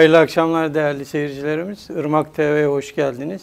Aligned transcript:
Hayırlı 0.00 0.18
akşamlar 0.18 0.74
değerli 0.74 1.04
seyircilerimiz. 1.04 1.90
Irmak 1.90 2.34
TV'ye 2.34 2.66
hoş 2.66 2.94
geldiniz. 2.94 3.42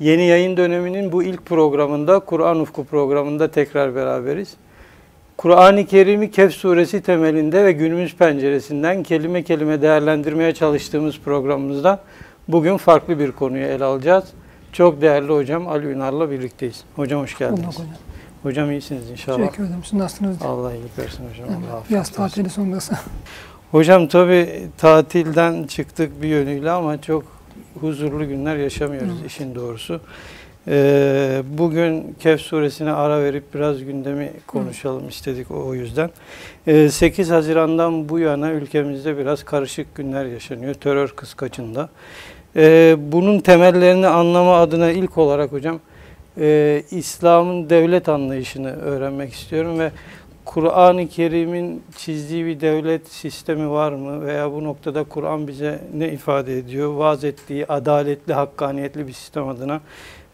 Yeni 0.00 0.22
yayın 0.26 0.56
döneminin 0.56 1.12
bu 1.12 1.22
ilk 1.22 1.46
programında, 1.46 2.20
Kur'an 2.20 2.60
Ufku 2.60 2.84
programında 2.84 3.50
tekrar 3.50 3.94
beraberiz. 3.94 4.54
Kur'an-ı 5.36 5.86
Kerim'i 5.86 6.30
Kehf 6.30 6.52
suresi 6.52 7.02
temelinde 7.02 7.64
ve 7.64 7.72
günümüz 7.72 8.16
penceresinden 8.16 9.02
kelime 9.02 9.42
kelime 9.42 9.82
değerlendirmeye 9.82 10.54
çalıştığımız 10.54 11.18
programımızda 11.18 12.00
bugün 12.48 12.76
farklı 12.76 13.18
bir 13.18 13.32
konuyu 13.32 13.64
ele 13.64 13.84
alacağız. 13.84 14.24
Çok 14.72 15.00
değerli 15.00 15.32
hocam 15.32 15.68
Ali 15.68 15.86
Ünar'la 15.86 16.30
birlikteyiz. 16.30 16.84
Hocam 16.96 17.22
hoş 17.22 17.38
geldiniz. 17.38 17.66
Hocam. 17.66 17.86
Hocam 18.42 18.70
iyisiniz 18.70 19.10
inşallah. 19.10 19.38
Teşekkür 19.38 19.64
ederim. 19.64 19.84
Siz 19.84 19.92
nasılsınız? 19.92 20.36
Allah 20.42 20.74
iyilik 20.74 20.98
versin 20.98 21.24
hocam. 21.30 21.50
Yani 21.50 21.64
Allah 21.72 21.82
Yaz 21.90 22.10
tatili 22.10 22.50
sonrası. 22.50 22.94
Hocam 23.72 24.06
tabi 24.06 24.48
tatilden 24.78 25.64
çıktık 25.64 26.22
bir 26.22 26.28
yönüyle 26.28 26.70
ama 26.70 27.02
çok 27.02 27.24
huzurlu 27.80 28.28
günler 28.28 28.56
yaşamıyoruz 28.56 29.14
Evet. 29.20 29.30
işin 29.30 29.54
doğrusu. 29.54 30.00
Ee, 30.68 31.42
bugün 31.58 32.16
Kehf 32.20 32.40
suresine 32.40 32.92
ara 32.92 33.22
verip 33.22 33.54
biraz 33.54 33.84
gündemi 33.84 34.30
konuşalım 34.46 35.08
istedik 35.08 35.50
o, 35.50 35.54
o 35.66 35.74
yüzden. 35.74 36.10
Ee, 36.66 36.88
8 36.88 37.30
Haziran'dan 37.30 38.08
bu 38.08 38.18
yana 38.18 38.50
ülkemizde 38.50 39.18
biraz 39.18 39.44
karışık 39.44 39.94
günler 39.94 40.26
yaşanıyor 40.26 40.74
terör 40.74 41.08
kıskaçında. 41.08 41.88
Ee, 42.56 42.96
bunun 42.98 43.40
temellerini 43.40 44.06
anlama 44.06 44.56
adına 44.56 44.90
ilk 44.90 45.18
olarak 45.18 45.52
hocam 45.52 45.80
e, 46.40 46.82
İslam'ın 46.90 47.70
devlet 47.70 48.08
anlayışını 48.08 48.76
öğrenmek 48.76 49.32
istiyorum 49.32 49.78
ve 49.78 49.90
Kur'an-ı 50.54 51.08
Kerim'in 51.08 51.82
çizdiği 51.96 52.46
bir 52.46 52.60
devlet 52.60 53.08
sistemi 53.08 53.70
var 53.70 53.92
mı? 53.92 54.26
Veya 54.26 54.52
bu 54.52 54.64
noktada 54.64 55.04
Kur'an 55.04 55.48
bize 55.48 55.80
ne 55.94 56.12
ifade 56.12 56.58
ediyor? 56.58 56.92
Vaaz 56.92 57.24
ettiği 57.24 57.66
adaletli, 57.66 58.32
hakkaniyetli 58.32 59.06
bir 59.06 59.12
sistem 59.12 59.48
adına. 59.48 59.80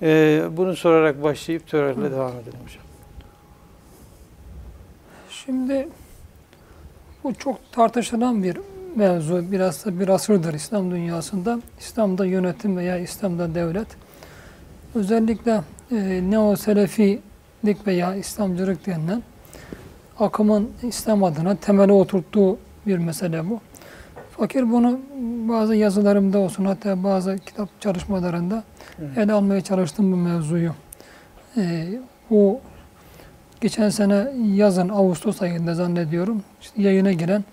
Ee, 0.03 0.43
bunu 0.51 0.77
sorarak 0.77 1.23
başlayıp 1.23 1.67
törerle 1.67 2.11
devam 2.11 2.33
edelim 2.33 2.59
hocam. 2.65 2.83
Şimdi 5.31 5.89
bu 7.25 7.35
çok 7.35 7.73
tartışılan 7.73 8.43
bir 8.43 8.59
mevzu. 8.97 9.53
Biraz 9.53 9.85
da 9.85 10.01
bir 10.01 10.09
asırdır 10.09 10.55
İslam 10.55 10.91
dünyasında. 10.91 11.61
İslam'da 11.79 12.27
yönetim 12.27 12.77
veya 12.77 12.99
İslam'da 12.99 13.55
devlet. 13.55 13.89
Özellikle 14.95 15.63
e, 15.91 15.97
neo-selefilik 16.31 17.87
veya 17.87 18.15
İslamcılık 18.15 18.87
denilen 18.87 19.23
akımın 20.21 20.71
İslam 20.83 21.25
adına 21.25 21.57
temele 21.57 21.93
oturttuğu 21.93 22.59
bir 22.87 22.99
mesele 22.99 23.51
bu. 23.51 23.61
Fakir 24.31 24.73
bunu 24.73 25.01
bazı 25.49 25.75
yazılarımda 25.75 26.39
olsun 26.39 26.65
hatta 26.65 27.05
bazı 27.05 27.39
kitap 27.39 27.69
çalışmalarında 27.81 28.65
Evet. 28.99 29.19
ele 29.19 29.33
almaya 29.33 29.61
çalıştım 29.61 30.13
bu 30.13 30.17
mevzuyu. 30.17 30.73
Ee, 31.57 31.89
bu 32.31 32.61
geçen 33.61 33.89
sene 33.89 34.27
yazın 34.55 34.89
Ağustos 34.89 35.43
ayında 35.43 35.75
zannediyorum 35.75 36.43
işte 36.61 36.83
yayına 36.83 37.13
giren 37.13 37.45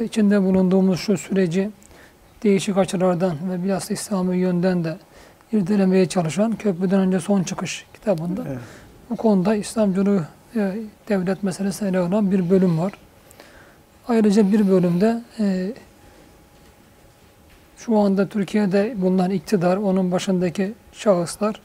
ve 0.00 0.04
içinde 0.04 0.42
bulunduğumuz 0.42 1.00
şu 1.00 1.18
süreci 1.18 1.70
değişik 2.42 2.76
açılardan 2.78 3.36
ve 3.50 3.64
biraz 3.64 3.90
İslami 3.90 4.36
yönden 4.36 4.84
de 4.84 4.96
irdelemeye 5.52 6.06
çalışan 6.08 6.52
Köprüden 6.56 7.00
Önce 7.00 7.20
Son 7.20 7.42
Çıkış 7.42 7.86
kitabında 7.94 8.42
Evet. 8.48 8.58
bu 9.10 9.16
konuda 9.16 9.54
İslamcılığı 9.54 10.24
e, 10.56 10.76
devlet 11.08 11.42
meselesine 11.42 11.88
ele 11.88 11.98
alan 11.98 12.30
bir 12.30 12.50
bölüm 12.50 12.78
var. 12.78 12.92
Ayrıca 14.08 14.52
bir 14.52 14.68
bölümde 14.68 15.22
e, 15.40 15.72
şu 17.76 17.98
anda 17.98 18.28
Türkiye'de 18.28 18.94
bulunan 18.96 19.30
iktidar, 19.30 19.76
onun 19.76 20.12
başındaki 20.12 20.72
şahıslar 20.92 21.60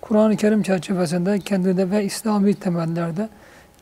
Kur'an-ı 0.00 0.36
Kerim 0.36 0.62
çerçevesinde 0.62 1.38
kendileri 1.40 1.90
ve 1.90 2.04
İslami 2.04 2.54
temellerde 2.54 3.28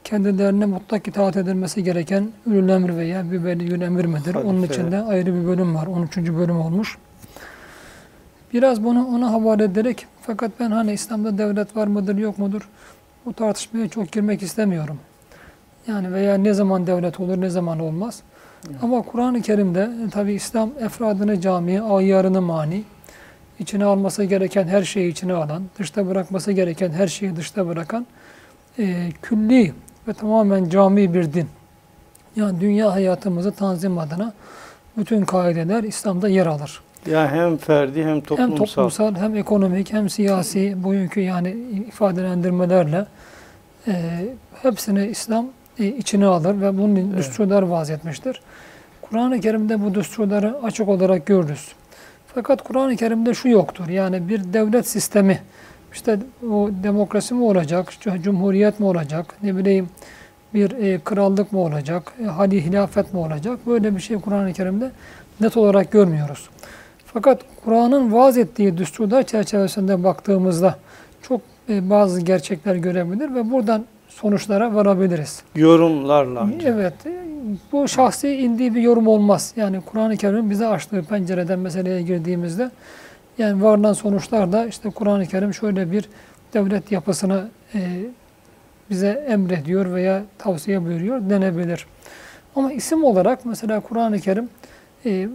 kendilerine 0.05 0.67
mutlak 0.67 1.09
itaat 1.09 1.37
edilmesi 1.37 1.85
gereken 1.85 2.29
ülül 2.47 2.69
emir 2.69 2.97
veya 2.97 3.33
bir 3.33 3.45
veliyül 3.45 3.81
emir 3.81 4.05
midir? 4.05 4.35
Onun 4.35 4.57
Halife. 4.57 4.75
içinde 4.75 5.01
ayrı 5.01 5.35
bir 5.41 5.47
bölüm 5.47 5.75
var. 5.75 5.87
13. 5.87 6.17
bölüm 6.17 6.61
olmuş. 6.61 6.99
Biraz 8.53 8.85
bunu 8.85 9.07
ona 9.07 9.33
havale 9.33 9.65
ederek 9.65 10.07
fakat 10.23 10.51
ben 10.61 10.71
hani 10.71 10.93
İslam'da 10.93 11.39
devlet 11.39 11.77
var 11.77 11.87
mıdır 11.87 12.17
yok 12.17 12.39
mudur 12.39 12.69
bu 13.27 13.33
tartışmaya 13.33 13.89
çok 13.89 14.13
girmek 14.13 14.43
istemiyorum. 14.43 14.99
Yani 15.87 16.13
veya 16.13 16.35
ne 16.35 16.55
zaman 16.55 16.87
devlet 16.87 17.21
olur 17.21 17.41
ne 17.41 17.51
zaman 17.51 17.79
olmaz. 17.79 18.23
Ama 18.83 19.03
Kur'an-ı 19.03 19.43
Kerim'de 19.43 19.91
e, 20.07 20.11
tabi 20.11 20.33
İslam 20.33 20.71
efradını 20.81 21.41
cami, 21.41 21.81
ayyarını 21.81 22.43
mani, 22.43 22.85
içine 23.59 23.85
alması 23.85 24.25
gereken 24.25 24.69
her 24.69 24.83
şeyi 24.83 25.13
içine 25.13 25.33
alan, 25.33 25.63
dışta 25.79 26.07
bırakması 26.07 26.53
gereken 26.53 26.91
her 26.91 27.09
şeyi 27.09 27.37
dışta 27.37 27.69
bırakan 27.69 28.07
e, 28.79 29.09
külli 29.23 29.73
ve 30.09 30.13
tamamen 30.13 30.69
cami 30.69 31.15
bir 31.15 31.33
din. 31.33 31.49
Yani 32.37 32.61
dünya 32.61 32.93
hayatımızı 32.93 33.53
tanzim 33.53 33.99
adına 33.99 34.33
bütün 34.97 35.25
kaideler 35.25 35.85
İslam'da 35.85 36.29
yer 36.29 36.47
alır. 36.47 36.83
Ya 37.11 37.31
hem 37.33 37.57
ferdi 37.57 38.01
hem 38.03 38.09
Hem 38.09 38.21
toplumsal. 38.21 38.57
toplumsal 38.67 39.15
hem 39.17 39.37
ekonomik 39.37 39.93
hem 39.93 40.09
siyasi 40.11 40.85
bugünkü 40.85 41.21
yani 41.21 41.51
ifadelendirmelerle 41.89 43.07
e, 43.89 43.93
hepsini 44.63 45.07
İslam 45.07 45.47
e, 45.79 45.87
içine 45.87 46.27
alır 46.27 46.61
ve 46.61 46.79
bunun 46.79 46.97
Evet. 46.97 47.19
düsturlar 47.19 47.63
vaz 47.63 47.91
etmiştir. 47.91 48.41
Kur'an-ı 49.03 49.41
Kerim'de 49.41 49.85
bu 49.85 49.95
düsturları 49.95 50.57
açık 50.63 50.89
olarak 50.89 51.27
görürüz. 51.27 51.69
Fakat 52.35 52.63
Kur'an-ı 52.63 52.97
Kerim'de 52.97 53.35
şu 53.35 53.49
yoktur. 53.49 53.89
Yani 53.89 54.29
bir 54.29 54.53
devlet 54.53 54.89
sistemi, 54.89 55.39
işte 55.93 56.19
o 56.51 56.71
demokrasi 56.83 57.35
mi 57.35 57.43
olacak, 57.45 57.93
cumhuriyet 58.23 58.81
mi 58.81 58.87
olacak, 58.87 59.35
ne 59.43 59.57
bileyim 59.57 59.89
bir 60.55 60.71
e, 60.71 60.99
krallık 61.05 61.53
mı 61.53 61.59
olacak, 61.61 62.13
e, 62.23 62.27
hali 62.27 62.65
hilafet 62.65 63.13
mi 63.15 63.21
olacak? 63.21 63.59
Böyle 63.67 63.97
bir 63.97 64.01
şey 64.01 64.21
Kur'an-ı 64.21 64.53
Kerim'de 64.53 64.91
net 65.41 65.57
olarak 65.57 65.91
görmüyoruz. 65.93 66.49
Fakat 67.13 67.41
Kur'an'ın 67.65 68.13
vaaz 68.13 68.39
ettiği 68.39 68.79
düsturlar 68.79 69.23
çerçevesinde 69.23 70.05
baktığımızda 70.05 70.79
çok 71.23 71.41
e, 71.69 71.91
bazı 71.91 72.21
gerçekler 72.21 72.75
görebilir 72.75 73.35
ve 73.35 73.51
buradan 73.51 73.85
sonuçlara 74.09 74.75
varabiliriz. 74.75 75.43
Yorumlarla. 75.57 76.49
Evet, 76.65 77.07
e, 77.07 77.25
bu 77.73 77.89
şahsi 77.89 78.29
indiği 78.29 78.75
bir 78.75 78.81
yorum 78.81 79.09
olmaz. 79.09 79.53
Yani 79.57 79.81
Kur'an-ı 79.81 80.17
Kerim'in 80.17 80.51
bize 80.51 80.67
açtığı 80.67 81.03
pencereden 81.03 81.59
meseleye 81.59 82.03
girdiğimizde 82.03 82.71
yani 83.39 83.63
varılan 83.63 83.93
sonuçlar 83.93 84.53
da 84.53 84.67
işte 84.67 84.91
Kur'an-ı 84.91 85.27
Kerim 85.27 85.55
şöyle 85.55 85.93
bir 85.93 86.09
devlet 86.55 86.93
yapısını 86.93 87.49
e, 87.75 87.81
bize 88.91 89.27
emrediyor 89.29 89.95
veya 89.95 90.23
tavsiye 90.39 90.85
buyuruyor 90.85 91.31
denebilir. 91.31 91.87
Ama 92.57 92.73
isim 92.73 93.05
olarak 93.05 93.45
mesela 93.45 93.81
Kur'an-ı 93.81 94.21
Kerim 94.21 94.49
e, 95.07 95.29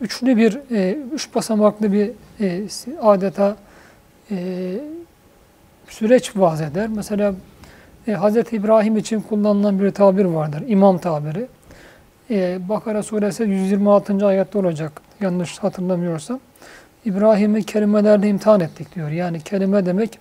üçlü 0.00 0.36
bir, 0.36 0.60
e, 0.76 0.92
üç 1.14 1.34
basamaklı 1.34 1.92
bir 1.92 2.10
e, 2.40 2.62
adeta 3.02 3.56
e, 4.30 4.36
süreç 5.88 6.36
vaaz 6.36 6.60
eder. 6.60 6.88
Mesela 6.88 7.34
e, 8.08 8.14
Hz. 8.14 8.36
İbrahim 8.52 8.96
için 8.96 9.20
kullanılan 9.20 9.80
bir 9.80 9.90
tabir 9.90 10.24
vardır. 10.24 10.62
İmam 10.66 10.98
tabiri. 10.98 11.46
E, 12.30 12.68
Bakara 12.68 13.02
suresi 13.02 13.42
126. 13.42 14.26
ayette 14.26 14.58
olacak. 14.58 14.92
Yanlış 15.20 15.58
hatırlamıyorsam. 15.58 16.40
İbrahim'i 17.04 17.64
kelimelerle 17.64 18.28
imtihan 18.28 18.60
ettik 18.60 18.94
diyor. 18.94 19.10
Yani 19.10 19.40
kelime 19.40 19.86
demek 19.86 20.18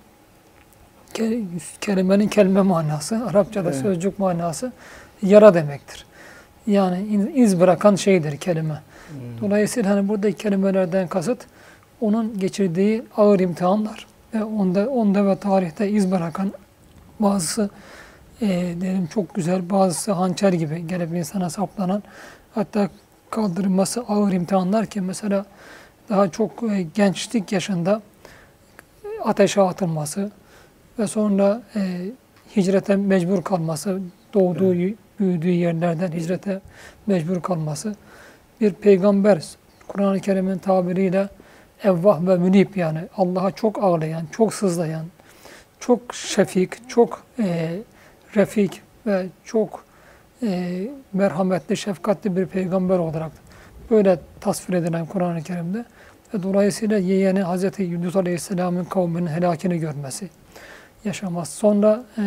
ke- 1.13 1.43
kelimenin 1.81 2.27
kelime 2.27 2.61
manası, 2.61 3.25
Arapçada 3.29 3.69
Evet. 3.69 3.81
sözcük 3.81 4.19
manası 4.19 4.71
yara 5.21 5.53
demektir. 5.53 6.05
Yani 6.67 7.29
iz 7.35 7.59
bırakan 7.59 7.95
şeydir 7.95 8.37
kelime. 8.37 8.81
Dolayısıyla 9.41 9.89
hani 9.89 10.07
buradaki 10.07 10.38
kelimelerden 10.38 11.07
kasıt 11.07 11.45
onun 12.01 12.39
geçirdiği 12.39 13.03
ağır 13.17 13.39
imtihanlar 13.39 14.07
ve 14.33 14.44
onda 14.44 14.89
onda 14.89 15.27
ve 15.27 15.35
tarihte 15.35 15.89
iz 15.89 16.11
bırakan 16.11 16.53
bazısı 17.19 17.69
e, 18.41 18.47
derim 18.81 19.07
çok 19.07 19.35
güzel, 19.35 19.69
bazısı 19.69 20.11
hançer 20.11 20.53
gibi 20.53 20.88
gelip 20.88 21.13
insana 21.13 21.50
saplanan 21.50 22.03
hatta 22.56 22.89
kaldırılması 23.29 24.01
ağır 24.01 24.31
imtihanlar 24.31 24.85
ki 24.85 25.01
mesela 25.01 25.45
daha 26.09 26.29
çok 26.29 26.63
e, 26.63 26.81
gençlik 26.81 27.51
yaşında 27.51 28.01
ateşe 29.23 29.61
atılması 29.61 30.31
ve 31.00 31.07
sonra 31.07 31.61
e, 31.75 32.06
hicrete 32.56 32.95
mecbur 32.95 33.44
kalması, 33.44 34.00
doğduğu, 34.33 34.73
büyüdüğü 35.19 35.50
yerlerden 35.50 36.11
hicrete 36.11 36.61
mecbur 37.07 37.41
kalması, 37.41 37.95
bir 38.61 38.73
peygamber 38.73 39.44
Kur'an-ı 39.88 40.19
Kerim'in 40.19 40.57
tabiriyle 40.57 41.29
evvah 41.83 42.27
ve 42.27 42.38
münip 42.38 42.77
yani 42.77 43.00
Allah'a 43.17 43.51
çok 43.51 43.83
ağlayan, 43.83 44.25
çok 44.31 44.53
sızlayan, 44.53 45.06
çok 45.79 46.13
şefik, 46.13 46.89
çok 46.89 47.23
e, 47.39 47.75
refik 48.35 48.81
ve 49.07 49.25
çok 49.45 49.85
e, 50.44 50.81
merhametli, 51.13 51.77
şefkatli 51.77 52.35
bir 52.35 52.45
peygamber 52.45 53.00
olarak 53.00 53.31
Böyle 53.91 54.19
tasvir 54.41 54.73
edilen 54.73 55.06
Kur'an-ı 55.06 55.41
Kerim'de. 55.41 55.85
Ve 56.33 56.44
dolayısıyla 56.44 56.97
yeğeni 56.97 57.44
Hz. 57.44 57.79
Yunus 57.79 58.15
Aleyhisselam'ın 58.15 58.85
kavminin 58.85 59.27
helakini 59.27 59.79
görmesi, 59.79 60.29
yaşaması. 61.06 61.51
Sonra 61.51 62.03
e, 62.17 62.23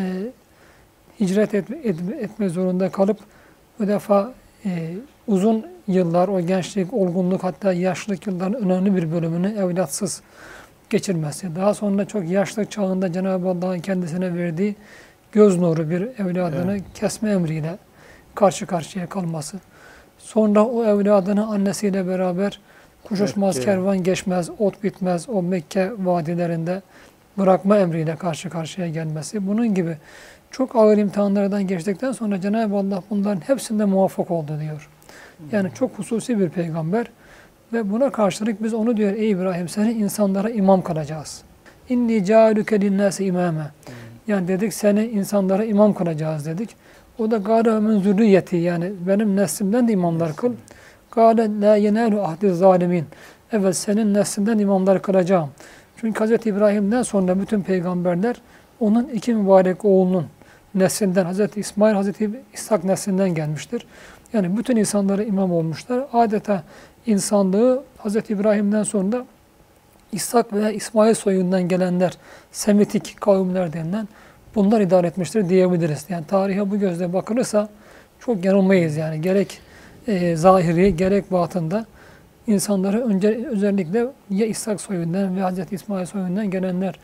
hicret 1.20 1.54
et, 1.54 1.70
et, 1.70 1.96
etme 2.20 2.48
zorunda 2.48 2.88
kalıp 2.90 3.18
bu 3.78 3.88
defa 3.88 4.34
e, 4.64 4.94
uzun 5.26 5.66
yıllar, 5.88 6.28
o 6.28 6.40
gençlik, 6.40 6.94
olgunluk 6.94 7.44
hatta 7.44 7.72
yaşlılık 7.72 8.26
yılların 8.26 8.62
önemli 8.62 8.96
bir 8.96 9.12
bölümünü 9.12 9.58
evlatsız 9.58 10.22
geçirmesi. 10.90 11.56
Daha 11.56 11.74
sonra 11.74 12.04
çok 12.04 12.28
yaşlı 12.30 12.64
çağında 12.64 13.12
Cenab-ı 13.12 13.48
Allah'ın 13.48 13.78
kendisine 13.78 14.34
verdiği 14.34 14.76
göz 15.32 15.58
nuru 15.58 15.90
bir 15.90 16.02
evladını 16.02 16.72
Evet. 16.72 16.82
kesme 16.94 17.30
emriyle 17.30 17.78
karşı 18.34 18.66
karşıya 18.66 19.06
kalması. 19.06 19.56
Sonra 20.18 20.64
o 20.64 20.84
evladını 20.84 21.46
annesiyle 21.46 22.08
beraber 22.08 22.60
kuşuşmaz, 23.04 23.56
Mekke. 23.56 23.70
kervan 23.70 24.02
geçmez, 24.02 24.50
ot 24.58 24.84
bitmez 24.84 25.28
o 25.28 25.42
Mekke 25.42 25.90
vadilerinde 25.98 26.82
bırakma 27.38 27.78
emriyle 27.78 28.16
karşı 28.16 28.50
karşıya 28.50 28.88
gelmesi. 28.88 29.46
Bunun 29.46 29.74
gibi 29.74 29.96
çok 30.50 30.76
ağır 30.76 30.98
imtihanlardan 30.98 31.66
geçtikten 31.66 32.12
sonra 32.12 32.40
Cenab-ı 32.40 32.76
Allah 32.76 33.02
bunların 33.10 33.40
hepsinde 33.40 33.84
muvaffak 33.84 34.30
oldu 34.30 34.60
diyor. 34.60 34.88
Yani 35.52 35.70
çok 35.74 35.98
hususi 35.98 36.38
bir 36.38 36.48
peygamber 36.48 37.06
ve 37.72 37.90
buna 37.90 38.10
karşılık 38.10 38.62
biz 38.62 38.74
onu 38.74 38.96
diyor 38.96 39.12
ey 39.12 39.30
İbrahim 39.30 39.68
seni 39.68 39.92
insanlara 39.92 40.50
imam 40.50 40.82
kılacağız. 40.82 41.42
İnni 41.88 42.24
câlüke 42.24 42.80
linnâse 42.80 43.24
imâme. 43.24 43.70
Yani 44.26 44.48
dedik 44.48 44.74
seni 44.74 45.06
insanlara 45.06 45.64
imam 45.64 45.94
kılacağız 45.94 46.46
dedik. 46.46 46.76
O 47.18 47.30
da 47.30 47.36
gâle 47.36 47.80
min 47.80 48.00
zürriyeti 48.00 48.56
yani 48.56 48.92
benim 49.06 49.36
neslimden 49.36 49.88
de 49.88 49.92
imamlar 49.92 50.36
kıl. 50.36 50.52
Gâle 51.14 51.60
la 51.60 51.76
yenâlu 51.76 52.22
ahdi 52.22 52.50
zalimin. 52.50 53.04
Evet 53.52 53.76
senin 53.76 54.14
neslinden 54.14 54.58
imamlar 54.58 55.02
kılacağım. 55.02 55.50
Çünkü 55.96 56.24
Hz. 56.24 56.46
İbrahim'den 56.46 57.02
sonra 57.02 57.40
bütün 57.40 57.62
peygamberler 57.62 58.36
onun 58.80 59.08
iki 59.08 59.34
mübarek 59.34 59.84
oğlunun 59.84 60.26
neslinden 60.74 61.32
Hz. 61.32 61.56
İsmail, 61.56 61.94
Hz. 61.94 62.08
İshak 62.54 62.84
neslinden 62.84 63.34
gelmiştir. 63.34 63.86
Yani 64.32 64.56
bütün 64.58 64.76
insanlara 64.76 65.22
imam 65.22 65.52
olmuşlar. 65.52 66.04
Adeta 66.12 66.62
insanlığı 67.06 67.82
Hz. 68.04 68.16
İbrahim'den 68.16 68.82
sonra 68.82 69.24
İshak 70.12 70.52
veya 70.52 70.70
İsmail 70.70 71.14
soyundan 71.14 71.68
gelenler, 71.68 72.12
Semitik 72.52 73.20
kavimler 73.20 73.72
denilen 73.72 74.08
bunlar 74.54 74.80
idare 74.80 75.06
etmiştir 75.06 75.48
diyebiliriz. 75.48 76.06
Yani 76.08 76.26
tarihe 76.26 76.70
bu 76.70 76.78
gözle 76.78 77.12
bakılırsa 77.12 77.68
çok 78.20 78.44
yanılmayız 78.44 78.96
yani. 78.96 79.20
Gerek 79.20 79.60
e, 80.06 80.36
zahiri 80.36 80.96
gerek 80.96 81.32
batında 81.32 81.86
insanları 82.46 83.04
önce 83.04 83.46
özellikle 83.50 84.06
ya 84.30 84.46
İshak 84.46 84.80
soyundan 84.80 85.36
ve 85.36 85.42
Hz. 85.50 85.72
İsmail 85.72 86.06
soyundan 86.06 86.50
gelenler 86.50 86.98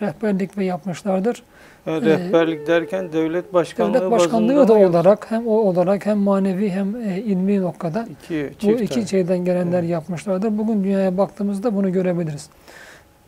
rehberlik 0.00 0.58
ve 0.58 0.64
yapmışlardır. 0.64 1.42
Yani 1.86 2.08
Ee, 2.08 2.10
rehberlik 2.10 2.66
derken 2.66 3.12
devlet 3.12 3.54
başkanlığı 3.54 3.94
Devlet 3.94 4.10
başkanlığı 4.10 4.68
da 4.68 4.74
olarak 4.74 5.30
hem 5.30 5.46
o 5.46 5.50
olarak 5.50 6.06
hem 6.06 6.18
manevi 6.18 6.70
hem 6.70 6.96
e, 6.96 7.18
ilmi 7.18 7.60
noktada 7.60 8.06
İki 8.10 8.50
bu 8.62 8.70
iki 8.70 9.08
şeyden 9.08 9.38
gelenler 9.44 9.78
Evet. 9.78 9.90
yapmışlardır. 9.90 10.58
Bugün 10.58 10.84
dünyaya 10.84 11.18
baktığımızda 11.18 11.74
bunu 11.76 11.92
görebiliriz. 11.92 12.48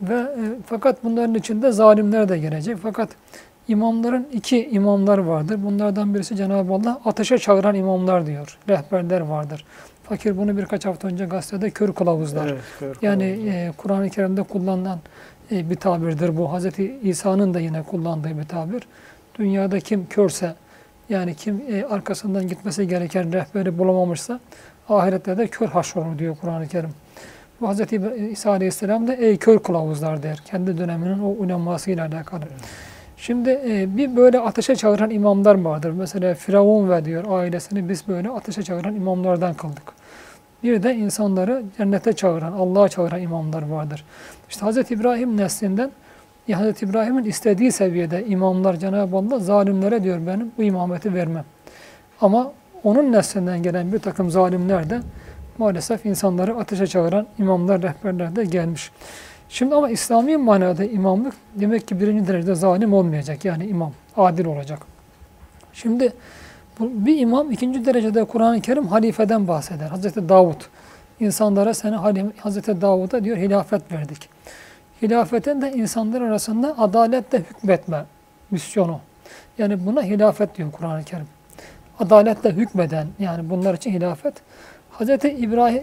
Ve 0.02 0.14
e, 0.14 0.42
fakat 0.66 1.04
bunların 1.04 1.34
içinde 1.34 1.72
zalimler 1.72 2.28
de 2.28 2.38
gelecek. 2.38 2.76
Fakat 2.82 3.08
imamların 3.68 4.26
iki 4.32 4.68
imamlar 4.70 5.18
vardır. 5.18 5.58
Bunlardan 5.64 6.14
birisi 6.14 6.36
Cenab-ı 6.36 6.72
Allah 6.72 7.00
ateşe 7.04 7.38
çağıran 7.38 7.74
imamlar 7.74 8.26
diyor. 8.26 8.58
Rehberler 8.68 9.20
vardır. 9.20 9.64
Fakir 10.02 10.36
bunu 10.36 10.56
birkaç 10.56 10.86
hafta 10.86 11.08
önce 11.08 11.24
gazetede 11.24 11.70
kör 11.70 11.92
kılavuzlar. 11.92 12.48
Evet, 12.48 12.60
kör 12.78 12.96
Yani 13.02 13.24
e, 13.24 13.72
Kur'an-ı 13.76 14.10
Kerim'de 14.10 14.42
kullanılan 14.42 14.98
bir 15.50 15.76
tabirdir 15.76 16.36
bu. 16.36 16.58
Hz. 16.58 16.66
İsa'nın 17.02 17.54
da 17.54 17.60
yine 17.60 17.82
kullandığı 17.82 18.38
bir 18.38 18.44
tabir. 18.44 18.82
Dünyada 19.38 19.80
kim 19.80 20.06
körse, 20.06 20.54
yani 21.08 21.34
kim 21.34 21.62
e, 21.72 21.84
arkasından 21.84 22.48
gitmesi 22.48 22.88
gereken 22.88 23.32
rehberi 23.32 23.78
bulamamışsa, 23.78 24.40
ahirette 24.88 25.38
de 25.38 25.48
kör 25.48 25.68
haşrolur 25.68 26.18
diyor 26.18 26.36
Kur'an-ı 26.40 26.68
Kerim. 26.68 26.90
Bu 27.60 27.72
Hz. 27.72 27.80
İsa 28.30 28.50
Aleyhisselam 28.50 29.08
da 29.08 29.14
ey 29.14 29.36
kör 29.36 29.58
kılavuzlar 29.58 30.22
der. 30.22 30.42
Kendi 30.44 30.78
döneminin 30.78 31.18
o 31.18 31.26
ulemasıyla 31.26 32.06
alakalı. 32.06 32.44
Şimdi 33.16 33.50
e, 33.50 33.96
bir 33.96 34.16
böyle 34.16 34.40
ateşe 34.40 34.76
çağıran 34.76 35.10
imamlar 35.10 35.60
vardır. 35.60 35.90
Mesela 35.90 36.34
Firavun 36.34 36.90
ve 36.90 37.04
diyor 37.04 37.24
ailesini 37.28 37.88
biz 37.88 38.08
böyle 38.08 38.30
ateşe 38.30 38.62
çağıran 38.62 38.94
imamlardan 38.94 39.54
kıldık. 39.54 40.03
Bir 40.64 40.82
de 40.82 40.94
insanları 40.94 41.62
cennete 41.76 42.12
çağıran, 42.12 42.52
Allah'a 42.52 42.88
çağıran 42.88 43.20
imamlar 43.20 43.68
vardır. 43.68 44.04
İşte 44.48 44.66
Hz. 44.66 44.90
İbrahim 44.90 45.36
neslinden 45.36 45.90
ya 46.48 46.60
Hz. 46.60 46.82
İbrahim'in 46.82 47.24
istediği 47.24 47.72
seviyede 47.72 48.26
imamlar 48.26 48.76
Cenab-ı 48.76 49.16
Allah 49.16 49.38
zalimlere 49.38 50.02
diyor 50.02 50.26
benim 50.26 50.52
bu 50.58 50.62
imameti 50.62 51.14
vermem. 51.14 51.44
Ama 52.20 52.52
onun 52.84 53.12
neslinden 53.12 53.62
gelen 53.62 53.92
bir 53.92 53.98
takım 53.98 54.30
zalimler 54.30 54.90
de 54.90 55.00
maalesef 55.58 56.06
insanları 56.06 56.56
ateşe 56.56 56.86
çağıran 56.86 57.26
imamlar, 57.38 57.82
rehberler 57.82 58.36
de 58.36 58.44
gelmiş. 58.44 58.90
Şimdi 59.48 59.74
ama 59.74 59.90
İslami 59.90 60.36
manada 60.36 60.84
imamlık 60.84 61.34
demek 61.54 61.88
ki 61.88 62.00
birinci 62.00 62.28
derecede 62.28 62.54
zalim 62.54 62.92
olmayacak. 62.92 63.44
Yani 63.44 63.66
imam, 63.66 63.92
adil 64.16 64.44
olacak. 64.44 64.78
Şimdi 65.72 66.12
bir 66.80 67.18
imam 67.18 67.50
ikinci 67.50 67.86
derecede 67.86 68.24
Kur'an-ı 68.24 68.60
Kerim 68.60 68.86
halifeden 68.86 69.48
bahseder. 69.48 69.86
Hazreti 69.86 70.28
Davud. 70.28 70.60
İnsanlara 71.20 71.74
seni 71.74 71.96
Hazreti 72.38 72.80
Davud'a 72.80 73.24
diyor 73.24 73.36
hilafet 73.36 73.92
verdik. 73.92 74.28
Hilafetin 75.02 75.62
de 75.62 75.72
insanlar 75.72 76.20
arasında 76.20 76.78
adaletle 76.78 77.38
hükmetme 77.38 78.04
misyonu. 78.50 79.00
Yani 79.58 79.86
buna 79.86 80.02
hilafet 80.02 80.56
diyor 80.56 80.72
Kur'an-ı 80.72 81.04
Kerim. 81.04 81.26
Adaletle 81.98 82.50
hükmeden 82.50 83.06
yani 83.18 83.50
bunlar 83.50 83.74
için 83.74 83.90
hilafet. 83.90 84.34
Hazreti 84.90 85.30
İbrahim 85.30 85.82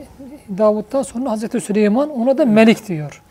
Davud'dan 0.58 1.04
sonra 1.04 1.32
Hazreti 1.32 1.62
Süleyman 1.62 2.10
ona 2.10 2.38
da 2.38 2.46
melik 2.46 2.88
diyor. 2.88 3.22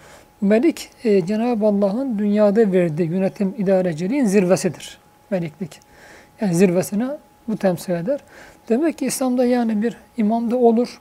Melik 0.41 0.91
e, 1.05 1.27
Cenab-ı 1.27 1.67
Allah'ın 1.67 2.19
dünyada 2.19 2.73
verdiği 2.73 3.11
yönetim 3.11 3.55
idareciliğin 3.59 4.25
zirvesidir. 4.25 4.99
Meliklik. 5.31 5.81
Yani 6.41 6.55
zirvesine 6.55 7.09
bu 7.51 7.57
temsil 7.57 7.93
eder. 7.93 8.21
Demek 8.69 8.99
ki 8.99 9.07
İslam'da 9.07 9.45
yani 9.45 9.83
bir 9.83 9.97
imam 10.17 10.51
da 10.51 10.57
olur. 10.57 11.01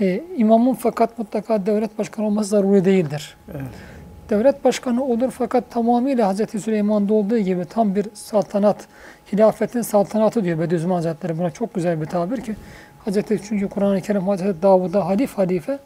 E, 0.00 0.22
imamın 0.36 0.74
fakat 0.74 1.18
mutlaka 1.18 1.66
devlet 1.66 1.98
başkanı 1.98 2.26
olması 2.26 2.48
zaruri 2.48 2.84
değildir. 2.84 3.36
Evet. 3.52 3.62
Devlet 4.30 4.64
başkanı 4.64 5.04
olur 5.04 5.30
fakat 5.30 5.70
tamamıyla 5.70 6.34
Hz. 6.34 6.62
Süleyman'da 6.62 7.14
olduğu 7.14 7.38
gibi 7.38 7.64
tam 7.64 7.94
bir 7.94 8.06
saltanat, 8.14 8.76
hilafetin 9.32 9.82
saltanatı 9.82 10.44
diyor 10.44 10.58
Bediüzzaman 10.58 10.94
Hazretleri. 10.94 11.38
Buna 11.38 11.50
çok 11.50 11.74
güzel 11.74 12.00
bir 12.00 12.06
tabir 12.06 12.40
ki 12.40 12.54
Hz. 13.06 13.18
çünkü 13.48 13.68
Kur'an-ı 13.68 14.00
Kerim 14.00 14.22
Hz. 14.22 14.62
Davud'a 14.62 15.06
halif 15.06 15.38
halife, 15.38 15.78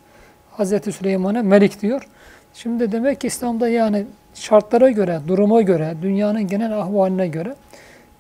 Hz. 0.59 0.95
Süleyman'a 0.95 1.43
melik 1.43 1.83
diyor. 1.83 2.09
Şimdi 2.55 2.93
demek 2.93 3.21
ki 3.21 3.27
İslam'da 3.27 3.69
yani 3.69 4.05
şartlara 4.35 4.91
göre, 4.91 5.21
duruma 5.29 5.63
göre, 5.63 5.95
dünyanın 6.03 6.47
genel 6.47 6.79
ahvaline 6.79 7.29
göre 7.29 7.55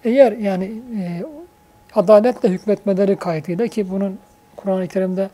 eğer 0.04 0.32
yani 0.32 0.64
e, 0.64 1.24
adaletle 1.94 2.48
hükmetmeleri 2.48 3.16
kaydıyla 3.16 3.66
ki 3.66 3.90
bunun 3.90 4.18
Kur'an-ı 4.56 4.88
Kerim'de 4.88 5.30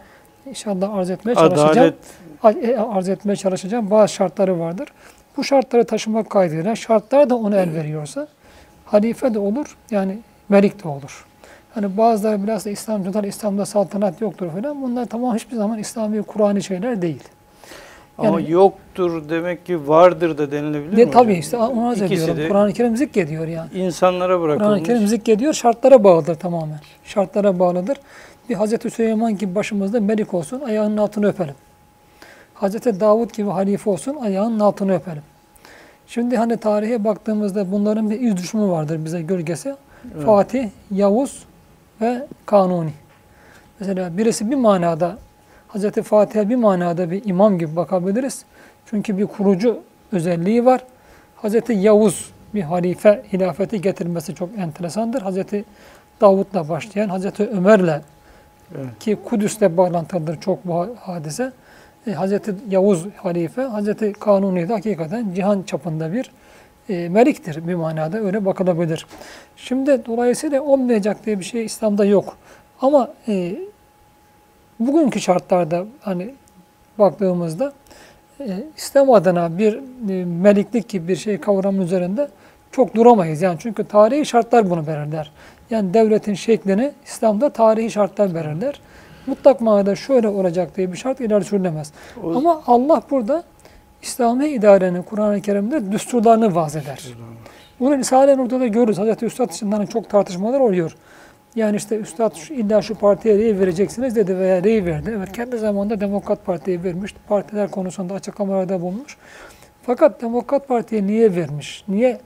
inşallah 0.46 0.94
arz 0.94 1.10
etmeye 1.10 1.34
çalışacağım 1.34 1.94
Adalet 2.42 2.64
e, 2.68 2.78
arz 2.78 3.08
etmeye 3.08 3.36
çalışacağım 3.36 3.90
bazı 3.90 4.12
şartları 4.12 4.60
vardır. 4.60 4.88
Bu 5.36 5.44
şartları 5.44 5.84
taşımak 5.84 6.30
kaydıyla 6.30 6.76
şartlar 6.76 7.30
da 7.30 7.36
ona 7.36 7.56
el 7.56 7.74
veriyorsa 7.74 8.28
halife 8.84 9.34
de 9.34 9.38
olur 9.38 9.76
yani 9.90 10.18
melik 10.48 10.84
de 10.84 10.88
olur. 10.88 11.26
Hani 11.74 11.96
bazıları 11.96 12.42
biraz 12.42 12.64
da 12.64 12.70
İslamcılar 12.70 13.24
İslam'da 13.24 13.66
saltanat 13.66 14.20
yoktur 14.20 14.50
falan. 14.50 14.82
Bunlar 14.82 15.06
tamam 15.06 15.34
hiçbir 15.34 15.56
zaman 15.56 15.78
İslami 15.78 16.22
Kur'an'ı 16.22 16.62
şeyler 16.62 17.02
değil. 17.02 17.22
Ama 18.18 18.40
Yani- 18.40 18.50
yoktur 18.50 19.28
demek 19.28 19.66
ki 19.66 19.88
vardır 19.88 20.38
da 20.38 20.50
denilebilir 20.52 20.96
De, 20.96 21.04
mi 21.04 21.10
tabii 21.10 21.26
hocam? 21.42 21.92
işte 21.92 22.06
İkisi 22.06 22.22
ediyorum. 22.22 22.36
de 22.44 22.48
Kur'an-ı 22.48 22.72
Kerim 22.72 22.96
zikrediyor 22.96 23.46
yani. 23.48 23.68
insanlara 23.74 24.38
Kur'an-ı 24.38 24.60
bırakılmış. 24.60 24.82
Kerim 24.86 25.06
zikrediyor. 25.06 25.52
Şartlara 25.52 26.04
bağlıdır 26.04 26.34
tamamen. 26.34 26.80
Şartlara 27.04 27.58
bağlıdır. 27.58 27.96
Bir 28.48 28.54
Hazreti 28.54 28.90
Süleyman 28.90 29.38
gibi 29.38 29.54
başımızda 29.54 30.00
melik 30.00 30.34
olsun, 30.34 30.60
ayağının 30.60 30.96
altını 30.96 31.26
öpelim. 31.26 31.54
Hazreti 32.54 33.00
Davud 33.00 33.30
gibi 33.30 33.50
halife 33.50 33.90
olsun, 33.90 34.16
ayağının 34.16 34.60
altını 34.60 34.94
öpelim. 34.94 35.22
Şimdi 36.06 36.36
hani 36.36 36.56
tarihe 36.56 37.04
baktığımızda 37.04 37.72
bunların 37.72 38.10
bir 38.10 38.20
iz 38.20 38.36
düşümü 38.36 38.68
vardır 38.70 39.04
bize 39.04 39.22
gölgesi. 39.22 39.74
Evet. 40.14 40.26
Fatih, 40.26 40.68
Yavuz 40.90 41.42
ve 42.00 42.26
Kanuni. 42.46 42.90
Mesela 43.80 44.18
birisi 44.18 44.50
bir 44.50 44.56
manada, 44.56 45.18
Hazreti 45.68 46.02
Fatih'e 46.02 46.48
bir 46.48 46.56
manada 46.56 47.10
bir 47.10 47.24
imam 47.24 47.58
gibi 47.58 47.76
bakabiliriz. 47.76 48.44
Çünkü 48.86 49.18
bir 49.18 49.26
kurucu 49.26 49.78
özelliği 50.12 50.64
var. 50.64 50.84
Hazreti 51.36 51.72
Yavuz 51.72 52.30
bir 52.54 52.62
halife 52.62 53.22
hilafeti 53.32 53.80
getirmesi 53.80 54.34
çok 54.34 54.58
enteresandır. 54.58 55.22
Hazreti 55.22 55.64
Davud'la 56.20 56.68
başlayan, 56.68 57.08
Hazreti 57.08 57.46
Ömer'le 57.48 58.00
Evet. 58.76 58.98
Ki 59.00 59.16
Kudüs'le 59.24 59.60
bağlantılıdır 59.76 60.40
çok 60.40 60.66
bu 60.66 60.74
ha- 60.74 60.88
hadise. 61.00 61.52
E, 62.06 62.12
Hazreti 62.12 62.54
Yavuz 62.70 63.06
halife, 63.16 63.62
Hazreti 63.62 64.12
Kanuni 64.12 64.68
de 64.68 64.72
hakikaten 64.72 65.34
cihan 65.34 65.62
çapında 65.62 66.12
bir 66.12 66.30
e, 66.88 67.08
meliktir 67.08 67.68
bir 67.68 67.74
manada 67.74 68.18
öyle 68.18 68.44
bakılabilir. 68.44 69.06
Şimdi 69.56 70.06
dolayısıyla 70.06 70.62
olmayacak 70.62 71.26
diye 71.26 71.38
bir 71.38 71.44
şey 71.44 71.64
İslam'da 71.64 72.04
yok. 72.04 72.36
Ama 72.80 73.10
e, 73.28 73.56
bugünkü 74.80 75.20
şartlarda 75.20 75.84
hani 76.00 76.34
baktığımızda 76.98 77.72
e, 78.40 78.46
İslam 78.76 79.10
adına 79.12 79.58
bir 79.58 79.80
e, 80.10 80.24
meliklik 80.24 80.88
gibi 80.88 81.08
bir 81.08 81.16
şey 81.16 81.38
kavramı 81.40 81.82
üzerinde 81.82 82.28
çok 82.72 82.94
duramayız. 82.94 83.42
Yani 83.42 83.56
çünkü 83.60 83.84
tarihi 83.84 84.26
şartlar 84.26 84.70
bunu 84.70 84.86
belirler. 84.86 85.30
Yani 85.70 85.94
devletin 85.94 86.34
şeklini 86.34 86.92
İslam'da 87.06 87.50
tarihi 87.50 87.90
şartlar 87.90 88.34
belirler. 88.34 88.80
Mutlak 89.26 89.60
manada 89.60 89.96
şöyle 89.96 90.28
olacak 90.28 90.76
diye 90.76 90.92
bir 90.92 90.96
şart 90.96 91.20
ileri 91.20 91.44
sürülemez. 91.44 91.92
O- 92.24 92.30
Ama 92.36 92.62
Allah 92.66 93.02
burada 93.10 93.42
İslami 94.02 94.48
idarenin 94.48 95.02
Kur'an-ı 95.02 95.40
Kerim'de 95.40 95.92
düsturlarını 95.92 96.54
vaz 96.54 96.76
eder. 96.76 97.04
Bunu 97.80 97.96
Risale-i 97.98 98.36
Nur'da 98.36 98.60
da 98.60 98.66
görürüz. 98.66 98.98
Hazreti 98.98 99.26
Üstad 99.26 99.50
için 99.50 99.72
hani 99.72 99.88
çok 99.88 100.10
tartışmalar 100.10 100.60
oluyor. 100.60 100.96
Yani 101.58 101.76
işte 101.76 101.96
Üstad 101.98 102.34
şu- 102.34 102.54
illa 102.54 102.82
şu 102.82 102.94
partiye 102.94 103.38
rey 103.38 103.58
vereceksiniz 103.58 104.16
dedi 104.16 104.38
veya 104.38 104.64
rey 104.64 104.84
verdi. 104.84 105.14
Evet 105.16 105.32
kendi 105.32 105.58
zamanında 105.58 106.00
Demokrat 106.00 106.46
Parti'ye 106.46 106.82
vermişti. 106.84 107.18
Partiler 107.28 107.70
konusunda 107.70 108.14
açıklamalarda 108.14 108.80
bulmuş. 108.80 109.16
Fakat 109.82 110.22
Demokrat 110.22 110.68
Parti'ye 110.68 111.06
niye 111.06 111.36
vermiş? 111.36 111.84
Niye? 111.88 112.20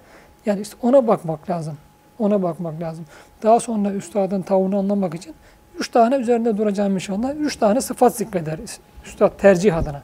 Yani 0.46 0.60
işte 0.60 0.76
ona 0.82 1.06
bakmak 1.06 1.50
lazım. 1.50 1.74
Ona 2.18 2.42
bakmak 2.42 2.80
lazım. 2.80 3.04
Daha 3.42 3.60
sonra 3.60 3.90
Üstad'ın 3.92 4.42
tavrını 4.42 4.76
anlamak 4.76 5.14
için 5.14 5.34
üç 5.78 5.88
tane 5.88 6.16
üzerinde 6.16 6.56
duracağım 6.56 6.94
inşallah. 6.94 7.34
Üç 7.34 7.56
tane 7.56 7.80
sıfat 7.80 8.16
zikreder 8.16 8.58
Üstad 9.06 9.38
tercih 9.38 9.76
adına. 9.76 10.02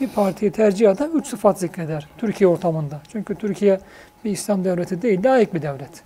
Bir 0.00 0.08
partiyi 0.08 0.50
tercih 0.50 0.90
eden 0.90 1.10
üç 1.14 1.26
sıfat 1.26 1.58
zikreder 1.58 2.08
Türkiye 2.18 2.48
ortamında. 2.48 3.00
Çünkü 3.12 3.34
Türkiye 3.34 3.80
bir 4.24 4.30
İslam 4.30 4.64
devleti 4.64 5.02
değil, 5.02 5.24
layık 5.24 5.54
bir 5.54 5.62
devlet. 5.62 6.02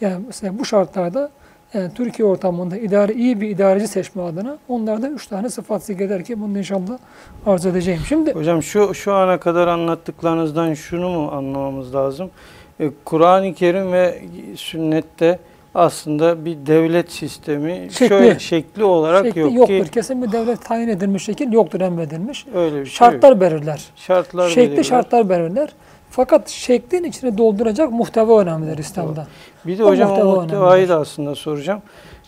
Yani 0.00 0.24
mesela 0.26 0.58
bu 0.58 0.64
şartlarda 0.64 1.30
yani 1.74 1.90
Türkiye 1.94 2.28
ortamında 2.28 2.76
idare 2.76 3.14
iyi 3.14 3.40
bir 3.40 3.48
idareci 3.48 3.88
seçme 3.88 4.22
adına 4.22 4.58
onlarda 4.68 5.08
üç 5.08 5.26
tane 5.26 5.48
sıfat 5.50 5.84
zikreder 5.84 6.24
ki 6.24 6.40
bunu 6.40 6.58
inşallah 6.58 6.98
arz 7.46 7.66
edeceğim. 7.66 8.00
Şimdi 8.08 8.32
Hocam 8.32 8.62
şu 8.62 8.94
şu 8.94 9.12
ana 9.14 9.38
kadar 9.40 9.66
anlattıklarınızdan 9.68 10.74
şunu 10.74 11.08
mu 11.08 11.30
anlamamız 11.32 11.94
lazım? 11.94 12.30
E, 12.80 12.90
Kur'an-ı 13.04 13.54
Kerim 13.54 13.92
ve 13.92 14.18
sünnette 14.56 15.38
aslında 15.74 16.44
bir 16.44 16.56
devlet 16.66 17.12
sistemi 17.12 17.88
Şekli. 17.92 18.08
şöyle 18.08 18.38
şekli 18.38 18.84
olarak 18.84 19.24
şekli 19.26 19.40
yok 19.40 19.54
yoktur. 19.54 19.84
ki 19.84 19.90
Kesin 19.90 20.22
bir 20.22 20.32
devlet 20.32 20.64
tayin 20.64 20.88
edilmiş 20.88 21.24
şekil 21.24 21.52
yoktur 21.52 21.80
emredilmiş. 21.80 22.46
öyle 22.54 22.80
bir 22.80 22.86
şey 22.86 23.06
yok. 23.06 23.12
Şartlar 23.12 23.40
belirler. 23.40 23.84
şartlar 23.96 24.48
Şekli 24.48 24.66
belirler. 24.70 24.82
şartlar 24.82 25.28
belirler. 25.28 25.68
Fakat 26.10 26.48
şeklin 26.48 27.04
içine 27.04 27.38
dolduracak 27.38 27.92
muhteva 27.92 28.40
önemlidir 28.40 28.78
İslam'da. 28.78 29.26
Bir 29.66 29.78
de 29.78 29.84
O 29.84 29.88
hocam 29.88 30.08
muhteva 30.10 30.26
o 30.28 30.34
muhtevayı 30.42 30.88
da 30.88 30.98
aslında 30.98 31.34
soracağım. 31.34 31.82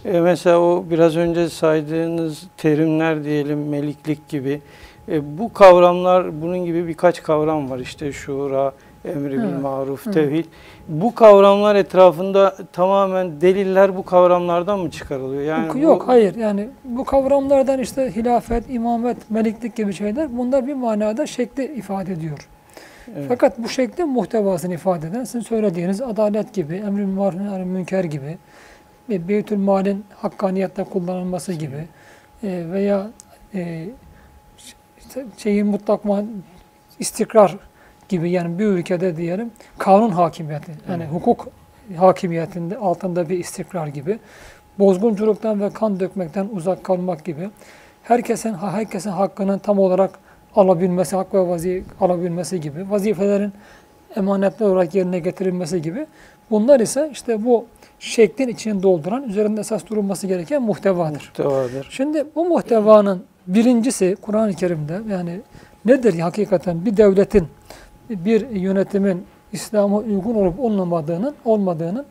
E, 0.04 0.20
mesela 0.20 0.58
o 0.60 0.84
biraz 0.90 1.16
önce 1.16 1.48
saydığınız 1.48 2.42
terimler 2.56 3.24
diyelim 3.24 3.68
meliklik 3.68 4.28
gibi. 4.28 4.60
E, 5.08 5.38
bu 5.38 5.52
kavramlar 5.52 6.42
bunun 6.42 6.64
gibi 6.64 6.86
birkaç 6.88 7.22
kavram 7.22 7.70
var. 7.70 7.78
İşte 7.78 8.12
şura, 8.12 8.72
emri 9.04 9.32
bil 9.42 9.58
maruf, 9.62 10.12
tevhid. 10.12 10.44
Bu 10.88 11.14
kavramlar 11.14 11.74
etrafında 11.76 12.56
tamamen 12.72 13.40
deliller 13.40 13.96
bu 13.96 14.04
kavramlardan 14.04 14.78
mı 14.80 14.90
çıkarılıyor? 14.90 15.42
Yani 15.42 15.66
yok, 15.66 15.74
bu- 15.74 15.78
yok, 15.78 16.04
hayır. 16.06 16.34
Yani 16.34 16.68
bu 16.84 17.04
kavramlardan 17.04 17.78
işte 17.78 18.12
hilafet, 18.16 18.70
imamet, 18.70 19.30
meliklik 19.30 19.76
gibi 19.76 19.92
şeyler 19.92 20.38
bunlar 20.38 20.66
bir 20.66 20.74
manada 20.74 21.26
şekli 21.26 21.64
ifade 21.64 22.12
ediyor. 22.12 22.48
Evet. 23.16 23.24
Fakat 23.28 23.58
bu 23.58 23.68
şeklin 23.68 24.08
muhtevasını 24.08 24.74
ifade 24.74 25.06
eden 25.06 25.24
sizin 25.24 25.40
söylediğiniz 25.40 26.00
adalet 26.00 26.54
gibi, 26.54 26.76
emri 26.76 27.06
maruf 27.06 27.66
münker 27.66 28.04
gibi, 28.04 28.38
ve 29.08 29.28
beytül 29.28 29.56
malin 29.56 30.04
hakkaniyette 30.16 30.84
kullanılması 30.84 31.52
gibi 31.52 31.88
e, 32.42 32.64
veya 32.72 33.10
e, 33.54 33.88
şeyin 35.36 35.66
mutlak 35.66 36.00
istikrar 36.98 37.56
gibi 38.08 38.30
yani 38.30 38.58
bir 38.58 38.66
ülkede 38.66 39.16
diyelim 39.16 39.50
kanun 39.78 40.10
hakimiyeti 40.10 40.72
yani 40.88 41.06
hukuk 41.06 41.48
hakimiyetinde 41.96 42.76
altında 42.76 43.28
bir 43.28 43.38
istikrar 43.38 43.86
gibi 43.86 44.18
bozgunculuktan 44.78 45.60
ve 45.60 45.70
kan 45.70 46.00
dökmekten 46.00 46.48
uzak 46.52 46.84
kalmak 46.84 47.24
gibi 47.24 47.50
herkesin 48.02 48.54
herkesin 48.54 49.10
hakkının 49.10 49.58
tam 49.58 49.78
olarak 49.78 50.18
alabilmesi, 50.56 51.16
hak 51.16 51.34
ve 51.34 51.48
vazife 51.48 51.84
alabilmesi 52.00 52.60
gibi 52.60 52.90
vazifelerin 52.90 53.52
emanetli 54.16 54.64
olarak 54.64 54.94
yerine 54.94 55.18
getirilmesi 55.18 55.82
gibi 55.82 56.06
bunlar 56.50 56.80
ise 56.80 57.08
işte 57.12 57.44
bu 57.44 57.64
şeklin 57.98 58.48
içini 58.48 58.82
dolduran 58.82 59.28
üzerinde 59.28 59.60
esas 59.60 59.86
durulması 59.86 60.26
gereken 60.26 60.62
muhtevadır. 60.62 61.32
Muhtevadır. 61.38 61.88
Şimdi 61.90 62.24
bu 62.34 62.44
muhtevanın 62.44 63.24
birincisi 63.46 64.16
Kur'an-ı 64.22 64.54
Kerim'de 64.54 65.00
yani 65.10 65.40
nedir 65.84 66.18
hakikaten 66.18 66.84
bir 66.84 66.96
devletin, 66.96 67.48
bir 68.10 68.50
yönetimin 68.50 69.24
İslam'a 69.52 69.96
uygun 69.96 70.34
olup 70.34 70.60
olmadığının 70.60 71.34
olmadığının 71.44 72.06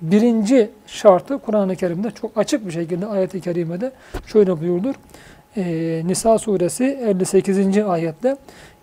birinci 0.00 0.70
şartı 0.86 1.38
Kur'an-ı 1.38 1.76
Kerim'de 1.76 2.10
çok 2.10 2.38
açık 2.38 2.66
bir 2.66 2.72
şekilde 2.72 3.06
ayet-i 3.06 3.40
kerimede 3.40 3.92
şöyle 4.26 4.60
buyurdur. 4.60 4.94
Ee, 5.56 6.02
Nisa 6.04 6.38
suresi 6.38 6.84
58. 6.84 7.78
ayette 7.78 8.36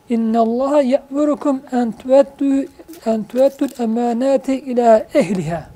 İnna 0.10 0.42
Allaha 0.42 0.82
ya'murukum 0.82 1.62
en 1.72 1.92
tuaddu 1.92 2.66
en 3.06 3.24
tuaddul 3.24 3.84
emanati 3.84 4.54
ila 4.54 5.06
ehliha. 5.14 5.68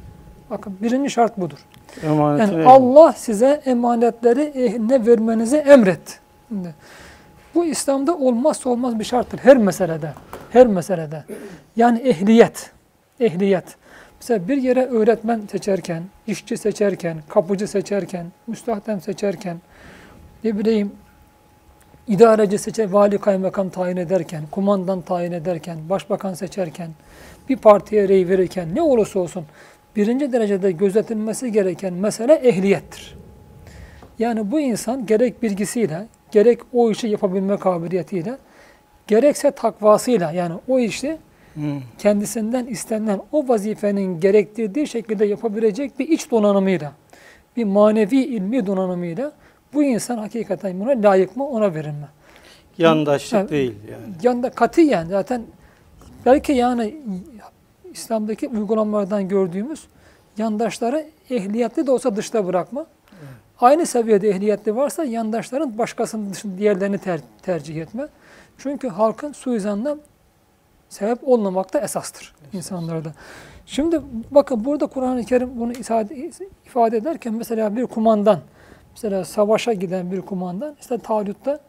Bakın 0.49 0.77
birinci 0.81 1.09
şart 1.09 1.37
budur. 1.37 1.57
Emanetin 2.03 2.53
Yani. 2.53 2.65
Allah 2.65 3.13
size 3.13 3.61
emanetleri 3.65 4.41
ehline 4.41 5.05
vermenizi 5.05 5.57
emretti. 5.57 6.13
Bu 7.55 7.65
İslam'da 7.65 8.17
olmazsa 8.17 8.69
olmaz 8.69 8.99
bir 8.99 9.03
şarttır. 9.03 9.39
Her 9.39 9.57
meselede. 9.57 10.13
Her 10.49 10.67
meselede. 10.67 11.23
Yani 11.75 11.99
ehliyet. 11.99 12.71
Ehliyet. 13.19 13.75
Mesela 14.21 14.47
bir 14.47 14.57
yere 14.57 14.85
öğretmen 14.85 15.41
seçerken, 15.51 16.03
işçi 16.27 16.57
seçerken, 16.57 17.17
kapıcı 17.29 17.67
seçerken, 17.67 18.25
müstahdem 18.47 19.01
seçerken, 19.01 19.57
ne 20.43 20.57
bileyim 20.57 20.91
idareci 22.07 22.57
seçer, 22.57 22.89
vali 22.89 23.17
kaymakam 23.17 23.69
tayin 23.69 23.97
ederken, 23.97 24.43
kumandan 24.51 25.01
tayin 25.01 25.31
ederken, 25.31 25.77
başbakan 25.89 26.33
seçerken, 26.33 26.89
bir 27.49 27.57
partiye 27.57 28.07
rey 28.07 28.29
verirken 28.29 28.75
ne 28.75 28.81
olursa 28.81 29.19
olsun 29.19 29.45
birinci 29.95 30.33
derecede 30.33 30.71
gözetilmesi 30.71 31.51
gereken 31.51 31.93
mesele 31.93 32.33
ehliyettir. 32.33 33.15
Yani 34.19 34.51
bu 34.51 34.59
insan 34.59 35.05
gerek 35.05 35.43
bilgisiyle, 35.43 36.07
gerek 36.31 36.59
o 36.73 36.91
işi 36.91 37.07
yapabilme 37.07 37.57
kabiliyetiyle, 37.57 38.37
gerekse 39.07 39.51
takvasıyla 39.51 40.31
yani 40.31 40.53
o 40.67 40.79
işi 40.79 41.17
Hı. 41.53 41.59
kendisinden 41.97 42.65
istenilen 42.65 43.21
o 43.31 43.47
vazifenin 43.47 44.19
gerektirdiği 44.19 44.87
şekilde 44.87 45.25
yapabilecek 45.25 45.99
bir 45.99 46.07
iç 46.09 46.31
donanımıyla, 46.31 46.91
bir 47.57 47.63
manevi 47.63 48.17
ilmi 48.17 48.65
donanımıyla 48.65 49.31
bu 49.73 49.83
insan 49.83 50.17
hakikaten 50.17 50.79
buna 50.79 51.09
layık 51.09 51.35
mı 51.37 51.47
ona 51.47 51.73
verir 51.73 51.87
mi? 51.89 52.07
Yandaşlık 52.77 53.39
Evet. 53.39 53.49
değil 53.49 53.75
yani. 53.91 54.13
Yanında 54.23 54.49
katiyen 54.49 55.05
zaten 55.05 55.41
belki 56.25 56.53
yani 56.53 56.95
İslam'daki 57.93 58.47
uygulamalardan 58.47 59.27
gördüğümüz 59.27 59.87
yandaşları 60.37 61.05
ehliyetli 61.29 61.87
de 61.87 61.91
olsa 61.91 62.15
dışta 62.15 62.45
bırakma. 62.47 62.85
Aynı 63.59 63.85
seviyede 63.85 64.29
ehliyetli 64.29 64.75
varsa 64.75 65.03
yandaşların 65.03 65.77
başkasının 65.77 66.33
dışında 66.33 66.57
diğerlerini 66.57 66.97
ter- 66.97 67.21
tercih 67.41 67.81
etme. 67.81 68.07
Çünkü 68.57 68.87
halkın 68.87 69.31
suizanına 69.31 69.97
sebep 70.89 71.27
olmamak 71.27 71.73
da 71.73 71.79
esastır 71.79 72.33
insanlarda. 72.53 73.13
Şimdi 73.65 74.01
bakın 74.31 74.65
burada 74.65 74.87
Kur'an-ı 74.87 75.23
Kerim 75.25 75.49
bunu 75.59 75.71
ifade, 75.71 76.29
ifade 76.65 76.97
ederken 76.97 77.33
mesela 77.33 77.75
bir 77.75 77.85
kumandan, 77.85 78.39
mesela 78.91 79.25
savaşa 79.25 79.73
giden 79.73 80.11
bir 80.11 80.21
kumandan, 80.21 80.75
işte 80.79 80.97
Talut'ta 80.97 81.59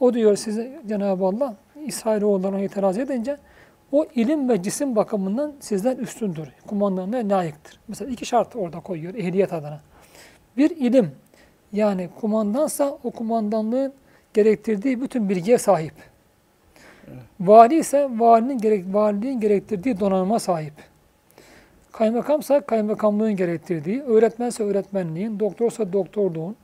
o 0.00 0.14
diyor 0.14 0.36
size 0.36 0.80
Cenab-ı 0.88 1.24
Allah 1.24 1.56
İsrailoğullarına 1.86 2.60
itiraz 2.60 2.98
edince 2.98 3.36
o 3.92 4.06
ilim 4.14 4.48
ve 4.48 4.62
cisim 4.62 4.96
bakımından 4.96 5.52
sizden 5.60 5.96
üstündür. 5.96 6.48
Kumandanına 6.66 7.36
layıktır. 7.36 7.80
Mesela 7.88 8.10
iki 8.10 8.26
şart 8.26 8.56
orada 8.56 8.80
koyuyor 8.80 9.14
ehliyet 9.14 9.52
adına. 9.52 9.80
Bir 10.56 10.70
ilim 10.70 11.12
yani 11.72 12.08
kumandansa 12.20 12.98
o 13.04 13.10
kumandanlığın 13.10 13.92
gerektirdiği 14.34 15.02
bütün 15.02 15.28
bilgiye 15.28 15.58
sahip. 15.58 15.94
Vali 17.40 17.78
ise 17.78 18.08
valinin 18.16 18.58
gerek, 18.58 18.84
valiliğin 18.92 19.40
gerektirdiği 19.40 20.00
donanıma 20.00 20.38
sahip. 20.38 20.72
Kaymakamsa 21.92 22.60
kaymakamlığın 22.60 23.36
gerektirdiği, 23.36 24.02
öğretmense 24.02 24.62
öğretmenliğin, 24.62 25.40
doktorsa 25.40 25.92
doktorluğun, 25.92 26.56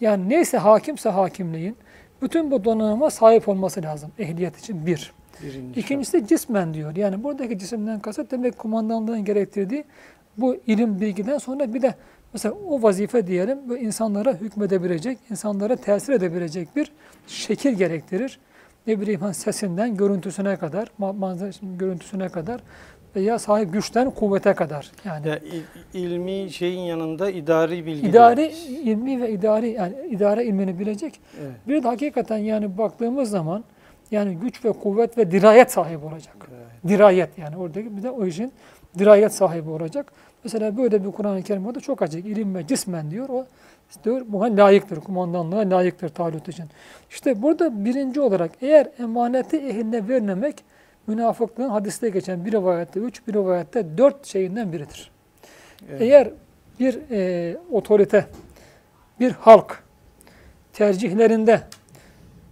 Yani 0.00 0.28
neyse 0.28 0.58
hakimse 0.58 1.08
hakimliğin 1.08 1.76
bütün 2.22 2.50
bu 2.50 2.64
donanıma 2.64 3.10
sahip 3.10 3.48
olması 3.48 3.82
lazım 3.82 4.10
ehliyet 4.18 4.58
için 4.58 4.86
bir. 4.86 5.12
Birinci 5.42 5.80
İkincisi 5.80 6.26
cismen 6.26 6.74
diyor. 6.74 6.96
Yani 6.96 7.24
buradaki 7.24 7.58
cisimden 7.58 8.00
kasıt 8.00 8.30
demek 8.30 8.58
kumandanlığın 8.58 9.24
gerektirdiği 9.24 9.84
bu 10.36 10.56
ilim 10.66 11.00
bilgiden 11.00 11.38
sonra 11.38 11.74
bir 11.74 11.82
de 11.82 11.94
mesela 12.32 12.54
o 12.68 12.82
vazife 12.82 13.26
diyelim 13.26 13.58
bu 13.68 13.76
insanlara 13.76 14.34
hükmedebilecek, 14.34 15.18
insanlara 15.30 15.76
tesir 15.76 16.12
edebilecek 16.12 16.76
bir 16.76 16.92
şekil 17.26 17.72
gerektirir. 17.72 18.38
Ne 18.86 19.00
bileyim 19.00 19.20
hani 19.20 19.34
sesinden 19.34 19.96
görüntüsüne 19.96 20.56
kadar, 20.56 20.90
ma- 21.00 21.18
manzarasının 21.18 21.78
görüntüsüne 21.78 22.28
kadar 22.28 22.60
veya 23.16 23.38
sahip 23.38 23.72
güçten 23.72 24.10
kuvvete 24.10 24.54
kadar. 24.54 24.90
Yani 25.04 25.28
Ya, 25.28 25.38
il- 25.38 26.00
ilmi 26.00 26.50
şeyin 26.50 26.80
yanında 26.80 27.30
idari 27.30 27.86
bilgi. 27.86 28.08
idari 28.08 28.46
ilmi 28.68 29.22
ve 29.22 29.30
idari 29.30 29.68
yani 29.68 29.94
idare 30.10 30.44
ilmini 30.44 30.78
bilecek. 30.78 31.20
Evet. 31.42 31.50
Bir 31.68 31.82
de 31.82 31.88
hakikaten 31.88 32.36
yani 32.38 32.78
baktığımız 32.78 33.30
zaman 33.30 33.64
yani 34.10 34.36
güç 34.36 34.64
ve 34.64 34.72
kuvvet 34.72 35.18
ve 35.18 35.30
dirayet 35.30 35.72
sahibi 35.72 36.04
olacak. 36.06 36.36
Evet. 36.50 36.88
Dirayet 36.92 37.38
yani 37.38 37.56
oradaki 37.56 37.96
bir 37.96 38.02
de 38.02 38.10
o 38.10 38.26
işin 38.26 38.52
dirayet 38.98 39.32
sahibi 39.34 39.70
olacak. 39.70 40.12
Mesela 40.44 40.76
böyle 40.76 41.04
bir 41.04 41.12
Kur'an-ı 41.12 41.42
Kerim 41.42 41.66
orada 41.66 41.80
çok 41.80 42.02
acayip. 42.02 42.26
İlim 42.26 42.54
ve 42.54 42.66
cismen 42.66 43.10
diyor. 43.10 43.28
O 43.28 43.46
diyor 44.04 44.22
buna 44.28 44.44
layıktır. 44.64 45.00
Kumandanlığa 45.00 45.70
layıktır 45.70 46.08
Talut 46.08 46.48
için. 46.48 46.64
İşte 47.10 47.42
burada 47.42 47.84
birinci 47.84 48.20
olarak 48.20 48.50
eğer 48.62 48.88
emaneti 48.98 49.56
ehline 49.56 50.08
vermemek 50.08 50.64
münafıklığın 51.06 51.68
hadiste 51.68 52.08
geçen 52.08 52.44
bir 52.44 52.52
rivayette 52.52 53.00
üç, 53.00 53.26
bir 53.28 53.32
rivayette 53.32 53.98
dört 53.98 54.26
şeyinden 54.26 54.72
biridir. 54.72 55.10
Evet. 55.90 56.00
Eğer 56.00 56.30
bir 56.80 57.00
e, 57.10 57.56
otorite, 57.72 58.26
bir 59.20 59.32
halk 59.32 59.82
tercihlerinde 60.72 61.60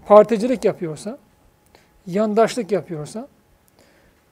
particilik 0.07 0.65
yapıyorsa, 0.65 1.19
yandaşlık 2.07 2.73
yapıyorsa 2.73 3.29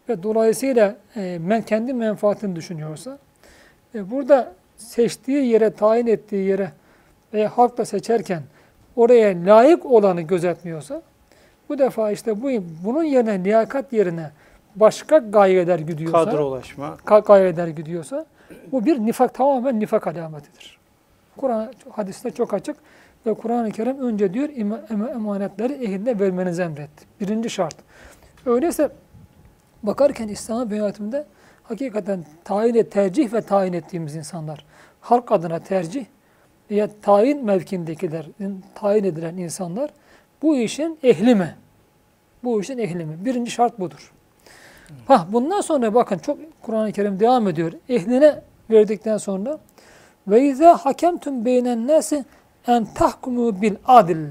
ve 0.09 0.23
dolayısıyla 0.23 0.97
e, 1.17 1.39
men 1.43 1.63
kendi 1.63 1.95
menfaatini 1.95 2.57
düşünüyorsa, 2.57 3.19
e, 3.95 4.11
burada 4.11 4.53
seçtiği 4.77 5.47
yere, 5.47 5.71
tayin 5.71 6.07
ettiği 6.07 6.47
yere 6.49 6.73
veya 7.33 7.59
halk 7.59 7.79
da 7.79 7.85
seçerken 7.85 8.43
oraya 8.97 9.45
layık 9.47 9.87
olanı 9.87 10.23
gözetmiyorsa, 10.23 11.03
bu 11.73 11.79
defa 11.79 12.11
işte 12.11 12.43
bu 12.43 12.49
bunun 12.85 13.03
yerine 13.05 13.45
liyakat 13.45 13.93
yerine 13.93 14.31
başka 14.77 15.19
gayeler 15.19 15.79
gidiyorsa, 15.79 16.25
Kadrolaşma. 16.25 16.97
ka- 17.07 17.25
gayeler 17.27 17.69
gidiyorsa 17.69 18.27
bu 18.73 18.85
bir 18.87 18.99
nifak 18.99 19.35
tamamen 19.35 19.81
nifak 19.81 20.07
alametidir. 20.07 20.79
Kur'an 21.37 21.73
hadiste 21.91 22.31
çok 22.31 22.55
açık 22.55 22.77
ve 23.27 23.35
Kur'an-ı 23.35 23.71
Kerim 23.71 23.99
önce 24.01 24.35
diyor 24.35 24.49
ema- 24.49 25.11
emanetleri 25.13 25.73
ehline 25.73 26.21
vermenizi 26.21 26.63
emretti. 26.63 27.05
Birinci 27.21 27.51
şart. 27.51 27.77
Öyleyse 28.47 28.89
bakarken 29.83 30.29
İslam 30.29 30.71
yönetiminde 30.75 31.25
hakikaten 31.63 32.25
tayin 32.45 32.75
et, 32.75 32.93
tercih 32.93 33.33
ve 33.33 33.41
tayin 33.43 33.73
ettiğimiz 33.73 34.17
insanlar, 34.17 34.65
halk 35.01 35.33
adına 35.33 35.59
tercih 35.59 36.05
veya 36.71 36.89
tayin 37.03 37.45
mevkindekilerin 37.45 38.65
tayin 38.75 39.05
edilen 39.05 39.37
insanlar 39.37 39.91
bu 40.43 40.57
işin 40.57 40.99
ehli 41.03 41.35
mi? 41.35 41.55
Bu 42.45 42.61
işin 42.61 42.79
ehli 42.79 43.05
mi? 43.05 43.17
Birinci 43.25 43.51
şart 43.51 43.81
budur. 43.81 44.13
Ha 45.07 45.27
bundan 45.33 45.61
sonra 45.61 45.95
bakın 45.95 46.19
çok 46.19 46.39
Kur'an-ı 46.63 46.93
Kerim 46.93 47.21
devam 47.21 47.49
ediyor. 47.49 47.73
Ehline 47.89 48.43
verdikten 48.71 49.17
sonra 49.17 49.59
ve 50.29 50.43
izâ 50.43 50.77
hakemtum 50.77 51.45
beynen 51.45 51.87
nâsi 51.87 52.25
en 52.67 52.85
tahkumu 52.85 53.63
bil 53.63 53.75
adil. 53.87 54.27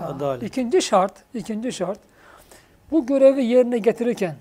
Adalet. 0.00 0.42
İkinci 0.42 0.82
şart, 0.82 1.12
ikinci 1.34 1.72
şart 1.72 1.98
bu 2.90 3.06
görevi 3.06 3.44
yerine 3.44 3.78
getirirken 3.78 4.34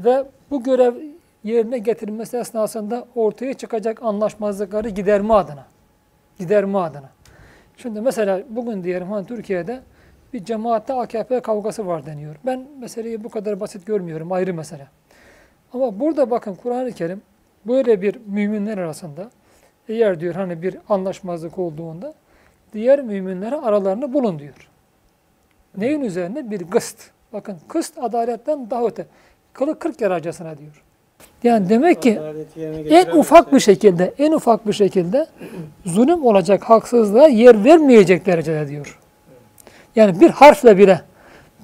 ve 0.00 0.24
bu 0.50 0.62
görev 0.62 0.94
yerine 1.44 1.78
getirilmesi 1.78 2.36
esnasında 2.36 3.06
ortaya 3.14 3.54
çıkacak 3.54 4.02
anlaşmazlıkları 4.02 4.88
giderme 4.88 5.34
adına. 5.34 5.66
Giderme 6.38 6.78
adına. 6.78 7.10
Şimdi 7.76 8.00
mesela 8.00 8.42
bugün 8.48 8.84
diyelim 8.84 9.10
hani 9.10 9.26
Türkiye'de 9.26 9.80
bir 10.32 10.44
cemaatte 10.44 10.94
AKP 10.94 11.40
kavgası 11.40 11.86
var 11.86 12.06
deniyor. 12.06 12.36
Ben 12.46 12.64
meseleyi 12.80 13.24
bu 13.24 13.28
kadar 13.28 13.60
basit 13.60 13.86
görmüyorum. 13.86 14.32
Ayrı 14.32 14.54
mesele. 14.54 14.86
Ama 15.72 16.00
burada 16.00 16.30
bakın 16.30 16.54
Kur'an-ı 16.54 16.92
Kerim 16.92 17.22
böyle 17.66 18.02
bir 18.02 18.16
müminler 18.26 18.78
arasında 18.78 19.30
eğer 19.88 20.20
diyor 20.20 20.34
hani 20.34 20.62
bir 20.62 20.76
anlaşmazlık 20.88 21.58
olduğunda 21.58 22.14
diğer 22.72 23.02
müminlere 23.02 23.56
aralarını 23.56 24.12
bulun 24.12 24.38
diyor. 24.38 24.68
Neyin 25.76 26.00
üzerine? 26.00 26.50
Bir 26.50 26.60
gıst. 26.60 27.10
Bakın 27.32 27.56
kıst 27.68 27.98
adaletten 27.98 28.70
daha 28.70 28.84
öte. 28.86 29.06
Kılı 29.52 29.78
kırk 29.78 30.00
yararcasına 30.00 30.58
diyor. 30.58 30.82
Yani 31.42 31.68
demek 31.68 32.02
ki 32.02 32.20
en 32.90 33.06
ufak 33.18 33.38
kimse- 33.44 33.52
bir 33.56 33.60
şekilde, 33.60 34.14
en 34.18 34.32
ufak 34.32 34.66
bir 34.66 34.72
şekilde 34.72 35.26
zulüm 35.84 36.24
olacak 36.26 36.62
haksızlığa 36.62 37.28
yer 37.28 37.64
vermeyecek 37.64 38.26
derecede 38.26 38.68
diyor. 38.68 38.99
Yani 39.96 40.20
bir 40.20 40.30
harfle 40.30 40.78
bile, 40.78 41.00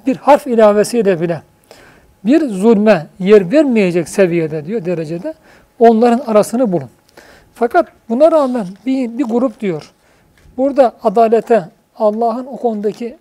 bir 0.07 0.17
harf 0.17 0.47
ilavesiyle 0.47 1.21
bile 1.21 1.43
bir 2.27 2.49
zulme 2.49 3.07
yer 3.19 3.53
vermeyecek 3.53 4.09
seviyede 4.09 4.65
diyor, 4.67 4.85
derecede 4.85 5.35
onların 5.79 6.19
arasını 6.19 6.73
bulun. 6.73 6.91
Fakat 7.55 7.89
buna 8.09 8.33
rağmen 8.33 8.67
bir, 8.87 9.19
bir 9.19 9.25
grup 9.25 9.61
diyor, 9.61 9.93
burada 10.57 10.93
adalete, 11.03 11.69
Allah'ın 11.97 12.47
o 12.47 12.57
konudaki 12.57 13.17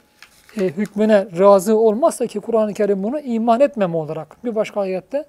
e, 0.58 0.62
hükmüne 0.62 1.26
razı 1.40 1.78
olmazsa 1.78 2.28
ki 2.28 2.40
Kur'an-ı 2.40 2.74
Kerim 2.74 3.04
bunu 3.04 3.20
iman 3.20 3.60
etmeme 3.60 3.98
olarak 3.98 4.46
bir 4.46 4.56
başka 4.56 4.82
ayette 4.82 5.26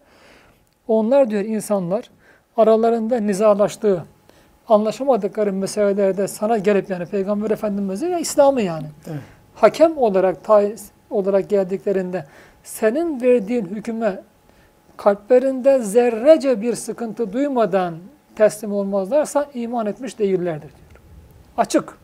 onlar 0.88 1.30
diyor 1.30 1.42
insanlar 1.42 2.10
aralarında 2.56 3.20
nizalaştığı, 3.20 4.04
anlaşamadıkları 4.68 5.52
meselelerde 5.52 6.28
sana 6.28 6.58
gelip 6.58 6.90
yani 6.90 7.06
Peygamber 7.06 7.50
Efendimiz'e 7.50 8.08
ya 8.08 8.18
İslam'ı 8.18 8.62
yani 8.62 8.86
Evet. 9.06 9.20
Hakem 9.56 9.98
olarak 9.98 10.44
tayin 10.44 10.78
olarak 11.10 11.48
geldiklerinde 11.48 12.24
senin 12.64 13.20
verdiğin 13.20 13.64
hüküme 13.64 14.20
kalplerinde 14.96 15.78
zerrece 15.78 16.62
bir 16.62 16.74
sıkıntı 16.74 17.32
duymadan 17.32 17.94
teslim 18.36 18.72
olmazlarsa 18.72 19.46
iman 19.54 19.86
etmiş 19.86 20.18
değillerdir 20.18 20.68
diyor. 20.68 21.00
Açık. 21.56 21.98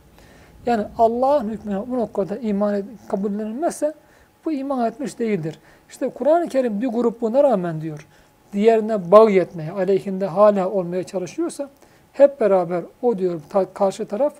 Yani 0.66 0.84
Allah'ın 0.98 1.48
hükmüne 1.48 1.90
bu 1.90 1.96
noktada 1.96 2.36
iman 2.36 2.74
ed- 2.74 2.84
kabullenilmezse 3.08 3.94
bu 4.44 4.52
iman 4.52 4.86
etmiş 4.86 5.18
değildir. 5.18 5.58
İşte 5.90 6.08
Kur'an-ı 6.08 6.48
Kerim 6.48 6.80
bir 6.80 6.86
grup 6.86 7.20
buna 7.20 7.42
rağmen 7.42 7.80
diyor 7.80 8.06
diğerine 8.52 9.10
bağ 9.10 9.30
yetmeye, 9.30 9.72
aleyhinde 9.72 10.26
hala 10.26 10.70
olmaya 10.70 11.04
çalışıyorsa 11.04 11.70
hep 12.12 12.40
beraber 12.40 12.84
o 13.02 13.18
diyor 13.18 13.40
karşı 13.74 14.06
taraf 14.06 14.34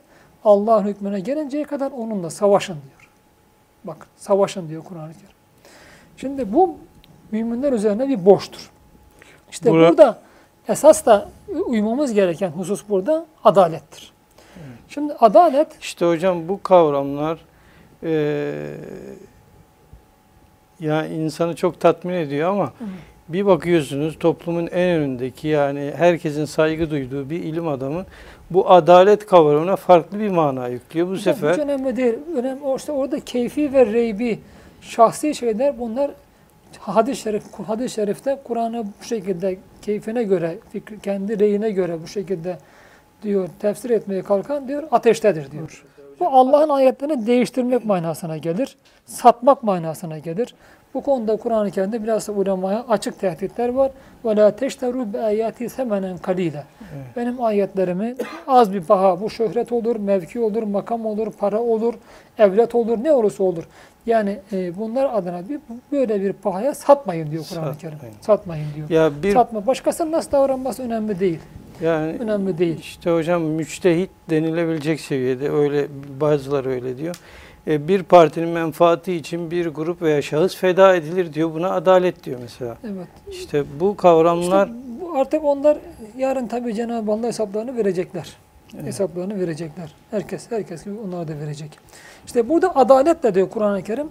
Allah'ın 0.45 0.85
hükmüne 0.85 1.21
gelinceye 1.21 1.65
kadar 1.65 1.93
onunla 1.93 2.31
savaşın 2.31 2.75
diyor. 2.75 3.02
Bak 3.85 4.07
savaşın 4.17 4.69
diyor 4.69 4.85
Kur'an-ı 4.85 5.13
Kerim. 5.13 5.27
Şimdi 6.17 6.53
bu 6.53 6.77
müminler 7.31 7.73
üzerine 7.73 8.09
bir 8.09 8.27
borçtur. 8.27 8.71
İşte 9.51 9.71
Bura- 9.71 9.89
burada 9.89 10.19
esas 10.69 11.07
da 11.07 11.29
uymamız 11.67 12.13
gereken 12.15 12.51
husus 12.51 12.85
burada 12.89 13.27
adalettir. 13.45 14.13
Şimdi 14.89 15.13
adalet 15.13 15.69
İşte 15.81 16.07
hocam 16.07 16.49
bu 16.49 16.63
kavramlar 16.63 17.39
eee 18.03 18.71
ya 20.81 21.07
insanı 21.07 21.57
çok 21.57 21.81
tatmin 21.81 22.15
ediyor 22.15 22.51
ama 22.51 22.73
bir 23.29 23.47
bakıyorsunuz 23.47 24.19
toplumun 24.19 24.67
en 24.67 24.89
önündeki 25.01 25.49
yani 25.49 25.93
herkesin 25.97 26.45
saygı 26.45 26.91
duyduğu 26.91 27.31
bir 27.31 27.43
ilim 27.43 27.69
adamı 27.69 28.05
bu 28.55 28.71
adalet 28.71 29.27
kavramına 29.27 29.77
farklı 29.77 30.21
bir 30.21 30.29
mana 30.29 30.69
yüklüyor. 30.69 31.09
Bu 31.09 31.15
Hiç 31.15 31.23
sefer 31.23 31.59
önemli 31.59 31.97
değil. 31.97 32.15
Önemli, 32.37 32.77
işte 32.77 32.93
orada 32.93 33.21
keyfi 33.21 33.73
ve 33.73 33.87
reybi, 33.87 34.39
şahsi 34.81 35.35
şeyler 35.35 35.79
bunlar 35.79 36.11
hadis-i 36.79 37.23
şerif, 37.23 37.43
hadis-i 37.67 37.95
şerifte 37.95 38.39
Kur'an'ı 38.45 38.85
bu 39.01 39.05
şekilde 39.05 39.59
keyfine 39.83 40.23
göre, 40.23 40.59
fikri, 40.71 41.01
kendi 41.01 41.39
reyine 41.39 41.71
göre 41.71 42.03
bu 42.03 42.07
şekilde 42.07 42.59
diyor 43.23 43.49
tefsir 43.59 43.91
etmeye 43.91 44.23
kalkan 44.23 44.69
diyor 44.69 44.83
ateştedir 44.91 45.51
diyor. 45.51 45.85
Bu 46.21 46.29
Allah'ın 46.29 46.69
ayetlerini 46.69 47.27
değiştirmek 47.27 47.85
manasına 47.85 48.37
gelir. 48.37 48.77
Satmak 49.07 49.63
manasına 49.63 50.19
gelir. 50.19 50.55
Bu 50.95 51.01
konuda 51.01 51.37
Kur'an-ı 51.37 51.71
Kerim'de 51.71 52.03
biraz 52.03 52.29
ulemaya 52.29 52.85
açık 52.89 53.21
tehditler 53.21 53.69
var. 53.69 53.91
Ve 54.25 54.37
la 54.37 54.57
teşteru 54.57 55.13
bi 55.13 55.19
ayati 55.19 55.69
semenen 55.69 56.19
kalile. 56.19 56.65
Benim 57.17 57.43
ayetlerimi 57.43 58.15
az 58.47 58.73
bir 58.73 58.81
paha, 58.81 59.21
bu 59.21 59.31
şöhret 59.31 59.73
olur, 59.73 59.97
mevki 59.97 60.41
olur, 60.41 60.63
makam 60.63 61.07
olur, 61.07 61.33
para 61.33 61.61
olur, 61.61 61.95
evlat 62.39 62.75
olur, 62.75 63.05
ne 63.05 63.13
olursa 63.13 63.45
olur. 63.45 63.65
Yani 64.07 64.39
e, 64.53 64.79
bunlar 64.79 65.11
adına 65.15 65.49
bir 65.49 65.61
böyle 65.93 66.21
bir 66.21 66.33
pahaya 66.33 66.75
satmayın 66.75 67.31
diyor 67.31 67.45
Kur'an-ı 67.51 67.79
Kerim. 67.79 67.99
Satmayın 68.21 68.67
diyor. 68.77 68.91
Ya 68.91 69.11
bir... 69.23 69.33
Satma. 69.33 69.67
Başkasının 69.67 70.13
nasıl 70.13 70.33
davranması 70.33 70.83
önemli 70.83 71.21
değil. 71.21 71.39
Yani 71.83 72.17
önemli 72.21 72.59
değil. 72.59 72.79
İşte 72.79 73.11
hocam 73.11 73.43
müçtehit 73.43 74.11
denilebilecek 74.31 75.01
seviyede 75.01 75.51
öyle 75.51 75.87
bazıları 76.21 76.71
öyle 76.71 76.99
diyor. 76.99 77.17
E, 77.67 77.89
bir 77.89 78.03
partinin 78.03 78.49
menfaati 78.49 79.13
için 79.15 79.51
bir 79.51 79.67
grup 79.67 80.03
veya 80.03 80.23
şahıs 80.23 80.57
feda 80.57 80.97
edilir 80.97 81.33
diyor. 81.33 81.55
Buna 81.55 81.71
adalet 81.71 82.25
diyor 82.25 82.41
mesela. 82.43 82.77
Evet. 82.85 83.09
İşte 83.31 83.65
bu 83.81 83.97
kavramlar 83.97 84.67
İşte 84.67 84.79
bu 85.01 85.19
artık 85.19 85.45
onlar 85.45 85.79
yarın 86.17 86.47
tabii 86.47 86.75
Cenab-ı 86.75 87.13
Allah 87.13 87.27
hesaplarını 87.27 87.77
verecekler. 87.77 88.37
Evet. 88.75 88.87
Hesaplarını 88.87 89.41
verecekler. 89.41 89.95
Herkes 90.11 90.51
herkes 90.51 90.85
gibi 90.85 90.95
onlar 91.09 91.29
da 91.29 91.39
verecek. 91.39 91.79
İşte 92.27 92.49
burada 92.49 92.77
adaletle 92.77 93.35
diyor 93.35 93.51
Kur'an-ı 93.51 93.83
Kerim 93.83 94.09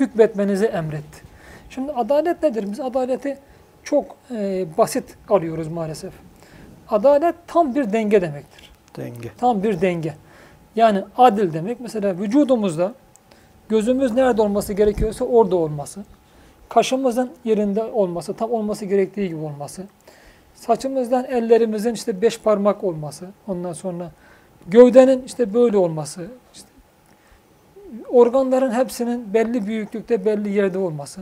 hükmetmenizi 0.00 0.66
emretti. 0.66 1.22
Şimdi 1.70 1.92
adalet 1.92 2.42
nedir? 2.42 2.64
Biz 2.70 2.80
adaleti 2.80 3.38
çok 3.84 4.16
e, 4.30 4.66
basit 4.78 5.04
arıyoruz 5.30 5.68
maalesef. 5.68 6.12
Adalet 6.88 7.34
tam 7.46 7.74
bir 7.74 7.92
denge 7.92 8.22
demektir. 8.22 8.70
denge. 8.96 9.28
Tam 9.38 9.62
bir 9.62 9.80
denge. 9.80 10.14
Yani 10.76 11.04
adil 11.18 11.52
demek 11.52 11.80
mesela 11.80 12.18
vücudumuzda 12.18 12.94
gözümüz 13.68 14.12
nerede 14.12 14.42
olması 14.42 14.72
gerekiyorsa 14.72 15.24
orada 15.24 15.56
olması. 15.56 16.04
Kaşımızın 16.68 17.30
yerinde 17.44 17.82
olması, 17.82 18.34
tam 18.34 18.52
olması 18.52 18.84
gerektiği 18.84 19.28
gibi 19.28 19.40
olması. 19.40 19.82
Saçımızdan 20.54 21.24
ellerimizin 21.24 21.94
işte 21.94 22.22
beş 22.22 22.40
parmak 22.40 22.84
olması. 22.84 23.28
Ondan 23.48 23.72
sonra 23.72 24.10
gövdenin 24.66 25.22
işte 25.26 25.54
böyle 25.54 25.76
olması. 25.76 26.26
işte 26.54 26.68
organların 28.08 28.70
hepsinin 28.70 29.34
belli 29.34 29.66
büyüklükte, 29.66 30.24
belli 30.24 30.50
yerde 30.50 30.78
olması. 30.78 31.20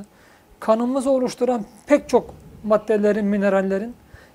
Kanımızı 0.60 1.10
oluşturan 1.10 1.64
pek 1.86 2.08
çok 2.08 2.34
maddelerin, 2.64 3.26
minerallerin 3.26 3.94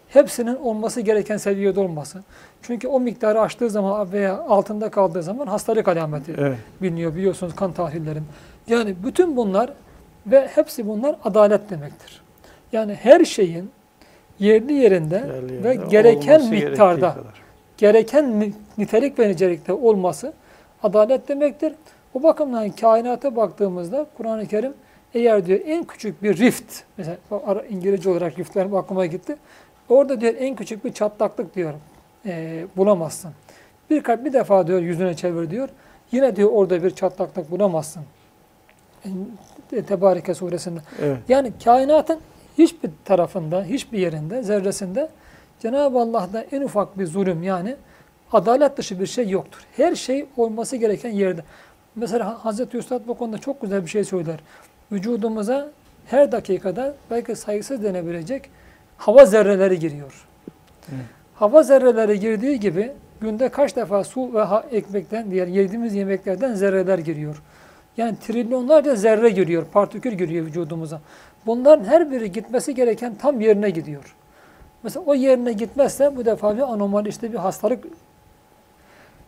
hepsinin 0.09 0.55
olması 0.55 1.01
gereken 1.01 1.37
seviyede 1.37 1.79
olması. 1.79 2.23
Çünkü 2.67 2.87
o 2.87 2.99
miktarı 2.99 3.41
aştığı 3.41 3.69
zaman 3.69 4.11
veya 4.11 4.37
altında 4.39 4.89
kaldığı 4.89 5.23
zaman 5.23 5.47
hastalık 5.47 5.87
alameti 5.87 6.33
Evet. 6.37 6.57
biliniyor 6.81 7.15
biliyorsunuz 7.15 7.55
kan 7.55 7.71
tahlillerin. 7.71 8.23
Yani 8.67 8.95
bütün 9.03 9.37
bunlar 9.37 9.73
ve 10.27 10.47
hepsi 10.47 10.87
bunlar 10.87 11.15
adalet 11.23 11.69
demektir. 11.69 12.21
Yani 12.71 12.93
her 12.93 13.25
şeyin 13.25 13.71
yerli 14.39 14.73
yerinde 14.73 15.15
Yerli 15.15 15.63
ve 15.63 15.67
yerinde 15.69 15.85
gereken 15.89 16.49
miktarda, 16.49 17.13
kadar. 17.13 17.41
gereken 17.77 18.39
ni- 18.39 18.53
nitelik 18.77 19.19
ve 19.19 19.29
nicelikte 19.29 19.73
olması 19.73 20.33
adalet 20.83 21.27
demektir. 21.27 21.73
Bu 22.13 22.23
bakımdan 22.23 22.69
kainata 22.69 23.35
baktığımızda 23.35 24.05
Kur'an-ı 24.17 24.45
Kerim 24.47 24.73
eğer 25.13 25.45
diyor 25.45 25.59
en 25.65 25.83
küçük 25.83 26.23
bir 26.23 26.37
rift, 26.37 26.73
mesela 26.97 27.17
o 27.31 27.41
İngilizce 27.69 28.09
olarak 28.09 28.39
riftlerim 28.39 28.75
aklıma 28.75 29.05
gitti. 29.05 29.35
Orada 29.89 30.21
diyor 30.21 30.33
en 30.37 30.55
küçük 30.55 30.85
bir 30.85 30.93
çatlaklık 30.93 31.55
diyor 31.55 31.73
e, 32.25 32.65
bulamazsın. 32.77 33.31
Bir, 33.89 34.25
bir 34.25 34.33
defa 34.33 34.67
diyor 34.67 34.79
yüzüne 34.79 35.15
çevir 35.15 35.49
diyor. 35.49 35.69
Yine 36.11 36.35
diyor 36.35 36.49
orada 36.53 36.83
bir 36.83 36.91
çatlaklık 36.91 37.51
bulamazsın. 37.51 38.03
E, 39.73 39.83
Tebareke 39.83 40.33
suresinde. 40.33 40.79
Evet. 41.01 41.17
Yani 41.29 41.51
kainatın 41.63 42.19
hiçbir 42.57 42.89
tarafında, 43.05 43.63
hiçbir 43.63 43.99
yerinde, 43.99 44.43
zerresinde 44.43 45.09
Cenab-ı 45.59 45.99
Allah'da 45.99 46.45
en 46.51 46.61
ufak 46.61 46.99
bir 46.99 47.05
zulüm 47.05 47.43
yani 47.43 47.75
adalet 48.31 48.77
dışı 48.77 48.99
bir 48.99 49.05
şey 49.05 49.29
yoktur. 49.29 49.61
Her 49.77 49.95
şey 49.95 50.25
olması 50.37 50.75
gereken 50.75 51.09
yerde. 51.09 51.43
Mesela 51.95 52.45
Hazreti 52.45 52.77
Üstad 52.77 53.07
bu 53.07 53.17
konuda 53.17 53.37
çok 53.37 53.61
güzel 53.61 53.83
bir 53.83 53.89
şey 53.89 54.03
söyler. 54.03 54.39
Vücudumuza 54.91 55.71
her 56.05 56.31
dakikada 56.31 56.95
belki 57.11 57.35
sayısız 57.35 57.83
denebilecek 57.83 58.49
hava 58.97 59.25
zerreleri 59.25 59.79
giriyor. 59.79 60.27
Evet. 60.89 61.05
Hava 61.35 61.63
zerreleri 61.63 62.19
girdiği 62.19 62.59
gibi 62.59 62.91
günde 63.21 63.49
kaç 63.49 63.75
defa 63.75 64.03
su 64.03 64.33
ve 64.33 64.43
ekmekten, 64.77 65.31
diğer 65.31 65.47
yediğimiz 65.47 65.95
yemeklerden 65.95 66.53
zerreler 66.53 66.99
giriyor. 66.99 67.41
Yani 67.97 68.15
trilyonlarca 68.19 68.95
zerre 68.95 69.29
giriyor, 69.29 69.65
partikül 69.65 70.11
giriyor 70.11 70.45
vücudumuza. 70.45 71.01
Bunların 71.45 71.85
her 71.85 72.11
biri 72.11 72.31
gitmesi 72.31 72.75
gereken 72.75 73.15
tam 73.15 73.41
yerine 73.41 73.69
gidiyor. 73.69 74.15
Mesela 74.83 75.05
o 75.05 75.15
yerine 75.15 75.53
gitmezse 75.53 76.15
bu 76.15 76.25
defa 76.25 76.57
bir 76.57 76.61
anomali 76.61 77.09
işte 77.09 77.33
bir 77.33 77.37
hastalık. 77.37 77.83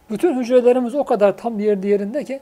Bütün 0.10 0.40
hücrelerimiz 0.40 0.96
o 0.96 1.04
kadar 1.04 1.38
tam 1.38 1.60
yerde 1.60 1.88
yerinde 1.88 2.24
ki 2.24 2.40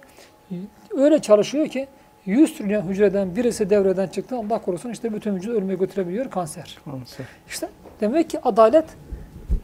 öyle 0.97 1.19
çalışıyor 1.19 1.67
ki 1.67 1.87
100 2.25 2.57
trilyon 2.57 2.81
hücreden 2.81 3.35
birisi 3.35 3.69
devreden 3.69 4.07
çıktı 4.07 4.35
Allah 4.37 4.61
korusun 4.61 4.89
işte 4.89 5.13
bütün 5.13 5.35
vücudu 5.35 5.53
ölüme 5.53 5.75
götürebiliyor 5.75 6.29
kanser. 6.29 6.77
Kanser. 6.85 7.25
İşte 7.47 7.69
demek 8.01 8.29
ki 8.29 8.39
adalet 8.43 8.85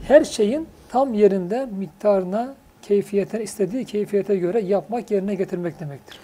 her 0.07 0.23
şeyin 0.23 0.67
tam 0.89 1.13
yerinde 1.13 1.67
miktarına, 1.79 2.55
keyfiyetine, 2.81 3.43
istediği 3.43 3.85
keyfiyete 3.85 4.35
göre 4.35 4.59
yapmak, 4.61 5.11
yerine 5.11 5.35
getirmek 5.35 5.79
demektir. 5.79 6.17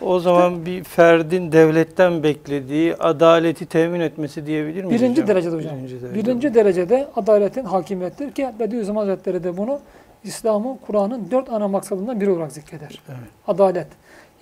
O 0.00 0.20
zaman 0.20 0.66
bir 0.66 0.84
ferdin 0.84 1.52
devletten 1.52 2.22
beklediği 2.22 2.94
adaleti 2.96 3.66
temin 3.66 4.00
etmesi 4.00 4.46
diyebilir 4.46 4.84
miyiz 4.84 5.02
Birinci 5.02 5.22
hocam? 5.22 5.36
derecede 5.36 5.56
hocam. 5.56 5.76
Birinci 5.76 6.02
derecede. 6.02 6.14
Birinci 6.14 6.54
derecede 6.54 7.08
adaletin 7.16 7.64
hakimiyettir 7.64 8.32
ki 8.32 8.48
Bediüzzaman 8.58 9.00
Hazretleri 9.06 9.44
de 9.44 9.56
bunu 9.56 9.80
İslam'ın, 10.24 10.76
Kur'an'ın 10.86 11.30
dört 11.30 11.52
ana 11.52 11.68
maksadından 11.68 12.20
biri 12.20 12.30
olarak 12.30 12.52
zikreder. 12.52 13.02
Evet. 13.08 13.18
Adalet. 13.48 13.86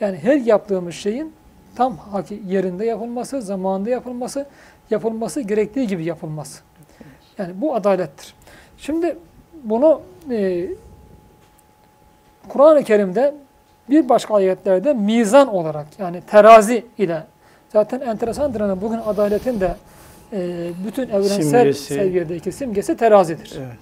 Yani 0.00 0.16
her 0.22 0.36
yaptığımız 0.36 0.94
şeyin 0.94 1.32
tam 1.74 1.98
yerinde 2.46 2.84
yapılması, 2.86 3.42
zamanında 3.42 3.90
yapılması, 3.90 4.46
yapılması 4.90 5.40
gerektiği 5.40 5.86
gibi 5.86 6.04
yapılması. 6.04 6.62
Yani 7.38 7.52
bu 7.56 7.74
adalettir. 7.74 8.34
Şimdi 8.82 9.16
bunu 9.64 10.00
e, 10.30 10.66
Kur'an-ı 12.48 12.84
Kerim'de 12.84 13.34
bir 13.90 14.08
başka 14.08 14.34
ayetlerde 14.34 14.92
mizan 14.94 15.48
olarak 15.48 15.86
yani 15.98 16.20
terazi 16.20 16.86
ile 16.98 17.22
zaten 17.72 18.00
enteresandır. 18.00 18.60
Yani 18.60 18.80
bugün 18.80 18.98
adaletin 19.06 19.60
de 19.60 19.76
e, 20.32 20.70
bütün 20.86 21.08
evrensel 21.08 21.72
simgesi. 21.72 21.94
seviyedeki 21.94 22.52
simgesi 22.52 22.96
terazidir. 22.96 23.54
Evet. 23.58 23.76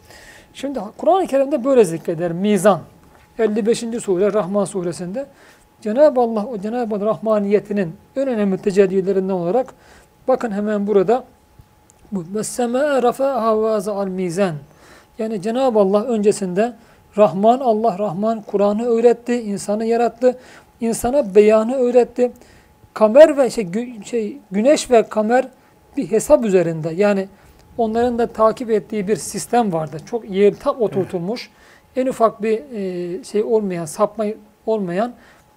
Şimdi 0.55 0.81
Kur'an-ı 0.97 1.27
Kerim'de 1.27 1.65
böyle 1.65 1.85
zikreder 1.85 2.33
mizan. 2.33 2.81
55. 3.39 3.79
sure 3.79 4.33
Rahman 4.33 4.65
suresinde 4.65 5.27
Cenab-ı 5.81 6.21
Allah 6.21 6.47
o 6.47 6.59
Cenab-ı 6.59 6.95
Allah 6.95 7.07
rahmaniyetinin 7.07 7.97
en 8.17 8.29
önemli 8.29 8.59
tecellilerinden 8.59 9.35
olarak 9.35 9.75
bakın 10.29 10.51
hemen 10.51 10.87
burada 10.87 11.25
bu 12.13 12.25
ve 12.35 12.45
semâ 12.45 13.03
rafa'ahâ 13.03 13.63
vâza'al 13.63 14.07
mizan 14.07 14.55
yani 15.21 15.43
Cenab-ı 15.43 15.79
Allah 15.79 16.05
öncesinde 16.05 16.73
Rahman, 17.17 17.61
Allah 17.61 17.99
Rahman 17.99 18.43
Kur'an'ı 18.43 18.85
öğretti, 18.87 19.35
insanı 19.35 19.85
yarattı, 19.85 20.39
insana 20.81 21.35
beyanı 21.35 21.77
öğretti. 21.77 22.33
Kamer 22.95 23.37
ve 23.37 23.51
şey, 23.51 23.65
gü- 23.65 24.05
şey 24.05 24.39
güneş 24.51 24.91
ve 24.91 25.03
kamer 25.03 25.49
bir 25.97 26.11
hesap 26.11 26.45
üzerinde. 26.45 26.91
Yani 26.95 27.29
onların 27.79 28.19
da 28.19 28.27
takip 28.27 28.71
ettiği 28.71 29.09
bir 29.09 29.17
sistem 29.17 29.73
vardı. 29.73 29.97
Çok 30.07 30.31
yer 30.31 30.55
tam 30.55 30.81
oturtulmuş. 30.81 31.51
En 31.97 32.07
ufak 32.07 32.43
bir 32.43 32.61
e, 32.75 33.25
şey 33.25 33.43
olmayan, 33.43 33.85
sapma 33.85 34.25
olmayan 34.67 35.13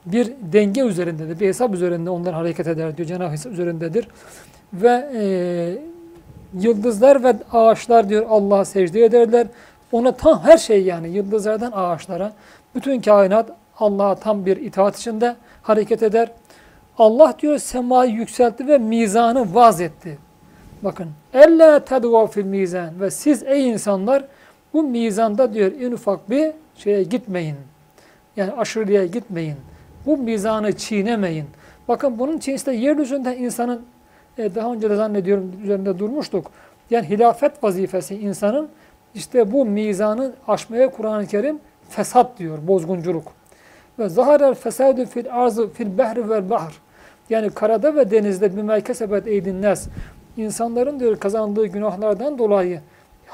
bir 0.05 0.33
denge 0.53 0.81
üzerindedir. 0.81 1.39
Bir 1.39 1.47
hesap 1.47 1.73
üzerinde 1.73 2.09
onlar 2.09 2.33
hareket 2.33 2.67
eder 2.67 2.97
diyor. 2.97 3.07
Cenab-ı 3.07 3.31
hesap 3.31 3.51
üzerindedir. 3.51 4.07
Ve 4.73 5.09
e, 5.15 5.23
yıldızlar 6.59 7.23
ve 7.23 7.35
ağaçlar 7.51 8.09
diyor 8.09 8.25
Allah'a 8.29 8.65
secde 8.65 9.05
ederler. 9.05 9.47
Ona 9.91 10.11
tam 10.11 10.39
her 10.43 10.57
şey 10.57 10.83
yani 10.83 11.09
yıldızlardan 11.09 11.71
ağaçlara 11.75 12.33
bütün 12.75 13.01
kainat 13.01 13.49
Allah'a 13.79 14.15
tam 14.15 14.45
bir 14.45 14.57
itaat 14.57 14.99
içinde 14.99 15.35
hareket 15.61 16.03
eder. 16.03 16.31
Allah 16.97 17.33
diyor 17.41 17.57
semayı 17.57 18.11
yükseltti 18.11 18.67
ve 18.67 18.77
mizanı 18.77 19.55
vaz 19.55 19.81
etti. 19.81 20.17
Bakın. 20.81 21.09
Elle 21.33 21.79
tedva 21.85 22.27
fil 22.27 22.45
mizan 22.45 23.01
ve 23.01 23.11
siz 23.11 23.43
ey 23.43 23.69
insanlar 23.69 24.23
bu 24.73 24.83
mizanda 24.83 25.53
diyor 25.53 25.71
en 25.81 25.91
ufak 25.91 26.29
bir 26.29 26.51
şeye 26.75 27.03
gitmeyin. 27.03 27.55
Yani 28.37 28.51
aşırıya 28.51 29.05
gitmeyin. 29.05 29.55
Bu 30.05 30.17
mizanı 30.17 30.77
çiğnemeyin. 30.77 31.45
Bakın 31.87 32.19
bunun 32.19 32.37
için 32.37 32.53
işte 32.53 32.73
yeryüzünde 32.73 33.37
insanın 33.37 33.81
e, 34.37 34.55
daha 34.55 34.73
önce 34.73 34.89
de 34.89 34.95
zannediyorum 34.95 35.51
üzerinde 35.63 35.99
durmuştuk. 35.99 36.51
Yani 36.89 37.09
hilafet 37.09 37.63
vazifesi 37.63 38.15
insanın 38.15 38.69
işte 39.15 39.51
bu 39.51 39.65
mizanı 39.65 40.33
aşmaya 40.47 40.91
Kur'an-ı 40.91 41.27
Kerim 41.27 41.59
fesat 41.89 42.39
diyor, 42.39 42.57
bozgunculuk. 42.67 43.31
Ve 43.99 44.09
zaharer 44.09 44.53
fesadu 44.53 45.05
fil 45.05 45.33
arzı 45.33 45.69
fil 45.69 45.97
behri 45.97 46.29
vel 46.29 46.49
bahr. 46.49 46.73
Yani 47.29 47.49
karada 47.49 47.95
ve 47.95 48.11
denizde 48.11 48.57
bir 48.57 48.81
kesebet 48.81 49.27
eydin 49.27 49.61
nas. 49.61 49.87
İnsanların 50.37 50.99
diyor 50.99 51.19
kazandığı 51.19 51.65
günahlardan 51.65 52.37
dolayı, 52.37 52.81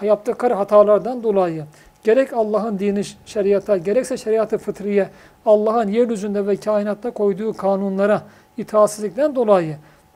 yaptıkları 0.01 0.53
hatalardan 0.53 1.23
dolayı 1.23 1.65
gerek 2.03 2.33
Allah'ın 2.33 2.79
dini 2.79 3.01
şeriata, 3.25 3.77
gerekse 3.77 4.17
şeriatı 4.17 4.57
fıtriye, 4.57 5.09
Allah'ın 5.45 5.87
yeryüzünde 5.87 6.47
ve 6.47 6.55
kainatta 6.55 7.11
koyduğu 7.11 7.53
kanunlara 7.53 8.21
itaatsizlikten 8.57 9.35
dolayı 9.35 9.75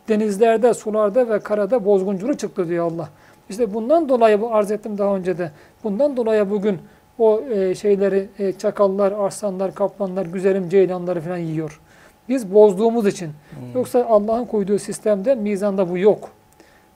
denizlerde, 0.10 0.74
sularda 0.74 1.30
ve 1.30 1.40
karada 1.40 1.86
bozgunculuk 1.86 2.40
çıktı 2.40 2.70
diyor 2.70 2.92
Allah. 2.92 3.10
İşte 3.50 3.74
bundan 3.74 4.10
dolayı 4.10 4.42
bu 4.42 4.56
arz 4.56 4.72
ettim 4.72 4.98
daha 4.98 5.16
önce 5.16 5.38
de. 5.38 5.52
Bundan 5.84 6.18
dolayı 6.18 6.50
bugün 6.50 6.80
o 7.20 7.42
e, 7.42 7.76
şeyleri 7.76 8.28
e, 8.40 8.52
çakallar, 8.52 9.12
arslanlar, 9.12 9.76
kaplanlar, 9.76 10.26
güzelim 10.26 10.70
ceylanları 10.70 11.22
falan 11.22 11.38
yiyor. 11.38 11.82
Biz 12.30 12.54
bozduğumuz 12.54 13.08
için. 13.08 13.32
Yoksa 13.76 14.06
Allah'ın 14.06 14.46
koyduğu 14.46 14.80
sistemde 14.80 15.36
mizanda 15.36 15.90
bu 15.90 15.98
yok. 15.98 16.30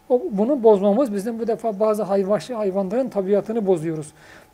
O, 0.09 0.21
bunu 0.31 0.63
bozmamız 0.63 1.13
bizim 1.13 1.39
bu 1.39 1.47
defa 1.47 1.79
bazı 1.79 2.03
hayvan, 2.03 2.39
hayvanların 2.39 3.09
tabiatını 3.09 3.67
bozuyoruz. 3.67 4.07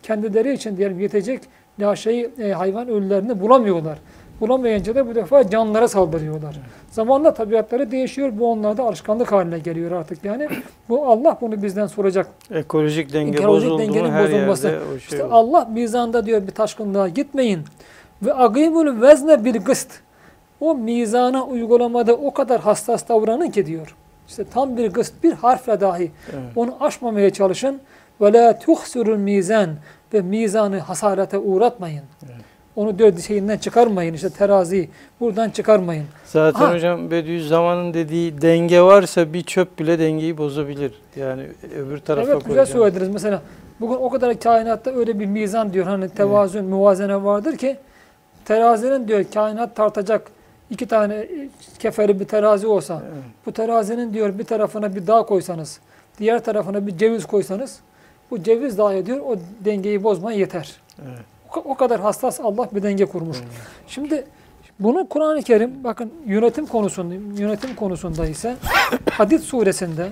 Kendileri 0.03 0.53
için 0.53 0.77
diyelim 0.77 0.99
yetecek 0.99 1.41
laşayı, 1.79 2.31
e, 2.39 2.51
hayvan 2.51 2.87
ölülerini 2.87 3.41
bulamıyorlar. 3.41 3.97
Bulamayınca 4.41 4.95
da 4.95 5.07
bu 5.07 5.15
defa 5.15 5.49
canlara 5.49 5.87
saldırıyorlar. 5.87 6.55
Zamanla 6.91 7.33
tabiatları 7.33 7.91
değişiyor. 7.91 8.31
Bu 8.39 8.51
onlarda 8.51 8.83
alışkanlık 8.83 9.31
haline 9.31 9.59
geliyor 9.59 9.91
artık. 9.91 10.25
Yani 10.25 10.49
bu 10.89 11.07
Allah 11.07 11.37
bunu 11.41 11.61
bizden 11.63 11.87
soracak. 11.87 12.27
Ekolojik 12.51 13.13
denge 13.13 13.37
Ekolojik 13.37 13.69
bozuldu 13.69 13.81
dengenin 13.81 14.11
her 14.11 14.23
bozulması. 14.25 14.67
yerde 14.67 14.85
şey 14.87 14.97
İşte. 14.97 15.23
Allah 15.23 15.67
mizanda 15.73 16.25
diyor 16.25 16.47
bir 16.47 16.51
taşkınlığa 16.51 17.07
gitmeyin. 17.07 17.61
Ve 18.21 18.33
agimul 18.33 19.01
vezne 19.01 19.45
bil 19.45 19.59
gıst. 19.65 19.91
O 20.59 20.75
mizana 20.75 21.45
uygulamada 21.45 22.13
o 22.13 22.33
kadar 22.33 22.61
hassas 22.61 23.09
davranın 23.09 23.49
ki 23.51 23.65
diyor. 23.65 23.95
İşte 24.27 24.43
tam 24.43 24.77
bir 24.77 24.87
gıst 24.93 25.23
bir 25.23 25.33
harfle 25.33 25.81
dahi 25.81 26.11
Evet. 26.33 26.43
onu 26.55 26.75
aşmamaya 26.79 27.29
çalışın. 27.29 27.79
Ve 28.21 28.33
la 28.33 28.59
tuhsurul 28.59 29.17
mizan 29.17 29.69
ve 30.13 30.21
mizanı 30.21 30.79
hasarete 30.79 31.37
uğratmayın. 31.37 32.03
Onu 32.75 32.99
dört 32.99 33.21
şeyinden 33.21 33.57
çıkarmayın 33.57 34.13
işte 34.13 34.29
terazi 34.29 34.89
buradan 35.19 35.49
çıkarmayın. 35.49 36.05
Zaten 36.25 36.59
Ha. 36.59 36.73
hocam 36.73 37.11
Bediüzzaman'ın 37.11 37.93
dediği 37.93 38.41
denge 38.41 38.81
varsa 38.81 39.33
bir 39.33 39.43
çöp 39.43 39.79
bile 39.79 39.99
dengeyi 39.99 40.37
bozabilir. 40.37 40.93
Yani 41.15 41.47
öbür 41.77 41.97
tarafa 41.97 42.31
evet 42.31 42.45
güzel 42.45 42.55
koyacağım. 42.65 42.79
söylediniz. 42.79 43.09
Mesela 43.09 43.41
bugün 43.79 43.95
o 43.95 44.09
kadar 44.09 44.39
kainatta 44.39 44.91
öyle 44.91 45.19
bir 45.19 45.25
mizan 45.25 45.73
diyor 45.73 45.85
hani 45.85 46.09
tevazun, 46.09 46.65
muvazene 46.65 47.23
vardır 47.23 47.57
ki 47.57 47.77
terazinin 48.45 49.07
diyor 49.07 49.25
kainat 49.33 49.75
tartacak 49.75 50.27
iki 50.69 50.85
tane 50.87 51.27
keferi 51.79 52.19
bir 52.19 52.25
terazi 52.25 52.67
olsa 52.67 53.01
Evet. 53.05 53.23
bu 53.45 53.51
terazinin 53.51 54.13
diyor 54.13 54.39
bir 54.39 54.43
tarafına 54.43 54.95
bir 54.95 55.07
dağ 55.07 55.23
koysanız 55.23 55.79
diğer 56.19 56.43
tarafına 56.43 56.87
bir 56.87 56.97
ceviz 56.97 57.25
koysanız 57.25 57.79
bu 58.31 58.43
ceviz 58.43 58.77
dağı 58.77 59.05
diyor 59.05 59.17
o 59.19 59.35
dengeyi 59.65 60.03
bozmaya 60.03 60.37
yeter. 60.37 60.71
Evet. 61.07 61.32
O, 61.57 61.75
kadar 61.75 62.01
hassas 62.01 62.39
Allah 62.39 62.69
bir 62.71 62.83
denge 62.83 63.05
kurmuş. 63.05 63.37
Şimdi 63.87 64.25
bunu 64.79 65.09
Kur'an-ı 65.09 65.41
Kerim 65.41 65.83
bakın 65.83 66.13
yönetim 66.25 66.65
konusunda 66.65 67.41
yönetim 67.41 67.75
konusunda 67.75 68.27
ise 68.27 68.55
Hadid 69.11 69.39
suresinde 69.39 70.09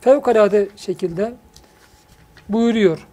fevkalade 0.00 0.68
şekilde 0.76 1.32
buyuruyor. 2.48 3.06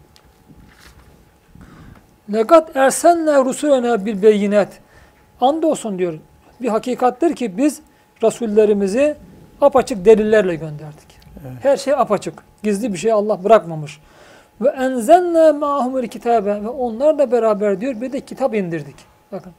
Legat 2.34 2.75
ersenle 2.75 3.45
rusulena 3.45 4.05
bil 4.05 4.21
beyinat. 4.21 4.69
Andolsun 5.41 5.99
diyor. 5.99 6.19
Bir 6.62 6.67
hakikattir 6.67 7.36
ki 7.36 7.57
biz 7.57 7.81
rasullerimizi 8.23 9.15
apaçık 9.62 10.05
delillerle 10.05 10.55
gönderdik. 10.55 11.19
Evet. 11.41 11.65
Her 11.65 11.77
şey 11.77 11.93
apaçık. 11.93 12.43
Gizli 12.63 12.93
bir 12.93 12.97
şey 12.97 13.12
Allah 13.12 13.43
bırakmamış. 13.43 13.99
Ve 14.62 14.69
enzelne 14.69 15.52
ma'humul 15.52 16.08
kitabe 16.08 16.63
ve 16.63 16.69
onlarla 16.69 17.32
beraber 17.32 17.82
diyor 17.82 18.02
bir 18.02 18.12
de 18.13 18.19
kitap 18.19 18.56
indirdik. 18.56 18.95
Bakın. 19.32 19.52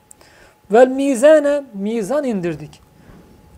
Vel 0.73 0.89
mizane 0.89 1.63
mizan 1.75 2.25
indirdik. 2.25 2.81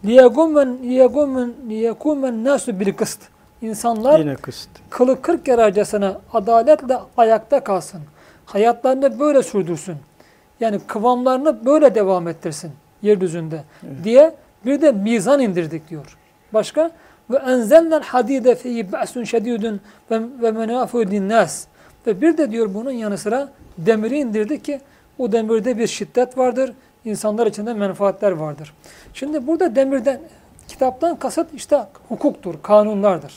Liyegumen 0.04 0.78
liyegumen 0.83 1.52
liyekumen 1.68 2.44
nasu 2.44 2.80
bil 2.80 2.92
kıst. 2.92 3.20
İnsanlar 3.62 4.18
Yine 4.18 4.35
kıst. 4.37 4.68
kılı 4.90 5.22
kırk 5.22 5.48
yararcasına 5.48 6.20
adaletle 6.33 6.98
ayakta 7.16 7.64
kalsın. 7.64 8.00
Hayatlarını 8.46 9.20
böyle 9.20 9.42
sürdürsün. 9.42 9.96
Yani 10.61 10.80
kıvamlarını 10.87 11.64
böyle 11.66 11.94
devam 11.94 12.28
ettirsin 12.28 12.72
yeryüzünde 13.02 13.64
diye 14.04 14.35
bir 14.66 14.83
de 14.83 14.92
mizan 14.92 15.40
indirdik 15.40 15.90
diyor. 15.90 16.16
Başka 16.54 16.90
ve 17.30 17.37
enzelnel 17.37 18.02
hadide 18.02 18.54
fi 18.54 18.92
ba'sun 18.92 19.24
şedidun 19.24 19.80
ve 20.10 20.50
menafu 20.50 21.06
linnas. 21.10 21.66
Ve 22.06 22.20
bir 22.20 22.38
de 22.38 22.50
diyor 22.50 22.74
bunun 22.74 22.90
yanı 22.90 23.18
sıra 23.18 23.48
demiri 23.78 24.18
indirdik 24.18 24.64
ki 24.64 24.80
o 25.18 25.32
demirde 25.32 25.78
bir 25.78 25.87
şiddet 25.87 26.38
vardır. 26.38 26.72
insanlar 27.04 27.46
için 27.46 27.66
de 27.66 27.74
menfaatler 27.74 28.32
vardır. 28.32 28.74
Şimdi 29.14 29.46
burada 29.46 29.76
demirden 29.76 30.20
kitaptan 30.68 31.16
kasıt 31.16 31.54
işte 31.54 31.80
hukuktur, 32.08 32.54
kanunlardır. 32.62 33.32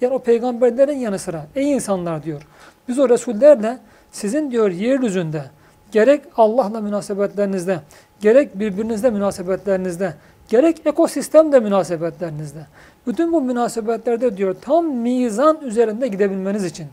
Yani 0.00 0.14
o 0.14 0.18
peygamberlerin 0.18 0.98
yanı 0.98 1.18
sıra 1.18 1.46
ey 1.54 1.72
insanlar 1.72 2.22
diyor. 2.22 2.42
Biz 2.88 2.98
o 2.98 3.08
Resullerle 3.08 3.78
sizin 4.12 4.50
diyor 4.50 4.70
yeryüzünde 4.70 5.44
gerek 5.92 6.22
Allah'la 6.36 6.80
münasebetlerinizde, 6.80 7.80
gerek 8.20 8.58
birbirinizle 8.58 9.10
münasebetlerinizde, 9.10 10.14
gerek 10.48 10.86
ekosistemde 10.86 11.60
münasebetlerinizde. 11.60 12.66
Bütün 13.06 13.32
bu 13.32 13.40
münasebetlerde 13.40 14.36
diyor 14.36 14.56
tam 14.60 14.86
mizan 14.86 15.60
üzerinde 15.60 16.08
gidebilmeniz 16.08 16.64
için, 16.64 16.86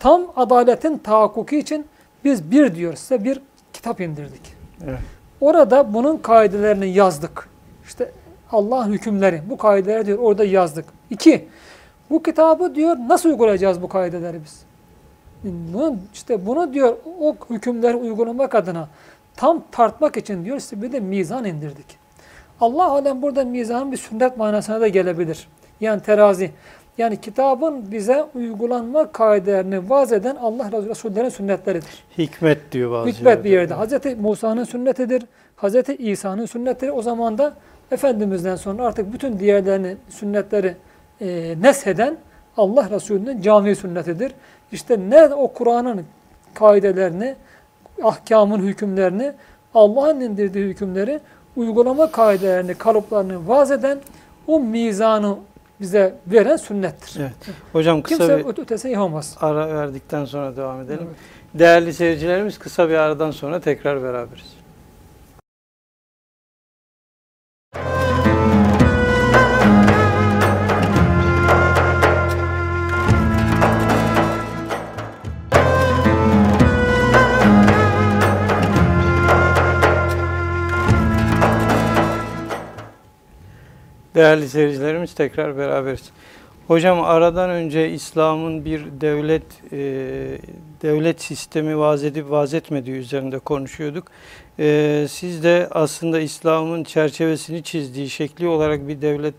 tam 0.00 0.22
adaletin 0.36 0.98
tahakkuki 0.98 1.58
için 1.58 1.86
biz 2.24 2.50
bir 2.50 2.74
diyor 2.74 2.94
size 2.94 3.24
bir 3.24 3.40
kitap 3.72 4.00
indirdik. 4.00 4.54
Evet. 4.84 4.98
Orada 5.40 5.94
bunun 5.94 6.16
kaidelerini 6.16 6.88
yazdık. 6.88 7.48
İşte 7.86 8.12
Allah'ın 8.52 8.92
hükümleri. 8.92 9.42
Bu 9.50 9.58
kaideleri 9.58 10.06
diyor 10.06 10.18
orada 10.18 10.44
yazdık. 10.44 10.84
İki, 11.10 11.48
bu 12.10 12.22
kitabı 12.22 12.74
diyor 12.74 12.96
nasıl 13.08 13.28
uygulayacağız 13.28 13.82
bu 13.82 13.88
kaideleri 13.88 14.40
biz? 14.44 14.62
Bunu, 15.44 15.96
işte 16.14 16.46
bunu 16.46 16.74
diyor 16.74 16.96
o 17.20 17.36
hükümleri 17.50 17.96
uygulamak 17.96 18.54
adına 18.54 18.88
tam 19.36 19.64
tartmak 19.72 20.16
için 20.16 20.44
diyor 20.44 20.58
size 20.58 20.82
bir 20.82 20.92
de 20.92 21.00
mizan 21.00 21.44
indirdik. 21.44 21.97
Allah 22.60 22.90
alem 22.90 23.22
burada 23.22 23.44
mizanın 23.44 23.92
bir 23.92 23.96
sünnet 23.96 24.36
manasına 24.36 24.80
da 24.80 24.88
gelebilir. 24.88 25.48
Yani 25.80 26.02
terazi. 26.02 26.50
Yani 26.98 27.20
kitabın 27.20 27.92
bize 27.92 28.24
uygulanma 28.34 29.12
kaidelerini 29.12 29.90
vaz 29.90 30.12
eden 30.12 30.36
Allah 30.36 30.70
Resullerin 30.72 31.28
sünnetleridir. 31.28 32.04
Hikmet 32.18 32.72
diyor 32.72 32.90
bazı 32.90 33.08
Hikmet 33.08 33.44
bir 33.44 33.50
yerde. 33.50 33.60
yerde. 33.60 33.74
Hazreti 33.74 34.16
Musa'nın 34.16 34.64
sünnetidir. 34.64 35.22
Hazreti 35.56 35.96
İsa'nın 35.96 36.46
sünnetidir. 36.46 36.92
O 36.92 37.02
zaman 37.02 37.38
da 37.38 37.54
Efendimiz'den 37.90 38.56
sonra 38.56 38.86
artık 38.86 39.12
bütün 39.12 39.38
diğerlerini 39.38 39.96
sünnetleri 40.08 40.74
e, 41.20 41.54
nesheden 41.62 42.16
Allah 42.56 42.90
Resulü'nün 42.90 43.42
cami 43.42 43.76
sünnetidir. 43.76 44.32
İşte 44.72 44.98
ne 45.10 45.24
o 45.24 45.52
Kur'an'ın 45.52 46.04
kaidelerini, 46.54 47.34
ahkamın 48.02 48.58
hükümlerini, 48.58 49.32
Allah'ın 49.74 50.20
indirdiği 50.20 50.64
hükümleri, 50.64 51.20
uygulama 51.58 52.10
kaidelerini, 52.10 52.74
kalıplarını 52.74 53.48
vaz 53.48 53.70
eden 53.70 53.98
o 54.46 54.60
mizanı 54.60 55.36
bize 55.80 56.14
veren 56.26 56.56
sünnettir. 56.56 57.20
Evet. 57.20 57.32
Hocam 57.72 58.02
kısa 58.02 58.16
Kimse 58.16 58.38
bir 58.38 58.44
öte- 58.44 58.62
ötesini 58.62 58.92
yapamaz. 58.92 59.36
ara 59.40 59.68
verdikten 59.74 60.24
sonra 60.24 60.56
devam 60.56 60.80
edelim. 60.80 61.00
Evet. 61.06 61.16
Değerli 61.54 61.92
seyircilerimiz 61.92 62.58
kısa 62.58 62.88
bir 62.88 62.94
aradan 62.94 63.30
sonra 63.30 63.60
tekrar 63.60 64.02
beraberiz. 64.02 64.57
Değerli 84.18 84.48
seyircilerimiz 84.48 85.14
tekrar 85.14 85.58
beraberiz. 85.58 86.10
Hocam 86.66 87.00
aradan 87.00 87.50
önce 87.50 87.90
İslam'ın 87.90 88.64
bir 88.64 88.84
devlet 89.00 89.42
e, 89.72 89.78
devlet 90.82 91.22
sistemi 91.22 91.78
vaz 91.78 92.04
edip 92.04 92.30
vaz 92.30 92.54
etmediği 92.54 92.96
üzerinde 92.96 93.38
konuşuyorduk. 93.38 94.06
E, 94.58 95.06
siz 95.10 95.44
de 95.44 95.68
aslında 95.70 96.20
İslam'ın 96.20 96.84
çerçevesini 96.84 97.62
çizdiği 97.62 98.10
şekli 98.10 98.48
olarak 98.48 98.88
bir 98.88 99.02
devlet 99.02 99.34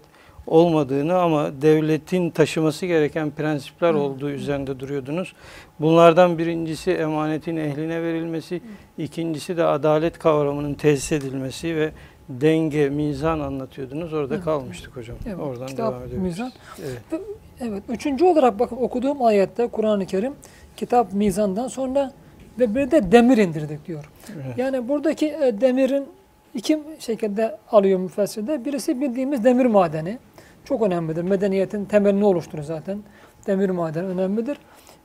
olmadığını 0.48 1.18
ama 1.18 1.62
devletin 1.62 2.30
taşıması 2.30 2.86
gereken 2.86 3.32
prensipler 3.32 3.94
olduğu 3.94 4.30
üzerinde 4.30 4.80
duruyordunuz. 4.80 5.34
Bunlardan 5.80 6.38
birincisi 6.38 6.92
emanetin 6.92 7.58
ehline 7.58 8.04
verilmesi, 8.04 8.62
ikincisi 8.98 9.58
de 9.58 9.63
adalet 9.63 10.20
kavramının 10.20 10.74
tesis 10.74 11.12
edilmesi 11.12 11.76
ve 11.76 11.92
denge, 12.30 12.89
mizan 12.89 13.39
anlatıyordunuz. 13.39 14.13
Orada 14.13 14.36
Evet. 14.36 14.44
kalmıştık 14.44 14.96
hocam. 14.96 15.18
Evet, 15.26 15.39
Oradan 15.39 15.68
kitap, 15.68 15.92
devam 15.92 16.02
edebiliriz. 16.04 16.24
mizan. 16.24 16.52
Evet. 16.82 17.22
Evet. 17.62 17.84
Üçüncü 17.89 18.26
olarak 18.26 18.60
bakın 18.60 18.76
okuduğum 18.76 19.24
ayette 19.26 19.68
Kur'an-ı 19.68 20.06
Kerim 20.06 20.34
kitap 20.78 21.13
mizandan 21.13 21.68
sonra 21.68 22.12
ve 22.60 22.76
bir 22.76 22.92
de 22.92 23.12
demir 23.12 23.38
indirdik 23.38 23.88
diyor. 23.88 24.10
Evet. 24.36 24.58
Yani 24.58 24.88
buradaki 24.89 25.28
e, 25.28 25.62
demirin 25.62 26.06
iki 26.54 26.80
şekilde 27.00 27.58
alıyor 27.72 28.00
müfessirde. 28.00 28.65
Birisi 28.65 29.02
bildiğimiz 29.02 29.44
demir 29.44 29.65
madeni. 29.65 30.18
Çok 30.65 30.82
önemlidir. 30.82 31.24
Medeniyetin 31.24 31.86
temelini 31.86 32.26
oluşturur 32.26 32.63
zaten. 32.63 33.00
Demir 33.48 33.70
madeni 33.70 34.06
önemlidir. 34.06 34.58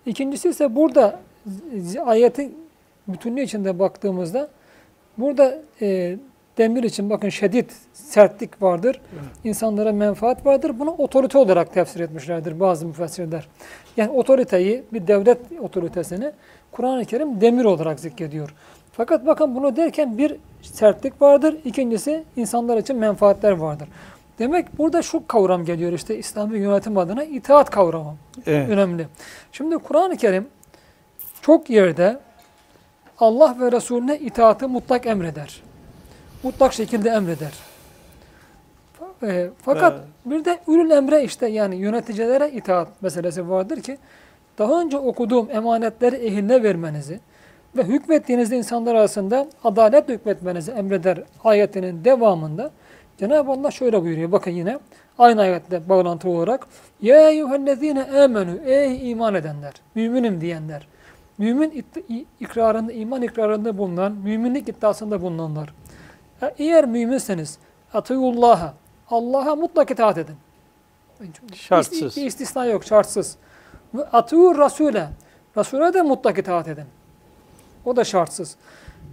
İkincisi 0.07 0.49
ise 0.49 0.77
burada 0.77 1.21
ayetin 2.05 2.59
bütünlüğü 3.09 3.41
içinde 3.43 3.79
baktığımızda 3.79 4.49
burada 5.19 5.59
e, 5.83 6.17
demir 6.59 6.83
için 6.83 7.11
bakın 7.11 7.29
şiddet, 7.29 7.73
sertlik 7.93 8.63
vardır. 8.63 9.01
İnsanlara 9.45 9.93
menfaat 9.93 10.47
vardır. 10.47 10.79
Bunu 10.79 10.91
otorite 10.91 11.39
olarak 11.39 11.75
tefsir 11.75 12.01
etmişlerdir 12.01 12.61
bazı 12.61 12.87
müfessirler. 12.87 13.49
Yani 13.97 14.11
otoriteyi, 14.11 14.83
bir 14.93 15.07
devlet 15.07 15.39
otoritesini 15.61 16.33
Kur'an-ı 16.73 17.05
Kerim 17.05 17.41
demir 17.41 17.65
olarak 17.65 18.01
zikrediyor. 18.01 18.55
Fakat 18.93 19.27
bakın 19.27 19.55
bunu 19.55 19.77
derken 19.77 20.19
bir 20.19 20.37
sertlik 20.63 21.23
vardır. 21.23 21.57
İkincisi 21.65 22.25
insanlar 22.37 22.77
için 22.77 22.97
menfaatler 22.97 23.53
vardır. 23.53 23.89
Demek 24.39 24.79
burada 24.79 25.03
şu 25.03 25.27
kavram 25.27 25.65
geliyor 25.65 25.93
işte 25.93 26.19
İslami 26.19 26.59
yönetim 26.59 26.99
adına 26.99 27.25
itaat 27.25 27.71
kavramı 27.71 28.15
Evet. 28.47 28.71
önemli. 28.71 29.07
Şimdi 29.53 29.79
Kur'an-ı 29.79 30.17
Kerim 30.17 30.47
çok 31.43 31.71
yerde 31.71 32.19
Allah 33.19 33.57
ve 33.61 33.73
Resulüne 33.73 34.19
itaatı 34.19 34.69
mutlak 34.69 35.07
emreder. 35.07 35.63
Mutlak 36.45 36.73
şekilde 36.73 37.09
emreder. 37.11 37.53
Fa- 39.01 39.27
e, 39.31 39.51
Fakat 39.63 39.93
Evet. 39.93 40.05
bir 40.25 40.45
de 40.45 40.59
ürün 40.69 40.91
emre 40.91 41.25
işte 41.25 41.47
yani 41.49 41.77
yöneticilere 41.77 42.51
itaat 42.51 43.03
meselesi 43.03 43.49
vardır 43.51 43.81
ki 43.81 43.99
daha 44.59 44.81
önce 44.81 44.99
okuduğum 44.99 45.51
emanetleri 45.51 46.17
ehline 46.17 46.63
vermenizi 46.63 47.21
ve 47.77 47.83
hükmettiğinizde 47.85 48.57
insanlar 48.57 48.95
arasında 48.95 49.47
adalet 49.65 50.09
hükmetmenizi 50.09 50.71
emreder 50.71 51.23
ayetinin 51.45 52.05
devamında 52.05 52.71
Cenab-ı 53.19 53.51
Allah 53.53 53.71
şöyle 53.71 54.03
buyuruyor. 54.03 54.33
Bakın 54.33 54.51
yine 54.51 54.79
aynı 55.19 55.41
ayette 55.41 55.89
bağlantılı 55.89 56.33
olarak 56.33 56.67
Ya 57.03 57.31
eyyühellezine 57.31 58.05
amenu 58.23 58.57
ey 58.65 59.11
iman 59.11 59.35
edenler, 59.35 59.73
müminim 59.95 60.41
diyenler, 60.41 60.87
mümin 61.39 61.85
ikrarında, 62.41 62.93
iman 62.93 63.23
ikrarında 63.23 63.79
bulunan, 63.79 64.13
müminlik 64.13 64.69
iddiasında 64.69 65.23
bulunanlar. 65.23 65.75
Eğer 66.59 66.85
müminseniz 66.87 67.59
atıyullaha, 67.95 68.75
Allah'a 69.11 69.57
mutlak 69.57 69.91
itaat 69.91 70.19
edin. 70.19 70.37
Şartsız. 71.55 72.17
Bir 72.17 72.27
istisna 72.27 72.67
yok, 72.67 72.85
şartsız. 72.85 73.37
Ve 73.95 74.05
atıyur 74.05 74.59
Rasule, 74.59 75.09
Resul'e 75.57 75.95
de 75.95 76.03
mutlak 76.03 76.39
itaat 76.39 76.69
edin. 76.69 76.85
O 77.85 77.97
da 77.97 78.05
şartsız. 78.05 78.57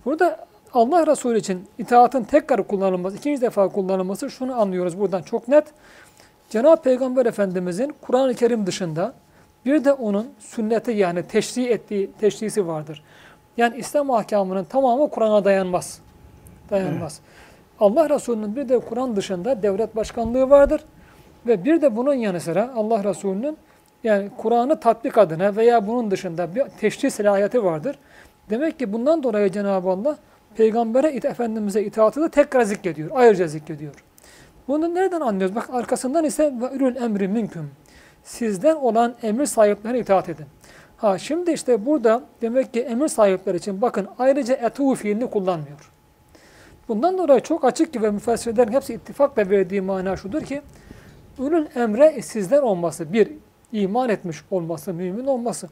Burada 0.06 0.48
Allah 0.74 1.08
Resulü 1.08 1.38
için 1.38 1.68
itaatın 1.78 2.24
tekrar 2.24 2.68
kullanılması, 2.68 3.18
ikinci 3.18 3.42
defa 3.42 3.70
kullanılması 3.70 4.30
şunu 4.30 4.62
anlıyoruz 4.62 5.00
buradan 5.00 5.22
çok 5.22 5.48
net. 5.48 5.68
Cenab-ı 6.50 6.82
Peygamber 6.82 7.26
Efendimizin 7.26 7.96
Kur'an-ı 8.02 8.34
Kerim 8.34 8.68
dışında 8.68 9.14
bir 9.66 9.86
de 9.86 9.94
onun 9.94 10.30
sünneti 10.40 10.92
yani 10.92 11.28
teşri 11.28 11.66
ettiği 11.66 12.12
teşrisi 12.20 12.68
vardır. 12.68 13.04
Yani 13.58 13.78
İslam 13.78 14.12
ahkamının 14.12 14.64
tamamı 14.64 15.10
Kur'an'a 15.10 15.46
dayanmaz. 15.46 16.00
Dayanmaz. 16.72 17.20
Allah 17.80 18.10
Resulü'nün 18.10 18.56
bir 18.56 18.70
de 18.70 18.80
Kur'an 18.80 19.16
dışında 19.16 19.64
devlet 19.64 19.96
başkanlığı 19.96 20.50
vardır. 20.50 20.82
Ve 21.48 21.66
bir 21.66 21.82
de 21.82 21.96
bunun 21.96 22.14
yanı 22.14 22.40
sıra 22.40 22.72
Allah 22.76 23.04
Resulü'nün 23.04 23.58
yani 24.04 24.30
Kur'an'ı 24.38 24.80
tatbik 24.80 25.18
adına 25.18 25.56
veya 25.56 25.88
bunun 25.88 26.12
dışında 26.12 26.56
bir 26.56 26.64
teşri 26.64 27.12
silahiyeti 27.12 27.64
vardır. 27.64 28.00
Demek 28.50 28.80
ki 28.80 28.94
bundan 28.94 29.24
dolayı 29.24 29.52
Cenab-ı 29.52 29.90
Allah 29.90 30.18
Peygamber'e, 30.58 31.14
it- 31.14 31.26
Efendimiz'e 31.26 31.84
itaatı 31.84 32.22
da 32.22 32.30
tekrar 32.30 32.62
zikrediyor. 32.62 33.10
Ayrıca 33.14 33.48
zikrediyor. 33.48 33.94
Bunu 34.68 34.96
nereden 34.96 35.22
anlıyoruz? 35.22 35.56
Bak 35.56 35.70
arkasından 35.72 36.26
ise 36.26 36.54
ve 36.62 36.76
ürül 36.76 36.96
emri 36.96 37.28
minküm. 37.28 37.72
Sizden 38.24 38.76
olan 38.76 39.14
emir 39.24 39.46
sahiplerine 39.46 40.00
itaat 40.00 40.30
edin. 40.30 40.46
Ha 40.98 41.18
şimdi 41.18 41.52
işte 41.52 41.86
burada 41.86 42.22
demek 42.42 42.74
ki 42.74 42.82
emir 42.82 43.08
sahipleri 43.08 43.58
için 43.58 43.82
bakın 43.82 44.08
ayrıca 44.20 44.56
etu 44.56 44.96
fiilini 44.96 45.30
kullanmıyor. 45.30 45.91
Bundan 46.92 47.18
dolayı 47.18 47.40
çok 47.40 47.66
açık 47.66 47.94
ki 47.94 48.02
ve 48.02 48.12
müfessirlerin 48.12 48.72
hepsi 48.72 48.94
ittifakla 48.94 49.50
verdiği 49.50 49.82
mana 49.82 50.18
şudur 50.18 50.42
ki 50.42 50.62
ürün 51.40 51.70
emre 51.76 52.22
sizden 52.22 52.62
olması. 52.62 53.14
Bir, 53.14 53.32
iman 53.72 54.10
etmiş 54.10 54.44
olması, 54.52 54.94
mümin 54.94 55.28
olması. 55.28 55.70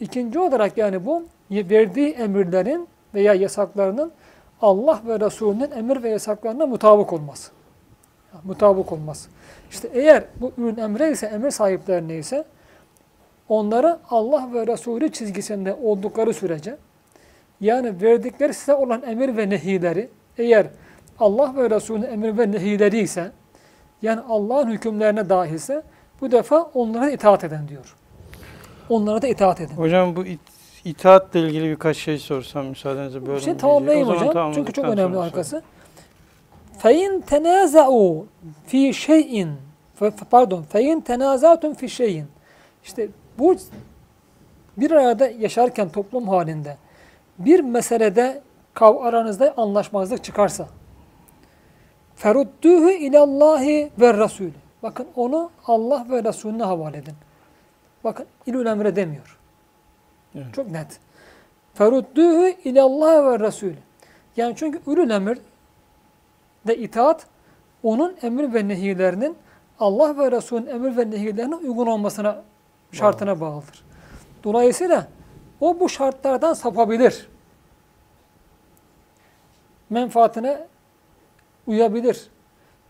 İkinci 0.00 0.38
olarak 0.38 0.78
yani 0.78 1.06
bu 1.06 1.24
verdiği 1.50 2.10
emirlerin 2.10 2.88
veya 3.14 3.34
yasaklarının 3.34 4.12
Allah 4.62 5.00
ve 5.06 5.20
Resulünün 5.20 5.70
emir 5.70 6.02
ve 6.02 6.08
yasaklarına 6.08 6.66
mutabık 6.66 7.12
olması. 7.12 7.52
Mutabık 8.44 8.92
olması. 8.92 9.30
İşte 9.70 9.88
eğer 9.92 10.24
bu 10.40 10.52
ürün 10.58 10.76
emre 10.76 11.10
ise, 11.10 11.26
emir 11.26 11.50
sahiplerine 11.50 12.16
ise 12.16 12.44
onları 13.48 13.98
Allah 14.10 14.48
ve 14.54 14.66
Resulü 14.66 15.12
çizgisinde 15.12 15.74
oldukları 15.74 16.34
sürece 16.34 16.76
yani 17.60 18.02
verdikleri 18.02 18.54
size 18.54 18.74
olan 18.74 19.02
emir 19.02 19.36
ve 19.36 19.50
nehileri 19.50 20.10
eğer 20.38 20.66
Allah 21.18 21.54
ve 21.56 21.70
Resulünün 21.70 22.06
emir 22.06 22.38
ve 22.38 22.52
nehileri 22.52 22.98
ise, 22.98 23.32
yani 24.02 24.20
Allah'ın 24.28 24.70
hükümlerine 24.70 25.28
dahilse, 25.28 25.82
bu 26.20 26.30
defa 26.30 26.70
onlara 26.74 27.10
itaat 27.10 27.44
edin 27.44 27.68
diyor. 27.68 27.96
Onlara 28.88 29.22
da 29.22 29.28
itaat 29.28 29.60
edin. 29.60 29.74
Hocam 29.74 30.16
bu 30.16 30.26
it, 30.26 30.40
itaatle 30.84 31.40
ilgili 31.40 31.70
birkaç 31.70 31.96
şey 31.96 32.18
sorsam 32.18 32.66
müsaadenizle 32.66 33.26
böyle. 33.26 33.40
Şey 33.40 33.56
tamamlayayım 33.56 34.08
hocam. 34.08 34.52
Çünkü 34.52 34.72
çok 34.72 34.84
önemli 34.84 35.18
arkası. 35.18 35.62
Fein 36.78 37.20
tenaza'u 37.20 38.26
fi 38.66 38.94
şeyin 38.94 39.50
pardon 40.30 40.62
fein 40.62 41.00
tenazatun 41.00 41.74
fi 41.74 41.88
şeyin 41.88 42.26
işte 42.84 43.08
bu 43.38 43.56
bir 44.76 44.90
arada 44.90 45.28
yaşarken 45.28 45.88
toplum 45.88 46.28
halinde 46.28 46.76
bir 47.38 47.60
meselede 47.60 48.42
kav 48.74 48.96
aranızda 48.96 49.54
anlaşmazlık 49.56 50.24
çıkarsa 50.24 50.68
ferudduhu 52.16 52.90
ilallahi 52.90 53.90
ve 54.00 54.14
rasul. 54.14 54.50
Bakın 54.82 55.06
onu 55.16 55.50
Allah 55.66 56.06
ve 56.10 56.24
Resulüne 56.24 56.62
havale 56.62 56.98
edin. 56.98 57.14
Bakın 58.04 58.26
ilül 58.46 58.66
emre 58.66 58.96
demiyor. 58.96 59.38
Evet. 60.34 60.54
Çok 60.54 60.70
net. 60.70 61.00
Ferudduhu 61.74 62.46
ilallah 62.64 63.32
ve 63.32 63.46
Resul. 63.46 63.72
Yani 64.36 64.54
çünkü 64.56 64.80
ülül 64.86 65.10
emir 65.10 65.38
de 66.66 66.76
itaat 66.76 67.26
onun 67.82 68.16
emir 68.22 68.54
ve 68.54 68.68
nehilerinin 68.68 69.36
Allah 69.80 70.18
ve 70.18 70.30
Resulün 70.30 70.66
emir 70.66 70.96
ve 70.96 71.10
nehilerine 71.10 71.54
uygun 71.54 71.86
olmasına 71.86 72.42
şartına 72.92 73.40
bağlıdır. 73.40 73.84
Dolayısıyla 74.44 75.08
o 75.60 75.80
bu 75.80 75.88
şartlardan 75.88 76.54
sapabilir. 76.54 77.29
Menfaatine 79.90 80.66
uyabilir. 81.66 82.28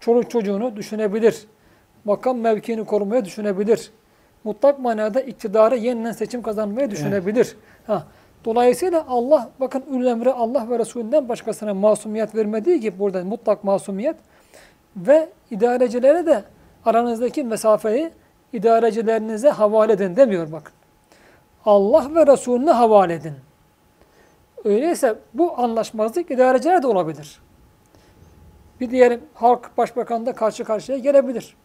Çoluk 0.00 0.30
çocuğunu 0.30 0.76
düşünebilir. 0.76 1.46
Makam 2.04 2.38
mevkiini 2.38 2.84
korumaya 2.84 3.24
düşünebilir. 3.24 3.90
Mutlak 4.44 4.78
manada 4.78 5.20
iktidarı 5.20 5.76
yeniden 5.76 6.12
seçim 6.12 6.42
kazanmayı 6.42 6.90
düşünebilir. 6.90 7.56
Ha. 7.86 8.06
Dolayısıyla 8.44 9.04
Allah 9.08 9.50
bakın 9.60 9.84
ülül 9.90 10.06
emre 10.06 10.32
Allah 10.32 10.70
ve 10.70 10.78
Resulünden 10.78 11.28
başkasına 11.28 11.74
masumiyet 11.74 12.34
vermediği 12.34 12.80
gibi 12.80 12.98
burada 12.98 13.24
mutlak 13.24 13.64
masumiyet 13.64 14.16
ve 14.96 15.28
idarecilere 15.50 16.26
de 16.26 16.44
aranızdaki 16.84 17.44
mesafeyi 17.44 18.10
idarecilerinize 18.52 19.50
havale 19.50 19.92
edin 19.92 20.16
demiyor 20.16 20.52
bakın. 20.52 20.72
Allah 21.64 22.14
ve 22.14 22.26
Resulüne 22.26 22.70
havale 22.70 23.14
edin. 23.14 23.34
Öyleyse 24.64 25.18
bu 25.34 25.58
anlaşmazlık 25.58 26.30
idarecilere 26.30 26.82
de 26.82 26.86
olabilir. 26.86 27.40
Bir 28.80 28.90
diyelim 28.90 29.20
halk 29.34 29.70
başbakanla 29.78 30.32
karşı 30.32 30.64
karşıya 30.64 30.98
gelebilir. 30.98 31.56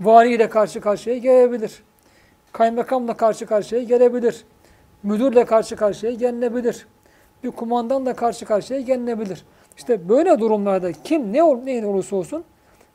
Valiyle 0.00 0.48
karşı 0.48 0.80
karşıya 0.80 1.16
gelebilir. 1.16 1.82
Kaymakamla 2.52 3.14
karşı 3.14 3.46
karşıya 3.46 3.82
gelebilir. 3.82 4.44
Müdürle 5.02 5.44
karşı 5.44 5.76
karşıya 5.76 6.12
gelinebilir. 6.12 6.86
Bir 7.44 7.50
kumandanla 7.50 8.14
karşı 8.14 8.46
karşıya 8.46 8.80
gelinebilir. 8.80 9.44
İşte 9.76 10.08
böyle 10.08 10.38
durumlarda 10.38 10.92
kim 10.92 11.32
ne 11.32 11.42
ol, 11.42 11.58
ne 11.64 11.86
olursa 11.86 12.16
olsun 12.16 12.44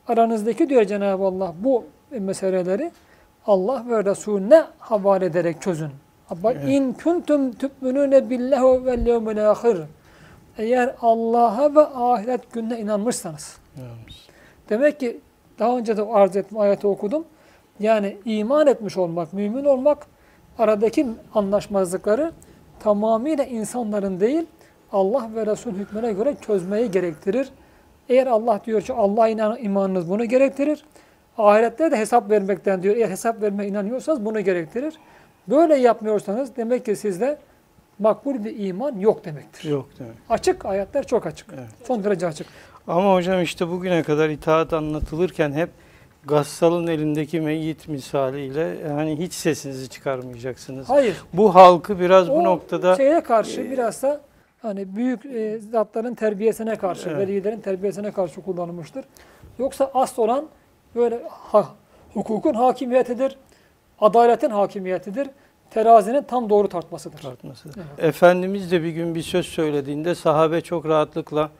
aranızdaki 0.08 0.68
diyor 0.68 0.84
Cenab-ı 0.84 1.24
Allah 1.24 1.54
bu 1.60 1.84
meseleleri 2.10 2.92
Allah 3.46 3.84
ve 3.88 4.04
Resulüne 4.04 4.64
havale 4.78 5.26
ederek 5.26 5.62
çözün. 5.62 5.90
Bak 6.30 6.56
Evet. 6.60 6.68
in 6.68 6.92
kuntum 6.92 7.52
tu'minune 7.52 8.30
billahi 8.30 8.84
vel 8.86 9.06
yevmil 9.06 9.50
ahir. 9.50 9.78
Eğer 10.58 10.94
Allah'a 11.02 11.74
ve 11.74 11.80
ahiret 11.80 12.52
gününe 12.52 12.80
inanmışsanız. 12.80 13.56
Demek 14.70 15.00
ki 15.00 15.20
daha 15.58 15.78
önce 15.78 15.96
de 15.96 16.02
arz 16.02 16.36
ettim, 16.36 16.58
ayeti 16.58 16.86
okudum. 16.86 17.24
Yani 17.80 18.16
iman 18.24 18.66
etmiş 18.66 18.96
olmak, 18.96 19.32
mümin 19.32 19.64
olmak 19.64 20.06
aradaki 20.58 21.06
anlaşmazlıkları 21.34 22.32
tamamıyla 22.80 23.44
insanların 23.44 24.20
değil 24.20 24.46
Allah 24.92 25.30
ve 25.34 25.46
Resul 25.46 25.72
hükmüne 25.72 26.12
göre 26.12 26.34
çözmeyi 26.40 26.90
gerektirir. 26.90 27.48
Eğer 28.08 28.26
Allah 28.26 28.60
diyor 28.66 28.82
ki 28.82 28.92
Allah 28.92 29.28
inan, 29.28 29.58
imanınız 29.62 30.10
bunu 30.10 30.24
gerektirir. 30.24 30.84
ahirette 31.38 31.90
de 31.90 31.96
hesap 31.96 32.30
vermekten 32.30 32.82
diyor. 32.82 32.96
Eğer 32.96 33.08
hesap 33.10 33.42
vermeye 33.42 33.68
inanıyorsanız 33.68 34.24
bunu 34.24 34.40
gerektirir. 34.40 34.94
Böyle 35.48 35.76
yapmıyorsanız 35.76 36.56
demek 36.56 36.84
ki 36.84 36.96
sizde 36.96 37.38
makbul 37.98 38.44
bir 38.44 38.66
iman 38.66 38.98
yok 38.98 39.24
demektir. 39.24 39.70
Yok 39.70 39.88
demek. 39.98 40.14
Açık, 40.28 40.64
ayetler 40.66 41.06
çok 41.06 41.26
açık. 41.26 41.46
Evet. 41.54 41.68
Son 41.86 42.04
derece 42.04 42.26
açık. 42.26 42.46
Ama 42.86 43.14
hocam 43.14 43.42
işte 43.42 43.68
bugüne 43.68 44.02
kadar 44.02 44.28
itaat 44.28 44.72
anlatılırken 44.72 45.52
hep 45.52 45.70
Gassal'ın 46.24 46.86
elindeki 46.86 47.40
meyyit 47.40 47.88
misaliyle 47.88 48.76
yani 48.88 49.18
hiç 49.18 49.32
sesinizi 49.32 49.88
çıkarmayacaksınız. 49.88 50.88
Hayır. 50.88 51.16
Bu 51.32 51.54
halkı 51.54 52.00
biraz 52.00 52.28
bu 52.28 52.32
O 52.32 52.44
noktada 52.44 52.96
şeye 52.96 53.20
karşı 53.20 53.60
e, 53.60 53.70
biraz 53.70 54.02
da 54.02 54.20
hani 54.62 54.96
büyük 54.96 55.26
e, 55.26 55.58
zatların 55.58 56.14
terbiyesine 56.14 56.76
karşı, 56.76 57.08
Evet. 57.08 57.18
velilerin 57.18 57.60
terbiyesine 57.60 58.10
karşı 58.10 58.40
kullanılmıştır. 58.40 59.04
Yoksa 59.58 59.90
asıl 59.94 60.22
olan 60.22 60.46
böyle 60.94 61.22
ha, 61.28 61.66
hukukun 62.14 62.54
hakimiyetidir, 62.54 63.38
adaletin 64.00 64.50
hakimiyetidir, 64.50 65.28
terazinin 65.70 66.22
tam 66.22 66.50
doğru 66.50 66.68
tartmasıdır. 66.68 67.22
tartması. 67.22 67.68
Evet. 67.76 68.08
Efendimiz 68.08 68.72
de 68.72 68.82
bir 68.82 68.90
gün 68.90 69.14
bir 69.14 69.22
söz 69.22 69.46
söylediğinde 69.46 70.14
sahabe 70.14 70.60
çok 70.60 70.86
rahatlıkla 70.86 71.50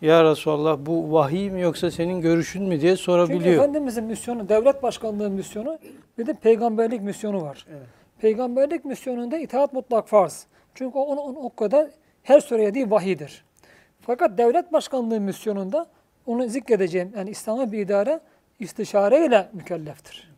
ya 0.00 0.24
Resulallah 0.24 0.78
bu 0.80 1.12
vahiy 1.12 1.50
mi 1.50 1.60
yoksa 1.60 1.90
senin 1.90 2.20
görüşün 2.20 2.62
mü 2.62 2.80
diye 2.80 2.92
Çünkü 2.92 3.02
sorabiliyor. 3.02 3.54
Efendimizin 3.54 4.04
misyonu, 4.04 4.48
devlet 4.48 4.82
başkanlığı 4.82 5.30
misyonu 5.30 5.78
bir 6.18 6.26
de 6.26 6.34
peygamberlik 6.34 7.02
misyonu 7.02 7.42
var. 7.42 7.66
Evet. 7.70 7.86
Peygamberlik 8.20 8.84
misyonunda 8.84 9.38
itaat 9.38 9.72
mutlak 9.72 10.08
farz. 10.08 10.46
Çünkü 10.74 10.98
o, 10.98 11.02
onun 11.02 11.34
o 11.34 11.54
kadar 11.54 11.88
her 12.22 12.40
söylediği 12.40 12.90
vahidir. 12.90 13.44
Fakat 14.00 14.38
devlet 14.38 14.72
başkanlığı 14.72 15.20
misyonunda 15.20 15.86
onu 16.26 16.48
zikredeceğim 16.48 17.12
yani 17.16 17.30
İslami 17.30 17.72
bir 17.72 17.78
idare 17.78 18.20
istişareyle 18.60 19.48
mükelleftir. 19.52 20.35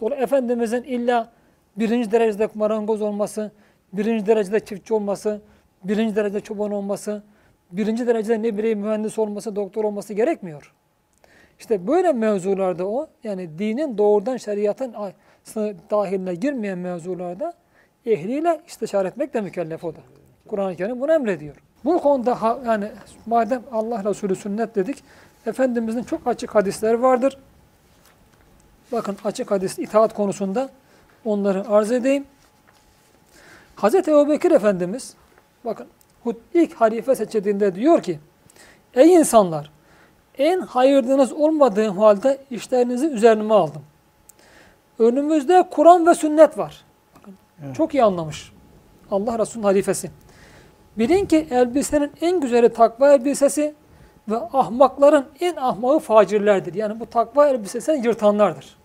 Dolayısıyla 0.00 0.24
Efendimizin 0.24 0.82
illa 0.82 1.28
birinci 1.76 2.10
derecede 2.10 2.48
marangoz 2.54 3.02
olması, 3.02 3.50
birinci 3.92 4.26
derecede 4.26 4.60
çiftçi 4.60 4.94
olması, 4.94 5.40
birinci 5.84 6.16
derecede 6.16 6.40
çoban 6.40 6.72
olması, 6.72 7.22
birinci 7.72 8.06
derecede 8.06 8.42
ne 8.42 8.58
bileyim 8.58 8.78
mühendis 8.78 9.18
olması, 9.18 9.56
doktor 9.56 9.84
olması 9.84 10.14
gerekmiyor. 10.14 10.74
İşte 11.58 11.86
böyle 11.86 12.12
mevzularda 12.12 12.88
o, 12.88 13.08
yani 13.24 13.58
dinin 13.58 13.98
doğrudan 13.98 14.36
şeriatın 14.36 14.94
dahiline 15.90 16.34
girmeyen 16.34 16.78
mevzularda 16.78 17.52
ehliyle 18.06 18.60
istişare 18.66 19.08
etmek 19.08 19.34
de 19.34 19.40
mükellef 19.40 19.84
o 19.84 19.94
da. 19.94 20.00
Kur'an-ı 20.48 20.76
Kerim 20.76 21.00
bunu 21.00 21.12
emrediyor. 21.12 21.56
Bu 21.84 22.00
konuda 22.00 22.60
yani 22.66 22.88
madem 23.26 23.62
Allah 23.72 24.04
Resulü 24.04 24.36
sünnet 24.36 24.74
dedik, 24.74 25.04
Efendimizin 25.46 26.02
çok 26.02 26.26
açık 26.26 26.54
hadisleri 26.54 27.02
vardır. 27.02 27.38
Bakın 28.92 29.16
açık 29.24 29.50
hadis 29.50 29.78
itaat 29.78 30.14
konusunda 30.14 30.70
onları 31.24 31.68
arz 31.68 31.92
edeyim. 31.92 32.24
Hazreti 33.76 34.10
Ebubekir 34.10 34.50
Efendimiz 34.50 35.14
bakın 35.64 35.86
ilk 36.54 36.74
halife 36.74 37.14
seçildiğinde 37.14 37.74
diyor 37.74 38.02
ki 38.02 38.18
Ey 38.94 39.14
insanlar 39.14 39.70
en 40.38 40.60
hayırlınız 40.60 41.32
olmadığım 41.32 41.98
halde 41.98 42.38
işlerinizi 42.50 43.06
üzerime 43.06 43.54
aldım. 43.54 43.82
Önümüzde 44.98 45.64
Kur'an 45.70 46.06
ve 46.06 46.14
sünnet 46.14 46.58
var. 46.58 46.84
Bakın, 47.16 47.34
Evet. 47.64 47.76
Çok 47.76 47.94
iyi 47.94 48.04
anlamış. 48.04 48.52
Allah 49.10 49.38
Resulü'nün 49.38 49.64
halifesi. 49.64 50.10
Bilin 50.98 51.26
ki 51.26 51.46
elbisenin 51.50 52.12
en 52.20 52.40
güzeli 52.40 52.68
takva 52.68 53.12
elbisesi 53.12 53.74
ve 54.28 54.36
ahmakların 54.36 55.26
en 55.40 55.56
ahmağı 55.56 55.98
facirlerdir. 55.98 56.74
Yani 56.74 57.00
bu 57.00 57.06
takva 57.06 57.48
elbisesini 57.48 58.06
yırtanlardır. 58.06 58.77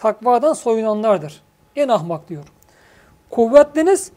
Takvadan 0.00 0.52
soyunanlardır. 0.52 1.42
En 1.76 1.88
ahmak 1.88 2.28
diyor. 2.28 2.44
Kuvvetliniz 3.30 4.12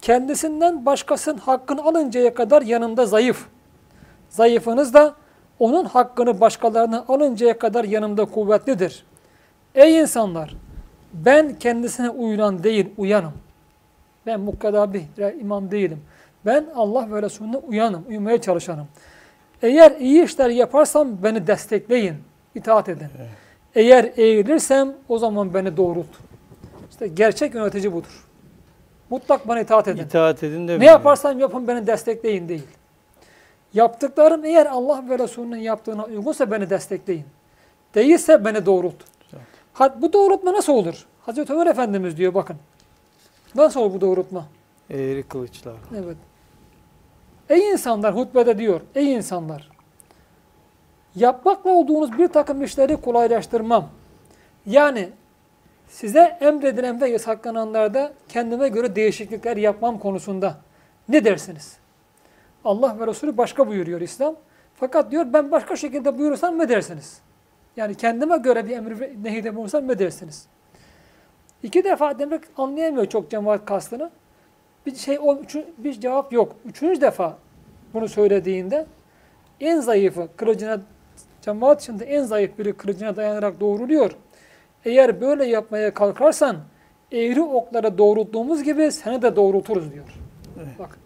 kendisinden 0.00 0.86
başkasının 0.86 1.38
hakkını 1.38 1.84
alıncaya 1.84 2.34
kadar 2.34 2.62
yanında 2.62 3.06
zayıf. 3.06 3.46
Zayıfınız 4.28 4.94
da 4.94 5.14
onun 5.58 5.84
hakkını 5.84 6.40
başkalarına 6.40 7.04
alıncaya 7.08 7.58
kadar 7.58 7.84
yanımda 7.84 8.24
kuvvetlidir. 8.24 9.06
Ey 9.74 9.98
insanlar! 9.98 10.56
Ben 11.12 11.58
kendisine 11.58 12.10
uyulan 12.10 12.62
değil, 12.62 12.86
uyanım. 12.96 13.32
Ben 14.26 14.40
mukaddabi, 14.40 15.04
imam 15.40 15.70
değilim. 15.70 16.02
Ben 16.46 16.66
Allah 16.74 17.10
ve 17.10 17.22
Resulüne 17.22 17.56
uyanım, 17.56 18.04
uyumaya 18.08 18.40
çalışanım. 18.40 18.86
Eğer 19.62 19.90
iyi 19.90 20.24
işler 20.24 20.50
yaparsam 20.50 21.22
beni 21.22 21.46
destekleyin, 21.46 22.16
itaat 22.54 22.88
edin. 22.88 23.08
Eğer 23.74 24.12
eğilirsem 24.16 24.94
o 25.08 25.18
zaman 25.18 25.54
beni 25.54 25.76
doğrult. 25.76 26.06
İşte 26.90 27.06
gerçek 27.08 27.54
yönetici 27.54 27.92
budur. 27.92 28.24
Mutlak 29.10 29.48
bana 29.48 29.60
itaat 29.60 29.88
edin. 29.88 30.02
İtaat 30.04 30.42
edin 30.42 30.68
de 30.68 30.78
Ne 30.80 30.86
yaparsam 30.86 31.38
yapın 31.40 31.68
beni 31.68 31.86
destekleyin 31.86 32.48
değil. 32.48 32.66
Yaptıklarım 33.74 34.44
eğer 34.44 34.66
Allah 34.66 35.04
ve 35.08 35.18
Resulünün 35.18 35.56
yaptığına 35.60 36.04
uygunsa 36.04 36.50
beni 36.50 36.70
destekleyin. 36.70 37.24
Değilse 37.94 38.44
beni 38.44 38.66
doğrult. 38.66 38.94
Güzel. 39.24 39.40
Ha, 39.72 39.94
bu 40.02 40.12
doğrultma 40.12 40.52
nasıl 40.52 40.72
olur? 40.72 41.06
Hazreti 41.26 41.52
Ömer 41.52 41.66
Efendimiz 41.66 42.16
diyor 42.16 42.34
bakın. 42.34 42.56
Nasıl 43.54 43.80
olur 43.80 43.94
bu 43.94 44.00
doğrultma? 44.00 44.44
Eğri 44.90 45.22
kılıçlar. 45.22 45.74
Evet. 46.04 46.16
Ey 47.48 47.70
insanlar 47.70 48.16
hutbede 48.16 48.58
diyor. 48.58 48.80
Ey 48.94 49.12
insanlar. 49.14 49.70
Yapmakla 51.16 51.70
olduğunuz 51.70 52.18
bir 52.18 52.28
takım 52.28 52.62
işleri 52.62 52.96
kolaylaştırmam. 52.96 53.88
Yani 54.66 55.08
size 55.88 56.38
emredilen 56.40 57.00
ve 57.00 57.08
yasaklananlarda 57.08 58.12
kendime 58.28 58.68
göre 58.68 58.96
değişiklikler 58.96 59.56
yapmam 59.56 59.98
konusunda 59.98 60.56
ne 61.08 61.24
dersiniz? 61.24 61.76
Allah 62.64 63.00
ve 63.00 63.06
Resulü 63.06 63.36
başka 63.36 63.68
buyuruyor 63.68 64.00
İslam. 64.00 64.36
Fakat 64.74 65.10
diyor 65.10 65.26
ben 65.32 65.50
başka 65.50 65.76
şekilde 65.76 66.18
buyurursam 66.18 66.58
ne 66.58 66.68
dersiniz? 66.68 67.20
Yani 67.76 67.94
kendime 67.94 68.36
göre 68.36 68.68
bir 68.68 68.76
emir 68.76 69.00
ve 69.00 69.12
nehide 69.22 69.56
bulursam 69.56 69.88
ne 69.88 69.98
dersiniz? 69.98 70.46
İki 71.62 71.84
defa 71.84 72.18
demek 72.18 72.40
anlayamıyor 72.56 73.06
çok 73.06 73.30
cemaat 73.30 73.64
kastını. 73.64 74.10
Bir 74.86 74.94
şey 74.94 75.18
bir 75.78 76.00
cevap 76.00 76.32
yok. 76.32 76.56
Üçüncü 76.64 77.00
defa 77.00 77.38
bunu 77.94 78.08
söylediğinde 78.08 78.86
en 79.60 79.80
zayıfı 79.80 80.28
kılıcına 80.36 80.80
cemaat 81.42 81.82
içinde 81.82 82.04
en 82.04 82.22
zayıf 82.22 82.58
biri 82.58 82.72
kılıcına 82.72 83.16
dayanarak 83.16 83.60
doğruluyor. 83.60 84.10
Eğer 84.84 85.20
böyle 85.20 85.44
yapmaya 85.44 85.94
kalkarsan 85.94 86.56
eğri 87.12 87.42
oklara 87.42 87.98
doğrulttuğumuz 87.98 88.62
gibi 88.62 88.92
seni 88.92 89.22
de 89.22 89.36
doğrulturuz 89.36 89.92
diyor. 89.92 90.14
Evet. 90.56 90.78
Bak. 90.78 90.98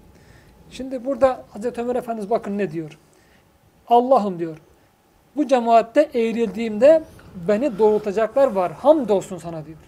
Şimdi 0.71 1.05
burada 1.05 1.45
Hazreti 1.51 1.81
Ömer 1.81 1.97
Efendimiz 1.97 2.31
bakın 2.31 2.59
ne 2.59 2.73
diyor. 2.73 2.99
Allah'ım 3.89 4.39
diyor. 4.39 4.57
Bu 5.37 5.47
cemaatte 5.47 6.11
eğrildiğimde 6.15 7.03
beni 7.49 7.79
doğrultacaklar 7.79 8.53
var. 8.53 8.73
Hamdolsun 8.73 9.39
sana 9.39 9.67
diyor. 9.67 9.79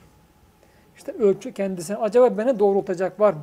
İşte 0.97 1.13
ölçü 1.13 1.53
kendisine. 1.53 1.97
Acaba 1.97 2.39
beni 2.39 2.59
doğrultacak 2.59 3.21
var 3.21 3.33
mı? 3.33 3.43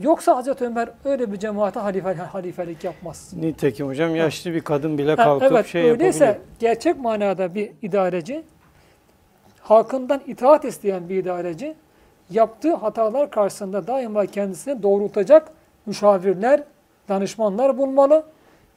Yoksa 0.00 0.36
Hazreti 0.36 0.64
Ömer 0.64 0.90
öyle 1.04 1.32
bir 1.32 1.38
cemaate 1.38 1.80
halife, 1.80 2.14
halifelik 2.14 2.84
yapmaz. 2.84 3.32
Nitekim 3.36 3.86
hocam 3.86 4.16
yaşlı 4.16 4.52
bir 4.52 4.60
kadın 4.60 4.98
bile 4.98 5.16
kalkıp 5.16 5.52
evet, 5.52 5.66
şey 5.66 5.90
öyleyse 5.90 6.24
yapabilir. 6.24 6.46
gerçek 6.58 7.00
manada 7.00 7.54
bir 7.54 7.72
idareci, 7.82 8.42
halkından 9.60 10.20
itaat 10.26 10.64
isteyen 10.64 11.08
bir 11.08 11.16
idareci, 11.16 11.74
yaptığı 12.30 12.74
hatalar 12.74 13.30
karşısında 13.30 13.86
daima 13.86 14.26
kendisini 14.26 14.82
doğrultacak 14.82 15.52
müşavirler, 15.86 16.62
danışmanlar 17.08 17.78
bulmalı 17.78 18.24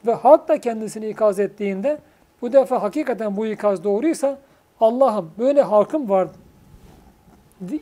ve 0.06 0.14
halk 0.14 0.48
da 0.48 0.60
kendisini 0.60 1.08
ikaz 1.08 1.40
ettiğinde 1.40 1.98
bu 2.42 2.52
defa 2.52 2.82
hakikaten 2.82 3.36
bu 3.36 3.46
ikaz 3.46 3.84
doğruysa 3.84 4.38
Allah'ım 4.80 5.30
böyle 5.38 5.62
halkım 5.62 6.08
var 6.08 6.28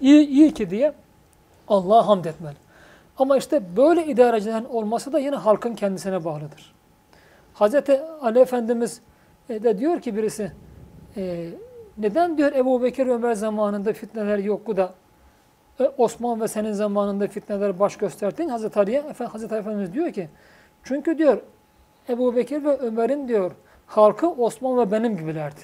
iyi, 0.00 0.26
iyi 0.26 0.54
ki 0.54 0.70
diye 0.70 0.92
Allah'a 1.68 2.06
hamd 2.08 2.24
etmeli. 2.24 2.61
Ama 3.18 3.36
işte 3.36 3.76
böyle 3.76 4.06
idarecilerin 4.06 4.64
olması 4.64 5.12
da 5.12 5.18
yine 5.18 5.36
halkın 5.36 5.74
kendisine 5.74 6.24
bağlıdır. 6.24 6.74
Hazreti 7.54 8.00
Ali 8.20 8.38
Efendimiz 8.38 9.00
e, 9.48 9.62
de 9.62 9.78
diyor 9.78 10.00
ki 10.00 10.16
birisi 10.16 10.52
e, 11.16 11.48
neden 11.98 12.38
diyor 12.38 12.52
Ebu 12.52 12.82
Bekir 12.82 13.06
Ömer 13.06 13.34
zamanında 13.34 13.92
fitneler 13.92 14.38
yoktu 14.38 14.76
da 14.76 14.94
e, 15.80 15.84
Osman 15.84 16.40
ve 16.40 16.48
senin 16.48 16.72
zamanında 16.72 17.26
fitneler 17.26 17.80
baş 17.80 17.96
gösterdin. 17.96 18.48
Hazreti 18.48 18.78
Ali'ye 18.78 19.00
Hazreti 19.32 19.54
Ali 19.54 19.60
Efendimiz 19.60 19.92
diyor 19.92 20.12
ki 20.12 20.28
çünkü 20.84 21.18
diyor 21.18 21.42
Ebu 22.08 22.36
Bekir 22.36 22.64
ve 22.64 22.76
Ömer'in 22.76 23.28
diyor 23.28 23.52
halkı 23.86 24.30
Osman 24.30 24.78
ve 24.78 24.90
benim 24.90 25.16
gibilerdi. 25.16 25.60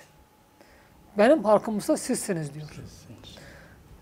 Benim 1.18 1.44
halkımsa 1.44 1.96
sizsiniz 1.96 2.55
diyor. 2.55 2.68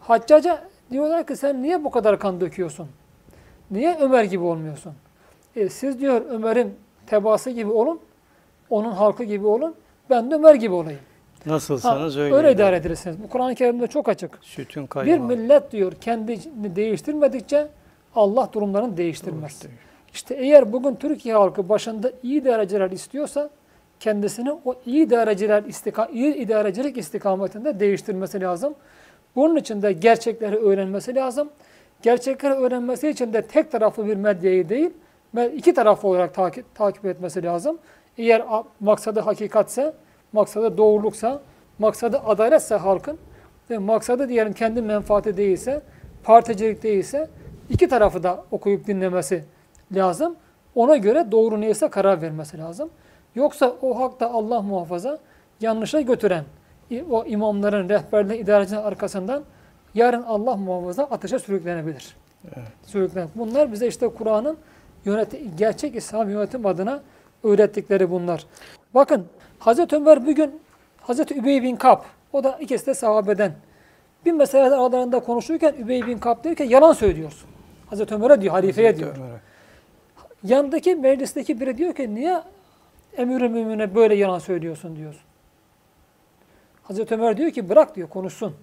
Haccaca 0.01 0.69
diyorlar 0.91 1.27
ki 1.27 1.37
sen 1.37 1.63
niye 1.63 1.85
bu 1.85 1.91
kadar 1.91 2.19
kan 2.19 2.41
döküyorsun? 2.41 2.89
Niye 3.71 3.97
Ömer 4.01 4.25
gibi 4.25 4.43
olmuyorsun? 4.45 4.93
E, 5.57 5.69
siz 5.69 6.01
diyor 6.01 6.23
Ömer'in 6.31 6.75
tebaası 7.07 7.51
gibi 7.51 7.71
olun, 7.71 8.01
onun 8.71 8.93
halkı 8.93 9.25
gibi 9.25 9.47
olun, 9.47 9.75
ben 10.11 10.31
de 10.31 10.35
Ömer 10.35 10.55
gibi 10.55 10.75
olayım. 10.75 11.01
Nasılsanız 11.47 12.17
Ha, 12.17 12.21
öyle. 12.21 12.35
öyle 12.35 12.53
idare 12.53 12.77
edilirsiniz. 12.77 13.17
Bu 13.23 13.29
Kur'an-ı 13.29 13.55
Kerim'de 13.55 13.87
çok 13.87 14.09
açık. 14.09 14.39
Sütün 14.43 14.83
Bir 14.83 14.89
kaymağı. 14.89 15.27
millet 15.29 15.73
diyor 15.73 15.93
kendini 16.01 16.77
değiştirmedikçe 16.77 17.69
Allah 18.15 18.49
durumlarını 18.53 18.97
değiştirmez. 18.97 19.63
İşte 20.13 20.35
eğer 20.35 20.73
bugün 20.73 20.95
Türkiye 20.95 21.35
halkı 21.35 21.69
başında 21.69 22.13
iyi 22.23 22.45
dereceler 22.45 22.91
istiyorsa 22.91 23.51
kendisini 24.01 24.53
o 24.53 24.75
iyi 24.87 25.11
dereceler 25.11 25.63
istika 25.65 26.07
iyi 26.07 26.35
idarecilik 26.35 26.97
istikametinde 26.99 27.81
değiştirmesi 27.81 28.41
lazım. 28.41 28.75
Bunun 29.37 29.57
için 29.57 29.83
de 29.83 29.93
gerçekleri 29.93 30.57
öğrenmesi 30.57 31.15
lazım. 31.15 31.49
Gerçekleri 32.07 32.55
öğrenmesi 32.55 33.09
için 33.09 33.33
de 33.33 33.43
tek 33.43 33.73
taraflı 33.73 34.07
bir 34.07 34.17
medyayı 34.17 34.69
değil, 34.69 34.91
iki 35.55 35.75
taraflı 35.75 36.09
olarak 36.09 36.35
takip, 36.35 36.75
takip 36.75 37.05
etmesi 37.05 37.43
lazım. 37.43 37.79
Eğer 38.19 38.45
maksadı 38.81 39.21
hakikatse, 39.21 39.93
maksadı 40.33 40.79
doğruluksa, 40.79 41.41
maksadı 41.79 42.19
adaletse 42.19 42.75
halkın 42.75 43.19
ve 43.71 43.79
maksadı 43.79 44.29
diyelim 44.29 44.53
kendi 44.53 44.83
menfaati 44.83 45.37
değilse, 45.37 45.83
particilik 46.25 46.83
değilse 46.83 47.29
iki 47.71 47.89
tarafı 47.89 48.23
da 48.23 48.45
okuyup 48.51 48.87
dinlemesi 48.87 49.45
lazım. 49.93 50.37
Ona 50.75 50.97
göre 50.97 51.27
doğru 51.33 51.61
neyse 51.61 51.89
karar 51.89 52.23
vermesi 52.23 52.59
lazım. 52.59 52.91
Yoksa 53.35 53.77
o 53.83 54.01
hakta 54.01 54.31
Allah 54.31 54.63
muhafaza 54.63 55.19
yanlışa 55.61 56.01
götüren 56.01 56.45
o 57.11 57.25
imamların, 57.25 57.89
rehberlerin, 57.89 58.43
idarecinin 58.43 58.81
arkasından 58.81 59.43
yarın 59.97 60.23
Allah 60.23 60.57
muhafaza 60.57 61.05
ateşe 61.05 61.39
sürüklenebilir. 61.39 62.17
Sürüklen. 62.87 63.29
Bunlar 63.35 63.73
bize 63.73 63.87
işte 63.87 64.09
Kur'an'ın 64.09 64.57
yöneti, 65.05 65.57
gerçek 65.57 65.97
İslam 65.97 66.31
yönetim 66.31 66.67
adına 66.67 67.03
öğrettikleri 67.45 68.11
bunlar. 68.11 68.47
Bakın 68.95 69.27
Hazreti 69.59 69.97
Ömer 69.97 70.27
bugün 70.27 70.61
Hazreti 71.01 71.35
Übey 71.35 71.63
bin 71.63 71.77
Kap, 71.77 72.05
o 72.33 72.45
da 72.45 72.59
ikisi 72.61 72.87
de 72.87 72.95
sahabeden. 72.95 73.53
Bir 74.27 74.33
mesele 74.33 74.63
aralarında 74.63 75.21
konuşurken 75.21 75.75
Übey 75.79 76.07
bin 76.07 76.19
Kap 76.19 76.45
diyor 76.45 76.57
ki 76.57 76.63
yalan 76.63 76.93
söylüyorsun. 76.93 77.49
Hazreti 77.87 78.15
Ömer'e 78.15 78.41
diyor, 78.41 78.53
halifeye 78.53 78.89
Hazreti 78.89 79.05
diyor. 79.05 79.17
Ömer'e. 79.17 79.41
Yandaki 80.45 80.95
meclisteki 80.95 81.61
biri 81.61 81.79
diyor 81.79 81.95
ki 81.95 82.15
niye 82.15 82.43
emir-i 83.17 83.49
mümine 83.49 83.95
böyle 83.95 84.15
yalan 84.15 84.39
söylüyorsun 84.39 84.97
diyor. 84.97 85.15
Hazreti 86.83 87.15
Ömer 87.15 87.37
diyor 87.37 87.51
ki 87.51 87.69
bırak 87.69 87.97
diyor 87.97 88.09
konuşsun. 88.09 88.55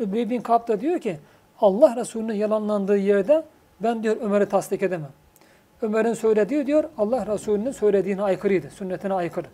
Übey 0.00 0.30
bin 0.30 0.40
Kab 0.40 0.68
da 0.68 0.80
diyor 0.80 1.00
ki 1.00 1.16
Allah 1.60 1.96
Resulü'nün 1.96 2.34
yalanlandığı 2.34 2.96
yerde 2.96 3.44
ben 3.80 4.02
diyor 4.02 4.16
Ömer'i 4.20 4.46
tasdik 4.46 4.82
edemem. 4.82 5.10
Ömer'in 5.82 6.14
söylediği 6.14 6.66
diyor 6.66 6.84
Allah 6.98 7.26
Resulü'nün 7.26 7.72
söylediğine 7.72 8.22
aykırıydı, 8.22 8.70
sünnetine 8.70 9.14
aykırı. 9.14 9.46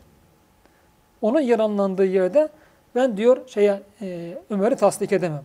Onun 1.22 1.40
yalanlandığı 1.40 2.04
yerde 2.04 2.48
ben 2.94 3.16
diyor 3.16 3.48
şeye 3.48 3.82
e, 4.02 4.38
Ömer'i 4.50 4.76
tasdik 4.76 5.12
edemem. 5.12 5.42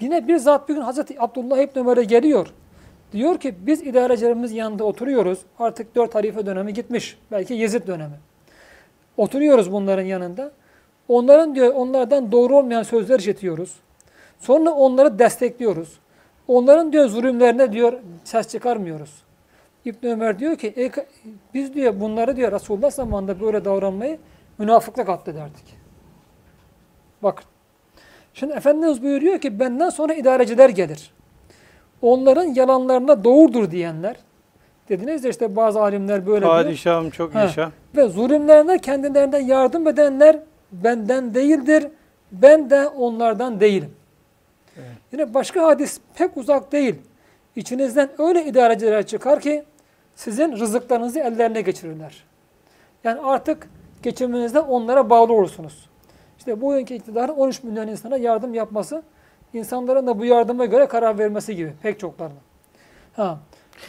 Yine 0.00 0.28
bir 0.28 0.36
zat 0.36 0.68
bir 0.68 0.74
gün 0.74 0.80
Hazreti 0.80 1.22
Abdullah 1.22 1.58
İbni 1.58 1.82
Ömer'e 1.82 2.04
geliyor. 2.04 2.46
Diyor 3.12 3.40
ki 3.40 3.54
biz 3.60 3.82
idarecilerimiz 3.82 4.52
yanında 4.52 4.84
oturuyoruz. 4.84 5.38
Artık 5.58 5.94
dört 5.94 6.14
halife 6.14 6.46
dönemi 6.46 6.74
gitmiş. 6.74 7.18
Belki 7.30 7.54
Yezid 7.54 7.86
dönemi. 7.86 8.14
Oturuyoruz 9.16 9.72
bunların 9.72 10.02
yanında. 10.02 10.52
Onların 11.08 11.54
diyor 11.54 11.74
onlardan 11.74 12.32
doğru 12.32 12.56
olmayan 12.56 12.82
sözler 12.82 13.18
işitiyoruz. 13.18 13.74
Sonra 14.42 14.70
onları 14.70 15.18
destekliyoruz. 15.18 15.98
Onların 16.48 16.92
diyor 16.92 17.08
zulümlerine 17.08 17.72
diyor 17.72 17.92
ses 18.24 18.48
çıkarmıyoruz. 18.48 19.22
İbn 19.84 20.06
Ömer 20.06 20.38
diyor 20.38 20.56
ki 20.56 20.72
"Ey 20.76 20.86
ka- 20.86 21.04
biz 21.54 21.74
diyor 21.74 22.00
bunları 22.00 22.36
diyor 22.36 22.52
Resulullah 22.52 22.90
zamanında 22.90 23.40
böyle 23.40 23.64
davranmayı 23.64 24.18
münafıklık 24.58 25.08
addederdik. 25.08 25.64
Bakın. 27.22 27.44
Şimdi 28.34 28.52
Efendimiz 28.52 29.02
buyuruyor 29.02 29.38
ki 29.40 29.60
benden 29.60 29.90
sonra 29.90 30.14
idareciler 30.14 30.68
gelir. 30.68 31.10
Onların 32.02 32.44
yalanlarına 32.44 33.24
doğrudur 33.24 33.70
diyenler. 33.70 34.16
Dediniz 34.88 35.24
ya 35.24 35.30
işte 35.30 35.56
bazı 35.56 35.80
alimler 35.80 36.26
böyle 36.26 36.40
diyor. 36.44 36.64
Padişahım 36.64 37.10
çok 37.10 37.34
Ha. 37.34 37.40
yaşa. 37.40 37.70
Ve 37.96 38.08
zulümlerine 38.08 38.78
kendilerinden 38.78 39.40
yardım 39.40 39.88
edenler 39.88 40.38
benden 40.72 41.34
değildir. 41.34 41.86
Ben 42.32 42.70
de 42.70 42.88
onlardan 42.88 43.60
değilim. 43.60 43.90
Evet. 44.76 44.96
Yine 45.12 45.34
başka 45.34 45.62
hadis 45.62 46.00
pek 46.14 46.36
uzak 46.36 46.72
değil. 46.72 46.94
İçinizden 47.56 48.10
öyle 48.18 48.44
idareciler 48.44 49.06
çıkar 49.06 49.40
ki 49.40 49.64
sizin 50.16 50.52
rızıklarınızı 50.52 51.20
ellerine 51.20 51.60
geçirirler. 51.60 52.24
Yani 53.04 53.20
artık 53.20 53.68
geçiminizde 54.02 54.60
onlara 54.60 55.10
bağlı 55.10 55.32
olursunuz. 55.32 55.88
İşte 56.38 56.60
bu 56.60 56.66
bugünkü 56.66 56.94
iktidarın 56.94 57.32
13 57.32 57.62
milyon 57.62 57.88
insana 57.88 58.16
yardım 58.16 58.54
yapması, 58.54 59.02
insanların 59.54 60.06
da 60.06 60.18
bu 60.18 60.24
yardıma 60.24 60.64
göre 60.64 60.86
karar 60.86 61.18
vermesi 61.18 61.56
gibi 61.56 61.72
pek 61.82 62.00
çoklarının. 62.00 62.38
Ha. 63.16 63.38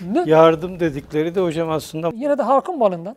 Ne, 0.01 0.23
Yardım 0.25 0.79
dedikleri 0.79 1.35
de 1.35 1.41
hocam 1.41 1.69
aslında 1.69 2.11
Yine 2.13 2.37
de 2.37 2.43
halkın 2.43 2.77
malından. 2.77 3.15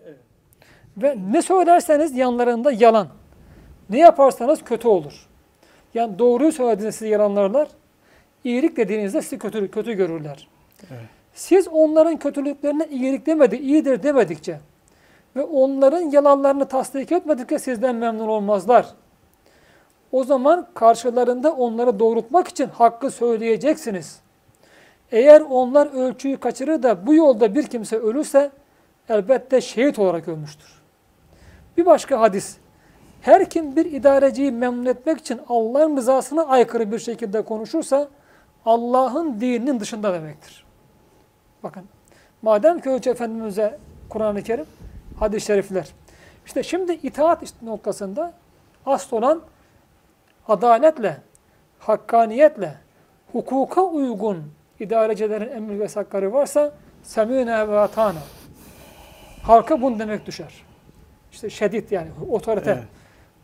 Ve 0.97 1.17
ne 1.31 1.43
söylerseniz 1.43 2.17
yanlarında 2.17 2.73
yalan. 2.73 3.09
Ne 3.91 3.99
yaparsanız 3.99 4.65
kötü 4.65 4.89
olur. 4.89 5.27
Yani 5.97 6.19
doğruyu 6.19 6.53
söylediğinizde 6.53 6.93
sizi 6.93 7.09
yalanlarlar. 7.09 7.69
İyilik 8.45 8.77
dediğinizde 8.77 9.23
sizi 9.23 9.39
kötü, 9.39 9.71
kötü 9.71 9.93
görürler. 9.93 10.49
Evet. 10.91 11.01
Siz 11.35 11.69
onların 11.69 12.17
kötülüklerine 12.17 12.87
iyilik 12.91 13.27
demedi, 13.27 13.57
iyidir 13.57 14.03
demedikçe 14.03 14.61
ve 15.37 15.43
onların 15.43 16.01
yalanlarını 16.01 16.69
tasdik 16.69 17.13
etmedikçe 17.13 17.59
sizden 17.59 17.97
memnun 17.97 18.29
olmazlar. 18.29 18.87
O 20.13 20.25
zaman 20.25 20.67
karşılarında 20.75 21.53
onları 21.53 21.99
doğrultmak 21.99 22.49
için 22.49 22.67
hakkı 22.67 23.11
söyleyeceksiniz. 23.11 24.21
Eğer 25.13 25.41
onlar 25.41 25.87
ölçüyü 25.87 26.37
kaçırır 26.37 26.83
da 26.83 27.07
bu 27.07 27.15
yolda 27.15 27.55
bir 27.55 27.67
kimse 27.67 27.97
ölürse 27.97 28.51
elbette 29.09 29.61
şehit 29.61 29.99
olarak 29.99 30.29
ölmüştür. 30.29 30.83
Bir 31.77 31.87
başka 31.87 32.21
hadis. 32.21 32.57
Her 33.21 33.51
kim 33.51 33.77
bir 33.77 33.85
idareciyi 33.85 34.53
memnun 34.53 34.87
etmek 34.87 35.19
için 35.19 35.41
Allah'ın 35.49 35.97
rızasına 35.97 36.43
aykırı 36.43 36.93
bir 36.93 36.99
şekilde 36.99 37.43
konuşursa 37.43 38.09
Allah'ın 38.65 39.41
dininin 39.41 39.81
dışında 39.81 40.13
demektir. 40.13 40.65
Bakın. 41.63 41.85
Madem 42.43 42.81
ki 42.81 42.91
Ölçü 42.91 43.11
Efendimiz'e 43.11 43.79
Kur'an-ı 44.09 44.43
Kerim, 44.43 44.67
hadis-i 45.19 45.47
şerifler. 45.47 45.89
İşte 46.47 46.63
şimdi 46.63 46.93
itaat 46.93 47.63
noktasında 47.63 48.33
asıl 48.87 49.17
olan 49.17 49.41
adaletle, 50.49 51.17
hakkaniyetle, 51.79 52.75
hukuka 53.33 53.83
uygun 53.83 54.43
idarecilerin 54.81 55.57
emir 55.57 55.79
ve 55.79 55.83
yasakları 55.83 56.33
varsa 56.33 56.73
semîne 57.03 57.69
ve 57.69 57.79
atâna. 57.79 58.19
Halka 59.43 59.83
bunu 59.83 59.99
demek 59.99 60.27
düşer. 60.27 60.65
İşte 61.33 61.51
şiddet 61.51 61.93
yani 61.93 62.09
otorite. 62.31 62.71
Evet. 62.71 62.96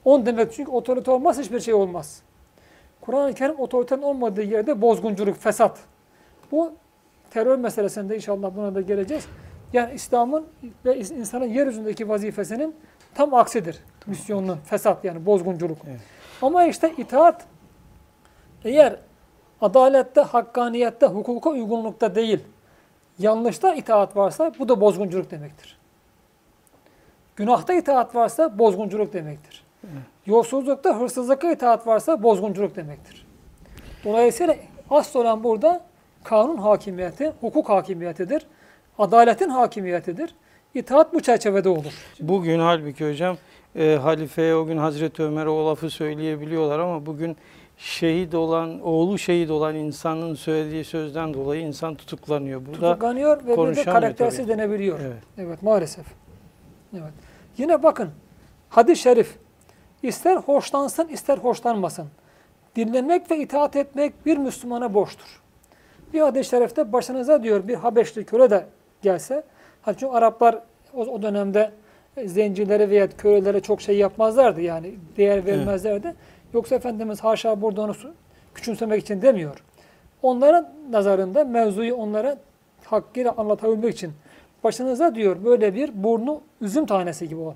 On 0.05 0.26
demek 0.26 0.53
çünkü 0.53 0.70
otorite 0.70 1.11
olmaz 1.11 1.38
hiçbir 1.38 1.61
şey 1.61 1.74
olmaz. 1.74 2.22
Kur'an-ı 3.00 3.34
Kerim 3.34 3.61
otoritenin 3.61 4.03
olmadığı 4.03 4.42
yerde 4.42 4.80
bozgunculuk, 4.80 5.36
fesat. 5.36 5.78
Bu 6.53 6.72
terör 7.30 7.59
meselesinde 7.59 8.16
inşallah 8.16 8.57
buna 8.57 8.74
da 8.74 8.80
geleceğiz. 8.80 9.26
Yani 9.72 9.94
İslam'ın 9.94 10.46
ve 10.84 10.98
insanın 10.98 11.46
yeryüzündeki 11.46 12.09
vazifesinin 12.09 12.76
tam 13.14 13.34
aksidir. 13.34 13.78
Misyonun 14.07 14.57
fesat 14.57 15.05
yani 15.05 15.26
bozgunculuk. 15.26 15.78
Evet. 15.88 16.00
Ama 16.42 16.64
işte 16.64 16.92
itaat 16.96 17.46
eğer 18.64 18.96
adalette, 19.61 20.20
hakkaniyette, 20.20 21.07
hukuka 21.07 21.50
uygunlukta 21.50 22.14
değil, 22.14 22.40
yanlışta 23.18 23.74
itaat 23.74 24.16
varsa 24.16 24.53
bu 24.59 24.68
da 24.68 24.80
bozgunculuk 24.80 25.30
demektir. 25.30 25.78
Günahta 27.36 27.74
itaat 27.74 28.14
varsa 28.14 28.59
bozgunculuk 28.59 29.12
demektir. 29.12 29.61
Yolsuzlukta, 30.26 31.01
hırsızlıkta 31.01 31.53
itaat 31.53 31.87
varsa 31.87 32.22
bozgunculuk 32.22 32.76
demektir. 32.76 33.26
Dolayısıyla 34.05 34.57
asıl 34.91 35.20
olan 35.20 35.45
burada 35.45 35.80
kanun 36.24 36.57
hakimiyeti, 36.57 37.33
hukuk 37.41 37.68
hakimiyetidir. 37.68 38.47
Adaletin 38.99 39.49
hakimiyetidir. 39.49 40.35
İtaat 40.74 41.14
bu 41.14 41.20
çerçevede 41.20 41.68
olur. 41.68 41.93
bugün 42.20 42.59
halbuki 42.59 43.11
hocam 43.11 43.37
e, 43.76 43.97
halifeye 43.97 44.55
o 44.55 44.66
gün 44.66 44.76
Hazreti 44.76 45.22
Ömer'e 45.22 45.49
o 45.49 45.66
lafı 45.70 45.91
söyleyebiliyorlar 45.91 46.78
ama 46.78 47.07
bugün 47.07 47.37
şehit 47.76 48.35
olan, 48.35 48.80
oğlu 48.80 49.18
şehit 49.18 49.51
olan 49.51 49.74
insanın 49.74 50.35
söylediği 50.35 50.85
sözden 50.85 51.35
dolayı 51.35 51.62
insan 51.62 51.95
tutuklanıyor. 51.95 52.61
Bu 52.66 52.72
da 52.72 52.72
Tutuklanıyor 52.72 53.47
ve 53.47 53.70
bir 53.70 53.76
de 53.76 53.85
karaktersiz 53.85 54.39
tabii. 54.47 54.49
denebiliyor. 54.49 55.01
evet. 55.01 55.22
Evet 55.39 55.62
maalesef. 55.62 56.07
Evet. 56.95 57.12
Yine 57.59 57.83
bakın 57.83 58.11
hadis-i 58.68 59.03
şerif 59.03 59.37
ister 60.03 60.36
hoşlansın 60.36 61.09
ister 61.09 61.38
hoşlanmasın. 61.38 62.07
Dinlemek 62.76 63.30
ve 63.30 63.38
itaat 63.38 63.76
etmek 63.76 64.26
bir 64.26 64.36
Müslümana 64.36 64.94
borçtur. 64.94 65.42
Bir 66.12 66.20
hadis-i 66.20 66.50
şerifte 66.50 66.92
başınıza 66.92 67.42
diyor 67.42 67.68
bir 67.68 67.74
Habeşli 67.74 68.24
köle 68.24 68.50
de 68.50 68.66
gelse, 69.03 69.42
hani 69.82 69.96
çünkü 69.96 70.12
Araplar 70.12 70.59
o, 70.94 71.00
o 71.00 71.22
dönemde 71.22 71.70
zencilere 72.24 72.90
veya 72.90 73.09
kölelere 73.09 73.61
çok 73.61 73.80
şey 73.80 73.98
yapmazlardı 73.98 74.61
yani 74.61 74.94
değer 75.16 75.46
vermezlerdi. 75.46 76.14
Yoksa 76.55 76.74
Efendimiz 76.74 77.20
haşa 77.20 77.62
burada 77.62 77.82
onu 77.82 77.94
küçümsemek 78.55 79.03
için 79.03 79.22
demiyor. 79.22 79.64
Onların 80.22 80.68
nazarında 80.90 81.44
mevzuyu 81.44 81.94
onlara 81.94 82.38
hakkıyla 82.84 83.34
anlatabilmek 83.36 83.94
için 83.94 84.12
başınıza 84.64 85.14
diyor 85.14 85.44
böyle 85.44 85.74
bir 85.74 86.05
burnu 86.05 86.40
üzüm 86.61 86.86
tanesi 86.86 87.28
gibi 87.28 87.40
o. 87.40 87.55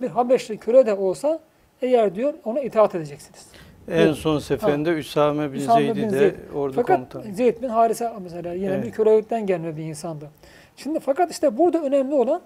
Bir 0.00 0.08
Habeşli 0.08 0.58
köle 0.58 0.86
de 0.86 0.94
olsa 0.94 1.40
eğer 1.82 2.14
diyor 2.14 2.34
ona 2.44 2.60
itaat 2.60 2.94
edeceksiniz. 2.94 3.46
En 3.88 3.92
Evet. 3.96 4.14
son 4.16 4.38
seferinde 4.38 4.90
Üsame 4.90 5.52
bin 5.52 5.58
Üsame 5.58 5.80
Zeyd'i 5.82 5.96
bin 6.02 6.10
de 6.10 6.18
Zeyd. 6.18 6.34
ordu 6.54 6.72
Fakat 6.76 6.96
komutanı. 6.96 7.34
Zeyd 7.34 7.62
bin 7.62 7.68
Harise 7.68 8.12
mesela 8.22 8.52
yine 8.54 8.66
Evet. 8.66 8.84
bir 8.84 8.90
kölelikten 8.90 9.46
gelme 9.46 9.76
bir 9.76 9.82
insandı. 9.82 10.30
Şimdi 10.76 11.00
fakat 11.00 11.30
işte 11.30 11.58
burada 11.58 11.82
önemli 11.82 12.14
olan 12.14 12.40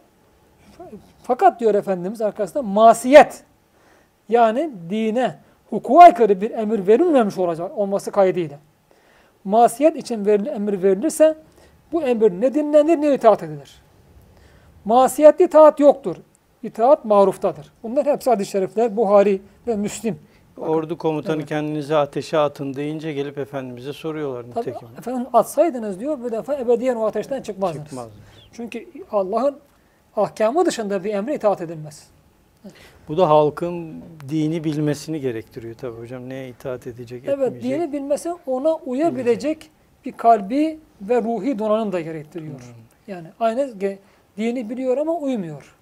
fakat 1.22 1.60
diyor 1.60 1.74
Efendimiz 1.74 2.20
arkasında 2.22 2.62
masiyet 2.62 3.44
yani 4.28 4.70
dine 4.90 5.34
hukuka 5.70 6.02
aykırı 6.04 6.40
bir 6.40 6.50
emir 6.50 6.86
verilmemiş 6.86 7.38
olacak 7.38 7.78
olması 7.78 8.10
kaydıyla. 8.10 8.58
Masiyet 9.44 9.96
için 9.96 10.26
verili, 10.26 10.48
emir 10.48 10.82
verilirse 10.82 11.36
bu 11.92 12.02
emir 12.02 12.30
ne 12.40 12.54
dinlenir 12.54 12.96
ne 13.00 13.14
itaat 13.14 13.42
edilir. 13.42 13.82
Masiyetli 14.84 15.44
itaat 15.44 15.80
yoktur. 15.80 16.16
İtaat 16.64 17.04
maruftadır. 17.04 17.72
Bunlar 17.82 18.06
hepsi 18.06 18.30
hadis-i 18.30 18.50
şerifler 18.50 18.96
Buhari 18.96 19.42
ve 19.66 19.76
Müslim. 19.76 20.18
Ordu 20.56 20.98
komutanı 20.98 21.36
Evet. 21.36 21.48
kendinizi 21.48 21.96
ateşe 21.96 22.38
atın 22.38 22.74
deyince 22.74 23.12
gelip 23.12 23.38
Efendimiz'e 23.38 23.92
soruyorlar 23.92 24.42
Tabii, 24.54 24.68
nitekim. 24.68 24.88
efendim 24.98 25.26
atsaydınız 25.32 26.00
diyor 26.00 26.18
bu 26.24 26.32
defa 26.32 26.54
ebediyen 26.54 26.96
o 26.96 27.04
ateşten 27.06 27.42
çıkmazdınız. 27.42 27.86
Çıkmaz. 27.88 28.08
Çünkü 28.52 28.86
Allah'ın 29.12 29.58
ahkamı 30.16 30.66
dışında 30.66 31.04
bir 31.04 31.14
emre 31.14 31.34
itaat 31.34 31.60
edilmez. 31.60 32.08
Bu 33.08 33.16
da 33.16 33.28
halkın 33.28 34.02
dini 34.28 34.64
bilmesini 34.64 35.20
gerektiriyor 35.20 35.74
tabii 35.74 36.00
hocam. 36.00 36.28
Neye 36.28 36.48
itaat 36.48 36.86
edecek, 36.86 37.22
Evet, 37.26 37.52
etmeyecek. 37.52 37.80
dini 37.80 37.92
bilmesi 37.92 38.32
ona 38.46 38.74
uyabilecek 38.74 39.70
bir 40.04 40.12
kalbi 40.12 40.78
ve 41.00 41.22
ruhi 41.22 41.58
donanım 41.58 41.92
da 41.92 42.00
gerektiriyor. 42.00 42.74
Yani 43.06 43.28
aynı 43.40 43.74
dini 44.36 44.70
biliyor 44.70 44.98
ama 44.98 45.12
uymuyor. 45.12 45.73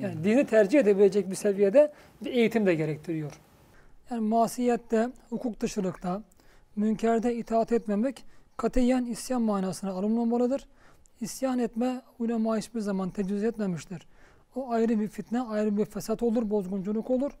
Yani 0.00 0.24
dini 0.24 0.46
tercih 0.46 0.80
edebilecek 0.80 1.30
bir 1.30 1.34
seviyede 1.34 1.92
bir 2.24 2.32
eğitim 2.32 2.66
de 2.66 2.74
gerektiriyor. 2.74 3.32
Yani 4.10 4.20
masiyette, 4.20 5.08
hukuk 5.30 5.60
dışılıkta, 5.60 6.22
münkerde 6.76 7.34
itaat 7.34 7.72
etmemek 7.72 8.24
katiyen 8.56 9.04
isyan 9.04 9.42
manasına 9.42 9.90
alınmamalıdır. 9.90 10.68
İsyan 11.20 11.58
etme 11.58 12.02
ulema 12.18 12.56
hiçbir 12.56 12.80
zaman 12.80 13.10
tecüz 13.10 13.44
etmemiştir. 13.44 14.06
O 14.56 14.70
ayrı 14.70 15.00
bir 15.00 15.08
fitne, 15.08 15.40
ayrı 15.40 15.76
bir 15.76 15.84
fesat 15.84 16.22
olur, 16.22 16.50
bozgunculuk 16.50 17.10
olur. 17.10 17.32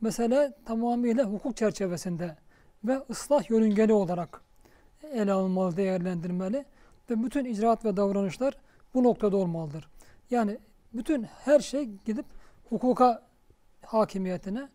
Mesele 0.00 0.52
tamamıyla 0.64 1.24
hukuk 1.24 1.56
çerçevesinde 1.56 2.36
ve 2.84 3.00
ıslah 3.10 3.50
yörüngeli 3.50 3.92
olarak 3.92 4.40
ele 5.12 5.32
alınmalı, 5.32 5.76
değerlendirmeli 5.76 6.64
ve 7.10 7.22
bütün 7.22 7.44
icraat 7.44 7.84
ve 7.84 7.96
davranışlar 7.96 8.54
bu 8.94 9.04
noktada 9.04 9.36
olmalıdır. 9.36 9.88
Yani 10.30 10.58
bütün 10.92 11.22
her 11.22 11.60
şey 11.60 11.84
gidip 12.04 12.26
hukuka 12.68 13.22
hakimiyetine 13.86 14.68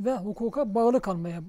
ve 0.00 0.12
hukuka 0.16 0.74
bağlı 0.74 1.00
kalmaya 1.00 1.40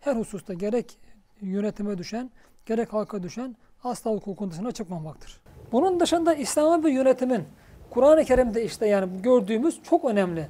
her 0.00 0.16
hususta 0.16 0.54
gerek 0.54 0.98
yönetime 1.40 1.98
düşen 1.98 2.30
gerek 2.66 2.92
halka 2.92 3.22
düşen 3.22 3.56
asla 3.84 4.10
hukukun 4.10 4.50
dışına 4.50 4.72
çıkmamaktır. 4.72 5.40
Bunun 5.72 6.00
dışında 6.00 6.34
İslami 6.34 6.84
bir 6.84 6.92
yönetimin 6.92 7.44
Kur'an-ı 7.90 8.24
Kerim'de 8.24 8.64
işte 8.64 8.86
yani 8.86 9.22
gördüğümüz 9.22 9.82
çok 9.82 10.04
önemli 10.04 10.46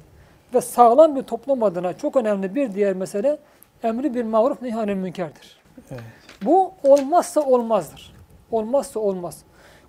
ve 0.53 0.61
sağlam 0.61 1.15
bir 1.15 1.23
toplum 1.23 1.63
adına 1.63 1.97
çok 1.97 2.15
önemli 2.15 2.55
bir 2.55 2.73
diğer 2.73 2.93
mesele 2.95 3.37
emri 3.83 4.13
bil 4.13 4.25
maruf 4.25 4.61
nehyanil 4.61 4.95
münkerdir. 4.95 5.61
Evet. 5.91 6.01
Bu 6.45 6.71
olmazsa 6.83 7.41
olmazdır. 7.41 8.13
Olmazsa 8.51 8.99
olmaz. 8.99 9.43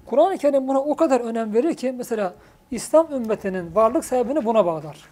Kur'an-ı 0.07 0.39
Kerim 0.39 0.69
buna 0.69 0.81
o 0.81 0.97
kadar 0.97 1.21
önem 1.21 1.55
verir 1.55 1.75
ki 1.75 1.93
mesela 1.93 2.35
İslam 2.73 3.13
ümmetinin 3.13 3.75
varlık 3.75 4.05
sebebini 4.05 4.45
buna 4.45 4.67
bağlar. 4.67 5.09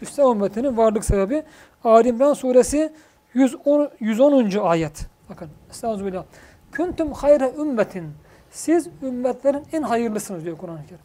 İslam 0.00 0.32
ümmetinin 0.32 0.76
varlık 0.76 1.04
sebebi 1.04 1.42
Ali 1.84 2.08
İmran 2.08 2.34
suresi 2.34 2.92
110. 3.34 3.90
110. 4.00 4.50
ayet. 4.64 5.06
Bakın 5.30 5.48
Estağfirullah. 5.70 6.24
Kuntum 6.76 7.12
hayra 7.12 7.50
ümmetin. 7.50 8.10
Siz 8.50 8.88
ümmetlerin 9.02 9.64
en 9.72 9.82
hayırlısınız 9.82 10.44
diyor 10.44 10.58
Kur'an-ı 10.58 10.86
Kerim. 10.86 11.04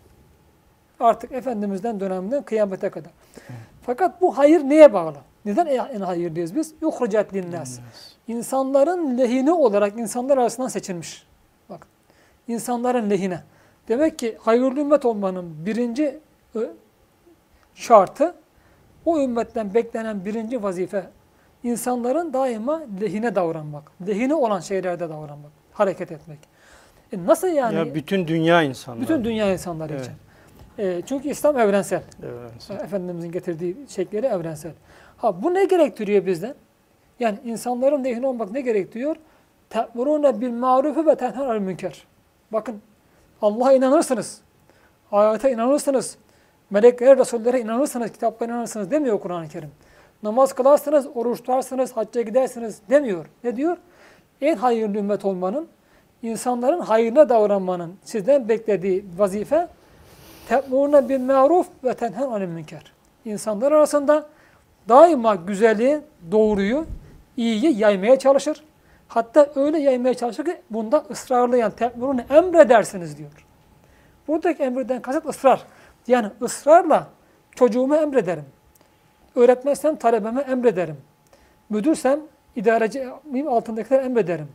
Artık 0.99 1.31
Efendimiz'den 1.31 1.99
döneminden 1.99 2.43
kıyamete 2.43 2.89
kadar. 2.89 3.11
Fakat 3.85 4.21
bu 4.21 4.37
hayır 4.37 4.61
neye 4.61 4.93
bağlı? 4.93 5.17
Neden 5.45 5.65
en 5.65 6.01
hayırlıyız 6.01 6.55
biz? 6.55 6.73
Yuhrucat 6.81 7.33
linnas. 7.33 7.79
İnsanların 8.27 9.17
lehine 9.17 9.51
olarak 9.51 9.97
insanlar 9.97 10.37
arasından 10.37 10.67
seçilmiş. 10.67 11.27
Bak. 11.69 11.87
insanların 12.47 13.09
lehine. 13.09 13.43
Demek 13.91 14.19
ki 14.19 14.37
hayırlı 14.39 14.79
ümmet 14.79 15.05
olmanın 15.05 15.65
birinci 15.65 16.19
ö, 16.55 16.67
şartı 17.75 18.35
o 19.05 19.19
ümmetten 19.19 19.73
beklenen 19.73 20.25
birinci 20.25 20.63
vazife 20.63 21.03
insanların 21.63 22.33
daima 22.33 22.81
lehine 23.01 23.35
davranmak. 23.35 23.91
Lehine 24.07 24.33
olan 24.33 24.59
şeylerde 24.59 25.09
davranmak. 25.09 25.51
Hareket 25.73 26.11
etmek. 26.11 26.39
E 27.13 27.25
nasıl 27.25 27.47
yani? 27.47 27.75
Ya 27.75 27.95
bütün 27.95 28.27
dünya 28.27 28.61
insanları. 28.61 29.01
bütün 29.01 29.23
dünya 29.23 29.53
insanları 29.53 29.93
Evet. 29.93 30.01
için. 30.01 30.13
E, 30.77 31.01
çünkü 31.05 31.29
İslam 31.29 31.59
evrensel. 31.59 32.03
Evet. 32.23 32.81
Efendimizin 32.83 33.31
getirdiği 33.31 33.77
şekleri 33.87 34.25
evrensel. 34.25 34.73
Ha 35.17 35.43
bu 35.43 35.53
ne 35.53 35.65
gerektiriyor 35.65 36.25
bizden? 36.25 36.55
Yani 37.19 37.37
insanların 37.45 38.03
lehine 38.03 38.27
olmak 38.27 38.51
ne 38.51 38.61
gerektiriyor? 38.61 39.15
Te'murûne 39.69 40.41
bil 40.41 40.51
marufu 40.51 41.05
ve 41.05 41.15
tenhâ 41.15 41.53
münker. 41.53 42.03
Bakın 42.51 42.81
Allah'a 43.41 43.73
inanırsınız. 43.73 44.41
Ayete 45.11 45.51
inanırsınız. 45.51 46.17
Meleklere, 46.69 47.17
Resullere 47.17 47.59
inanırsınız, 47.59 48.11
kitaplara 48.11 48.51
inanırsınız 48.51 48.91
demiyor 48.91 49.19
Kur'an-ı 49.19 49.47
Kerim. 49.47 49.71
Namaz 50.23 50.53
kılarsınız, 50.53 51.07
oruç 51.15 51.37
tutarsınız, 51.37 51.97
hacca 51.97 52.21
gidersiniz 52.21 52.81
demiyor. 52.89 53.25
Ne 53.43 53.55
diyor? 53.55 53.77
En 54.41 54.55
hayırlı 54.55 54.97
ümmet 54.97 55.25
olmanın, 55.25 55.67
insanların 56.23 56.79
hayrına 56.79 57.29
davranmanın 57.29 57.95
sizden 58.03 58.49
beklediği 58.49 59.05
vazife 59.17 59.67
te'murûne 60.49 61.09
bil 61.09 61.19
maruf 61.19 61.67
ve 61.83 61.93
tenhen 61.93 62.27
anil 62.27 62.47
münker. 62.47 62.93
İnsanlar 63.25 63.71
arasında 63.71 64.25
daima 64.89 65.35
güzeli, 65.35 66.01
doğruyu, 66.31 66.85
iyiyi 67.37 67.77
yaymaya 67.79 68.19
çalışır. 68.19 68.63
Hatta 69.13 69.49
öyle 69.55 69.79
yaymaya 69.79 70.13
çalışır 70.13 70.45
ki 70.45 70.61
bunda 70.69 71.03
ısrarlayan 71.11 71.71
te'murûne 71.71 72.25
emredersiniz 72.29 73.17
diyor. 73.17 73.31
Buradaki 74.27 74.63
emreden 74.63 75.01
kasıt 75.01 75.25
ısrar. 75.25 75.63
Yani 76.07 76.27
ısrarla 76.41 77.07
çocuğumu 77.55 77.95
emrederim. 77.95 78.43
Öğretmensem 79.35 79.95
talebeme 79.95 80.41
emrederim. 80.41 80.97
Müdürsem 81.69 82.19
idareciyim 82.55 83.47
altındakiler 83.47 84.03
emrederim. 84.03 84.47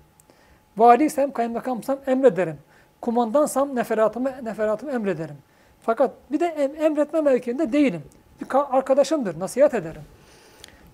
Valiysem, 0.76 1.32
kaymakamsam 1.32 1.98
emrederim. 2.06 2.58
Kumandansam 3.00 3.76
neferatımı, 3.76 4.32
neferatımı 4.42 4.92
emrederim. 4.92 5.36
Fakat 5.82 6.10
bir 6.32 6.40
de 6.40 6.46
em- 6.46 6.82
emretme 6.84 7.20
mevkiinde 7.20 7.72
değilim. 7.72 8.02
Bir 8.40 8.46
ka- 8.46 8.70
arkadaşımdır, 8.70 9.40
nasihat 9.40 9.74
ederim. 9.74 10.02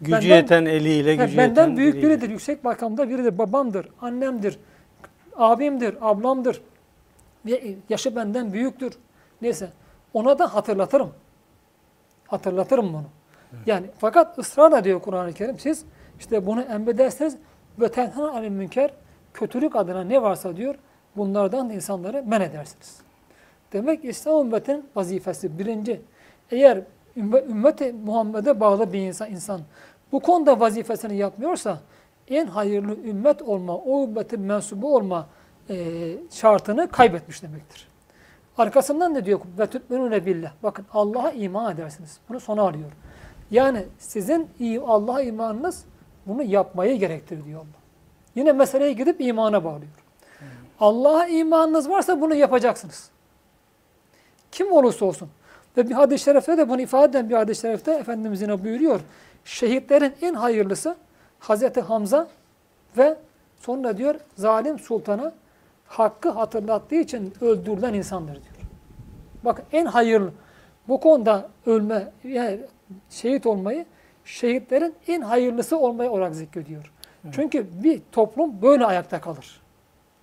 Gücü 0.03 0.13
Benden- 0.13 0.37
yeten 0.37 0.65
eliyle, 0.65 1.17
gücü 1.17 1.37
benden 1.37 1.49
yeten 1.49 1.77
büyük 1.77 1.95
diliyle. 1.95 2.11
biridir, 2.11 2.31
yüksek 2.31 2.65
makamda 2.65 3.09
biridir, 3.09 3.39
babamdır, 3.39 3.89
annemdir, 4.01 4.59
abimdir, 5.37 5.97
ablamdır. 6.01 6.63
Yaşı 7.89 8.17
benden 8.17 8.53
büyüktür. 8.53 8.93
Neyse 9.43 9.69
ona 10.15 10.39
da 10.39 10.55
hatırlatırım. 10.55 11.11
Hatırlatırım 12.27 12.93
bunu. 12.93 13.05
Yani 13.67 13.87
fakat 13.99 14.39
ısrarla 14.39 14.85
diyor 14.85 15.01
Kur'an-ı 15.01 15.33
Kerim 15.33 15.59
siz 15.59 15.85
işte 16.19 16.47
bunu 16.47 16.61
emrederseniz 16.63 17.37
ve 17.81 17.89
tenha 17.89 18.31
anil 18.31 18.49
münker 18.49 18.91
kötülük 19.35 19.77
adına 19.77 20.05
ne 20.05 20.23
varsa 20.23 20.57
diyor 20.57 20.75
bunlardan 21.17 21.71
da 21.71 21.73
insanları 21.73 22.23
men 22.27 22.41
edersiniz. 22.41 23.01
Demek 23.73 24.05
İslam 24.05 24.47
ümmetinin 24.47 24.85
vazifesi 24.97 25.59
birinci. 25.59 26.01
Eğer 26.51 26.81
ümmet, 27.17 27.51
ümmeti 27.51 27.93
Muhammed'e 28.05 28.61
bağlı 28.61 28.93
bir 28.93 28.99
insan, 29.01 29.31
insan 29.31 29.61
bu 30.13 30.21
konuda 30.21 30.61
vazifesini 30.61 31.17
yapmıyorsa 31.17 31.79
en 32.29 32.47
hayırlı 32.47 32.97
ümmet 33.05 33.43
olma, 33.43 33.77
o 33.77 34.05
ümmetin 34.05 34.41
mensubu 34.41 34.97
olma 34.97 35.27
e, 35.71 35.77
şartını 36.31 36.91
kaybetmiş 36.91 37.43
demektir. 37.43 37.89
Arkasından 38.59 39.15
ne 39.15 39.25
diyor? 39.25 39.41
Ve 39.59 39.67
tütmenune 39.67 40.27
billah. 40.27 40.53
Bakın 40.63 40.87
Allah'a 40.93 41.31
iman 41.31 41.75
edersiniz. 41.75 42.19
Bunu 42.29 42.41
sona 42.41 42.63
alıyor. 42.63 42.91
Yani 43.51 43.85
sizin 43.99 44.49
Allah'a 44.87 45.23
imanınız 45.23 45.85
bunu 46.27 46.43
yapmayı 46.43 46.99
gerektirir 46.99 47.45
diyor 47.45 47.61
Allah. 47.61 47.83
Yine 48.35 48.53
meseleyi 48.53 48.97
gidip 48.97 49.21
imana 49.21 49.65
bağlıyor. 49.65 49.93
Allah'a 50.81 51.27
imanınız 51.27 51.91
varsa 51.91 52.21
bunu 52.21 52.35
yapacaksınız. 52.35 53.11
Kim 54.53 54.73
olursa 54.73 55.05
olsun. 55.05 55.29
Ve 55.77 55.89
bir 55.89 55.95
hadis-i 55.95 56.25
şerifte 56.25 56.59
de 56.59 56.69
bunu 56.69 56.81
ifade 56.81 57.19
eden 57.19 57.31
bir 57.31 57.35
hadis-i 57.35 57.61
şerifte 57.61 57.93
Efendimiz 57.93 58.43
yine 58.43 58.65
buyuruyor. 58.65 59.01
Şehitlerin 59.45 60.15
en 60.23 60.35
hayırlısı 60.35 60.97
Hazreti 61.39 61.81
Hamza 61.81 62.29
ve 62.99 63.17
sonra 63.61 63.97
diyor 63.97 64.15
zalim 64.37 64.79
sultana 64.79 65.33
hakkı 65.87 66.31
hatırlattığı 66.31 66.95
için 66.95 67.35
öldürülen 67.41 67.95
insandır 67.95 68.35
diyor. 68.35 68.55
Bakın 69.45 69.65
en 69.73 69.87
hayırlı 69.87 70.33
bu 70.89 71.01
konuda 71.01 71.49
ölme 71.67 72.13
yani 72.25 72.61
şehit 73.11 73.47
olmayı 73.47 73.87
şehitlerin 74.25 74.95
en 75.09 75.21
hayırlısı 75.21 75.79
olmayı 75.79 76.11
olarak 76.11 76.35
zikrediyor. 76.35 76.93
Çünkü 77.33 77.67
bir 77.85 78.03
toplum 78.13 78.63
böyle 78.63 78.85
ayakta 78.85 79.21
kalır. 79.21 79.61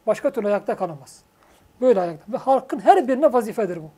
Başka 0.08 0.32
türlü 0.32 0.48
ayakta 0.48 0.76
kalamaz. 0.76 1.22
Böyle 1.82 2.02
ayakta. 2.02 2.34
Ve 2.34 2.38
halkın 2.38 2.80
her 2.80 3.08
birine 3.08 3.34
vazifedir 3.34 3.78
bu. 3.78 3.90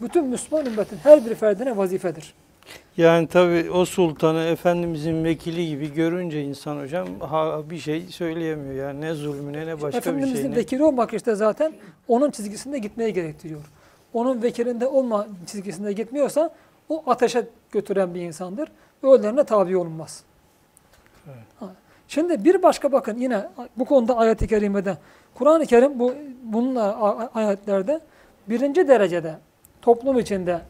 Bütün 0.00 0.24
Müslüman 0.24 0.66
ümmetin 0.66 0.96
her 0.96 1.26
bir 1.26 1.34
ferdine 1.34 1.76
vazifedir. 1.76 2.34
Yani 2.96 3.26
tabii 3.26 3.70
o 3.70 3.84
sultanı 3.84 4.44
Efendimizin 4.44 5.24
vekili 5.24 5.68
gibi 5.68 5.94
görünce 5.94 6.42
insan 6.42 6.80
hocam 6.80 7.20
ha, 7.20 7.60
bir 7.70 7.78
şey 7.78 8.00
söyleyemiyor. 8.00 8.86
Yani 8.86 9.00
ne 9.00 9.14
zulmüne 9.14 9.66
ne 9.66 9.80
başka 9.82 9.98
Efendimizin 9.98 10.50
bir 10.50 10.54
şey. 10.54 10.62
vekili 10.62 10.84
olmak 10.84 11.14
işte 11.14 11.34
zaten 11.34 11.72
onun 12.08 12.30
çizgisinde 12.30 12.78
gitmeye 12.78 13.10
gerektiriyor. 13.10 13.60
Onun 14.12 14.42
vekilinde 14.42 14.86
olma 14.86 15.26
çizgisinde 15.46 15.92
gitmiyorsa 15.92 16.50
o 16.88 17.02
ateşe 17.06 17.46
götüren 17.72 18.14
bir 18.14 18.20
insandır. 18.20 18.68
Öğlerine 19.02 19.44
tabi 19.44 19.76
olunmaz. 19.76 20.24
Evet. 21.26 21.44
Ha. 21.60 21.66
Şimdi 22.08 22.44
bir 22.44 22.62
başka 22.62 22.92
bakın 22.92 23.18
yine 23.18 23.48
bu 23.76 23.84
konuda 23.84 24.16
ayet-i 24.16 24.48
kerimede 24.48 24.96
Kur'an-ı 25.34 25.66
Kerim 25.66 25.98
bu 25.98 26.14
bununla 26.42 27.28
ayetlerde 27.34 28.00
birinci 28.48 28.88
derecede 28.88 29.38
toplum 29.82 30.18
içinde 30.18 30.60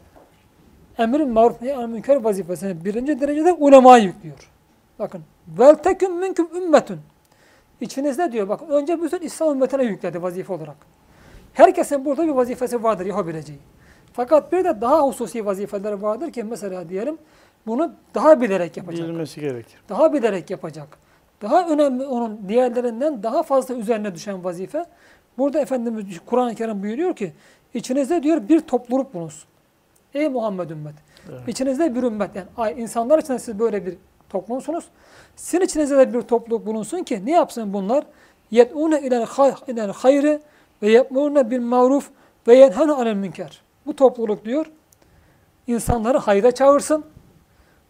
emrin 0.97 1.29
maruf 1.29 1.61
nehy 1.61 1.87
münker 1.87 2.15
vazifesini 2.15 2.85
birinci 2.85 3.19
derecede 3.19 3.53
ulema 3.53 3.97
yüklüyor. 3.97 4.49
Bakın 4.99 5.21
vel 5.59 5.75
teküm 5.75 6.19
minkum 6.19 6.49
ümmetun. 6.55 6.99
İçinizde 7.81 8.31
diyor 8.31 8.49
bakın 8.49 8.67
önce 8.69 9.01
bütün 9.01 9.19
İslam 9.19 9.51
ümmetine 9.51 9.83
yükledi 9.83 10.21
vazife 10.21 10.53
olarak. 10.53 10.75
Herkesin 11.53 12.05
burada 12.05 12.27
bir 12.27 12.31
vazifesi 12.31 12.83
vardır 12.83 13.05
yapabileceği. 13.05 13.59
Fakat 14.13 14.51
bir 14.51 14.63
de 14.63 14.81
daha 14.81 15.07
hususi 15.07 15.45
vazifeler 15.45 15.91
vardır 15.91 16.31
ki 16.31 16.43
mesela 16.43 16.89
diyelim 16.89 17.17
bunu 17.67 17.93
daha 18.15 18.41
bilerek 18.41 18.77
yapacak. 18.77 19.07
Bilmesi 19.07 19.41
gerekir. 19.41 19.79
Daha 19.89 20.13
bilerek 20.13 20.49
yapacak. 20.49 20.97
Daha 21.41 21.69
önemli 21.69 22.05
onun 22.05 22.49
diğerlerinden 22.49 23.23
daha 23.23 23.43
fazla 23.43 23.75
üzerine 23.75 24.15
düşen 24.15 24.43
vazife. 24.43 24.85
Burada 25.37 25.59
Efendimiz 25.59 26.05
Kur'an-ı 26.25 26.55
Kerim 26.55 26.83
buyuruyor 26.83 27.15
ki 27.15 27.33
içinizde 27.73 28.23
diyor 28.23 28.49
bir 28.49 28.59
topluluk 28.59 29.13
bulunsun. 29.13 29.49
Ey 30.13 30.29
Muhammed 30.29 30.69
ümmet. 30.69 30.95
Evet. 31.29 31.47
İçinizde 31.47 31.95
bir 31.95 32.03
ümmet 32.03 32.35
yani 32.35 32.47
ay, 32.57 32.81
insanlar 32.81 33.19
içinde 33.19 33.39
siz 33.39 33.59
böyle 33.59 33.85
bir 33.85 33.97
toplumsunuz. 34.29 34.85
Sizin 35.35 35.65
içinizde 35.65 35.97
de 35.97 36.13
bir 36.13 36.21
topluluk 36.21 36.65
bulunsun 36.65 37.03
ki 37.03 37.25
ne 37.25 37.31
yapsın 37.31 37.73
bunlar? 37.73 38.03
Yet'une 38.51 39.01
ilel 39.01 39.25
hay- 39.25 39.53
ilel 39.67 39.91
hayri 39.93 40.39
ve 40.81 40.91
yetmurune 40.91 41.51
bil 41.51 41.61
maruf 41.61 42.09
ve 42.47 42.55
yenhenu 42.55 42.99
anil 42.99 43.13
münker. 43.13 43.61
Bu 43.85 43.95
topluluk 43.95 44.45
diyor 44.45 44.65
insanları 45.67 46.17
hayra 46.17 46.51
çağırsın. 46.51 47.05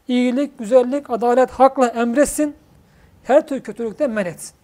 iyilik, 0.08 0.60
güzellik, 0.60 1.10
adalet, 1.10 1.52
hakla 1.52 1.88
emretsin. 1.88 2.56
Her 3.24 3.48
türlü 3.48 3.64
kötülükten 3.64 4.12
men 4.12 4.26
etsin. 4.26 4.56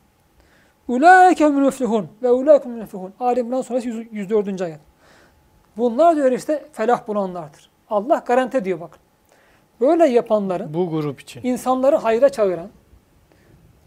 Ulaike 0.88 1.48
müneflihun 1.48 2.08
ve 2.24 2.32
ulaike 2.32 2.70
müneflihun. 2.70 3.14
Ali 3.20 3.40
İmran 3.40 3.62
suresi 3.62 3.88
100 3.90 4.08
104. 4.12 4.62
ayet. 4.62 4.80
Bunlar 5.78 6.16
diyor 6.16 6.32
işte 6.32 6.66
felah 6.72 7.08
bulanlardır. 7.08 7.70
Allah 7.90 8.24
garanti 8.26 8.66
diyor 8.66 8.80
bakın. 8.80 9.00
Böyle 9.82 10.06
yapanların 10.06 10.74
Bu 10.74 10.90
grup 10.90 11.22
için. 11.22 11.44
insanları 11.44 11.96
hayra 11.96 12.30
çağıran 12.30 12.70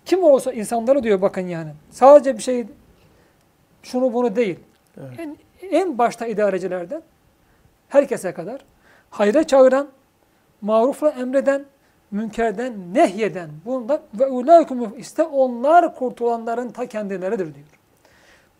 kim 0.05 0.24
olsa 0.24 0.53
insanları 0.53 1.03
diyor 1.03 1.22
bakın 1.22 1.47
yani. 1.47 1.70
Sadece 1.91 2.39
bir 2.39 2.43
şey 2.43 2.66
şunu 3.83 4.12
bunu 4.12 4.37
değil. 4.37 4.59
Evet. 4.97 5.20
En, 5.20 5.37
en 5.70 5.99
başta 5.99 6.26
idarecilerden 6.26 7.03
herkese 7.89 8.35
kadar 8.35 8.61
hayra 9.11 9.47
çağıran, 9.47 9.89
marufla 10.61 11.11
emreden, 11.11 11.64
münkerden 12.11 12.95
nehyeden 12.95 13.51
bunlar 13.64 14.01
ve 14.14 14.26
ulaikum 14.26 14.99
işte 14.99 15.22
onlar 15.22 15.95
kurtulanların 15.95 16.70
ta 16.70 16.87
kendileridir 16.87 17.55
diyor. 17.55 17.66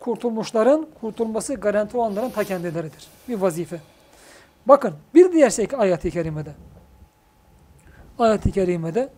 Kurtulmuşların 0.03 0.87
kurtulması 1.01 1.55
garanti 1.55 1.97
olanların 1.97 2.29
ta 2.29 2.43
kendileridir. 2.43 3.07
Bir 3.29 3.35
vazife. 3.35 3.81
Bakın 4.65 4.93
bir 5.13 5.31
diğer 5.31 5.49
şey 5.49 5.67
ki 5.67 5.77
ayet-i 5.77 6.11
kerimede. 6.11 6.51
Ayet-i 8.19 8.51
kerimede 8.51 9.09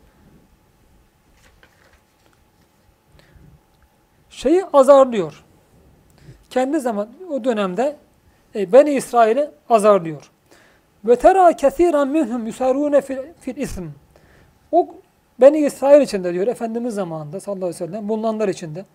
şeyi 4.29 4.65
azarlıyor. 4.73 5.43
Kendi 6.49 6.79
zaman 6.79 7.09
o 7.29 7.43
dönemde 7.43 7.95
e, 8.55 8.71
Beni 8.71 8.91
İsrail'i 8.91 9.51
azarlıyor. 9.69 10.31
Ve 11.05 11.15
tera 11.15 11.55
kesiran 11.55 12.07
minhum 12.07 12.47
yusarune 12.47 13.01
fil, 13.01 13.57
ism. 13.57 13.83
O 14.71 14.95
Beni 15.41 15.57
İsrail 15.57 16.01
içinde 16.01 16.33
diyor 16.33 16.47
Efendimiz 16.47 16.93
zamanında 16.93 17.39
sallallahu 17.39 17.65
aleyhi 17.65 17.83
ve 17.83 17.87
sellem 17.87 18.09
bulunanlar 18.09 18.47
içinde. 18.47 18.85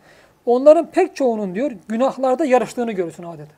Onların 0.46 0.90
pek 0.90 1.16
çoğunun 1.16 1.54
diyor 1.54 1.72
günahlarda 1.88 2.44
yarıştığını 2.44 2.92
görürsün 2.92 3.22
adeta. 3.22 3.52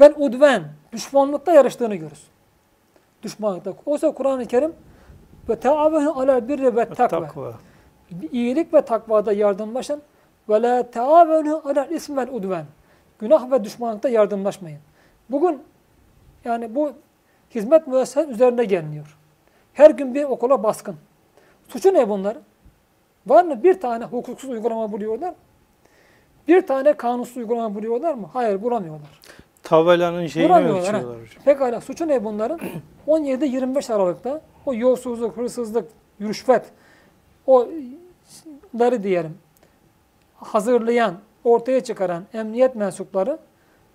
Vel 0.00 0.14
udven 0.16 0.64
düşmanlıkta 0.92 1.52
yarıştığını 1.52 1.94
görürsün. 1.94 2.28
Düşmanlıkta. 3.22 3.74
Oysa 3.86 4.10
Kur'an-ı 4.10 4.46
Kerim 4.46 4.72
ve 5.48 5.56
taavenu 5.56 6.20
alel 6.20 6.48
birri 6.48 6.76
ve 6.76 6.88
takva. 6.88 7.54
İyilik 8.32 8.74
ve 8.74 8.82
takvada 8.82 9.32
yardımlaşın. 9.32 10.02
Ve 10.48 10.62
la 10.62 10.90
taavenu 10.90 11.62
alel 11.64 11.90
ism 11.90 12.16
vel 12.16 12.28
udven. 12.32 12.64
Günah 13.18 13.50
ve 13.50 13.64
düşmanlıkta 13.64 14.08
yardımlaşmayın. 14.08 14.78
Bugün 15.30 15.62
yani 16.44 16.74
bu 16.74 16.92
hizmet 17.54 17.86
müessesesi 17.86 18.32
üzerinde 18.32 18.64
geliniyor. 18.64 19.18
Her 19.72 19.90
gün 19.90 20.14
bir 20.14 20.24
okula 20.24 20.62
baskın. 20.62 20.96
Suçu 21.68 21.94
ne 21.94 22.08
bunlar? 22.08 22.36
Var 23.26 23.44
mı 23.44 23.62
bir 23.62 23.80
tane 23.80 24.04
hukuksuz 24.04 24.50
uygulama 24.50 24.92
buluyorlar? 24.92 25.34
Bir 26.48 26.66
tane 26.66 26.92
kanunsuz 26.92 27.36
uygulama 27.36 27.74
buluyorlar 27.74 28.14
mı? 28.14 28.30
Hayır 28.32 28.62
bulamıyorlar. 28.62 29.20
Tabelanın 29.62 30.26
şeyini 30.26 30.50
Vuramıyorlar, 30.50 30.90
ha. 30.90 30.96
ölçüyorlar 30.96 31.22
hocam. 31.22 31.42
Pekala 31.44 31.80
suçu 31.80 32.08
ne 32.08 32.24
bunların? 32.24 32.60
17-25 33.06 33.92
Aralık'ta 33.94 34.40
o 34.66 34.74
yolsuzluk, 34.74 35.36
hırsızlık, 35.36 35.88
rüşvet, 36.20 36.64
oları 37.46 39.02
diyelim 39.02 39.38
hazırlayan, 40.36 41.14
ortaya 41.44 41.84
çıkaran 41.84 42.24
emniyet 42.34 42.74
mensupları 42.76 43.38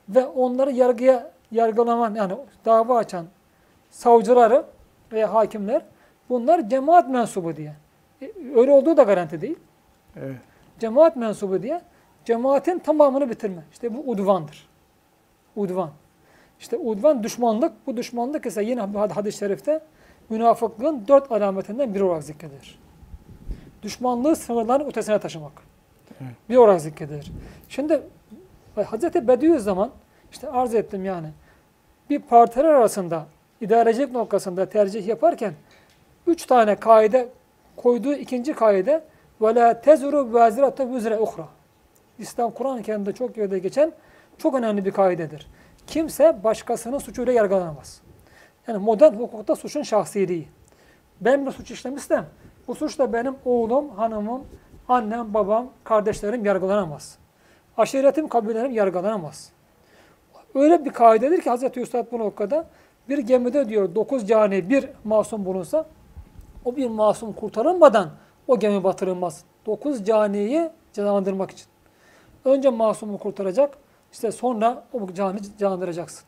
ve 0.10 0.26
onları 0.26 0.72
yargıya 0.72 1.32
yargılaman 1.52 2.16
yani 2.16 2.34
dava 2.66 2.98
açan 2.98 3.26
savcıları 3.90 4.66
veya 5.12 5.34
hakimler 5.34 5.82
bunlar 6.30 6.70
cemaat 6.70 7.10
mensubu 7.10 7.56
diye. 7.56 7.74
E, 8.22 8.32
Öyle 8.56 8.72
olduğu 8.72 8.98
da 8.98 9.04
garanti 9.04 9.42
değil. 9.42 9.58
Evet. 10.16 10.38
Cemaat 10.80 11.16
mensubu 11.16 11.64
diye 11.64 11.82
cemaatin 12.26 12.80
tamamını 12.80 13.30
bitirme. 13.30 13.64
İşte 13.72 13.94
bu 13.98 14.12
udvandır. 14.12 14.68
Udvan. 15.56 15.90
İşte 16.60 16.78
udvan 16.78 17.24
düşmanlık. 17.24 17.88
Bu 17.88 17.98
düşmanlık 17.98 18.46
ise 18.46 18.64
yine 18.64 18.82
hadis-i 18.82 19.38
şerifte 19.38 19.82
münafıklığın 20.30 21.04
dört 21.08 21.32
alametinden 21.32 21.94
biri 21.94 22.04
olarak 22.04 22.24
zikredilir. 22.24 22.80
Düşmanlığı 23.84 24.36
sınırların 24.36 24.86
ötesine 24.86 25.20
taşımak. 25.20 25.52
Evet. 26.22 26.32
Bir 26.50 26.56
olarak 26.56 26.82
zikredilir. 26.82 27.32
Şimdi 27.70 28.02
Hazreti 28.76 29.28
Bediüzzaman 29.28 29.92
işte 30.32 30.50
arz 30.50 30.76
ettim 30.76 31.06
yani 31.06 31.28
bir 32.10 32.20
partiler 32.20 32.66
arasında 32.66 33.26
idarecilik 33.62 34.12
noktasında 34.12 34.70
tercih 34.70 35.08
yaparken 35.08 35.54
üç 36.28 36.46
tane 36.46 36.76
kaide 36.76 37.30
koyduğu 37.78 38.14
ikinci 38.14 38.54
kaide 38.54 39.04
la 39.42 39.82
tezuru 39.82 40.34
vazirate 40.34 40.90
vüzre 40.90 41.20
uhra. 41.20 41.48
İslam 42.20 42.52
Kur'an-ı 42.52 42.84
Kerim'de 42.84 43.12
çok 43.12 43.38
yerde 43.38 43.60
geçen 43.60 43.92
çok 44.38 44.56
önemli 44.56 44.86
bir 44.86 44.92
kaidedir. 44.92 45.48
Kimse 45.88 46.44
başkasının 46.44 46.98
suçuyla 46.98 47.34
yargılanamaz. 47.34 48.02
Yani 48.68 48.78
modern 48.78 49.14
hukukta 49.14 49.56
suçun 49.56 49.84
şahsiliği. 49.84 50.48
Ben 51.22 51.46
bir 51.46 51.52
suç 51.52 51.72
işlemişsem 51.72 52.26
bu 52.68 52.76
suçla 52.76 53.14
benim 53.14 53.36
oğlum, 53.46 53.90
hanımım, 53.90 54.44
annem, 54.88 55.34
babam, 55.34 55.70
kardeşlerim 55.84 56.46
yargılanamaz. 56.46 57.18
Aşiretim, 57.78 58.28
kabilelerim 58.28 58.72
yargılanamaz. 58.72 59.52
Öyle 60.56 60.86
bir 60.86 60.90
kaidedir 60.90 61.42
ki 61.42 61.52
Hz. 61.52 61.78
Üstad 61.78 62.12
bu 62.12 62.20
noktada 62.20 62.68
bir 63.10 63.18
gemide 63.18 63.70
diyor 63.70 63.96
9 63.96 64.28
cani 64.28 64.70
bir 64.70 64.90
masum 65.04 65.46
bulunsa 65.46 65.86
o 66.68 66.76
bir 66.76 66.88
masum 66.88 67.34
kurtarılmadan 67.34 68.10
o 68.48 68.60
gemi 68.60 68.84
batırılmaz. 68.84 69.44
9 69.66 70.06
caniyi 70.06 70.70
cezalandırmak 70.94 71.52
için. 71.52 71.66
Önce 72.46 72.70
masumu 72.70 73.18
kurtaracak, 73.18 73.78
işte 74.12 74.32
sonra 74.32 74.84
o 74.94 75.14
cani 75.14 75.40
canlandıracaksın. 75.60 76.26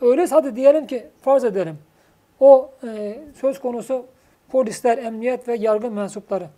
Öyleyse 0.00 0.34
hadi 0.34 0.56
diyelim 0.56 0.86
ki 0.86 1.06
farz 1.22 1.44
edelim. 1.44 1.78
O 2.40 2.70
e, 2.84 3.18
söz 3.40 3.60
konusu 3.60 4.06
polisler, 4.48 4.98
emniyet 4.98 5.48
ve 5.48 5.56
yargı 5.56 5.90
mensupları. 5.90 6.48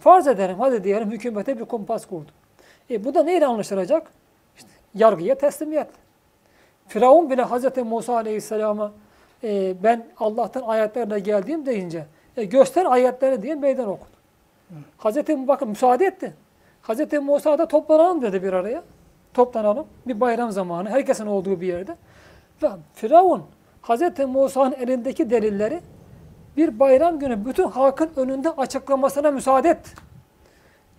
Farz 0.00 0.26
edelim 0.26 0.56
hadi 0.58 0.84
diyelim 0.84 1.10
hükümete 1.10 1.58
bir 1.58 1.64
kumpas 1.64 2.06
kurdu. 2.06 2.30
E, 2.90 3.04
bu 3.04 3.14
da 3.14 3.22
neyle 3.22 3.46
anlaşılacak? 3.46 4.10
İşte 4.56 4.68
yargıya 4.94 5.38
teslimiyet. 5.38 5.88
Firavun 6.88 7.30
bile 7.30 7.44
Hz. 7.44 7.76
Musa 7.76 8.14
Aleyhisselam'a 8.14 8.92
e, 9.44 9.74
ben 9.82 10.06
Allah'tan 10.18 10.62
ayetlerle 10.62 11.18
geldiğim 11.18 11.66
deyince 11.66 12.06
e, 12.36 12.44
göster 12.44 12.86
ayetleri 12.86 13.42
diye 13.42 13.54
meydan 13.54 13.88
okudu. 13.88 14.16
Hz. 14.98 15.16
bakın 15.48 15.68
müsaade 15.68 16.04
etti. 16.06 16.34
Hz. 16.82 17.12
Musa 17.12 17.58
da 17.58 17.68
toplanalım 17.68 18.22
dedi 18.22 18.42
bir 18.42 18.52
araya. 18.52 18.82
Toplanalım. 19.34 19.86
Bir 20.06 20.20
bayram 20.20 20.50
zamanı. 20.50 20.90
Herkesin 20.90 21.26
olduğu 21.26 21.60
bir 21.60 21.66
yerde. 21.66 21.96
Ve 22.62 22.68
Firavun 22.94 23.42
Hz. 23.82 24.18
Musa'nın 24.26 24.72
elindeki 24.72 25.30
delilleri 25.30 25.80
bir 26.56 26.80
bayram 26.80 27.18
günü 27.18 27.46
bütün 27.46 27.68
halkın 27.68 28.10
önünde 28.16 28.50
açıklamasına 28.50 29.30
müsaade 29.30 29.68
etti. 29.68 29.90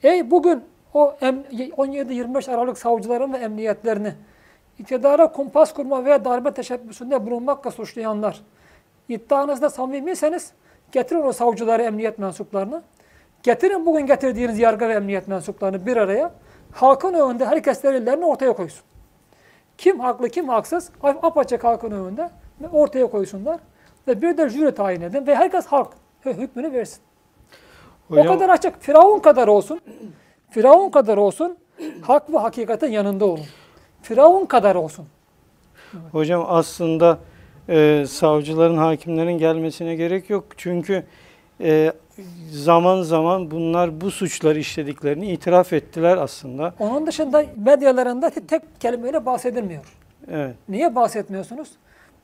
Ey 0.03 0.31
bugün 0.31 0.63
o 0.93 1.15
17-25 1.21 2.51
Aralık 2.51 2.77
savcıların 2.77 3.33
ve 3.33 3.37
emniyetlerini 3.37 4.13
iktidara 4.79 5.31
kumpas 5.31 5.73
kurma 5.73 6.05
veya 6.05 6.25
darbe 6.25 6.51
teşebbüsünde 6.51 7.25
bulunmakla 7.25 7.71
suçlayanlar 7.71 8.41
iddianızda 9.09 9.69
samimiyseniz 9.69 10.51
getirin 10.91 11.21
o 11.21 11.31
savcıları, 11.31 11.81
emniyet 11.83 12.19
mensuplarını. 12.19 12.83
Getirin 13.43 13.85
bugün 13.85 14.05
getirdiğiniz 14.05 14.59
yargı 14.59 14.89
ve 14.89 14.93
emniyet 14.93 15.27
mensuplarını 15.27 15.85
bir 15.85 15.97
araya. 15.97 16.31
Halkın 16.71 17.13
önünde 17.13 17.45
herkes 17.45 17.83
delillerini 17.83 18.25
ortaya 18.25 18.53
koysun. 18.53 18.83
Kim 19.77 19.99
haklı, 19.99 20.29
kim 20.29 20.49
haksız 20.49 20.91
apaçık 21.03 21.63
halkın 21.63 21.91
önünde 21.91 22.29
ortaya 22.71 23.07
koysunlar. 23.07 23.59
Ve 24.07 24.21
bir 24.21 24.37
de 24.37 24.49
jüri 24.49 24.75
tayin 24.75 25.01
edin 25.01 25.27
ve 25.27 25.35
herkes 25.35 25.65
halk 25.65 25.89
hükmünü 26.25 26.73
versin. 26.73 26.99
Hocam, 28.07 28.27
o 28.27 28.29
kadar 28.29 28.49
açık. 28.49 28.81
Firavun 28.81 29.19
kadar 29.19 29.47
olsun. 29.47 29.81
Firavun 30.49 30.89
kadar 30.89 31.17
olsun. 31.17 31.57
Hak 32.01 32.33
ve 32.33 32.37
hakikatin 32.37 32.91
yanında 32.91 33.25
olun. 33.25 33.45
Firavun 34.01 34.45
kadar 34.45 34.75
olsun. 34.75 35.05
Hocam 36.11 36.45
aslında 36.47 37.17
e, 37.69 38.05
savcıların, 38.07 38.77
hakimlerin 38.77 39.37
gelmesine 39.37 39.95
gerek 39.95 40.29
yok. 40.29 40.45
Çünkü 40.57 41.03
e, 41.61 41.93
zaman 42.51 43.01
zaman 43.01 43.51
bunlar 43.51 44.01
bu 44.01 44.11
suçları 44.11 44.59
işlediklerini 44.59 45.31
itiraf 45.31 45.73
ettiler 45.73 46.17
aslında. 46.17 46.73
Onun 46.79 47.07
dışında 47.07 47.45
medyalarında 47.55 48.29
tek 48.29 48.81
kelimeyle 48.81 49.25
bahsedilmiyor. 49.25 49.83
Evet. 50.31 50.55
Niye 50.69 50.95
bahsetmiyorsunuz? 50.95 51.69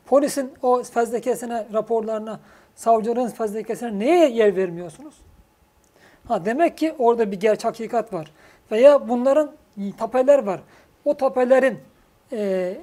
Polisin 0.06 0.52
o 0.62 0.84
fezlekesine, 0.84 1.68
raporlarına, 1.74 2.39
savcıların 2.76 3.28
fezlekesine 3.28 4.00
neye 4.00 4.30
yer 4.30 4.56
vermiyorsunuz? 4.56 5.14
Ha 6.28 6.46
demek 6.46 6.78
ki 6.78 6.94
orada 7.00 7.32
bir 7.32 7.39
gerçek 7.39 7.66
hakikat 7.66 8.14
var. 8.14 8.32
Veya 8.72 9.10
bunların 9.10 9.52
tapeler 9.98 10.44
var. 10.44 10.60
O 11.06 11.18
tapelerin 11.18 11.80
e, 12.32 12.78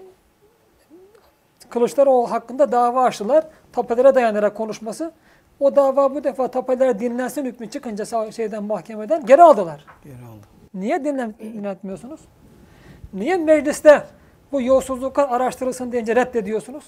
Kılıçdaroğlu 1.71 2.31
hakkında 2.31 2.73
dava 2.73 3.05
açtılar. 3.05 3.47
Tapelere 3.73 4.15
dayanarak 4.15 4.57
konuşması. 4.57 5.13
O 5.61 5.77
dava 5.77 6.15
bu 6.15 6.25
defa 6.25 6.49
tapeler 6.49 7.01
dinlensin 7.01 7.45
hükmü 7.45 7.71
çıkınca 7.71 8.31
şeyden 8.33 8.65
mahkemeden 8.65 9.27
geri 9.27 9.43
aldılar. 9.43 9.87
Geri 10.05 10.15
aldı. 10.15 10.47
Niye 10.75 11.05
dinlen, 11.05 11.35
dinletmiyorsunuz? 11.39 12.21
Niye 13.13 13.37
mecliste 13.37 14.03
bu 14.53 14.63
yolsuzluklar 14.63 15.29
araştırılsın 15.29 15.93
deyince 15.93 16.17
reddediyorsunuz? 16.17 16.85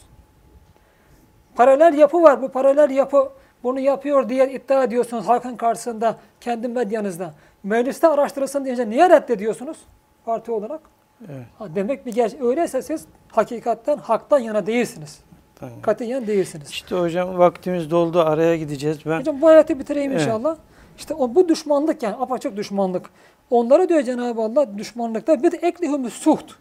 Paralel 1.54 1.98
yapı 1.98 2.22
var. 2.22 2.42
Bu 2.42 2.48
paralel 2.48 2.90
yapı 2.90 3.32
bunu 3.62 3.80
yapıyor 3.80 4.28
diye 4.28 4.52
iddia 4.52 4.84
ediyorsunuz 4.84 5.28
halkın 5.28 5.56
karşısında, 5.56 6.16
kendi 6.40 6.68
medyanızda. 6.68 7.34
Mecliste 7.62 8.08
araştırılsın 8.08 8.64
deyince 8.64 8.90
niye 8.90 9.10
reddediyorsunuz 9.10 9.76
parti 10.24 10.52
olarak? 10.52 10.80
Evet. 11.28 11.46
Ha, 11.58 11.68
demek 11.74 12.06
bir 12.06 12.12
gerçek. 12.12 12.42
Öyleyse 12.42 12.82
siz 12.82 13.06
hakikattan, 13.28 13.98
haktan 13.98 14.38
yana 14.38 14.66
değilsiniz. 14.66 15.20
Tabii. 15.54 15.82
Katiyen 15.82 16.26
değilsiniz. 16.26 16.70
İşte 16.70 16.96
hocam 16.96 17.38
vaktimiz 17.38 17.90
doldu. 17.90 18.20
Araya 18.20 18.56
gideceğiz. 18.56 18.98
Ben... 19.06 19.20
Hocam 19.20 19.40
bu 19.40 19.46
ayeti 19.46 19.78
bitireyim 19.78 20.12
evet. 20.12 20.20
inşallah. 20.20 20.56
İşte 20.98 21.14
o, 21.14 21.34
bu 21.34 21.48
düşmanlık 21.48 22.02
yani 22.02 22.16
apaçık 22.16 22.56
düşmanlık. 22.56 23.10
Onlara 23.50 23.88
diyor 23.88 24.02
Cenab-ı 24.02 24.42
Allah 24.42 24.78
düşmanlıkta 24.78 25.42
bir 25.42 25.52
de 25.52 25.56
eklihümü 25.56 26.10
suht. 26.10 26.54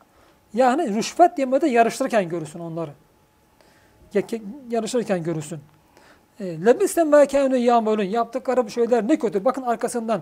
Yani 0.54 0.96
rüşvet 0.96 1.40
yemede 1.40 1.68
yarıştırırken 1.68 2.30
görürsün 2.30 2.60
onları. 2.60 2.92
Yarışırken 4.70 5.24
görürsün. 5.24 5.60
E, 6.40 6.66
Lebisen 6.66 7.08
ma 7.08 7.26
kanu 7.26 7.58
yamulun. 7.58 8.04
Yaptıkları 8.04 8.66
bu 8.66 8.70
şeyler 8.70 9.08
ne 9.08 9.20
kötü. 9.20 9.46
Bakın 9.46 9.62
arkasından. 9.62 10.22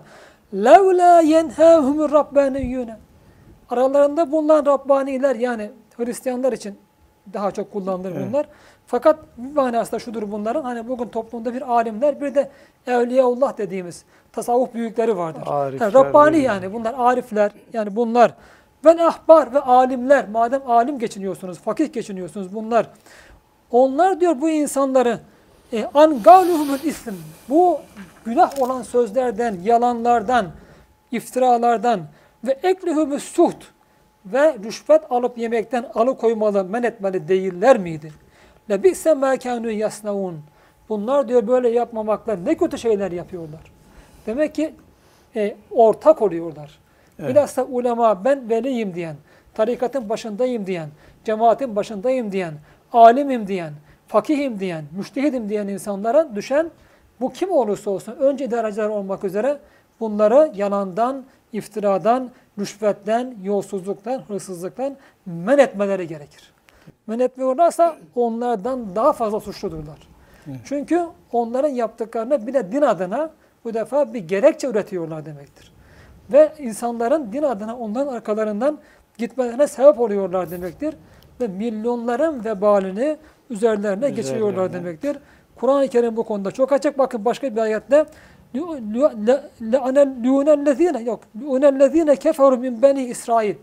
Levla 0.54 1.20
yenhahumur 1.20 2.12
rabbaniyyun. 2.12 2.90
Aralarında 3.70 4.32
bulunan 4.32 4.66
Rabbaniler 4.66 5.36
yani 5.36 5.70
Hristiyanlar 5.96 6.52
için 6.52 6.78
daha 7.32 7.50
çok 7.50 7.72
kullanılır 7.72 8.12
Evet. 8.16 8.26
bunlar. 8.28 8.46
Fakat 8.86 9.18
bir 9.36 9.56
manası 9.56 9.92
da 9.92 9.98
şudur 9.98 10.32
bunların. 10.32 10.62
Hani 10.62 10.88
bugün 10.88 11.08
toplumda 11.08 11.54
bir 11.54 11.62
alimler 11.72 12.20
bir 12.20 12.34
de 12.34 12.50
Evliyaullah 12.86 13.58
dediğimiz 13.58 14.04
tasavvuf 14.32 14.74
büyükleri 14.74 15.16
vardır. 15.16 15.42
Arifler 15.46 15.86
Yani 15.86 15.94
Rabbani 15.94 16.32
diyor. 16.36 16.44
yani 16.44 16.72
bunlar 16.72 16.94
arifler 16.98 17.50
yani 17.72 17.96
bunlar. 17.96 18.34
Ve 18.84 19.06
ahbar 19.06 19.54
ve 19.54 19.60
alimler 19.60 20.28
madem 20.28 20.70
alim 20.70 20.98
geçiniyorsunuz, 20.98 21.58
fakih 21.58 21.92
geçiniyorsunuz 21.92 22.54
bunlar. 22.54 22.86
Onlar 23.70 24.20
diyor 24.20 24.40
bu 24.40 24.50
insanları 24.50 25.18
e, 25.72 25.84
an 25.94 26.22
gavluhumul 26.22 26.78
ism 26.84 27.10
bu 27.48 27.80
günah 28.24 28.62
olan 28.62 28.82
sözlerden, 28.82 29.56
yalanlardan, 29.64 30.46
iftiralardan 31.10 32.00
ve 32.44 32.58
eklihumus 32.62 33.24
suht 33.24 33.64
ve 34.26 34.56
rüşvet 34.64 35.02
alıp 35.10 35.38
yemekten 35.38 35.86
alıkoymalı, 35.94 36.64
men 36.64 36.82
etmeli 36.82 37.28
değiller 37.28 37.78
miydi? 37.78 38.12
Lebise 38.70 39.14
mâ 39.14 39.34
kânû 39.34 39.70
yasnaun. 39.70 40.40
Bunlar 40.88 41.28
diyor 41.28 41.46
böyle 41.46 41.68
yapmamakla 41.68 42.36
ne 42.36 42.56
kötü 42.56 42.78
şeyler 42.78 43.12
yapıyorlar. 43.12 43.60
Demek 44.26 44.54
ki 44.54 44.74
e, 45.36 45.56
ortak 45.70 46.22
oluyorlar. 46.22 46.78
Evet. 47.18 47.30
Bilhassa 47.30 47.64
ulema 47.64 48.24
ben 48.24 48.50
veliyim 48.50 48.94
diyen, 48.94 49.16
tarikatın 49.54 50.08
başındayım 50.08 50.66
diyen, 50.66 50.88
cemaatin 51.24 51.76
başındayım 51.76 52.32
diyen, 52.32 52.54
alimim 52.92 53.46
diyen, 53.46 53.72
fakihim 54.08 54.60
diyen, 54.60 54.84
müştehidim 54.96 55.48
diyen 55.48 55.68
insanlara 55.68 56.34
düşen 56.34 56.70
bu 57.20 57.32
kim 57.32 57.50
olursa 57.50 57.90
olsun 57.90 58.16
önce 58.20 58.44
idareciler 58.44 58.88
olmak 58.88 59.24
üzere 59.24 59.58
bunları 60.00 60.52
yalandan, 60.54 61.24
iftiradan, 61.52 62.30
rüşvetten, 62.58 63.34
yolsuzluktan, 63.42 64.22
hırsızlıktan 64.28 64.96
men 65.26 65.58
etmeleri 65.58 66.08
gerekir. 66.08 66.52
Men 67.06 67.18
etmiyorlarsa 67.18 67.96
onlardan 68.14 68.96
daha 68.96 69.12
fazla 69.12 69.40
suçludurlar. 69.40 69.98
Çünkü 70.64 71.06
onların 71.32 71.68
yaptıklarına 71.68 72.46
bir 72.46 72.54
de 72.54 72.72
din 72.72 72.82
adına 72.82 73.30
bu 73.64 73.74
defa 73.74 74.14
bir 74.14 74.18
gerekçe 74.28 74.68
üretiyorlar 74.68 75.26
demektir. 75.26 75.72
Ve 76.32 76.52
insanların 76.58 77.32
din 77.32 77.42
adına 77.42 77.76
onların 77.76 78.12
arkalarından 78.12 78.78
gitmelerine 79.18 79.66
sebep 79.66 80.00
oluyorlar 80.00 80.50
demektir. 80.50 80.94
Ve 81.40 81.48
milyonların 81.48 82.44
vebalini 82.44 83.16
üzerlerine 83.50 84.10
geçiriyorlar 84.10 84.64
Üzerlerine. 84.64 84.86
demektir. 84.86 85.18
Kur'an-ı 85.56 85.88
Kerim 85.88 86.16
bu 86.16 86.24
konuda 86.24 86.50
çok 86.50 86.72
açık. 86.72 86.98
Bakın 86.98 87.24
başka 87.24 87.56
bir 87.56 87.60
ayette 87.60 88.06
لُعْنَ 88.55 91.05
yok. 91.05 91.19
لُعْنَ 91.35 92.15
keferu 92.15 92.57
min 92.57 92.81
beni 92.81 93.03
İsrail. 93.03 93.55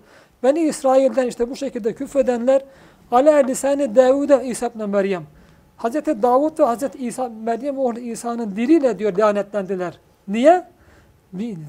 Beni 0.42 0.60
İsrail'den 0.60 1.26
işte 1.26 1.50
bu 1.50 1.56
şekilde 1.56 1.94
küfredenler 1.94 2.62
ala 3.10 3.36
lisanı 3.36 3.96
Davud'a 3.96 4.42
İsa 4.42 4.66
ibn 4.66 4.88
Meryem. 4.88 5.22
Hazreti 5.76 6.22
Davud 6.22 6.58
ve 6.58 6.64
Hazreti 6.64 6.98
İsa 6.98 7.28
Meryem 7.28 7.78
oğlu 7.78 7.98
İsa'nın 7.98 8.56
diliyle 8.56 8.98
diyor 8.98 9.18
lanetlendiler. 9.18 9.98
Niye? 10.28 10.64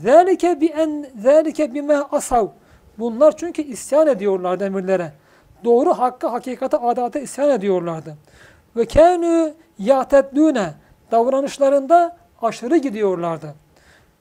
Zalike 0.03 0.61
bi 0.61 0.65
en 0.65 1.05
zalike 1.23 1.73
bima 1.73 2.07
asav. 2.11 2.47
Bunlar 2.99 3.37
çünkü 3.37 3.61
isyan 3.61 4.07
ediyorlardı 4.07 4.65
emirlere. 4.65 5.11
Doğru 5.63 5.93
hakkı, 5.93 6.27
hakikate, 6.27 6.77
adalete 6.77 7.21
isyan 7.21 7.49
ediyorlardı. 7.49 8.17
Ve 8.75 8.83
kânû 8.83 9.53
yâteddûne 9.79 10.73
davranışlarında 11.11 12.16
aşırı 12.42 12.76
gidiyorlardı. 12.76 13.54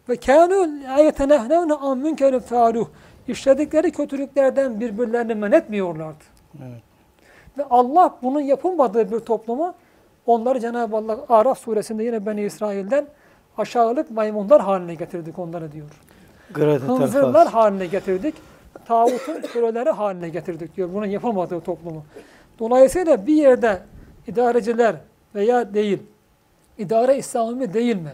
Ve 0.10 0.14
kânû 0.14 1.04
yetenehnevne 1.04 1.74
an 1.74 1.98
münkerin 1.98 2.40
fâluh. 2.40 2.88
İşledikleri 3.28 3.92
kötülüklerden 3.92 4.80
birbirlerini 4.80 5.36
men 5.36 5.52
etmiyorlardı. 5.52 6.24
Evet. 6.60 6.82
Ve 7.58 7.64
Allah 7.70 8.18
bunun 8.24 8.42
yapılmadığı 8.42 9.12
bir 9.12 9.20
toplumu 9.20 9.74
onları 10.26 10.60
Cenab-ı 10.60 10.98
Allah 10.98 11.18
Araf 11.30 11.60
suresinde 11.60 12.04
yine 12.04 12.26
Beni 12.26 12.44
İsrail'den 12.44 13.06
aşağılık 13.58 14.12
maymunlar 14.12 14.62
haline 14.62 14.96
getirdik 14.96 15.40
onları 15.40 15.72
diyor. 15.72 15.90
Hınzırlar 16.54 17.48
haline 17.48 17.86
getirdik. 17.86 18.36
Tağutun 18.86 19.42
köleleri 19.54 19.90
haline 19.90 20.30
getirdik 20.30 20.78
diyor. 20.78 20.90
Bunun 20.94 21.06
yapılmadığı 21.06 21.62
toplumu. 21.62 22.04
Dolayısıyla 22.60 23.28
bir 23.28 23.36
yerde 23.36 23.80
idareciler 24.28 24.96
veya 25.36 25.74
değil, 25.74 26.00
idare 26.78 27.18
İslami 27.18 27.56
mi 27.56 27.74
değil 27.74 27.96
mi? 27.96 28.12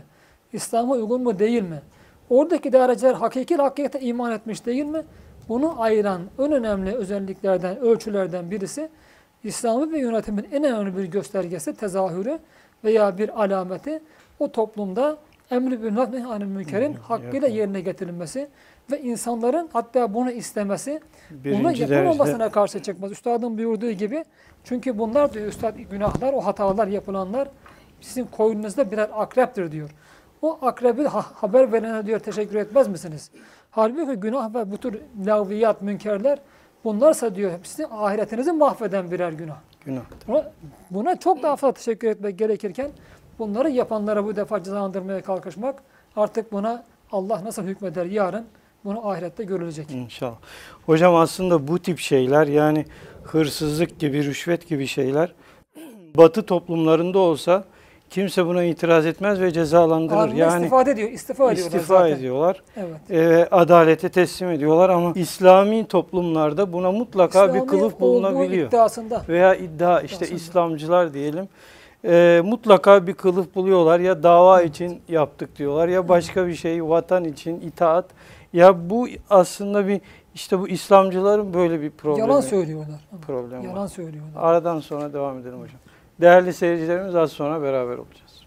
İslam'a 0.53 0.93
uygun 0.93 1.23
mu 1.23 1.39
değil 1.39 1.63
mi? 1.63 1.81
Oradaki 2.29 2.69
idareciler 2.69 3.13
hakiki 3.13 3.55
hakikate 3.55 3.99
iman 3.99 4.31
etmiş 4.31 4.65
değil 4.65 4.85
mi? 4.85 5.01
Bunu 5.49 5.81
ayıran 5.81 6.21
en 6.39 6.51
önemli 6.51 6.95
özelliklerden, 6.95 7.77
ölçülerden 7.77 8.51
birisi 8.51 8.89
İslami 9.43 9.93
bir 9.93 9.97
yönetimin 9.97 10.47
en 10.51 10.63
önemli 10.63 10.97
bir 10.97 11.03
göstergesi, 11.03 11.73
tezahürü 11.73 12.39
veya 12.83 13.17
bir 13.17 13.43
alameti 13.43 13.99
o 14.39 14.51
toplumda 14.51 15.17
emri 15.51 15.83
bil 15.83 15.91
maruf 15.91 16.09
nehy 16.13 16.45
münkerin 16.45 16.93
hakkıyla 16.93 17.47
yerine 17.47 17.81
getirilmesi 17.81 18.47
ve 18.91 19.01
insanların 19.01 19.69
hatta 19.73 20.13
bunu 20.13 20.31
istemesi, 20.31 21.01
bunu 21.31 21.43
Birinci 21.43 21.81
yapılmamasına 21.81 22.39
derece 22.39 22.53
karşı 22.53 22.81
çıkmaz. 22.81 23.11
Üstadın 23.11 23.57
buyurduğu 23.57 23.91
gibi 23.91 24.25
çünkü 24.63 24.97
bunlar 24.97 25.33
diyor 25.33 25.47
üstad 25.47 25.75
günahlar, 25.75 26.33
o 26.33 26.41
hatalar 26.41 26.87
yapılanlar 26.87 27.47
sizin 28.03 28.25
koynunuzda 28.25 28.91
birer 28.91 29.09
akreptir 29.13 29.71
diyor. 29.71 29.89
O 30.41 30.57
akrebi 30.61 31.03
ha- 31.03 31.25
haber 31.35 31.71
verene 31.73 32.05
diyor 32.05 32.19
teşekkür 32.19 32.55
etmez 32.55 32.87
misiniz? 32.87 33.31
Halbuki 33.71 34.13
günah 34.19 34.53
ve 34.55 34.71
bu 34.71 34.77
tür 34.77 34.99
laviyat, 35.25 35.81
münkerler 35.81 36.39
bunlarsa 36.83 37.35
diyor 37.35 37.51
sizin 37.63 37.87
ahiretinizi 37.91 38.51
mahveden 38.51 39.11
birer 39.11 39.31
günah. 39.31 39.57
günah. 39.85 40.01
Buna, 40.27 40.51
buna 40.91 41.19
çok 41.19 41.43
daha 41.43 41.55
fazla 41.55 41.73
teşekkür 41.73 42.07
etmek 42.07 42.39
gerekirken 42.39 42.91
bunları 43.39 43.69
yapanlara 43.69 44.25
bu 44.25 44.35
defa 44.35 44.63
cezalandırmaya 44.63 45.21
kalkışmak 45.21 45.83
artık 46.15 46.51
buna 46.51 46.83
Allah 47.11 47.41
nasıl 47.45 47.63
hükmeder 47.63 48.05
yarın 48.05 48.45
bunu 48.85 49.09
ahirette 49.09 49.43
görülecek. 49.43 49.91
İnşallah. 49.91 50.37
Hocam 50.85 51.15
aslında 51.15 51.67
bu 51.67 51.79
tip 51.79 51.99
şeyler 51.99 52.47
yani 52.47 52.85
hırsızlık 53.23 53.99
gibi, 53.99 54.23
rüşvet 54.25 54.67
gibi 54.69 54.87
şeyler 54.87 55.33
Batı 56.17 56.45
toplumlarında 56.45 57.19
olsa 57.19 57.63
kimse 58.13 58.45
buna 58.45 58.63
itiraz 58.63 59.05
etmez 59.05 59.41
ve 59.41 59.51
cezalandırır. 59.51 60.17
Anında 60.17 60.35
yani 60.35 60.61
istifade 60.63 60.91
ediyor, 60.91 61.09
istifa 61.09 61.51
ediyorlar 61.51 61.75
istifa 61.79 61.99
zaten. 61.99 62.15
ediyorlar. 62.15 62.63
Evet. 62.77 63.11
e, 63.11 63.47
adalete 63.51 64.09
teslim 64.09 64.49
ediyorlar 64.49 64.89
ama 64.89 65.11
İslami 65.15 65.85
toplumlarda 65.85 66.73
buna 66.73 66.91
mutlaka 66.91 67.43
bir 67.47 67.49
İslami 67.53 67.67
kılıf 67.69 67.93
olduğu 67.93 68.01
bulunabiliyor. 68.01 68.67
iddiasında. 68.67 69.21
Veya 69.29 69.55
iddia 69.55 70.01
işte 70.01 70.15
İddiasında. 70.17 70.35
İslamcılar 70.37 71.13
diyelim. 71.13 71.47
e, 72.05 72.41
mutlaka 72.45 73.07
bir 73.07 73.13
kılıf 73.13 73.55
buluyorlar 73.55 73.99
ya 73.99 74.23
dava 74.23 74.61
için 74.61 75.01
yaptık 75.09 75.57
diyorlar 75.57 75.87
ya 75.87 76.09
başka 76.09 76.47
bir 76.47 76.55
şey 76.55 76.83
vatan 76.89 77.23
için 77.23 77.61
itaat. 77.61 78.05
Ya 78.53 78.89
bu 78.89 79.07
aslında 79.29 79.87
bir 79.87 80.01
işte 80.35 80.59
bu 80.59 80.67
İslamcıların 80.67 81.53
böyle 81.53 81.81
bir 81.81 81.89
problemi. 81.89 82.29
Yalan 82.29 82.41
söylüyorlar. 82.41 82.99
problemi 83.27 83.63
var. 83.63 83.67
Yalan 83.69 83.87
söylüyorlar. 83.87 84.31
Aradan 84.35 84.79
sonra 84.79 85.13
devam 85.13 85.39
edelim 85.39 85.59
hocam. 85.61 85.79
Değerli 86.21 86.53
seyircilerimiz 86.53 87.15
az 87.15 87.31
sonra 87.31 87.61
beraber 87.61 87.97
olacağız. 87.97 88.43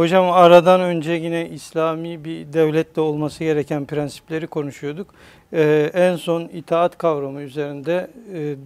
Hocam 0.00 0.32
aradan 0.32 0.80
önce 0.80 1.12
yine 1.12 1.48
İslami 1.48 2.24
bir 2.24 2.52
devlette 2.52 3.00
olması 3.00 3.44
gereken 3.44 3.86
prensipleri 3.86 4.46
konuşuyorduk. 4.46 5.14
Ee, 5.52 5.90
en 5.94 6.16
son 6.16 6.42
itaat 6.42 6.98
kavramı 6.98 7.40
üzerinde 7.40 8.10
e, 8.34 8.56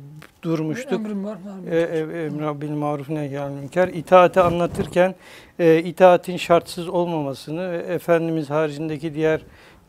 durmuştuk. 0.43 0.93
Emrim 0.93 1.24
var. 1.24 1.39
E, 1.70 1.78
e, 1.78 2.61
bil 2.61 2.70
maruf 2.70 3.09
nehyal 3.09 3.51
münker. 3.51 3.89
İtaati 3.89 4.41
anlatırken 4.41 5.14
e, 5.59 5.78
itaatin 5.78 6.37
şartsız 6.37 6.89
olmamasını 6.89 7.72
ve 7.72 7.76
Efendimiz 7.76 8.51
haricindeki 8.51 9.14
diğer 9.14 9.41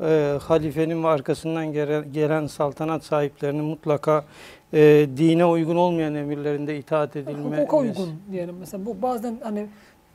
e, 0.02 0.38
halifenin 0.42 1.04
ve 1.04 1.08
arkasından 1.08 1.74
gelen, 1.74 2.14
gelen 2.14 2.48
saltanat 2.48 3.04
sahiplerinin 3.04 3.66
mutlaka 3.66 4.26
e, 4.74 5.08
dine 5.18 5.46
uygun 5.46 5.76
olmayan 5.76 6.16
emirlerinde 6.16 6.78
itaat 6.78 7.16
edilme. 7.16 7.58
Hukuka 7.58 7.78
uygun 7.78 8.10
diyelim. 8.32 8.56
Mesela 8.60 8.86
bu 8.86 9.02
bazen 9.02 9.40
hani 9.44 9.68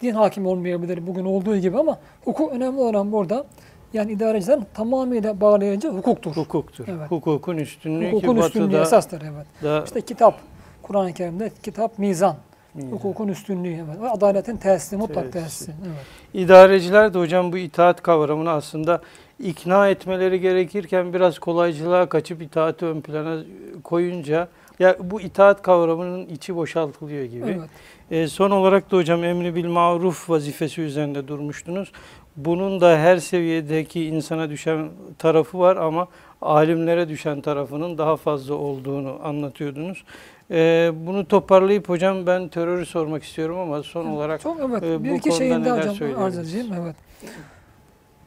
din 0.03 0.15
hakim 0.15 0.47
olmayabilir 0.47 1.07
bugün 1.07 1.25
olduğu 1.25 1.57
gibi 1.57 1.79
ama 1.79 1.99
hukuk 2.25 2.53
önemli 2.53 2.81
olan 2.81 3.13
burada 3.13 3.47
yani 3.93 4.13
idarecilerin 4.13 4.67
tamamıyla 4.75 5.41
bağlayıcı 5.41 5.89
hukuktur. 5.89 6.37
Hukuktur. 6.37 6.85
Evet. 6.89 7.11
Hukukun 7.11 7.57
üstünlüğü 7.57 8.13
Hukukun 8.13 8.37
ki 8.37 8.41
üstünlüğü 8.41 8.67
batıda 8.67 8.83
esastır 8.83 9.23
evet. 9.23 9.47
da 9.63 9.85
İşte 9.85 10.01
kitap, 10.01 10.41
Kur'an-ı 10.83 11.13
Kerim'de 11.13 11.51
kitap 11.63 11.99
mizan. 11.99 12.37
Hmm. 12.73 12.93
Hukukun 12.93 13.29
üstünlüğü 13.29 13.73
evet. 13.75 14.01
Ve 14.01 14.09
adaletin 14.09 14.57
tesisi, 14.57 14.97
mutlak 14.97 15.33
Tesisi. 15.33 15.67
tesisi. 15.67 15.73
Evet. 15.87 16.07
İdareciler 16.35 17.15
de 17.15 17.19
hocam 17.19 17.53
bu 17.53 17.59
itaat 17.59 18.03
kavramını 18.03 18.51
aslında 18.51 19.01
ikna 19.39 19.89
etmeleri 19.89 20.41
gerekirken 20.41 21.13
biraz 21.13 21.39
kolaycılığa 21.39 22.09
kaçıp 22.09 22.43
itaati 22.43 22.87
ön 22.87 23.01
plana 23.01 23.43
koyunca 23.85 24.49
ya 24.79 24.97
bu 25.01 25.21
itaat 25.21 25.63
kavramının 25.63 26.27
içi 26.27 26.57
boşaltılıyor 26.57 27.25
gibi. 27.25 27.45
evet. 27.45 27.71
E, 28.11 28.29
son 28.29 28.51
olarak 28.51 28.91
da 28.91 28.97
hocam 28.97 29.25
emri 29.25 29.55
bil 29.55 29.67
maruf 29.67 30.31
vazifesi 30.31 30.83
üzerinde 30.83 31.29
durmuştunuz. 31.29 31.93
Bunun 32.37 32.81
da 32.81 32.99
her 32.99 33.17
seviyedeki 33.17 34.05
insana 34.05 34.51
düşen 34.51 34.89
tarafı 35.19 35.59
var 35.59 35.77
ama 35.77 36.09
alimlere 36.43 37.09
düşen 37.09 37.41
tarafının 37.41 37.99
daha 37.99 38.17
fazla 38.17 38.55
olduğunu 38.55 39.19
anlatıyordunuz. 39.23 40.05
E, 40.51 40.91
bunu 40.95 41.29
toparlayıp 41.29 41.89
hocam 41.89 42.27
ben 42.27 42.49
terörü 42.49 42.87
sormak 42.87 43.23
istiyorum 43.23 43.59
ama 43.59 43.83
son 43.83 44.07
olarak 44.07 44.41
Çok 44.41 44.61
evet. 44.61 44.83
e, 44.83 45.05
bir 45.05 45.11
bu 45.11 45.15
iki 45.15 45.29
konuda 45.29 45.39
şeyin 45.39 45.65
de 45.65 45.71
hocam 45.71 46.23
arz 46.23 46.39
edeceğim. 46.39 46.67
Evet. 46.83 46.97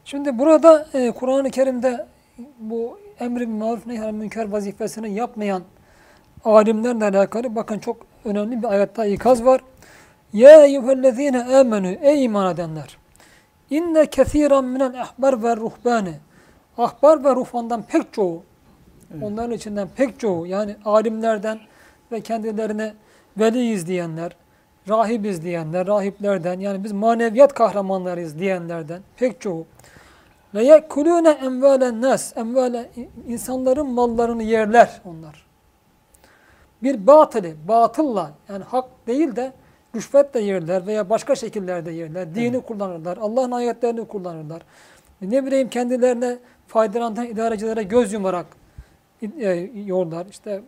Şimdi 0.06 0.40
burada 0.40 0.88
e, 0.94 1.12
Kur'an-ı 1.12 1.52
Kerim'de 1.52 2.06
bu 2.60 3.00
emri 3.20 3.48
bil 3.48 3.54
maruf 3.54 3.88
nehy 3.88 4.12
münker 4.12 4.52
vazifesini 4.52 5.14
yapmayan 5.14 5.64
alimlerle 6.46 7.06
alakalı 7.06 7.56
bakın 7.56 7.80
çok 7.80 7.98
önemli 8.26 8.64
bir 8.64 8.68
ayette 8.68 9.12
ikaz 9.12 9.46
var. 9.46 9.62
Ya 10.34 10.66
eyyühellezine 10.66 11.58
amenu 11.58 11.88
ey 11.88 12.24
iman 12.24 12.54
edenler. 12.54 12.98
İnne 13.70 14.06
kethiran 14.06 14.66
minel 14.66 15.02
ahbar 15.02 15.44
ve 15.44 15.58
ruhbani. 15.58 16.14
Ahbar 16.78 17.24
ve 17.24 17.36
ruhbandan 17.36 17.84
pek 17.84 18.14
çoğu, 18.14 18.44
Evet. 19.14 19.24
onların 19.24 19.52
içinden 19.52 19.88
pek 19.96 20.20
çoğu 20.20 20.46
yani 20.48 20.76
alimlerden 20.86 21.60
ve 22.12 22.22
kendilerine 22.22 22.94
veliyiz 23.38 23.88
diyenler, 23.88 24.36
rahibiz 24.90 25.44
diyenler, 25.44 25.88
rahiplerden 25.88 26.60
yani 26.60 26.84
biz 26.84 26.92
maneviyat 26.92 27.54
kahramanlarıyız 27.54 28.40
diyenlerden 28.40 29.02
pek 29.18 29.42
çoğu. 29.42 29.66
Ve 30.54 30.64
yekulune 30.64 31.30
emvalen 31.30 32.02
nas, 32.02 32.38
emvale 32.38 32.90
insanların 33.28 33.88
mallarını 33.88 34.44
yerler 34.44 35.02
onlar. 35.06 35.46
Bir 36.84 37.08
batılı, 37.08 37.52
batılla 37.68 38.32
yani 38.50 38.64
hak 38.64 38.86
değil 39.08 39.36
de 39.36 39.54
rüşvetle 39.96 40.40
yerler 40.40 40.88
veya 40.88 41.10
başka 41.10 41.36
şekillerde 41.36 41.92
yerler. 41.92 42.36
Dini 42.36 42.62
kullanırlar, 42.62 43.18
Allah'ın 43.18 43.52
ayetlerini 43.52 44.08
kullanırlar. 44.08 44.62
Ne 45.22 45.46
bileyim 45.46 45.70
kendilerine 45.70 46.38
faydalanan 46.68 47.26
idarecilere 47.26 47.84
göz 47.84 48.14
yumarak 48.14 48.46
e, 49.40 49.50
yollar. 49.86 50.26
İşte 50.26 50.62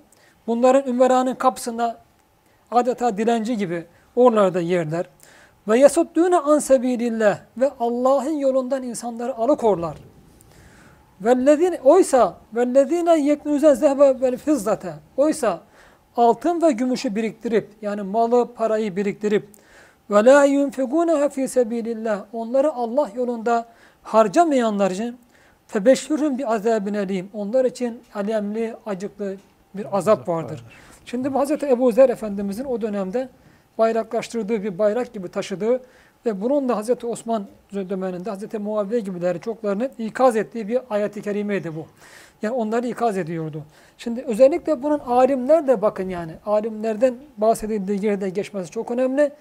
bunların 0.48 0.90
ümeranın 0.90 1.36
kapısına 1.36 1.98
adeta 2.72 3.18
dilenci 3.18 3.58
gibi 3.58 3.86
oralarda 4.16 4.62
yerler. 4.62 5.06
Ve 5.68 5.80
yesuddûne 5.80 6.38
an 6.38 6.60
sebilillah 6.60 7.40
ve 7.58 7.72
Allah'ın 7.80 8.38
yolundan 8.38 8.84
insanları 8.84 9.36
alıkorlar. 9.36 9.98
Vellezine 11.22 11.80
oysa 11.84 12.38
vellezine 12.54 13.20
yeknuze 13.20 13.76
zehbe 13.76 14.22
vel 14.22 14.38
fizzate 14.38 14.94
oysa 15.18 15.62
altın 16.18 16.62
ve 16.62 16.72
gümüşü 16.72 17.16
biriktirip 17.16 17.70
yani 17.82 18.02
malı 18.02 18.54
parayı 18.54 18.96
biriktirip 18.96 19.48
ve 20.10 20.26
la 20.26 20.46
yunfikuneha 20.46 21.30
fi 21.30 21.48
sebilillah 21.48 22.26
onları 22.34 22.74
Allah 22.74 23.10
yolunda 23.16 23.66
harcamayanlar 24.04 24.92
için 24.92 25.18
febeşşirhum 25.68 26.38
bir 26.38 26.54
azabin 26.54 26.94
elim 26.94 27.30
onlar 27.34 27.66
için 27.66 28.02
alemli 28.16 28.76
acıklı 28.86 29.36
bir 29.74 29.98
azap 29.98 30.28
vardır. 30.28 30.64
Şimdi 31.06 31.34
bu 31.34 31.40
Hazreti 31.40 31.66
Ebu 31.66 31.92
Zer 31.92 32.10
Efendimizin 32.10 32.66
o 32.66 32.82
dönemde 32.82 33.30
bayraklaştırdığı 33.78 34.64
bir 34.64 34.78
bayrak 34.78 35.14
gibi 35.14 35.28
taşıdığı 35.28 35.82
ve 36.26 36.42
bunun 36.42 36.70
da 36.70 36.78
Hazreti 36.78 37.08
Osman 37.08 37.46
döneminde 37.74 38.30
Hazreti 38.30 38.60
Muaviye 38.60 39.00
gibileri 39.00 39.42
çoklarını 39.42 39.92
ikaz 39.98 40.36
ettiği 40.36 40.68
bir 40.68 40.80
ayet-i 40.90 41.22
kerimeydi 41.22 41.76
bu. 41.76 41.86
Yani 42.42 42.54
onları 42.54 42.88
ikaz 42.88 43.18
ediyordu. 43.18 43.64
Şimdi 43.98 44.22
özellikle 44.22 44.84
bunun 44.84 45.00
alimler 45.00 45.68
de 45.68 45.82
bakın 45.82 46.10
yani 46.10 46.32
alimlerden 46.46 47.16
bahsedildiği 47.38 48.06
yerde 48.06 48.30
geçmesi 48.30 48.72
çok 48.72 48.92
önemli. 48.92 49.32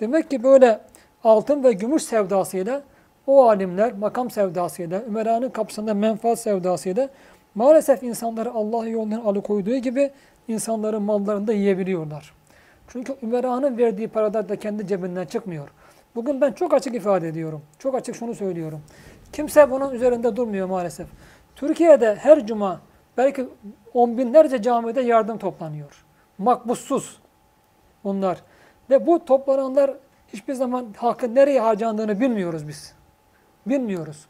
Demek 0.00 0.30
ki 0.30 0.42
böyle 0.42 0.80
altın 1.24 1.64
ve 1.64 1.72
gümüş 1.72 2.02
sevdasıyla 2.02 2.82
o 3.26 3.48
alimler 3.48 3.92
makam 3.92 4.30
sevdasıyla, 4.30 5.02
ümeranın 5.02 5.50
kapısında 5.50 5.94
menfaat 5.94 6.38
sevdasıyla 6.38 7.08
maalesef 7.54 8.02
insanları 8.02 8.52
Allah 8.52 8.88
yolundan 8.88 9.20
alıkoyduğu 9.20 9.76
gibi 9.76 10.10
insanların 10.48 11.02
mallarını 11.02 11.46
da 11.46 11.52
yiyebiliyorlar. 11.52 12.34
Çünkü 12.88 13.14
ümeranın 13.22 13.78
verdiği 13.78 14.08
paralar 14.08 14.48
da 14.48 14.56
kendi 14.56 14.86
cebinden 14.86 15.26
çıkmıyor. 15.26 15.68
Bugün 16.14 16.40
ben 16.40 16.52
çok 16.52 16.74
açık 16.74 16.94
ifade 16.94 17.28
ediyorum. 17.28 17.62
Çok 17.78 17.94
açık 17.94 18.16
şunu 18.16 18.34
söylüyorum. 18.34 18.80
Kimse 19.32 19.70
bunun 19.70 19.94
üzerinde 19.94 20.36
durmuyor 20.36 20.66
maalesef. 20.66 21.06
Türkiye'de 21.56 22.14
her 22.14 22.46
cuma 22.46 22.80
belki 23.16 23.48
on 23.94 24.18
binlerce 24.18 24.62
camide 24.62 25.00
yardım 25.00 25.38
toplanıyor. 25.38 26.04
Makbussuz 26.38 27.18
bunlar. 28.04 28.38
Ve 28.90 29.06
bu 29.06 29.24
toplananlar 29.24 29.90
hiçbir 30.32 30.54
zaman 30.54 30.86
halkın 30.96 31.34
nereye 31.34 31.60
harcandığını 31.60 32.20
bilmiyoruz 32.20 32.68
biz. 32.68 32.94
Bilmiyoruz. 33.66 34.26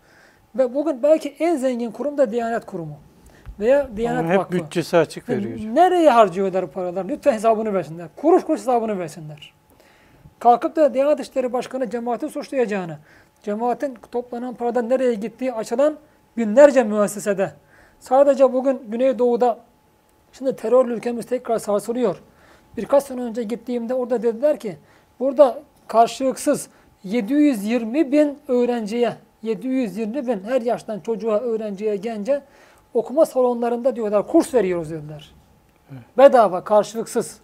Ve 0.54 0.74
bugün 0.74 1.02
belki 1.02 1.34
en 1.38 1.56
zengin 1.56 1.90
kurum 1.90 2.18
da 2.18 2.30
Diyanet 2.30 2.66
Kurumu. 2.66 2.96
Veya 3.60 3.96
Diyanet 3.96 4.20
Ama 4.20 4.32
hep 4.32 4.38
Vakfı. 4.38 4.52
bütçesi 4.52 4.96
açık 4.96 5.28
Ve 5.28 5.36
veriyor. 5.36 5.74
Nereye 5.74 6.10
harcıyorlar 6.10 6.66
paralar? 6.66 7.04
Lütfen 7.08 7.32
hesabını 7.32 7.74
versinler. 7.74 8.08
Kuruş 8.16 8.44
kuruş 8.44 8.60
hesabını 8.60 8.98
versinler. 8.98 9.54
Kalkıp 10.38 10.76
da 10.76 10.94
Diyanet 10.94 11.20
İşleri 11.20 11.52
Başkanı 11.52 11.90
cemaati 11.90 12.28
suçlayacağını, 12.28 12.98
cemaatin 13.42 13.98
toplanan 14.12 14.54
paradan 14.54 14.88
nereye 14.88 15.14
gittiği 15.14 15.52
açılan 15.52 15.96
binlerce 16.37 16.82
müessesede. 16.82 17.53
Sadece 18.01 18.53
bugün 18.53 18.82
Güneydoğu'da 18.89 19.59
şimdi 20.32 20.57
terör 20.57 20.87
ülkemiz 20.87 21.26
tekrar 21.26 21.59
sarsılıyor. 21.59 22.22
Birkaç 22.76 23.05
sene 23.05 23.20
önce 23.20 23.43
gittiğimde 23.43 23.95
orada 23.95 24.22
dediler 24.22 24.59
ki 24.59 24.76
burada 25.20 25.62
karşılıksız 25.89 26.68
720 27.05 28.12
bin 28.12 28.39
öğrenciye, 28.49 29.12
720 29.43 30.26
bin 30.26 30.45
her 30.45 30.62
yaştan 30.62 31.01
çocuğa, 31.01 31.39
öğrenciye, 31.39 31.97
gence 31.97 32.43
okuma 32.95 33.26
salonlarında 33.26 33.97
diyorlar 33.97 34.26
kurs 34.26 34.55
veriyoruz 34.55 34.91
dediler. 34.91 35.35
Bedava, 36.18 36.64
karşılıksız. 36.64 37.41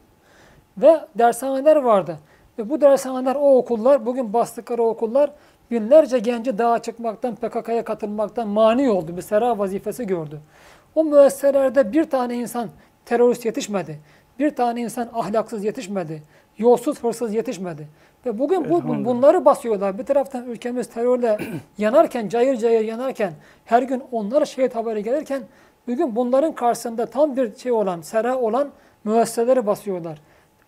Ve 0.78 1.00
dershaneler 1.14 1.76
vardı. 1.76 2.18
Ve 2.58 2.70
bu 2.70 2.80
dershaneler, 2.80 3.34
o 3.34 3.56
okullar, 3.56 4.06
bugün 4.06 4.32
bastıkları 4.32 4.82
okullar 4.82 5.30
binlerce 5.70 6.18
genci 6.18 6.58
dağa 6.58 6.78
çıkmaktan, 6.78 7.36
PKK'ya 7.36 7.84
katılmaktan 7.84 8.48
mani 8.48 8.90
oldu. 8.90 9.16
Bir 9.16 9.22
sera 9.22 9.58
vazifesi 9.58 10.06
gördü. 10.06 10.40
O 10.94 11.04
müesseselerde 11.04 11.92
bir 11.92 12.04
tane 12.04 12.34
insan 12.34 12.68
terörist 13.04 13.44
yetişmedi. 13.44 13.98
Bir 14.38 14.50
tane 14.50 14.80
insan 14.80 15.08
ahlaksız 15.14 15.64
yetişmedi. 15.64 16.22
Yolsuz, 16.58 17.02
hırsız 17.02 17.34
yetişmedi. 17.34 17.88
Ve 18.26 18.38
bugün 18.38 18.70
bu, 18.70 19.04
bunları 19.04 19.44
basıyorlar. 19.44 19.98
Bir 19.98 20.04
taraftan 20.04 20.44
ülkemiz 20.44 20.86
terörle 20.86 21.38
yanarken, 21.78 22.28
cayır 22.28 22.56
cayır 22.56 22.84
yanarken, 22.84 23.32
her 23.64 23.82
gün 23.82 24.02
onlara 24.12 24.44
şehit 24.44 24.74
haberi 24.74 25.02
gelirken, 25.02 25.42
bugün 25.88 26.16
bunların 26.16 26.54
karşısında 26.54 27.06
tam 27.06 27.36
bir 27.36 27.56
şey 27.56 27.72
olan, 27.72 28.00
sera 28.00 28.38
olan 28.38 28.70
müesseseleri 29.04 29.66
basıyorlar. 29.66 30.20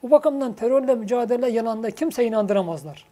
Bu 0.03 0.11
bakımdan 0.11 0.53
terörle 0.53 0.94
mücadele 0.94 1.50
yanında 1.50 1.90
kimse 1.90 2.24
inandıramazlar. 2.24 3.07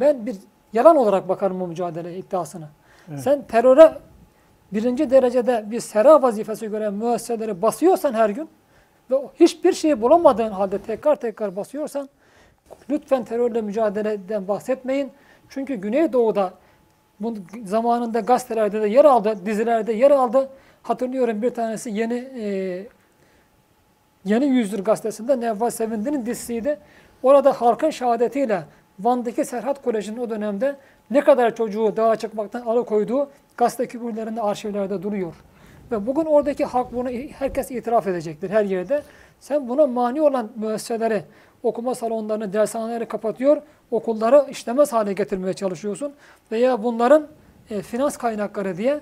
Ben 0.00 0.26
bir 0.26 0.36
yalan 0.76 0.96
olarak 0.96 1.28
bakarım 1.28 1.60
bu 1.60 1.66
mücadele 1.66 2.16
iddiasına. 2.18 2.68
Sen 3.16 3.42
teröre 3.42 3.92
birinci 4.72 5.10
derecede 5.10 5.64
bir 5.70 5.80
sera 5.80 6.22
vazifesi 6.22 6.70
gören 6.70 6.94
müesseseleri 6.94 7.62
basıyorsan 7.62 8.14
her 8.14 8.30
gün 8.30 8.48
ve 9.10 9.16
hiçbir 9.34 9.72
şeyi 9.72 10.02
bulamadığın 10.02 10.50
halde 10.50 10.78
tekrar 10.78 11.16
tekrar 11.16 11.56
basıyorsan 11.56 12.08
lütfen 12.90 13.24
terörle 13.24 13.62
mücadeleden 13.62 14.48
bahsetmeyin. 14.48 15.10
Çünkü 15.48 15.74
Güneydoğu'da 15.74 16.52
bu 17.20 17.34
zamanında 17.64 18.20
gazetelerde 18.20 18.82
de 18.82 18.88
yer 18.88 19.04
aldı, 19.04 19.46
dizilerde 19.46 19.92
yer 19.92 20.10
aldı. 20.10 20.48
Hatırlıyorum 20.82 21.42
bir 21.42 21.50
tanesi 21.50 21.90
yeni 21.90 22.14
e, 22.14 22.86
Yeni 24.24 24.46
Yüzdür 24.46 24.84
gazetesinde 24.84 25.40
Nevval 25.40 25.70
Sevindi'nin 25.70 26.26
dizisiydi. 26.26 26.78
Orada 27.22 27.52
halkın 27.52 27.90
şehadetiyle 27.90 28.62
Van'daki 29.00 29.44
Serhat 29.44 29.82
Koleji'nin 29.82 30.16
o 30.16 30.30
dönemde 30.30 30.76
ne 31.10 31.20
kadar 31.20 31.56
çocuğu 31.56 31.96
dağa 31.96 32.16
çıkmaktan 32.16 32.60
alıkoyduğu 32.60 33.30
gazete 33.56 33.88
küpürlerinde 33.88 34.42
arşivlerde 34.42 35.02
duruyor. 35.02 35.34
Ve 35.90 36.06
bugün 36.06 36.24
oradaki 36.24 36.64
halk 36.64 36.92
bunu 36.92 37.08
herkes 37.38 37.70
itiraf 37.70 38.06
edecektir 38.06 38.50
her 38.50 38.64
yerde. 38.64 39.02
Sen 39.40 39.68
buna 39.68 39.86
mani 39.86 40.22
olan 40.22 40.50
müesseseleri, 40.56 41.22
okuma 41.62 41.94
salonlarını, 41.94 42.52
dershaneleri 42.52 43.06
kapatıyor, 43.06 43.62
okulları 43.90 44.50
işlemez 44.50 44.92
hale 44.92 45.12
getirmeye 45.12 45.54
çalışıyorsun. 45.54 46.12
Veya 46.52 46.82
bunların 46.82 47.26
e, 47.70 47.82
finans 47.82 48.16
kaynakları 48.16 48.76
diye 48.76 49.00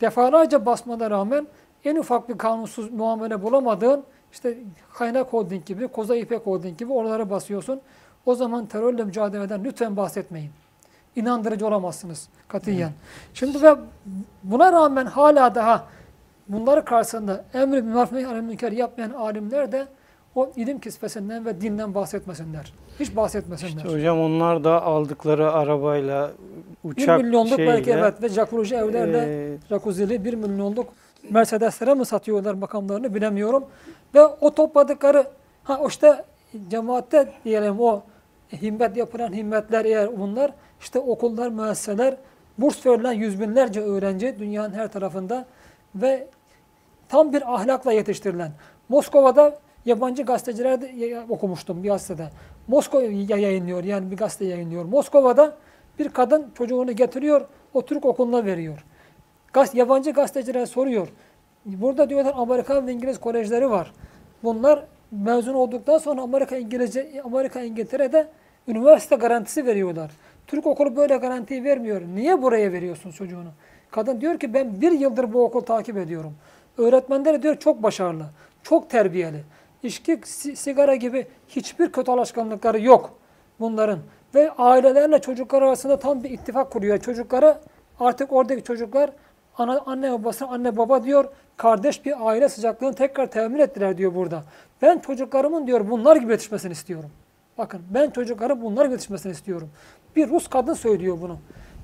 defalarca 0.00 0.66
basmana 0.66 1.10
rağmen 1.10 1.46
en 1.84 1.96
ufak 1.96 2.28
bir 2.28 2.38
kanunsuz 2.38 2.92
muamele 2.92 3.42
bulamadığın 3.42 4.04
işte 4.32 4.58
kaynak 4.94 5.32
holding 5.32 5.66
gibi, 5.66 5.88
Koza 5.88 6.16
İpek 6.16 6.46
holding 6.46 6.78
gibi 6.78 6.92
oralara 6.92 7.30
basıyorsun. 7.30 7.80
O 8.28 8.34
zaman 8.34 8.66
terörle 8.66 9.04
mücadeleden 9.04 9.64
lütfen 9.64 9.96
bahsetmeyin. 9.96 10.50
İnandırıcı 11.16 11.66
olamazsınız 11.66 12.28
katiyen. 12.48 12.90
Şimdi 13.34 13.62
ve 13.62 13.74
buna 14.42 14.72
rağmen 14.72 15.06
hala 15.06 15.54
daha 15.54 15.84
bunları 16.48 16.84
karşısında 16.84 17.44
emri 17.54 17.98
anil 18.26 18.40
münker 18.40 18.72
yapmayan 18.72 19.10
alimler 19.10 19.72
de 19.72 19.86
o 20.34 20.50
ilim 20.56 20.80
kisvesinden 20.80 21.46
ve 21.46 21.60
dinden 21.60 21.94
bahsetmesinler. 21.94 22.72
Hiç 23.00 23.16
bahsetmesinler. 23.16 23.76
İşte 23.76 23.88
hocam 23.88 24.20
onlar 24.20 24.64
da 24.64 24.82
aldıkları 24.82 25.52
arabayla, 25.52 26.30
uçak 26.84 27.20
milyonluk 27.20 27.56
şeyle, 27.56 27.72
belki 27.72 27.90
evet 27.90 28.22
ve 28.22 28.28
jacuzzi 28.28 28.74
evlerle 28.74 29.52
e, 29.54 29.58
jacuzzi'li 29.68 30.24
bir 30.24 30.34
milyonluk 30.34 30.88
Mercedes'lere 31.30 31.94
mi 31.94 32.06
satıyorlar 32.06 32.54
makamlarını 32.54 33.14
bilemiyorum. 33.14 33.64
Ve 34.14 34.24
o 34.24 34.54
topladıkları 34.54 35.26
ha 35.64 35.80
işte 35.88 36.24
cemaatte 36.70 37.32
diyelim 37.44 37.80
o 37.80 38.02
himmet 38.52 38.96
yapılan 38.96 39.32
himmetler 39.32 39.84
eğer 39.84 40.20
bunlar 40.20 40.52
işte 40.80 40.98
okullar, 40.98 41.48
müesseseler, 41.48 42.16
burs 42.58 42.86
verilen 42.86 43.12
yüz 43.12 43.40
binlerce 43.40 43.80
öğrenci 43.80 44.38
dünyanın 44.38 44.74
her 44.74 44.88
tarafında 44.92 45.46
ve 45.94 46.26
tam 47.08 47.32
bir 47.32 47.54
ahlakla 47.54 47.92
yetiştirilen. 47.92 48.52
Moskova'da 48.88 49.58
yabancı 49.84 50.22
gazeteciler 50.22 50.80
de 50.80 51.24
okumuştum 51.28 51.82
bir 51.82 51.88
gazetede. 51.88 52.28
Moskova 52.68 53.02
yayınlıyor 53.02 53.84
yani 53.84 54.10
bir 54.10 54.16
gazete 54.16 54.44
yayınlıyor. 54.44 54.84
Moskova'da 54.84 55.56
bir 55.98 56.08
kadın 56.08 56.46
çocuğunu 56.54 56.92
getiriyor, 56.92 57.46
o 57.74 57.86
Türk 57.86 58.04
okuluna 58.04 58.44
veriyor. 58.44 58.84
Gaz, 59.52 59.74
yabancı 59.74 60.10
gazeteciler 60.10 60.66
soruyor. 60.66 61.08
Burada 61.64 62.10
diyorlar 62.10 62.34
Amerikan 62.36 62.86
ve 62.86 62.92
İngiliz 62.92 63.20
kolejleri 63.20 63.70
var. 63.70 63.92
Bunlar 64.44 64.84
mezun 65.10 65.54
olduktan 65.54 65.98
sonra 65.98 66.22
Amerika 66.22 66.56
İngilizce 66.56 67.22
Amerika 67.24 67.60
İngiltere'de 67.60 68.28
üniversite 68.68 69.16
garantisi 69.16 69.66
veriyorlar. 69.66 70.10
Türk 70.46 70.66
okulu 70.66 70.96
böyle 70.96 71.16
garantiyi 71.16 71.64
vermiyor. 71.64 72.02
Niye 72.14 72.42
buraya 72.42 72.72
veriyorsun 72.72 73.10
çocuğunu? 73.10 73.48
Kadın 73.90 74.20
diyor 74.20 74.38
ki 74.38 74.54
ben 74.54 74.80
bir 74.80 74.92
yıldır 74.92 75.32
bu 75.32 75.44
okulu 75.44 75.64
takip 75.64 75.96
ediyorum. 75.96 76.34
Öğretmenleri 76.78 77.42
diyor 77.42 77.56
çok 77.56 77.82
başarılı, 77.82 78.24
çok 78.62 78.90
terbiyeli. 78.90 79.44
İçki, 79.82 80.20
si- 80.24 80.56
sigara 80.56 80.94
gibi 80.94 81.26
hiçbir 81.48 81.92
kötü 81.92 82.10
alışkanlıkları 82.10 82.80
yok 82.80 83.10
bunların. 83.60 83.98
Ve 84.34 84.50
ailelerle 84.58 85.18
çocuklar 85.20 85.62
arasında 85.62 85.98
tam 85.98 86.24
bir 86.24 86.30
ittifak 86.30 86.70
kuruyor. 86.70 86.98
Çocukları 86.98 87.58
artık 88.00 88.32
oradaki 88.32 88.62
çocuklar 88.64 89.10
ana, 89.58 89.80
anne 89.86 90.12
babasına 90.12 90.48
anne 90.48 90.76
baba 90.76 91.04
diyor. 91.04 91.24
Kardeş 91.56 92.04
bir 92.04 92.28
aile 92.28 92.48
sıcaklığını 92.48 92.94
tekrar 92.94 93.26
temin 93.30 93.58
ettiler 93.58 93.98
diyor 93.98 94.14
burada. 94.14 94.42
Ben 94.82 94.98
çocuklarımın 94.98 95.66
diyor 95.66 95.90
bunlar 95.90 96.16
gibi 96.16 96.32
yetişmesini 96.32 96.72
istiyorum. 96.72 97.10
Bakın 97.58 97.80
ben 97.90 98.10
çocukların 98.10 98.62
bunlar 98.62 98.90
yetişmesini 98.90 99.32
istiyorum. 99.32 99.70
Bir 100.16 100.28
Rus 100.28 100.48
kadın 100.48 100.74
söylüyor 100.74 101.18
bunu. 101.20 101.38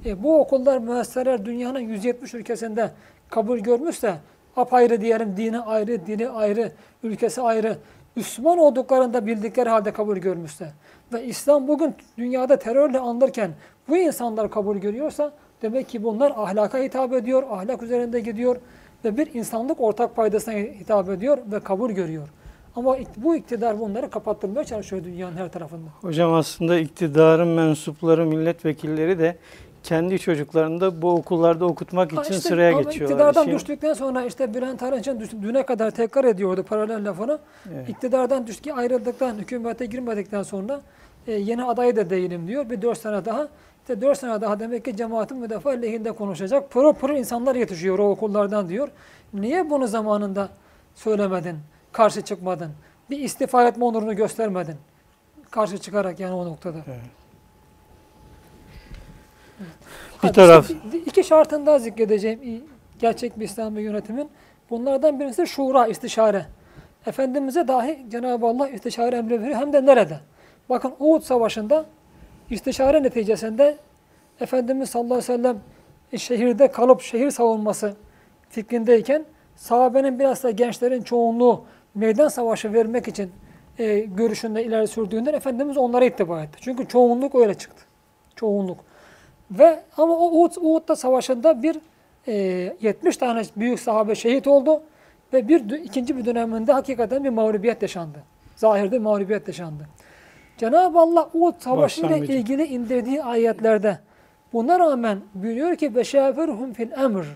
E, 0.06 0.22
bu 0.22 0.40
okullar, 0.40 0.78
müesseseler 0.78 1.44
dünyanın 1.44 1.78
170 1.80 2.34
ülkesinde 2.34 2.90
kabul 3.28 3.59
görmüşse 3.59 4.14
apayrı 4.56 5.01
diyelim 5.01 5.36
dini 5.36 5.60
ayrı, 5.60 6.06
dini 6.06 6.28
ayrı, 6.28 6.72
ülkesi 7.02 7.42
ayrı. 7.42 7.78
Müslüman 8.16 8.59
olduklarında 8.59 9.26
bildikleri 9.26 9.68
halde 9.68 9.92
kabul 9.92 10.16
görmüşse 10.16 10.72
ve 11.12 11.24
İslam 11.24 11.68
bugün 11.68 11.94
dünyada 12.18 12.59
terörle 12.59 12.98
anılırken 12.98 13.51
bu 13.88 13.96
insanlar 13.96 14.51
kabul 14.51 14.76
görüyorsa 14.76 15.32
demek 15.62 15.88
ki 15.88 16.05
bunlar 16.05 16.32
ahlaka 16.36 16.78
hitap 16.78 17.12
ediyor, 17.12 17.42
ahlak 17.51 17.82
üzerinde 17.82 18.20
gidiyor 18.20 18.56
ve 19.05 19.16
bir 19.16 19.34
insanlık 19.34 19.80
ortak 19.80 20.16
paydasına 20.16 20.55
hitap 20.55 21.09
ediyor 21.09 21.38
ve 21.52 21.60
kabul 21.60 21.90
görüyor. 21.90 22.28
Ama 22.76 22.96
bu 23.16 23.36
iktidar 23.36 23.80
bunları 23.80 24.10
kapattırmaya 24.10 24.64
çalışıyor 24.64 25.05
dünyanın 25.05 25.36
her 25.36 25.52
tarafında. 25.52 25.88
hocam 26.01 26.32
aslında 26.32 26.78
iktidarın 26.78 27.48
mensupları, 27.48 28.26
milletvekilleri 28.26 29.18
de 29.18 29.36
kendi 29.82 30.18
çocuklarını 30.18 30.80
da 30.80 31.02
bu 31.02 31.10
okullarda 31.12 31.64
okutmak 31.64 32.12
Ha 32.16 32.22
için 32.22 32.34
işte 32.34 32.48
sıraya 32.48 32.72
ama 32.72 32.82
geçiyorlar. 32.82 33.14
İktidardan 33.14 33.42
Şimdi- 33.42 33.56
düştükten 33.56 33.92
sonra 33.92 34.24
işte 34.24 34.55
Bülent 34.55 34.82
Arınç'ın 34.82 35.20
düne 35.42 35.66
kadar 35.66 35.90
tekrar 35.90 36.24
ediyordu 36.24 36.62
paralel 36.68 37.09
lafını. 37.09 37.38
Evet. 37.74 37.88
İktidardan 37.88 38.46
düştü 38.46 38.72
ayrıldıktan, 38.72 39.34
hükümete 39.34 39.86
girmedikten 39.86 40.42
sonra 40.42 40.80
e, 41.26 41.32
yeni 41.32 41.64
aday 41.64 41.96
da 41.96 42.10
değilim 42.10 42.48
diyor. 42.48 42.70
Bir 42.70 42.82
dört 42.82 42.98
sene 42.98 43.24
daha. 43.24 43.48
İşte 43.80 44.01
dört 44.01 44.18
sene 44.18 44.40
daha 44.40 44.60
demek 44.60 44.84
ki 44.84 44.96
cemaatin 44.96 45.38
müdafaa 45.38 45.72
lehinde 45.72 46.12
konuşacak. 46.12 46.70
Pırıl 46.70 46.92
pırıl 46.92 47.16
insanlar 47.16 47.55
yetişiyor 47.55 47.98
o 47.98 48.10
okullardan 48.10 48.68
diyor. 48.68 48.88
Niye 49.34 49.70
bunu 49.70 49.86
zamanında 49.86 50.48
söylemedin? 50.94 51.56
Karşı 51.94 52.22
çıkmadın. 52.22 52.70
Bir 53.10 53.18
istifa 53.18 53.68
etme 53.68 53.84
onurunu 53.84 54.16
göstermedin. 54.16 54.76
Karşı 55.50 55.78
çıkarak 55.78 56.20
yani 56.20 56.34
o 56.34 56.46
noktada. 56.46 56.78
Evet. 56.86 57.00
Bir 60.22 60.32
taraf 60.32 60.70
işte 60.70 60.98
iki 60.98 61.24
şartını 61.24 61.66
daha 61.66 61.78
zikredeceğim 61.78 62.64
gerçek 62.98 63.40
bir 63.40 63.44
İslami 63.44 63.82
yönetimin. 63.82 64.30
Bunlardan 64.70 65.20
birisi 65.20 65.46
şura, 65.46 65.86
istişare. 65.86 66.46
Efendimiz'e 67.06 67.68
dahi 67.68 68.06
Cenab-ı 68.10 68.46
Allah 68.46 68.68
istişare 68.68 69.16
emri 69.16 69.42
veriyor. 69.42 69.56
Hem 69.56 69.72
de 69.72 69.86
nerede? 69.86 70.20
Bakın 70.68 70.94
Uhud 71.00 71.22
Savaşı'nda 71.22 71.84
istişare 72.50 73.02
neticesinde 73.02 73.78
Efendimiz 74.40 74.90
sallallahu 74.90 75.14
aleyhi 75.14 75.32
ve 75.32 75.36
sellem 75.36 75.60
şehirde 76.16 76.70
kalıp 76.70 77.02
şehir 77.02 77.30
savunması 77.30 77.94
fikrindeyken 78.50 79.24
sahabenin 79.56 80.18
biraz 80.18 80.42
da 80.42 80.50
gençlerin 80.50 81.02
çoğunluğu 81.02 81.64
meydan 81.94 82.28
savaşı 82.28 82.72
vermek 82.72 83.08
için 83.08 83.32
e, 83.78 83.98
görüşünde 83.98 84.64
ileri 84.64 84.88
sürdüğünden 84.88 85.34
Efendimiz 85.34 85.76
onlara 85.76 86.04
ittiba 86.04 86.42
etti. 86.42 86.58
Çünkü 86.60 86.88
çoğunluk 86.88 87.34
öyle 87.34 87.54
çıktı. 87.54 87.84
Çoğunluk. 88.36 88.78
Ve 89.50 89.80
ama 89.96 90.14
o 90.18 90.40
Uhud, 90.40 90.56
Uhud'da 90.56 90.96
savaşında 90.96 91.62
bir 91.62 91.76
e, 92.26 92.32
70 92.80 93.16
tane 93.16 93.42
büyük 93.56 93.80
sahabe 93.80 94.14
şehit 94.14 94.46
oldu 94.46 94.82
ve 95.32 95.48
bir 95.48 95.70
ikinci 95.70 96.16
bir 96.16 96.24
döneminde 96.24 96.72
hakikaten 96.72 97.24
bir 97.24 97.30
mağlubiyet 97.30 97.82
yaşandı. 97.82 98.18
Zahirde 98.56 98.98
mağlubiyet 98.98 99.48
yaşandı. 99.48 99.88
Cenab-ı 100.58 100.98
Allah 100.98 101.30
Uhud 101.34 101.54
Savaşı 101.58 102.06
ile 102.06 102.18
ilgili 102.18 102.64
indirdiği 102.64 103.22
ayetlerde 103.22 103.98
buna 104.52 104.78
rağmen 104.78 105.18
buyuruyor 105.34 105.76
ki 105.76 105.94
beşâfirhum 105.94 106.72
fil 106.72 106.92
emr. 106.92 107.26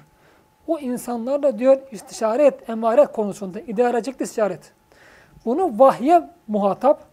O 0.68 0.78
insanlarla 0.78 1.58
diyor 1.58 1.78
istişare 1.90 2.46
et, 2.46 2.68
emaret 2.70 3.12
konusunda, 3.12 3.60
idarecik 3.60 4.20
istişare 4.20 4.54
et. 4.54 4.72
Bunu 5.44 5.78
vahye 5.78 6.22
muhatap, 6.48 7.04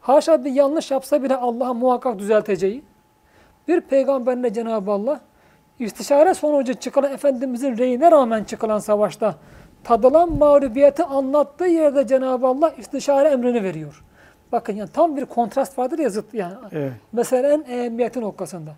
haşa 0.00 0.44
bir 0.44 0.52
yanlış 0.52 0.90
yapsa 0.90 1.22
bile 1.22 1.36
Allah'a 1.36 1.74
muhakkak 1.74 2.18
düzelteceği, 2.18 2.84
bir 3.68 3.80
peygamberle 3.80 4.52
Cenab-ı 4.52 4.90
Allah 4.90 5.20
istişare 5.78 6.34
sonucu 6.34 6.74
çıkılan 6.74 7.12
Efendimizin 7.12 7.78
reyine 7.78 8.10
rağmen 8.10 8.44
çıkılan 8.44 8.78
savaşta 8.78 9.34
tadılan 9.84 10.32
mağlubiyeti 10.38 11.04
anlattığı 11.04 11.66
yerde 11.66 12.06
Cenab-ı 12.06 12.46
Allah 12.46 12.72
istişare 12.78 13.28
emrini 13.28 13.62
veriyor. 13.62 14.04
Bakın 14.52 14.72
yani 14.72 14.90
tam 14.92 15.16
bir 15.16 15.24
kontrast 15.24 15.78
vardır 15.78 15.98
ya 15.98 16.08
zıt 16.08 16.34
yani. 16.34 16.54
evet, 16.72 16.92
Meselenin 17.12 17.64
ehemmiyeti 17.64 18.20
noktasında. 18.20 18.70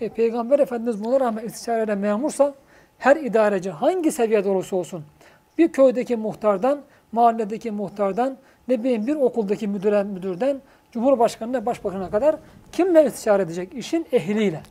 E, 0.00 0.08
Peygamber 0.08 0.58
Efendimiz 0.58 1.04
buna 1.04 1.20
rağmen 1.20 1.44
istişarede 1.44 1.94
memursa 1.94 2.54
her 3.00 3.16
idareci 3.16 3.70
hangi 3.70 4.12
seviyede 4.12 4.48
olursa 4.48 4.76
olsun 4.76 5.04
bir 5.58 5.72
köydeki 5.72 6.16
muhtardan, 6.16 6.80
mahalledeki 7.12 7.70
muhtardan, 7.70 8.36
ne 8.68 8.84
bileyim 8.84 9.06
bir 9.06 9.16
okuldaki 9.16 9.68
müdüre, 9.68 10.02
müdürden, 10.02 10.60
Cumhurbaşkanı'na, 10.92 11.66
Başbakan'a 11.66 12.10
kadar 12.10 12.36
kimle 12.72 13.06
istişare 13.06 13.42
edecek? 13.42 13.74
İşin 13.74 14.06
ehliyle. 14.12 14.62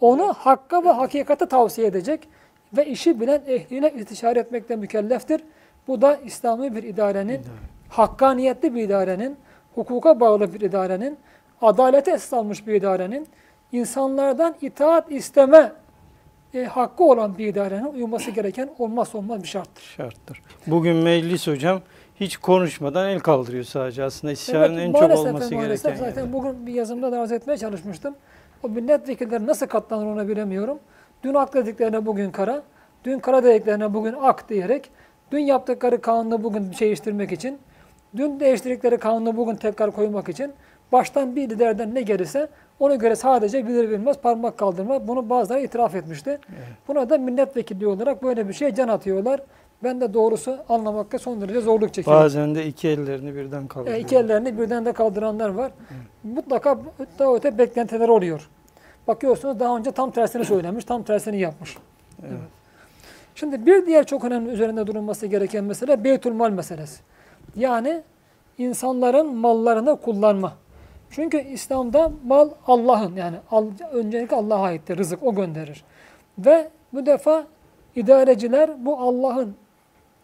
Onu 0.00 0.32
hakka 0.32 0.84
ve 0.84 0.90
hakikati 0.90 1.46
tavsiye 1.46 1.86
edecek 1.86 2.28
ve 2.76 2.86
işi 2.86 3.20
bilen 3.20 3.42
ehline 3.46 3.90
istişare 3.90 4.38
etmekle 4.38 4.76
mükelleftir. 4.76 5.44
Bu 5.88 6.02
da 6.02 6.16
İslami 6.16 6.76
bir 6.76 6.82
idarenin, 6.82 7.40
hakkaniyetli 7.88 8.74
bir 8.74 8.82
idarenin, 8.82 9.36
hukuka 9.74 10.20
bağlı 10.20 10.54
bir 10.54 10.60
idarenin, 10.60 11.18
adalete 11.62 12.10
esas 12.10 12.32
almış 12.32 12.66
bir 12.66 12.74
idarenin, 12.74 13.26
insanlardan 13.72 14.54
itaat 14.60 15.12
isteme 15.12 15.72
e, 16.54 16.64
hakkı 16.64 17.04
olan 17.04 17.38
bir 17.38 17.46
idarenin 17.46 17.84
uyması 17.84 18.30
gereken 18.30 18.70
olmazsa 18.78 19.18
olmaz 19.18 19.42
bir 19.42 19.48
şarttır. 19.48 19.82
şarttır. 19.82 20.42
Bugün 20.66 20.96
meclis 20.96 21.46
hocam 21.46 21.80
hiç 22.20 22.36
konuşmadan 22.36 23.08
el 23.08 23.20
kaldırıyor 23.20 23.64
sadece. 23.64 24.04
Aslında 24.04 24.32
istişarenin 24.32 24.78
en 24.78 24.92
çok 24.92 25.02
maalesef 25.02 25.26
olması 25.26 25.54
maalesef 25.54 25.84
gereken 25.84 26.08
zaten 26.08 26.22
yer. 26.22 26.32
bugün 26.32 26.66
bir 26.66 26.72
yazımda 26.72 27.12
da 27.12 27.20
arz 27.20 27.32
etmeye 27.32 27.58
çalışmıştım. 27.58 28.14
O 28.62 28.68
milletvekilleri 28.68 29.46
nasıl 29.46 29.66
katlanır 29.66 30.06
ona 30.06 30.28
bilemiyorum. 30.28 30.78
Dün 31.22 31.34
ak 31.34 31.54
dediklerine 31.54 32.06
bugün 32.06 32.30
kara, 32.30 32.62
dün 33.04 33.18
kara 33.18 33.44
dediklerine 33.44 33.94
bugün 33.94 34.14
ak 34.22 34.48
diyerek, 34.48 34.90
dün 35.32 35.38
yaptıkları 35.38 36.00
kanunu 36.00 36.44
bugün 36.44 36.72
değiştirmek 36.80 37.32
için, 37.32 37.58
dün 38.16 38.40
değiştirdikleri 38.40 38.98
kanunu 38.98 39.36
bugün 39.36 39.54
tekrar 39.54 39.90
koymak 39.90 40.28
için 40.28 40.52
baştan 40.92 41.36
bir 41.36 41.50
liderden 41.50 41.94
ne 41.94 42.02
gelirse 42.02 42.48
ona 42.80 42.94
göre 42.94 43.16
sadece 43.16 43.66
bilir 43.66 43.90
bilmez 43.90 44.18
parmak 44.18 44.58
kaldırma. 44.58 45.08
Bunu 45.08 45.30
bazıları 45.30 45.60
itiraf 45.60 45.94
etmişti. 45.94 46.38
Buna 46.88 47.10
da 47.10 47.18
milletvekili 47.18 47.86
olarak 47.86 48.22
böyle 48.22 48.48
bir 48.48 48.52
şeye 48.52 48.74
can 48.74 48.88
atıyorlar. 48.88 49.40
Ben 49.84 50.00
de 50.00 50.14
doğrusu 50.14 50.58
anlamakta 50.68 51.18
son 51.18 51.40
derece 51.40 51.60
zorluk 51.60 51.94
çekiyorum. 51.94 52.24
Bazen 52.24 52.54
de 52.54 52.66
iki 52.66 52.88
ellerini 52.88 53.34
birden 53.34 53.66
kaldırıyor. 53.66 53.96
E, 53.96 54.00
iki 54.00 54.16
ellerini 54.16 54.58
birden 54.58 54.84
de 54.84 54.92
kaldıranlar 54.92 55.48
var. 55.48 55.72
Mutlaka 56.24 56.78
daha 57.18 57.34
öte 57.34 57.58
beklentiler 57.58 58.08
oluyor. 58.08 58.48
Bakıyorsunuz 59.08 59.60
daha 59.60 59.76
önce 59.76 59.92
tam 59.92 60.10
tersini 60.10 60.44
söylemiş, 60.44 60.84
tam 60.84 61.02
tersini 61.02 61.40
yapmış. 61.40 61.76
Evet. 62.22 62.38
Şimdi 63.34 63.66
bir 63.66 63.86
diğer 63.86 64.06
çok 64.06 64.24
önemli 64.24 64.50
üzerinde 64.50 64.86
durulması 64.86 65.26
gereken 65.26 65.64
mesele 65.64 66.04
beytülmal 66.04 66.50
meselesi. 66.50 67.00
Yani 67.56 68.02
insanların 68.58 69.36
mallarını 69.36 69.96
kullanma. 69.96 70.52
Çünkü 71.10 71.40
İslam'da 71.40 72.12
mal 72.26 72.50
Allah'ın 72.66 73.16
yani 73.16 73.36
öncelikle 73.92 74.36
Allah'a 74.36 74.62
aittir. 74.62 74.98
Rızık 74.98 75.22
o 75.22 75.34
gönderir. 75.34 75.84
Ve 76.38 76.68
bu 76.92 77.06
defa 77.06 77.46
idareciler 77.96 78.84
bu 78.86 78.98
Allah'ın 78.98 79.54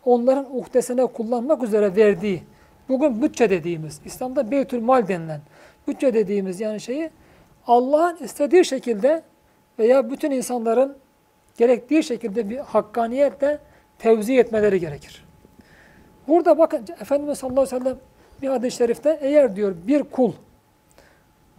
onların 0.05 0.57
uhdesine 0.57 1.07
kullanmak 1.07 1.63
üzere 1.63 1.97
verdiği 1.97 2.43
bugün 2.89 3.23
bütçe 3.23 3.51
dediğimiz 3.51 4.01
İslam'da 4.05 4.51
beytülmal 4.51 5.09
denilen 5.09 5.41
bütçe 5.89 6.15
dediğimiz 6.15 6.61
yani 6.61 6.81
şeyi 6.81 7.11
Allah'ın 7.67 8.17
istediği 8.17 8.65
şekilde 8.65 9.23
veya 9.79 10.11
bütün 10.11 10.31
insanların 10.31 10.97
gerektiği 11.57 12.03
şekilde 12.03 12.51
bir 12.51 12.59
hakkaniyetle 12.59 13.59
tevzi 13.99 14.39
etmeleri 14.39 14.81
gerekir. 14.81 15.25
Burada 16.29 16.59
bakın 16.59 16.87
Efendimiz 17.01 17.39
sallallahu 17.39 17.61
aleyhi 17.61 17.77
ve 17.77 17.85
sellem 17.85 17.99
bir 18.43 18.49
hadis-i 18.49 18.77
şerifte 18.77 19.19
eğer 19.23 19.57
diyor 19.57 19.75
bir 19.87 20.03
kul 20.03 20.33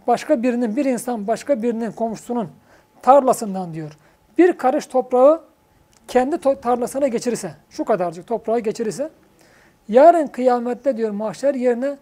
başka 0.06 0.42
birinin, 0.42 0.76
bir 0.76 0.84
insan 0.84 1.26
başka 1.26 1.62
birinin 1.62 1.92
komşusunun 1.92 2.48
tarlasından 3.02 3.74
diyor 3.74 3.96
bir 4.38 4.52
karış 4.52 4.86
toprağı 4.86 5.42
kendi 6.08 6.36
to- 6.36 6.60
tarlasına 6.60 7.08
geçirirse, 7.08 7.54
şu 7.70 7.84
kadarcık 7.84 8.26
toprağı 8.26 8.58
geçirirse 8.60 9.10
yarın 9.88 10.26
kıyamette 10.26 10.96
diyor 10.96 11.10
mahşer 11.10 11.54
yerine 11.54 11.96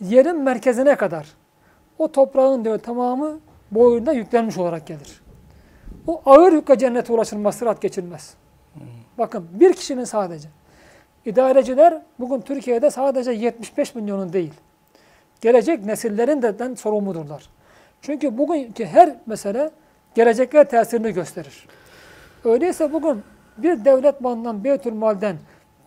yerin 0.00 0.40
merkezine 0.42 0.96
kadar 0.96 1.26
o 1.98 2.12
toprağın 2.12 2.64
diyor 2.64 2.78
tamamı 2.78 3.40
boyunda 3.70 4.12
yüklenmiş 4.12 4.58
olarak 4.58 4.86
gelir. 4.86 5.22
O 6.06 6.22
ağır 6.26 6.52
yükle 6.52 6.78
cennete 6.78 7.12
ulaşılmaz, 7.12 7.54
sırat 7.54 7.82
geçilmez. 7.82 8.34
Bakın 9.18 9.48
bir 9.52 9.72
kişinin 9.72 10.04
sadece. 10.04 10.48
İdareciler 11.24 12.02
bugün 12.18 12.40
Türkiye'de 12.40 12.90
sadece 12.90 13.32
75 13.32 13.94
milyonun 13.94 14.32
değil. 14.32 14.52
Gelecek 15.40 15.84
nesillerin 15.84 16.42
de 16.42 16.76
sorumludurlar. 16.76 17.48
Çünkü 18.02 18.38
bugünkü 18.38 18.84
her 18.84 19.16
mesele 19.26 19.70
gelecekler 20.14 20.68
tesirini 20.68 21.12
gösterir. 21.12 21.68
Öyleyse 22.44 22.92
bugün 22.92 23.22
bir 23.58 23.84
devlet 23.84 24.20
malından, 24.20 24.64
Beytülmal'den 24.64 25.36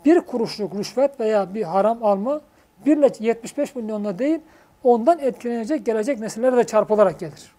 bir 0.05 0.19
kuruşluk 0.19 0.75
rüşvet 0.75 1.19
veya 1.19 1.53
bir 1.53 1.63
haram 1.63 2.03
alma 2.03 2.41
birle 2.85 3.09
75 3.19 3.75
milyonla 3.75 4.19
değil, 4.19 4.39
ondan 4.83 5.19
etkilenecek 5.19 5.85
gelecek 5.85 6.19
nesillere 6.19 6.57
de 6.57 6.63
çarpılarak 6.63 7.19
gelir. 7.19 7.51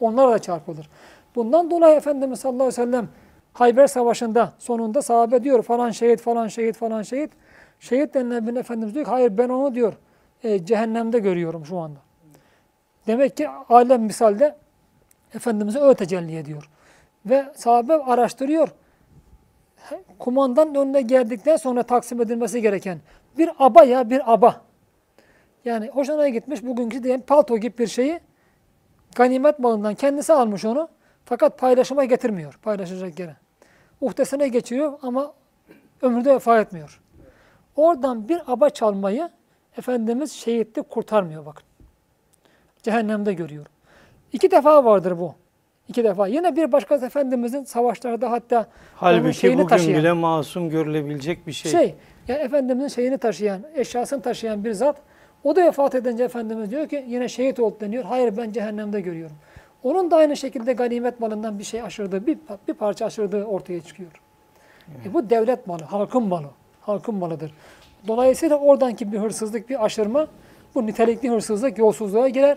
Onlar 0.00 0.30
da 0.30 0.38
çarpılır. 0.38 0.90
Bundan 1.34 1.70
dolayı 1.70 1.96
Efendimiz 1.96 2.40
sallallahu 2.40 2.62
aleyhi 2.62 2.80
ve 2.80 2.84
sellem 2.84 3.08
Hayber 3.52 3.86
Savaşı'nda 3.86 4.52
sonunda 4.58 5.02
sahabe 5.02 5.44
diyor 5.44 5.62
falan 5.62 5.90
şehit 5.90 6.20
falan 6.20 6.48
şehit 6.48 6.76
falan 6.76 7.02
şehit. 7.02 7.30
Şehit 7.80 8.14
denilen 8.14 8.46
bir 8.46 8.56
Efendimiz 8.56 8.94
diyor 8.94 9.04
ki 9.04 9.10
hayır 9.10 9.38
ben 9.38 9.48
onu 9.48 9.74
diyor 9.74 9.92
e, 10.44 10.64
cehennemde 10.64 11.18
görüyorum 11.18 11.66
şu 11.66 11.78
anda. 11.78 11.98
Demek 13.06 13.36
ki 13.36 13.48
alem 13.48 14.02
misalde 14.02 14.56
Efendimiz'e 15.34 15.80
öyle 15.80 15.94
tecelli 15.94 16.36
ediyor. 16.36 16.70
Ve 17.26 17.52
sahabe 17.56 17.94
araştırıyor. 17.94 18.68
Kumandanın 20.18 20.74
önüne 20.74 21.02
geldikten 21.02 21.56
sonra 21.56 21.82
taksim 21.82 22.20
edilmesi 22.20 22.62
gereken 22.62 23.00
bir 23.38 23.50
aba 23.58 23.84
ya 23.84 24.10
bir 24.10 24.32
aba. 24.32 24.60
Yani 25.64 25.88
hoşuna 25.88 26.28
gitmiş 26.28 26.62
bugünkü 26.62 27.02
diyelim 27.02 27.20
palto 27.20 27.58
gibi 27.58 27.78
bir 27.78 27.86
şeyi 27.86 28.20
ganimet 29.16 29.58
malından 29.58 29.94
kendisi 29.94 30.32
almış 30.32 30.64
onu. 30.64 30.88
Fakat 31.24 31.58
paylaşıma 31.58 32.04
getirmiyor 32.04 32.58
paylaşacak 32.62 33.18
yere. 33.18 33.36
Uhdesine 34.00 34.48
geçiyor 34.48 34.98
ama 35.02 35.32
ömründe 36.02 36.34
vefa 36.34 36.60
etmiyor. 36.60 37.00
Oradan 37.76 38.28
bir 38.28 38.52
aba 38.52 38.70
çalmayı 38.70 39.30
Efendimiz 39.78 40.32
şehitlik 40.32 40.90
kurtarmıyor 40.90 41.46
bakın. 41.46 41.64
Cehennemde 42.82 43.34
görüyor. 43.34 43.66
İki 44.32 44.50
defa 44.50 44.84
vardır 44.84 45.18
bu. 45.18 45.34
İki 45.88 46.04
defa. 46.04 46.26
Yine 46.26 46.56
bir 46.56 46.72
başka 46.72 46.94
Efendimizin 46.94 47.64
savaşlarda 47.64 48.30
hatta 48.30 48.66
Halbuki 48.96 49.34
şeyini 49.34 49.56
bugün 49.58 49.68
taşıyan. 49.68 50.00
bile 50.00 50.12
masum 50.12 50.70
görülebilecek 50.70 51.46
bir 51.46 51.52
şey. 51.52 51.72
Şey, 51.72 51.94
Ya 52.28 52.36
Efendimizin 52.36 52.88
şeyini 52.88 53.18
taşıyan, 53.18 53.60
eşyasını 53.74 54.22
taşıyan 54.22 54.64
bir 54.64 54.72
zat, 54.72 54.96
o 55.44 55.56
da 55.56 55.64
vefat 55.64 55.94
edince 55.94 56.24
Efendimiz 56.24 56.70
diyor 56.70 56.88
ki 56.88 57.04
yine 57.08 57.28
şehit 57.28 57.60
oldu 57.60 57.76
deniyor. 57.80 58.04
Hayır 58.04 58.36
ben 58.36 58.52
cehennemde 58.52 59.00
görüyorum. 59.00 59.36
Onun 59.82 60.10
da 60.10 60.16
aynı 60.16 60.36
şekilde 60.36 60.72
ganimet 60.72 61.20
malından 61.20 61.58
bir 61.58 61.64
şey 61.64 61.82
aşırdığı, 61.82 62.26
bir, 62.26 62.38
bir 62.68 62.74
parça 62.74 63.06
aşırdığı 63.06 63.44
ortaya 63.44 63.80
çıkıyor. 63.80 64.10
E 65.06 65.14
bu 65.14 65.30
devlet 65.30 65.66
malı, 65.66 65.84
halkın 65.84 66.22
malı. 66.22 66.46
Halkın 66.80 67.14
malıdır. 67.14 67.54
Dolayısıyla 68.08 68.56
oradanki 68.56 69.12
bir 69.12 69.18
hırsızlık, 69.18 69.70
bir 69.70 69.84
aşırma, 69.84 70.26
bu 70.74 70.86
nitelikli 70.86 71.30
hırsızlık 71.30 71.78
yolsuzluğa 71.78 72.28
girer 72.28 72.56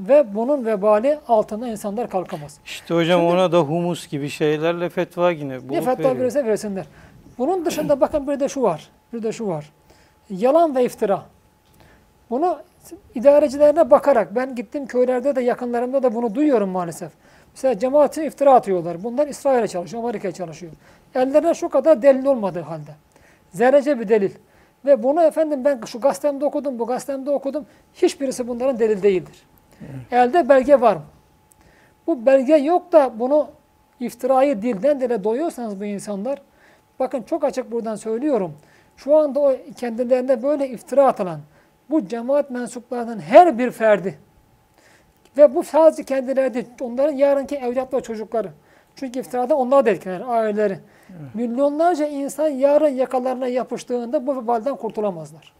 ve 0.00 0.34
bunun 0.34 0.66
vebali 0.66 1.18
altında 1.28 1.68
insanlar 1.68 2.10
kalkamaz. 2.10 2.58
İşte 2.64 2.94
hocam 2.94 3.20
Şimdi- 3.20 3.32
ona 3.32 3.52
da 3.52 3.60
humus 3.60 4.08
gibi 4.08 4.28
şeylerle 4.28 4.88
fetva 4.88 5.30
yine 5.30 5.54
Ne 5.58 5.68
bulup 5.68 5.84
fetva 5.84 5.98
veriyor. 5.98 6.16
verirse 6.20 6.46
versinler. 6.46 6.86
Bunun 7.38 7.64
dışında 7.64 8.00
bakın 8.00 8.28
bir 8.28 8.40
de 8.40 8.48
şu 8.48 8.62
var. 8.62 8.88
Bir 9.12 9.22
de 9.22 9.32
şu 9.32 9.46
var. 9.46 9.72
Yalan 10.30 10.76
ve 10.76 10.84
iftira. 10.84 11.22
Bunu 12.30 12.58
idarecilerine 13.14 13.90
bakarak 13.90 14.34
ben 14.36 14.54
gittim 14.54 14.86
köylerde 14.86 15.36
de 15.36 15.40
yakınlarımda 15.42 16.02
da 16.02 16.14
bunu 16.14 16.34
duyuyorum 16.34 16.68
maalesef. 16.68 17.12
Mesela 17.54 17.78
cemaatin 17.78 18.22
iftira 18.22 18.54
atıyorlar. 18.54 19.04
Bunlar 19.04 19.26
İsrail'e 19.28 19.68
çalışıyor, 19.68 20.02
Amerika'ya 20.02 20.32
çalışıyor. 20.32 20.72
Ellerine 21.14 21.54
şu 21.54 21.68
kadar 21.68 22.02
delil 22.02 22.24
olmadığı 22.26 22.60
halde. 22.60 22.90
Zerrece 23.52 24.00
bir 24.00 24.08
delil. 24.08 24.30
Ve 24.84 25.02
bunu 25.02 25.22
efendim 25.22 25.64
ben 25.64 25.80
şu 25.86 26.00
gazetemde 26.00 26.44
okudum, 26.44 26.78
bu 26.78 26.86
gazetemde 26.86 27.30
okudum. 27.30 27.66
Hiçbirisi 27.94 28.48
bunların 28.48 28.78
delil 28.78 29.02
değildir. 29.02 29.46
Elde 30.10 30.48
belge 30.48 30.80
var 30.80 30.96
mı? 30.96 31.02
Bu 32.06 32.26
belge 32.26 32.54
yok 32.54 32.92
da 32.92 33.20
bunu 33.20 33.48
iftirayı 34.00 34.62
dilden 34.62 35.00
dile 35.00 35.24
doyuyorsanız 35.24 35.80
bu 35.80 35.84
insanlar, 35.84 36.42
bakın 36.98 37.22
çok 37.22 37.44
açık 37.44 37.72
buradan 37.72 37.96
söylüyorum. 37.96 38.56
Şu 38.96 39.16
anda 39.16 39.40
o 39.40 39.56
kendilerine 39.76 40.42
böyle 40.42 40.68
iftira 40.68 41.06
atılan 41.06 41.40
bu 41.90 42.06
cemaat 42.06 42.50
mensuplarının 42.50 43.20
her 43.20 43.58
bir 43.58 43.70
ferdi 43.70 44.18
ve 45.36 45.54
bu 45.54 45.62
sadece 45.62 46.02
kendileri 46.02 46.54
değil, 46.54 46.66
onların 46.80 47.14
yarınki 47.14 47.56
evlat 47.56 47.94
ve 47.94 48.00
çocukları. 48.00 48.50
Çünkü 48.96 49.20
iftirada 49.20 49.56
onlar 49.56 49.86
da 49.86 49.90
etkilenir, 49.90 50.28
aileleri. 50.28 50.78
Milyonlarca 51.34 52.06
insan 52.06 52.48
yarın 52.48 52.88
yakalarına 52.88 53.46
yapıştığında 53.46 54.26
bu 54.26 54.42
vebalden 54.42 54.76
kurtulamazlar. 54.76 55.52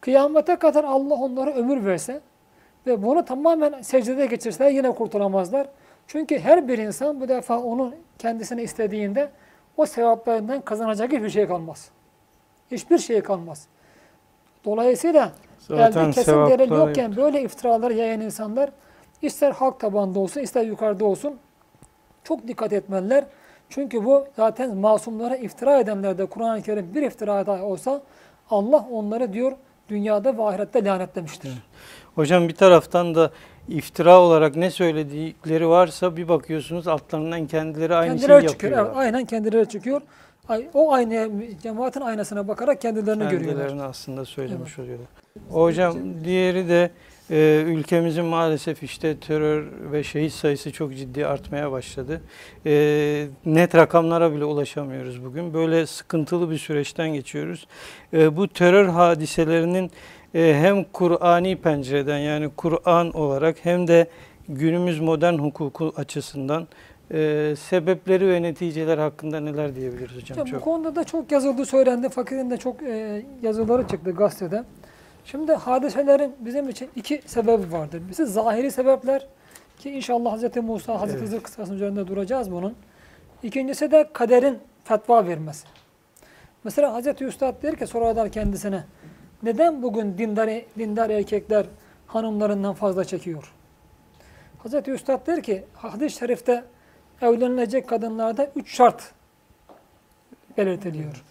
Kıyamete 0.00 0.56
kadar 0.56 0.84
Allah 0.84 1.14
onlara 1.14 1.50
ömür 1.50 1.86
verse 1.86 2.20
ve 2.86 3.02
bunu 3.02 3.24
tamamen 3.24 3.82
secdede 3.82 4.26
geçirseler 4.26 4.70
yine 4.70 4.94
kurtulamazlar. 4.94 5.66
Çünkü 6.06 6.38
her 6.38 6.68
bir 6.68 6.78
insan 6.78 7.20
bu 7.20 7.28
defa 7.28 7.58
onun 7.58 7.94
kendisine 8.18 8.62
istediğinde 8.62 9.28
o 9.76 9.86
sevaplarından 9.86 10.60
kazanacak 10.60 11.12
hiçbir 11.12 11.30
şey 11.30 11.46
kalmaz. 11.48 11.90
Hiçbir 12.70 12.98
şey 12.98 13.20
kalmaz. 13.20 13.66
Dolayısıyla 14.64 15.32
Zaten 15.58 16.04
elde 16.04 16.10
kesin 16.10 16.46
delil 16.46 16.70
yokken 16.70 17.16
böyle 17.16 17.42
iftiralar 17.42 17.90
yayan 17.90 18.20
insanlar 18.20 18.70
ister 19.22 19.52
halk 19.52 19.80
tabanında 19.80 20.18
olsun 20.18 20.40
ister 20.40 20.64
yukarıda 20.64 21.04
olsun 21.04 21.38
çok 22.24 22.48
dikkat 22.48 22.72
etmeliler. 22.72 23.24
Çünkü 23.70 24.04
bu 24.04 24.26
zaten 24.36 24.76
masumlara 24.76 25.36
iftira 25.36 25.80
edenlerde 25.80 26.26
Kur'an-ı 26.26 26.62
Kerim 26.62 26.94
bir 26.94 27.02
iftira 27.02 27.46
dahi 27.46 27.62
olsa 27.62 28.02
Allah 28.50 28.86
onları 28.92 29.32
diyor 29.32 29.52
dünyada 29.88 30.38
ve 30.38 30.42
ahirette 30.42 30.84
lanetlemiştir. 30.84 31.50
Hocam 32.14 32.48
bir 32.48 32.54
taraftan 32.54 33.14
da 33.14 33.30
iftira 33.68 34.20
olarak 34.20 34.56
ne 34.56 34.70
söyledikleri 34.70 35.68
varsa 35.68 36.16
bir 36.16 36.28
bakıyorsunuz 36.28 36.88
altlarından 36.88 37.46
kendileri 37.46 37.94
aynı 37.94 38.12
kendileri 38.16 38.40
şeyi 38.40 38.50
çıkıyor. 38.50 38.72
yapıyorlar. 38.72 39.02
Evet, 39.02 39.06
aynen 39.14 39.24
kendileri 39.24 39.68
çıkıyor. 39.68 40.00
Ay- 40.48 40.68
O 40.74 40.92
aynaya, 40.92 41.28
cemaatin 41.62 42.00
aynasına 42.00 42.48
bakarak 42.48 42.80
kendilerini 42.80 43.22
görüyorlar. 43.28 43.48
Kendilerini 43.58 43.82
aslında 43.82 44.24
söylemiş 44.24 44.78
oluyorlar. 44.78 45.06
Hocam 45.50 45.94
diğeri 46.24 46.68
de 46.68 46.90
e, 47.30 47.64
ülkemizin 47.66 48.24
maalesef 48.24 48.82
işte 48.82 49.16
terör 49.16 49.66
ve 49.92 50.04
şehit 50.04 50.32
sayısı 50.32 50.72
çok 50.72 50.96
ciddi 50.96 51.26
artmaya 51.26 51.72
başladı. 51.72 52.20
E, 52.66 53.26
net 53.46 53.74
rakamlara 53.74 54.34
bile 54.34 54.44
ulaşamıyoruz 54.44 55.24
bugün. 55.24 55.54
Böyle 55.54 55.86
sıkıntılı 55.86 56.50
bir 56.50 56.58
süreçten 56.58 57.08
geçiyoruz. 57.08 57.66
E, 58.12 58.36
bu 58.36 58.48
terör 58.48 58.88
hadiselerinin 58.88 59.90
e, 60.34 60.56
hem 60.60 60.84
Kur'ani 60.84 61.56
pencereden 61.56 62.18
yani 62.18 62.50
Kur'an 62.56 63.12
olarak 63.12 63.56
hem 63.62 63.88
de 63.88 64.06
günümüz 64.48 65.00
modern 65.00 65.34
hukuku 65.34 65.92
açısından 65.96 66.68
e, 67.14 67.54
sebepleri 67.58 68.28
ve 68.28 68.42
neticeler 68.42 68.98
hakkında 68.98 69.40
neler 69.40 69.76
diyebiliriz 69.76 70.16
hocam? 70.16 70.38
Ya 70.38 70.44
bu 70.44 70.50
Çok. 70.50 70.62
konuda 70.62 70.96
da 70.96 71.04
çok 71.04 71.32
yazıldı, 71.32 71.66
söylendi. 71.66 72.08
Fakirin 72.08 72.50
de 72.50 72.56
çok 72.56 72.82
e, 72.82 73.22
yazıları 73.42 73.88
çıktı 73.88 74.10
gazetede. 74.10 74.64
Şimdi 75.30 75.52
hadiselerin 75.52 76.36
bizim 76.40 76.68
için 76.68 76.90
iki 76.96 77.22
sebebi 77.26 77.72
vardır. 77.72 78.02
Birisi 78.06 78.26
zahiri 78.26 78.70
sebepler 78.70 79.26
ki 79.78 79.90
inşallah 79.90 80.38
Hz. 80.38 80.56
Musa, 80.56 81.06
Hz. 81.06 81.10
Evet. 81.10 81.22
Hızır 81.22 81.40
kıssasının 81.40 81.76
üzerinde 81.76 82.06
duracağız 82.06 82.50
bunun. 82.52 82.74
İkincisi 83.42 83.90
de 83.90 84.10
kaderin 84.12 84.58
fetva 84.84 85.26
vermesi. 85.26 85.66
Mesela 86.64 87.00
Hz. 87.00 87.22
Üstad 87.22 87.62
der 87.62 87.76
ki 87.76 87.86
soruyorlar 87.86 88.32
kendisine 88.32 88.84
neden 89.42 89.82
bugün 89.82 90.18
dindar, 90.18 90.50
dindar 90.78 91.10
erkekler 91.10 91.66
hanımlarından 92.06 92.74
fazla 92.74 93.04
çekiyor? 93.04 93.52
Hz. 94.64 94.88
Üstad 94.88 95.26
der 95.26 95.42
ki 95.42 95.64
hadis-i 95.74 96.18
şerifte 96.18 96.64
evlenilecek 97.22 97.88
kadınlarda 97.88 98.50
üç 98.56 98.76
şart 98.76 99.12
belirtiliyor. 100.56 101.24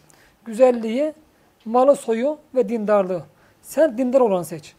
Güzelliği, 0.46 1.14
malı 1.66 1.96
soyu 1.96 2.38
ve 2.56 2.70
dindarlığı. 2.70 3.24
Sen 3.70 3.98
dindar 3.98 4.22
olanı 4.22 4.46
seç. 4.46 4.74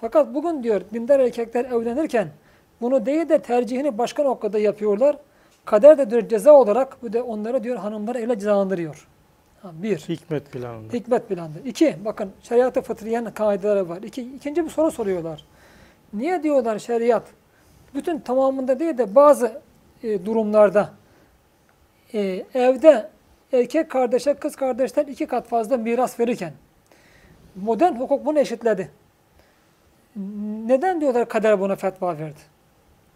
Fakat 0.00 0.34
bugün 0.34 0.62
diyor 0.62 0.80
dindar 0.92 1.20
erkekler 1.20 1.64
evlenirken 1.64 2.28
bunu 2.80 3.06
değil 3.06 3.28
de 3.28 3.38
tercihini 3.38 3.98
başka 3.98 4.22
noktada 4.22 4.58
yapıyorlar. 4.58 5.16
Kader 5.64 5.98
de 5.98 6.10
diyor 6.10 6.28
ceza 6.28 6.52
olarak 6.52 7.02
bu 7.02 7.12
da 7.12 7.24
onları 7.24 7.64
diyor 7.64 7.76
hanımları 7.76 8.18
öyle 8.18 8.38
cezalandırıyor. 8.38 9.08
Ha, 9.62 9.70
bir. 9.82 9.96
Hikmet 9.96 10.52
planında. 10.52 10.92
Hikmet 10.92 11.28
planı. 11.28 11.52
İki, 11.64 11.96
bakın 12.04 12.32
şeriat-ı 12.42 12.82
fıtriyen 12.82 13.34
kaideleri 13.34 13.88
var. 13.88 14.02
İki, 14.02 14.22
ikinci 14.22 14.64
bir 14.64 14.70
soru 14.70 14.90
soruyorlar. 14.90 15.44
Niye 16.12 16.42
diyorlar 16.42 16.78
şeriat? 16.78 17.24
Bütün 17.94 18.18
tamamında 18.18 18.78
değil 18.78 18.98
de 18.98 19.14
bazı 19.14 19.60
e, 20.02 20.26
durumlarda 20.26 20.90
e, 22.14 22.44
evde 22.54 23.08
erkek 23.52 23.90
kardeşe 23.90 24.34
kız 24.34 24.56
kardeşten 24.56 25.04
iki 25.04 25.26
kat 25.26 25.48
fazla 25.48 25.76
miras 25.76 26.20
verirken 26.20 26.52
modern 27.56 27.94
hukuk 27.94 28.26
bunu 28.26 28.38
eşitledi. 28.38 28.90
Neden 30.66 31.00
diyorlar 31.00 31.28
kader 31.28 31.60
buna 31.60 31.76
fetva 31.76 32.18
verdi? 32.18 32.38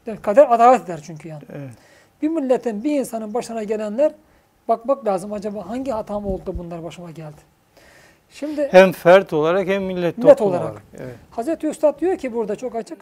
Yani 0.06 0.20
kader 0.20 0.46
adalet 0.54 0.84
eder 0.84 1.00
çünkü 1.06 1.28
yani. 1.28 1.42
Evet. 1.52 1.70
Bir 2.22 2.28
milletin, 2.28 2.84
bir 2.84 2.98
insanın 3.00 3.34
başına 3.34 3.62
gelenler 3.62 4.12
bakmak 4.68 5.06
lazım. 5.06 5.32
Acaba 5.32 5.68
hangi 5.68 5.90
hatam 5.90 6.26
oldu 6.26 6.54
bunlar 6.58 6.84
başıma 6.84 7.10
geldi? 7.10 7.40
Şimdi 8.30 8.68
Hem 8.70 8.92
fert 8.92 9.32
olarak 9.32 9.68
hem 9.68 9.82
millet, 9.82 10.18
Millet 10.18 10.40
olarak. 10.40 10.62
olarak. 10.64 10.82
Evet. 10.98 11.14
Hazreti 11.30 11.66
Üstad 11.66 12.00
diyor 12.00 12.16
ki 12.16 12.34
burada 12.34 12.56
çok 12.56 12.74
açık. 12.76 13.00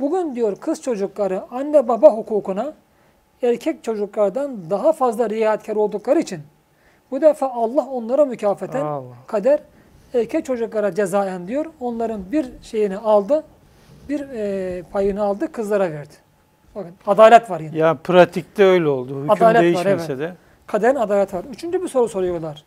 Bugün 0.00 0.34
diyor 0.34 0.56
kız 0.56 0.82
çocukları 0.82 1.42
anne 1.50 1.88
baba 1.88 2.10
hukukuna 2.10 2.72
erkek 3.42 3.84
çocuklardan 3.84 4.70
daha 4.70 4.92
fazla 4.92 5.30
riayetkar 5.30 5.76
oldukları 5.76 6.20
için 6.20 6.40
bu 7.10 7.20
defa 7.20 7.48
Allah 7.50 7.86
onlara 7.86 8.24
mükafaten 8.24 8.84
Allah. 8.84 9.14
kader 9.26 9.60
erkek 10.14 10.44
çocuklara 10.44 10.94
cezaen 10.94 11.48
diyor. 11.48 11.66
Onların 11.80 12.32
bir 12.32 12.46
şeyini 12.62 12.98
aldı, 12.98 13.44
bir 14.08 14.20
e, 14.20 14.82
payını 14.82 15.22
aldı, 15.22 15.52
kızlara 15.52 15.92
verdi. 15.92 16.14
Bakın 16.74 16.92
adalet 17.06 17.50
var 17.50 17.60
yine. 17.60 17.78
Ya 17.78 17.94
pratikte 17.94 18.64
öyle 18.64 18.88
oldu. 18.88 19.16
Hüküm 19.16 19.30
Adalet 19.30 19.56
var, 19.56 19.62
değişmese 19.62 20.12
evet. 20.12 20.18
de. 20.18 20.34
Kaderin 20.66 20.94
adalet 20.94 21.34
var. 21.34 21.44
Üçüncü 21.52 21.82
bir 21.82 21.88
soru 21.88 22.08
soruyorlar. 22.08 22.64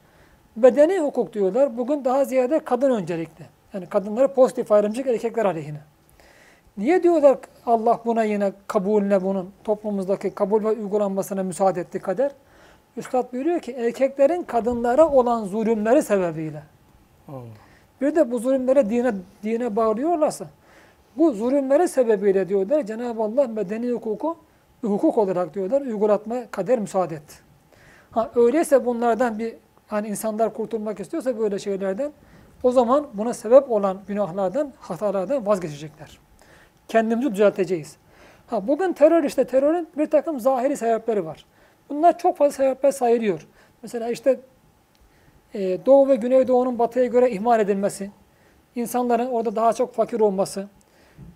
Bedeni 0.58 1.00
hukuk 1.00 1.34
diyorlar. 1.34 1.78
Bugün 1.78 2.06
daha 2.06 2.26
ziyade 2.26 2.60
kadın 2.60 2.92
öncelikli. 2.92 3.46
Yani 3.74 3.86
kadınları 3.86 4.28
pozitif 4.28 4.72
ayrımcılık 4.72 5.08
erkekler 5.08 5.46
aleyhine. 5.46 5.80
Niye 6.78 7.04
diyorlar 7.04 7.38
Allah 7.66 8.00
buna 8.06 8.24
yine 8.24 8.52
kabulüne 8.68 9.24
bunun 9.24 9.52
toplumumuzdaki 9.64 10.30
kabul 10.30 10.64
ve 10.64 10.68
uygulanmasına 10.68 11.44
müsaade 11.44 11.82
etti 11.82 12.00
kader? 12.00 12.32
Üstad 12.98 13.34
buyuruyor 13.34 13.60
ki 13.60 13.72
erkeklerin 13.72 14.44
kadınlara 14.44 15.10
olan 15.10 15.46
zulümleri 15.46 16.04
sebebiyle. 16.04 16.64
Allah. 17.28 17.44
Bir 18.02 18.16
de 18.16 18.32
bu 18.32 18.40
zulümleri 18.40 18.90
dine, 18.90 19.14
dine 19.44 19.76
bağlıyorlarsa 19.76 20.48
bu 21.18 21.32
zulümleri 21.32 21.88
sebebiyle 21.88 22.50
diyorlar 22.50 22.84
Cenab-ı 22.84 23.24
Allah 23.24 23.48
medeni 23.48 23.92
hukuku 23.92 24.38
hukuk 24.82 25.18
olarak 25.18 25.54
diyorlar 25.54 25.82
uygulatma 25.82 26.36
kader 26.52 26.80
müsaade 26.80 27.16
etti. 27.16 27.36
Ha 28.12 28.32
öyleyse 28.36 28.86
bunlardan 28.86 29.40
bir 29.40 29.54
hani 29.88 30.08
insanlar 30.08 30.54
kurtulmak 30.54 31.00
istiyorsa 31.00 31.40
böyle 31.40 31.60
şeylerden 31.60 32.12
o 32.64 32.72
zaman 32.72 33.08
buna 33.14 33.34
sebep 33.34 33.72
olan 33.72 33.98
günahlardan, 34.08 34.74
hatalardan 34.80 35.46
vazgeçecekler. 35.46 36.20
Kendimizi 36.88 37.32
düzelteceğiz. 37.32 37.98
Ha 38.48 38.68
bugün 38.68 38.94
terör 38.94 39.24
işte 39.24 39.44
terörün 39.44 39.88
bir 39.98 40.06
takım 40.10 40.40
zahiri 40.40 40.78
sebepleri 40.78 41.26
var. 41.26 41.46
Bunlar 41.90 42.18
çok 42.18 42.38
fazla 42.38 42.52
sebepler 42.52 42.92
sayılıyor. 42.92 43.48
Mesela 43.82 44.10
işte 44.10 44.40
e, 45.54 45.86
Doğu 45.86 46.08
ve 46.08 46.16
Güneydoğu'nun 46.16 46.80
batıya 46.80 47.06
göre 47.06 47.32
ihmal 47.32 47.60
edilmesi, 47.60 48.12
insanların 48.76 49.28
orada 49.28 49.56
daha 49.56 49.74
çok 49.74 49.94
fakir 49.94 50.20
olması, 50.20 50.68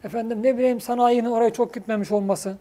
efendim 0.04 0.44
ne 0.44 0.58
bileyim 0.58 0.82
sanayinin 0.82 1.30
oraya 1.30 1.54
çok 1.54 1.74
gitmemiş 1.74 2.12
olması, 2.12 2.58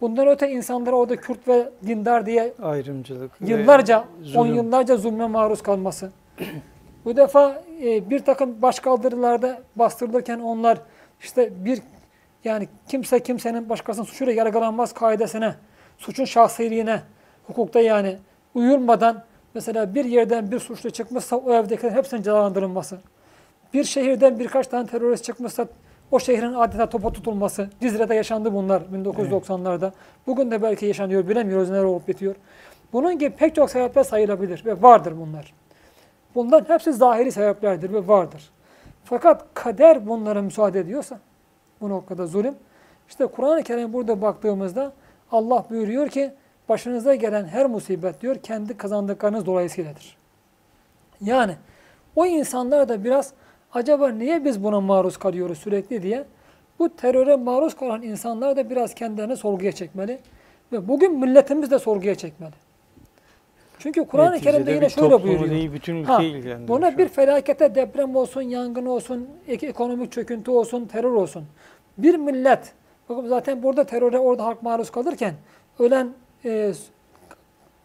bundan 0.00 0.28
öte 0.28 0.50
insanlara 0.50 0.96
orada 0.96 1.16
Kürt 1.16 1.48
ve 1.48 1.68
dindar 1.86 2.26
diye 2.26 2.52
Ayrımcılık. 2.62 3.30
yıllarca, 3.40 4.04
on 4.36 4.46
yıllarca 4.46 4.96
zulme 4.96 5.26
maruz 5.26 5.62
kalması. 5.62 6.12
Bu 7.04 7.16
defa 7.16 7.62
e, 7.82 8.10
bir 8.10 8.18
takım 8.18 8.62
başkaldırılarda 8.62 9.62
bastırılırken 9.76 10.38
onlar 10.38 10.78
işte 11.20 11.64
bir 11.64 11.82
yani 12.44 12.68
kimse 12.88 13.20
kimsenin 13.20 13.68
başkasının 13.68 14.04
suçuyla 14.04 14.32
yargılanmaz 14.32 14.92
kaidesine, 14.92 15.54
suçun 15.98 16.24
şahsiliğine, 16.24 17.00
hukukta 17.46 17.80
yani 17.80 18.18
uyulmadan 18.54 19.24
mesela 19.54 19.94
bir 19.94 20.04
yerden 20.04 20.50
bir 20.50 20.58
suçlu 20.58 20.90
çıkmışsa 20.90 21.36
o 21.36 21.52
evdekilerin 21.52 21.94
hepsinin 21.94 22.22
cezalandırılması. 22.22 22.98
Bir 23.74 23.84
şehirden 23.84 24.38
birkaç 24.38 24.66
tane 24.66 24.86
terörist 24.86 25.24
çıkmışsa 25.24 25.66
o 26.10 26.18
şehrin 26.20 26.54
adeta 26.54 26.88
topa 26.88 27.12
tutulması. 27.12 27.70
Cizre'de 27.80 28.14
yaşandı 28.14 28.54
bunlar 28.54 28.80
1990'larda. 28.80 29.92
Bugün 30.26 30.50
de 30.50 30.62
belki 30.62 30.86
yaşanıyor 30.86 31.28
bilemiyoruz 31.28 31.70
neler 31.70 31.84
olup 31.84 32.08
bitiyor. 32.08 32.34
Bunun 32.92 33.18
gibi 33.18 33.30
pek 33.30 33.54
çok 33.54 33.70
sebepler 33.70 34.04
sayılabilir 34.04 34.64
ve 34.64 34.82
vardır 34.82 35.14
bunlar. 35.20 35.54
Bunların 36.34 36.74
hepsi 36.74 36.92
zahiri 36.92 37.32
sebeplerdir 37.32 37.92
ve 37.92 38.08
vardır. 38.08 38.50
Fakat 39.04 39.44
kader 39.54 40.08
bunlara 40.08 40.42
müsaade 40.42 40.80
ediyorsa 40.80 41.18
bu 41.80 41.88
noktada 41.88 42.26
zulüm. 42.26 42.54
İşte 43.08 43.26
Kur'an-ı 43.26 43.62
Kerim 43.62 43.92
burada 43.92 44.22
baktığımızda 44.22 44.92
Allah 45.32 45.64
buyuruyor 45.70 46.08
ki 46.08 46.30
başınıza 46.68 47.14
gelen 47.14 47.44
her 47.44 47.66
musibet 47.66 48.20
diyor 48.20 48.36
kendi 48.36 48.76
kazandıklarınız 48.76 49.46
dolayısıyladır. 49.46 50.16
Yani 51.20 51.56
o 52.16 52.26
insanlar 52.26 52.88
da 52.88 53.04
biraz 53.04 53.32
acaba 53.72 54.08
niye 54.08 54.44
biz 54.44 54.64
buna 54.64 54.80
maruz 54.80 55.16
kalıyoruz 55.16 55.58
sürekli 55.58 56.02
diye 56.02 56.24
bu 56.78 56.96
teröre 56.96 57.36
maruz 57.36 57.76
kalan 57.76 58.02
insanlar 58.02 58.56
da 58.56 58.70
biraz 58.70 58.94
kendilerini 58.94 59.36
sorguya 59.36 59.72
çekmeli. 59.72 60.18
Ve 60.72 60.88
bugün 60.88 61.18
milletimiz 61.20 61.70
de 61.70 61.78
sorguya 61.78 62.14
çekmeli. 62.14 62.52
Çünkü 63.78 64.04
Kur'an-ı 64.06 64.40
Kerim'de 64.40 64.72
yine 64.72 64.88
şöyle 64.88 65.08
buyuruyor. 65.22 65.50
değil, 65.50 65.72
bütün 65.72 66.04
Ha. 66.04 66.18
Buna 66.68 66.98
bir 66.98 67.08
felakete 67.08 67.74
deprem 67.74 68.16
olsun, 68.16 68.42
yangın 68.42 68.86
olsun, 68.86 69.28
ek- 69.48 69.66
ekonomik 69.66 70.12
çöküntü 70.12 70.50
olsun, 70.50 70.84
terör 70.86 71.10
olsun. 71.12 71.44
Bir 71.98 72.14
millet, 72.14 72.72
bakın 73.08 73.28
zaten 73.28 73.62
burada 73.62 73.84
teröre 73.84 74.18
orada 74.18 74.44
halk 74.44 74.62
maruz 74.62 74.90
kalırken 74.90 75.34
ölen 75.78 76.08
e, 76.44 76.72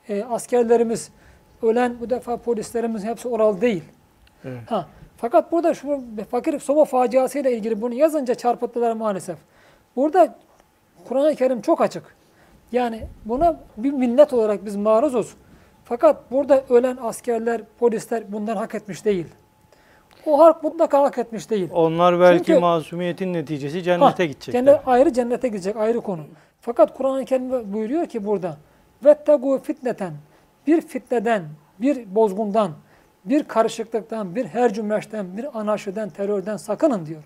e, 0.09 0.23
askerlerimiz, 0.23 1.09
ölen 1.61 1.99
bu 1.99 2.09
defa 2.09 2.37
polislerimiz 2.37 3.03
hepsi 3.03 3.27
oral 3.27 3.61
değil. 3.61 3.83
Evet. 4.45 4.59
Ha, 4.71 4.87
fakat 5.17 5.51
burada 5.51 5.73
şu 5.73 6.01
fakir 6.31 6.59
soba 6.59 6.85
faciasıyla 6.85 7.49
ilgili 7.49 7.81
bunu 7.81 7.93
yazınca 7.93 8.35
çarpıttılar 8.35 8.91
maalesef. 8.93 9.37
Burada 9.95 10.35
Kur'an-ı 11.07 11.35
Kerim 11.35 11.61
çok 11.61 11.81
açık. 11.81 12.03
Yani 12.71 13.07
buna 13.25 13.59
bir 13.77 13.91
millet 13.91 14.33
olarak 14.33 14.65
biz 14.65 14.75
maruzuz. 14.75 15.33
Fakat 15.85 16.31
burada 16.31 16.63
ölen 16.69 16.97
askerler, 17.01 17.61
polisler 17.79 18.23
bundan 18.31 18.55
hak 18.55 18.75
etmiş 18.75 19.05
değil. 19.05 19.27
O 20.25 20.39
halk 20.39 20.63
mutlaka 20.63 21.01
hak 21.03 21.17
etmiş 21.17 21.49
değil. 21.49 21.69
Onlar 21.73 22.19
belki 22.19 22.45
Çünkü- 22.45 22.59
masumiyetin 22.59 23.33
neticesi 23.33 23.77
Ha, 23.77 23.83
cennete 23.83 24.25
gidecekler. 24.25 24.59
Cennet, 24.59 24.87
ayrı 24.87 25.13
cennete 25.13 25.47
gidecek 25.47 25.75
ayrı 25.75 26.01
konu. 26.01 26.21
Fakat 26.67 26.97
Kur'an-ı 26.97 27.25
Kerim 27.25 27.73
buyuruyor 27.73 28.05
ki 28.05 28.25
burada 28.25 28.57
vettegu 29.05 29.59
fitneten 29.59 30.13
bir 30.67 30.81
fitneden, 30.81 31.43
bir 31.79 32.15
bozgundan, 32.15 32.71
bir 33.25 33.43
karışıklıktan, 33.43 34.35
bir 34.35 34.45
hercümeşten, 34.45 35.37
bir 35.37 35.59
anarşiden, 35.59 36.09
terörden 36.09 36.57
sakının 36.57 37.05
diyor. 37.05 37.23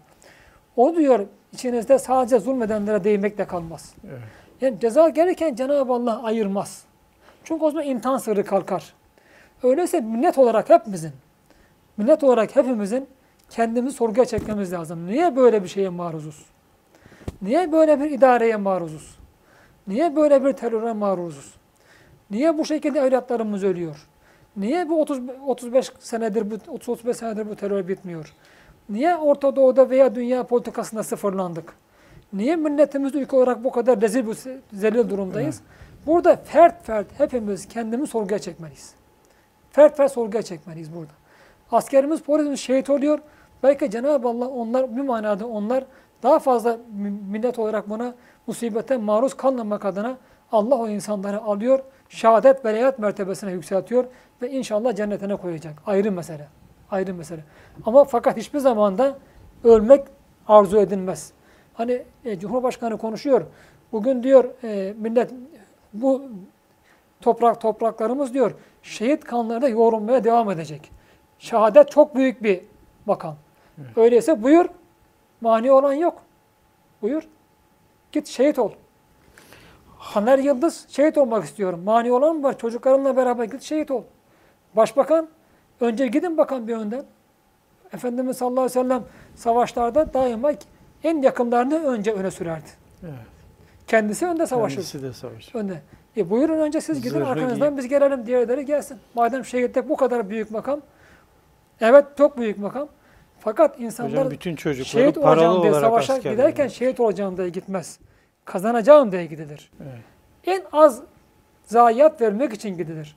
O 0.75 0.95
diyor 0.95 1.25
içinizde 1.53 1.99
sadece 1.99 2.39
zulmedenlere 2.39 3.03
değmekle 3.03 3.45
kalmaz. 3.45 3.93
Evet. 4.09 4.19
Yani 4.61 4.79
ceza 4.79 5.09
gelirken 5.09 5.55
Cenab-ı 5.55 5.93
Allah 5.93 6.23
ayırmaz. 6.23 6.83
Çünkü 7.43 7.65
o 7.65 7.71
zaman 7.71 7.85
imtihan 7.85 8.17
sırrı 8.17 8.45
kalkar. 8.45 8.93
Öyleyse 9.63 10.01
millet 10.01 10.37
olarak 10.37 10.69
hepimizin, 10.69 11.11
millet 11.97 12.23
olarak 12.23 12.55
hepimizin 12.55 13.07
kendimizi 13.49 13.95
sorguya 13.95 14.25
çekmemiz 14.25 14.73
lazım. 14.73 15.07
Niye 15.07 15.35
böyle 15.35 15.63
bir 15.63 15.67
şeye 15.67 15.89
maruzuz? 15.89 16.45
Niye 17.41 17.71
böyle 17.71 17.99
bir 17.99 18.11
idareye 18.11 18.55
maruzuz? 18.55 19.20
Niye 19.91 20.15
böyle 20.15 20.45
bir 20.45 20.53
teröre 20.53 20.93
maruzuz? 20.93 21.53
Niye 22.29 22.57
bu 22.57 22.65
şekilde 22.65 22.99
evlatlarımız 22.99 23.63
ölüyor? 23.63 24.07
Niye 24.57 24.89
bu 24.89 25.01
30 25.01 25.19
35 25.47 25.91
senedir 25.99 26.51
bu 26.51 26.55
30 26.71 26.89
35 26.89 27.17
senedir 27.17 27.49
bu 27.49 27.55
terör 27.55 27.87
bitmiyor? 27.87 28.33
Niye 28.89 29.15
Orta 29.15 29.55
Doğu'da 29.55 29.89
veya 29.89 30.15
dünya 30.15 30.43
politikasında 30.43 31.03
sıfırlandık? 31.03 31.73
Niye 32.33 32.55
milletimiz 32.55 33.15
ülke 33.15 33.35
olarak 33.35 33.63
bu 33.63 33.71
kadar 33.71 34.01
rezil 34.01 34.25
bu 34.25 34.33
zelil 34.73 35.09
durumdayız? 35.09 35.61
Burada 36.07 36.35
fert 36.35 36.85
fert 36.85 37.07
hepimiz 37.17 37.67
kendimizi 37.67 38.11
sorguya 38.11 38.39
çekmeliyiz. 38.39 38.93
Fert 39.71 39.97
fert 39.97 40.11
sorguya 40.11 40.41
çekmeliyiz 40.43 40.95
burada. 40.95 41.11
Askerimiz, 41.71 42.21
polisimiz 42.21 42.59
şehit 42.59 42.89
oluyor. 42.89 43.19
Belki 43.63 43.91
Cenab-ı 43.91 44.27
Allah 44.27 44.47
onlar 44.47 44.95
bir 44.97 45.01
manada 45.01 45.47
onlar 45.47 45.83
daha 46.23 46.39
fazla 46.39 46.77
mi- 46.93 47.19
millet 47.31 47.59
olarak 47.59 47.89
buna 47.89 48.13
musibete 48.47 48.97
maruz 48.97 49.33
kalmamak 49.33 49.85
adına 49.85 50.17
Allah 50.51 50.75
o 50.75 50.87
insanları 50.89 51.41
alıyor, 51.41 51.79
şehadet 52.09 52.65
velayet 52.65 52.99
mertebesine 52.99 53.51
yükseltiyor 53.51 54.05
ve 54.41 54.51
inşallah 54.51 54.95
cennetine 54.95 55.35
koyacak. 55.35 55.81
Ayrı 55.85 56.11
mesele. 56.11 56.47
Ayrı 56.91 57.13
mesele. 57.13 57.43
Ama 57.85 58.03
fakat 58.03 58.37
hiçbir 58.37 58.59
zamanda 58.59 59.17
ölmek 59.63 60.07
arzu 60.47 60.77
edilmez. 60.77 61.31
Hani 61.73 62.03
e, 62.25 62.39
Cumhurbaşkanı 62.39 62.97
konuşuyor. 62.97 63.45
Bugün 63.91 64.23
diyor 64.23 64.63
e, 64.63 64.93
millet 64.97 65.31
bu 65.93 66.23
toprak 67.21 67.61
topraklarımız 67.61 68.33
diyor 68.33 68.51
şehit 68.83 69.23
kanlarında 69.23 69.69
yoğrulmaya 69.69 70.23
devam 70.23 70.51
edecek. 70.51 70.91
Şehadet 71.39 71.91
çok 71.91 72.15
büyük 72.15 72.43
bir 72.43 72.61
makam. 73.05 73.35
Öyleyse 73.95 74.43
buyur. 74.43 74.65
Mani 75.41 75.71
olan 75.71 75.93
yok. 75.93 76.21
Buyur. 77.01 77.23
Git 78.11 78.27
şehit 78.27 78.59
ol. 78.59 78.71
Taner 80.13 80.39
Yıldız 80.39 80.85
şehit 80.89 81.17
olmak 81.17 81.43
istiyorum. 81.43 81.81
Mani 81.85 82.11
olan 82.11 82.35
mı 82.35 82.43
var? 82.43 82.57
Çocuklarımla 82.57 83.17
beraber 83.17 83.43
git 83.43 83.61
şehit 83.61 83.91
ol. 83.91 84.03
Başbakan 84.75 85.27
önce 85.79 86.07
gidin 86.07 86.37
bakan 86.37 86.67
bir 86.67 86.75
önden. 86.75 87.05
Efendimiz 87.93 88.37
sallallahu 88.37 88.61
aleyhi 88.61 88.79
ve 88.79 88.83
sellem 88.83 89.03
savaşlarda 89.35 90.13
daima 90.13 90.51
en 91.03 91.21
yakınlarını 91.21 91.83
önce 91.85 92.13
öne 92.13 92.31
sürerdi. 92.31 92.69
Evet. 93.03 93.13
Kendisi 93.87 94.25
önde 94.25 94.47
savaşır. 94.47 94.75
Kendisi 94.75 95.03
de 95.03 95.13
savaşır. 95.13 95.55
Önde. 95.55 95.81
E 96.17 96.29
buyurun 96.29 96.59
önce 96.59 96.81
siz 96.81 97.01
gidin 97.01 97.09
Zırhı 97.09 97.27
arkanızdan 97.27 97.69
giyip- 97.69 97.77
biz 97.77 97.87
gelelim 97.87 98.25
diğerleri 98.25 98.65
gelsin. 98.65 98.97
Madem 99.15 99.45
şehitlik 99.45 99.89
bu 99.89 99.95
kadar 99.95 100.29
büyük 100.29 100.51
makam. 100.51 100.81
Evet 101.81 102.05
çok 102.17 102.37
büyük 102.37 102.57
makam. 102.57 102.87
Fakat 103.43 103.79
insanlar 103.79 104.11
Hocam 104.11 104.31
bütün 104.31 104.55
çocukları 104.55 105.03
şehit 105.03 105.21
paralı 105.21 105.61
diye 105.61 105.71
olarak 105.71 105.85
savaşa 105.85 106.17
giderken 106.17 106.67
şehit 106.67 106.99
olacağım 106.99 107.37
diye 107.37 107.49
gitmez. 107.49 107.99
Kazanacağım 108.45 109.11
diye 109.11 109.25
gidilir. 109.25 109.71
Evet. 109.83 110.01
En 110.45 110.63
az 110.71 111.01
zayiat 111.63 112.21
vermek 112.21 112.53
için 112.53 112.77
gidilir. 112.77 113.15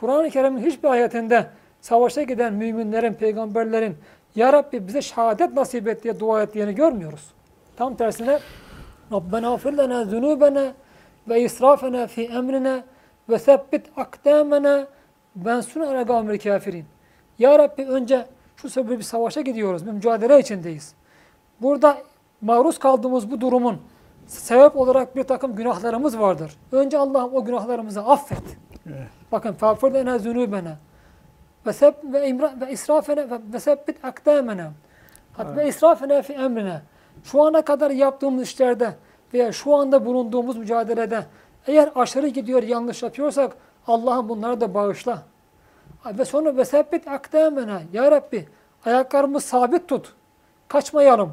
Kur'an-ı 0.00 0.30
Kerim'in 0.30 0.64
hiçbir 0.66 0.88
ayetinde 0.88 1.46
savaşa 1.80 2.22
giden 2.22 2.54
müminlerin, 2.54 3.14
peygamberlerin 3.14 3.96
Ya 4.36 4.52
Rabbi 4.52 4.86
bize 4.86 5.02
şehadet 5.02 5.52
nasip 5.52 5.88
et 5.88 6.04
diye 6.04 6.20
dua 6.20 6.42
ettiğini 6.42 6.74
görmüyoruz. 6.74 7.30
Tam 7.76 7.96
tersine 7.96 8.38
Rabbena 9.12 9.52
afir 9.52 9.72
lena 9.72 10.04
zunubena 10.04 10.72
ve 11.28 11.40
israfena 11.40 12.06
fi 12.06 12.24
emrina 12.24 12.84
ve 13.28 13.38
sebbit 13.38 13.86
akdamena 13.96 14.86
ben 15.36 15.60
sunu 15.60 15.88
ala 15.88 16.38
kafirin. 16.38 16.84
Ya 17.38 17.58
Rabbi 17.58 17.84
önce 17.84 18.26
şu 18.56 18.70
sebebi 18.70 18.98
bir 18.98 19.02
savaşa 19.02 19.40
gidiyoruz. 19.40 19.86
Bir 19.86 19.92
mücadele 19.92 20.38
içindeyiz. 20.38 20.94
Burada 21.60 21.98
maruz 22.40 22.78
kaldığımız 22.78 23.30
bu 23.30 23.40
durumun 23.40 23.78
sebep 24.26 24.76
olarak 24.76 25.16
bir 25.16 25.22
takım 25.22 25.56
günahlarımız 25.56 26.18
vardır. 26.18 26.56
Önce 26.72 26.98
Allah'ım 26.98 27.34
o 27.34 27.44
günahlarımızı 27.44 28.00
affet. 28.00 28.42
Evet. 28.86 29.08
Bakın 29.32 29.52
fağfir 29.52 29.94
lena 29.94 30.18
zunubena 30.18 30.76
ve 31.66 31.72
seb 31.72 31.94
ve 32.04 32.28
imra 32.28 32.54
ve 32.60 32.72
israfena 32.72 33.30
ve, 33.30 33.38
ve 33.52 33.60
sebbit 33.60 34.04
akdamena. 34.04 34.72
Hat 35.32 35.56
ve 35.56 35.68
israfena 35.68 36.22
fi 36.22 36.32
emrina. 36.32 36.82
Şu 37.24 37.42
ana 37.42 37.62
kadar 37.62 37.90
yaptığımız 37.90 38.42
işlerde 38.42 38.94
veya 39.34 39.52
şu 39.52 39.74
anda 39.74 40.06
bulunduğumuz 40.06 40.56
mücadelede 40.56 41.26
eğer 41.66 41.90
aşırı 41.94 42.28
gidiyor, 42.28 42.62
yanlış 42.62 43.02
yapıyorsak 43.02 43.56
Allah'ım 43.86 44.28
bunları 44.28 44.60
da 44.60 44.74
bağışla. 44.74 45.22
Ve 46.12 46.24
sonra 46.24 46.56
ve 46.56 46.64
sebbit 46.64 47.08
akdamena. 47.08 47.80
Ya 47.92 48.10
Rabbi 48.10 48.48
ayaklarımızı 48.84 49.46
sabit 49.46 49.88
tut. 49.88 50.14
Kaçmayalım. 50.68 51.32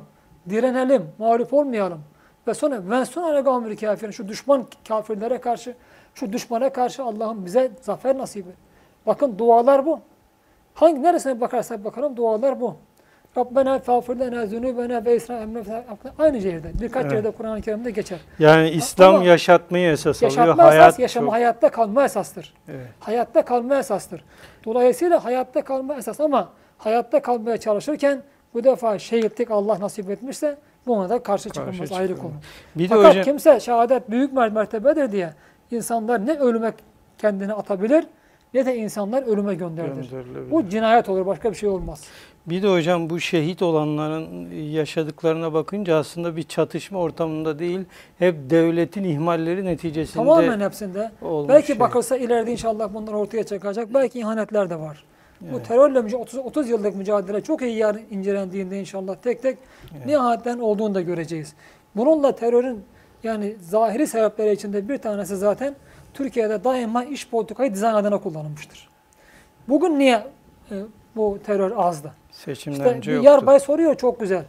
Direnelim. 0.49 1.11
Mağlup 1.19 1.53
olmayalım. 1.53 2.01
Ve 2.47 2.53
sonra 2.53 2.89
vensun 2.89 3.21
ala 3.21 3.39
gamri 3.39 3.75
kafirin. 3.75 4.11
Şu 4.11 4.27
düşman 4.27 4.67
kafirlere 4.87 5.41
karşı, 5.41 5.75
şu 6.15 6.33
düşmana 6.33 6.69
karşı 6.69 7.03
Allah'ım 7.03 7.45
bize 7.45 7.71
zafer 7.81 8.17
nasip. 8.17 8.45
Bakın 9.05 9.37
dualar 9.37 9.85
bu. 9.85 9.99
Hangi 10.73 11.03
neresine 11.03 11.41
bakarsak 11.41 11.85
bakalım 11.85 12.17
dualar 12.17 12.61
bu. 12.61 12.75
Rabbena 13.37 13.79
fağfir 13.79 14.19
lena 14.19 14.45
zunubena 14.45 15.05
ve 15.05 15.15
isra 15.15 15.39
aynı 16.19 16.41
şehirde. 16.41 16.71
Birkaç 16.81 17.03
Evet. 17.03 17.13
yerde 17.13 17.31
Kur'an-ı 17.31 17.61
Kerim'de 17.61 17.91
geçer. 17.91 18.19
Yani 18.39 18.69
İslam 18.69 19.15
Ama 19.15 19.23
yaşatmayı 19.25 19.91
esas 19.91 20.23
alıyor. 20.23 20.37
Yaşatma 20.37 20.63
Hayat 20.63 20.87
esas, 20.87 20.99
yaşama 20.99 21.25
çok- 21.27 21.33
hayatta 21.33 21.69
kalma 21.69 22.05
esastır. 22.05 22.53
Evet. 22.69 22.87
Hayatta 22.99 23.45
kalma 23.45 23.79
esastır. 23.79 24.23
Dolayısıyla 24.65 25.25
hayatta 25.25 25.63
kalma 25.63 25.95
esas 25.95 26.19
ama 26.19 26.49
hayatta 26.77 27.21
kalmaya 27.21 27.57
çalışırken 27.57 28.21
bu 28.53 28.63
defa 28.63 28.99
şehitlik 28.99 29.51
Allah 29.51 29.79
nasip 29.79 30.09
etmişse 30.09 30.57
buna 30.87 31.09
da 31.09 31.23
karşı 31.23 31.49
çıkılmaz 31.49 31.77
Karşı 31.77 31.95
ayrı 31.95 32.17
konu. 32.17 32.31
Bir 32.75 32.83
de 32.83 32.87
Fakat 32.87 33.09
hocam 33.11 33.23
kimse 33.23 33.59
şehadet 33.59 34.09
büyük 34.09 34.33
mer- 34.33 34.53
mertebedir 34.53 35.11
diye 35.11 35.33
insanlar 35.71 36.25
ne 36.25 36.39
ölüme 36.39 36.73
kendini 37.17 37.53
atabilir 37.53 38.05
ne 38.53 38.65
de 38.65 38.75
insanlar 38.75 39.23
ölüme 39.23 39.55
gönderilir. 39.55 40.07
Bu 40.51 40.69
cinayet 40.69 41.09
olur 41.09 41.25
başka 41.25 41.51
bir 41.51 41.55
şey 41.55 41.69
olmaz. 41.69 42.03
Bir 42.45 42.63
de 42.63 42.71
hocam 42.71 43.09
bu 43.09 43.19
şehit 43.19 43.61
olanların 43.61 44.51
yaşadıklarına 44.71 45.53
bakınca 45.53 45.95
aslında 45.97 46.35
bir 46.35 46.43
çatışma 46.43 46.99
ortamında 46.99 47.59
değil, 47.59 47.79
hep 48.19 48.35
devletin 48.49 49.03
ihmalleri 49.03 49.65
neticesinde 49.65 50.23
Tamamen 50.23 50.59
hepsinde. 50.59 51.11
olmuş 51.21 51.49
Belki 51.49 51.67
şey. 51.67 51.79
bakılsa 51.79 52.17
ileride 52.17 52.51
inşallah 52.51 52.93
bunlar 52.93 53.13
ortaya 53.13 53.43
çıkacak. 53.43 53.93
Belki 53.93 54.19
ihanetler 54.19 54.69
de 54.69 54.79
var. 54.79 55.03
Bu 55.41 55.55
Evet. 55.55 55.67
terörle 55.67 55.99
müca- 55.99 56.15
30, 56.17 56.39
30 56.39 56.69
yıllık 56.69 56.95
mücadele 56.95 57.41
çok 57.41 57.61
iyi 57.61 57.77
yer 57.77 57.95
incelendiğinde 58.11 58.79
inşallah 58.79 59.15
tek 59.15 59.41
tek 59.41 59.57
Evet. 59.95 60.05
nihayetten 60.05 60.59
olduğunu 60.59 60.95
da 60.95 61.01
göreceğiz. 61.01 61.53
Bununla 61.95 62.35
terörün 62.35 62.79
yani 63.23 63.55
zahiri 63.61 64.07
sebepleri 64.07 64.53
içinde 64.53 64.89
bir 64.89 64.97
tanesi 64.97 65.37
zaten 65.37 65.75
Türkiye'de 66.13 66.63
daima 66.63 67.03
iş 67.03 67.29
politikayı 67.29 67.73
dizayn 67.73 67.93
adına 67.95 68.17
kullanılmıştır. 68.17 68.89
Bugün 69.69 69.99
niye 69.99 70.27
e, 70.71 70.75
bu 71.15 71.39
terör 71.45 71.71
azdı? 71.77 72.13
Seçimden 72.31 72.77
İşte 72.79 72.89
önce 72.89 73.11
yoktu. 73.11 73.25
yarbay 73.29 73.59
soruyor 73.59 73.95
çok 73.95 74.19
güzel. 74.19 74.45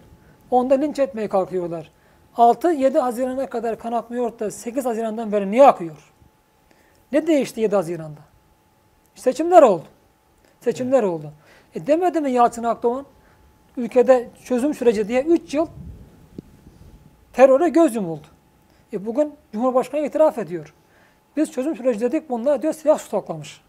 Onda 0.51 0.75
linç 0.75 0.99
etmeye 0.99 1.29
kalkıyorlar. 1.29 1.91
6-7 2.37 2.99
Haziran'a 2.99 3.47
kadar 3.47 3.79
kan 3.79 3.93
akmıyor 3.93 4.39
da 4.39 4.51
8 4.51 4.85
Haziran'dan 4.85 5.33
beri 5.33 5.51
niye 5.51 5.67
akıyor? 5.67 6.13
Ne 7.13 7.27
değişti 7.27 7.61
7 7.61 7.77
Haziran'da? 7.77 8.21
Seçimler 9.15 9.63
oldu. 9.63 9.85
Seçimler 10.61 11.03
oldu. 11.03 11.33
E 11.75 11.87
demedi 11.87 12.21
mi 12.21 12.31
Yalçın 12.31 12.65
Akdoğan? 12.65 13.07
Ülkede 13.77 14.29
çözüm 14.45 14.75
süreci 14.75 15.09
diye 15.09 15.23
3 15.23 15.55
yıl 15.55 15.67
teröre 17.33 17.69
göz 17.69 17.95
yumuldu. 17.95 18.27
E 18.93 19.07
bugün 19.07 19.35
Cumhurbaşkanı 19.53 20.01
itiraf 20.07 20.39
ediyor. 20.39 20.75
Biz 21.37 21.53
çözüm 21.53 21.77
süreci 21.77 22.01
dedik 22.01 22.31
bunlar 22.31 22.63
diyor 22.63 22.73
silah 22.73 22.99
stoklamış. 22.99 23.61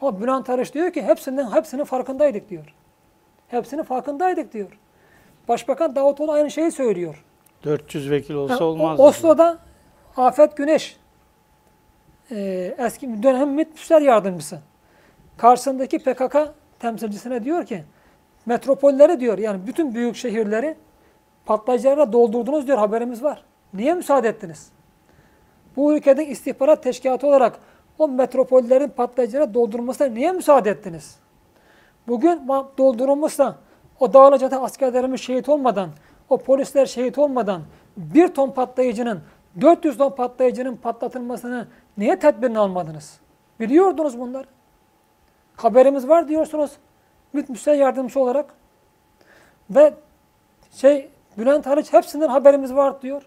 Ama 0.00 0.20
Bülent 0.20 0.50
Arış 0.50 0.74
diyor 0.74 0.92
ki 0.92 1.02
hepsinden 1.02 1.50
hepsinin 1.52 1.84
farkındaydık 1.84 2.50
diyor. 2.50 2.74
Hepsinin 3.48 3.82
farkındaydık 3.82 4.52
diyor. 4.52 4.78
Başbakan 5.48 5.96
Davutoğlu 5.96 6.32
aynı 6.32 6.50
şeyi 6.50 6.70
söylüyor. 6.72 7.24
400 7.64 8.10
vekil 8.10 8.34
olsa 8.34 8.64
o- 8.64 8.68
olmaz. 8.68 9.00
Oslo'da 9.00 9.58
Afet 10.16 10.56
Güneş 10.56 10.96
e, 12.30 12.74
eski 12.78 13.22
dönem 13.22 13.50
müsteşar 13.50 14.00
yardımcısı. 14.00 14.60
Karşısındaki 15.36 15.98
PKK 15.98 16.36
temsilcisine 16.78 17.44
diyor 17.44 17.66
ki 17.66 17.84
metropolleri 18.46 19.20
diyor 19.20 19.38
yani 19.38 19.66
bütün 19.66 19.94
büyük 19.94 20.16
şehirleri 20.16 20.76
patlayıcılarla 21.46 22.12
doldurdunuz 22.12 22.66
diyor 22.66 22.78
haberimiz 22.78 23.22
var. 23.22 23.44
Niye 23.74 23.94
müsaade 23.94 24.28
ettiniz? 24.28 24.70
Bu 25.78 25.94
ülkede 25.94 26.26
istihbarat 26.26 26.82
teşkilatı 26.82 27.26
olarak 27.26 27.58
o 27.98 28.08
metropollerin 28.08 28.88
patlayıcılara 28.88 29.54
doldurulmasına 29.54 30.08
niye 30.08 30.32
müsaade 30.32 30.70
ettiniz? 30.70 31.18
Bugün 32.08 32.48
doldurulmuşsa 32.78 33.56
o 34.00 34.12
Dağlıca'da 34.12 34.62
askerlerimiz 34.62 35.20
şehit 35.20 35.48
olmadan, 35.48 35.90
o 36.28 36.38
polisler 36.38 36.86
şehit 36.86 37.18
olmadan 37.18 37.62
bir 37.96 38.28
ton 38.28 38.50
patlayıcının, 38.50 39.20
400 39.60 39.98
ton 39.98 40.10
patlayıcının 40.10 40.76
patlatılmasını 40.76 41.68
niye 41.98 42.18
tedbirini 42.18 42.58
almadınız? 42.58 43.20
Biliyordunuz 43.60 44.18
bunları. 44.18 44.46
Haberimiz 45.56 46.08
var 46.08 46.28
diyorsunuz. 46.28 46.72
Müthiş 47.32 47.66
yardımcısı 47.66 48.20
olarak. 48.20 48.54
Ve 49.70 49.94
şey 50.72 51.10
Bülent 51.38 51.66
Arıç 51.66 51.92
hepsinden 51.92 52.28
haberimiz 52.28 52.74
var 52.74 53.02
diyor. 53.02 53.22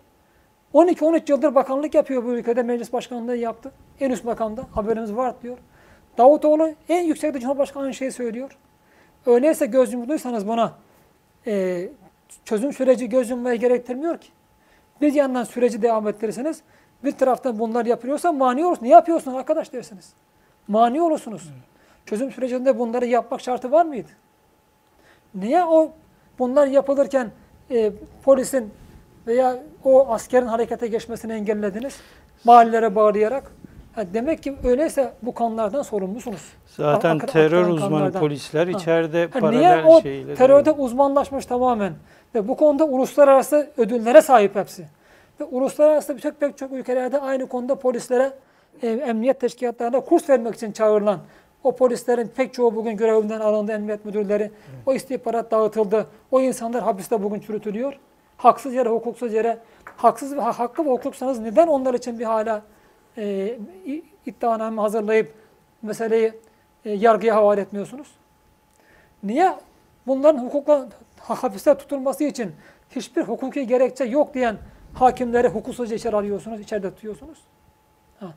12-13 0.74 1.32
yıldır 1.32 1.56
bakanlık 1.56 1.96
yapıyor 1.96 2.26
bu 2.26 2.32
ülkede. 2.32 2.64
Meclis 2.64 2.94
başkanlığı 2.94 3.36
yaptı. 3.36 3.72
En 4.00 4.12
üst 4.12 4.24
makamda 4.24 4.66
haberimiz 4.72 5.16
var 5.16 5.36
diyor. 5.42 5.58
Davutoğlu 6.18 6.72
en 6.90 7.04
yüksekte 7.04 7.40
Cumhurbaşkanı 7.40 7.84
aynı 7.84 7.94
şeyi 7.94 8.12
söylüyor. 8.12 8.58
Öyleyse 9.26 9.66
göz 9.66 9.94
yumduysanız 9.94 10.48
buna 10.48 10.74
e, 11.48 11.88
çözüm 12.46 12.74
süreci 12.74 13.10
göz 13.10 13.30
yummaya 13.30 13.56
gerektirmiyor 13.56 14.18
ki. 14.18 14.28
Bir 15.02 15.14
yandan 15.14 15.44
süreci 15.44 15.82
devam 15.82 16.08
ettirirsiniz. 16.08 16.62
Bir 17.04 17.12
taraftan 17.12 17.60
bunlar 17.60 17.86
yapılıyorsa 17.86 18.32
mani 18.32 18.66
olursunuz. 18.66 18.82
Ne 18.82 18.90
yapıyorsunuz 18.90 19.38
arkadaş 19.38 19.74
dersiniz. 19.74 20.14
Mani 20.68 21.02
olursunuz. 21.02 21.50
Çözüm 22.06 22.32
sürecinde 22.32 22.80
bunları 22.80 23.06
yapmak 23.06 23.42
şartı 23.42 23.72
var 23.72 23.86
mıydı? 23.86 24.10
Niye 25.36 25.66
o 25.66 25.92
bunlar 26.40 26.68
yapılırken 26.68 27.32
e, 27.72 27.92
polisin 28.24 28.74
veya 29.28 29.58
o 29.84 30.08
askerin 30.14 30.46
harekete 30.48 30.88
geçmesini 30.88 31.34
engellediniz? 31.34 31.96
Mahallelere 32.44 32.96
bağlayarak. 32.96 33.52
Ha, 33.96 34.04
demek 34.14 34.44
ki 34.44 34.56
öyleyse 34.64 35.14
bu 35.22 35.34
kanlardan 35.34 35.82
sorumlusunuz. 35.82 36.42
Zaten 36.68 37.16
Ak- 37.16 37.24
ak- 37.24 37.32
terör 37.32 37.68
uzmanı 37.68 37.90
kanlardan. 37.90 38.20
polisler 38.20 38.68
Ha. 38.68 38.72
içeride 38.80 39.30
Ha, 39.34 39.40
paralel 39.40 39.58
niye 39.58 39.84
o 39.86 40.02
şeyleri 40.02 40.36
terörde 40.36 40.72
uzmanlaşmış 40.72 41.46
tamamen 41.46 41.94
ve 42.36 42.48
bu 42.48 42.58
konuda 42.58 42.86
uluslararası 42.86 43.70
ödüllere 43.78 44.22
sahip 44.22 44.56
hepsi. 44.56 44.86
Ve 45.40 45.44
uluslararası 45.44 46.16
birçok 46.16 46.40
pek 46.40 46.58
çok 46.58 46.72
ülkelerde 46.72 47.20
aynı 47.20 47.48
konuda 47.48 47.76
polislere 47.76 48.34
e, 48.82 48.88
emniyet 48.90 49.40
teşkilatlarında 49.40 50.00
kurs 50.00 50.30
vermek 50.30 50.56
için 50.56 50.72
çağrılan 50.72 51.20
o 51.64 51.76
polislerin 51.76 52.28
pek 52.36 52.54
çoğu 52.54 52.76
bugün 52.76 52.98
görevinden 52.98 53.40
alındı 53.40 53.72
emniyet 53.72 54.06
müdürleri. 54.06 54.52
O 54.86 54.94
istihbarat 54.94 55.52
dağıtıldı. 55.52 56.06
O 56.32 56.42
insanlar 56.42 56.84
hapiste 56.84 57.24
bugün 57.24 57.40
çürütülüyor. 57.40 57.94
Haksız 58.42 58.74
yere, 58.74 58.90
hukuksuz 58.90 59.34
yere, 59.34 59.58
haksız 59.98 60.36
ve 60.36 60.42
ha- 60.42 60.60
hakkı 60.60 60.86
ve 60.86 60.90
hukuksanız 60.90 61.40
neden 61.40 61.68
onlar 61.68 61.94
için 61.94 62.20
bir 62.20 62.26
hala 62.26 62.62
e, 63.18 63.58
iddianame 64.26 64.82
hazırlayıp 64.82 65.34
meseleyi 65.82 66.34
e, 66.86 66.92
yargıya 66.92 67.36
havale 67.36 67.62
etmiyorsunuz? 67.62 68.08
Niye 69.24 69.54
bunların 70.08 70.40
hukukla 70.46 70.90
ha- 71.20 71.44
hapiste 71.44 71.78
tutulması 71.78 72.24
için 72.24 72.52
hiçbir 72.96 73.22
hukuki 73.24 73.68
gerekçe 73.68 74.04
yok 74.04 74.34
diyen 74.34 74.58
hakimleri 74.94 75.48
hukuksuzca 75.48 75.96
içeri 75.96 76.16
alıyorsunuz, 76.16 76.60
içeride 76.60 76.90
tutuyorsunuz? 76.96 77.38
Ha. 78.20 78.28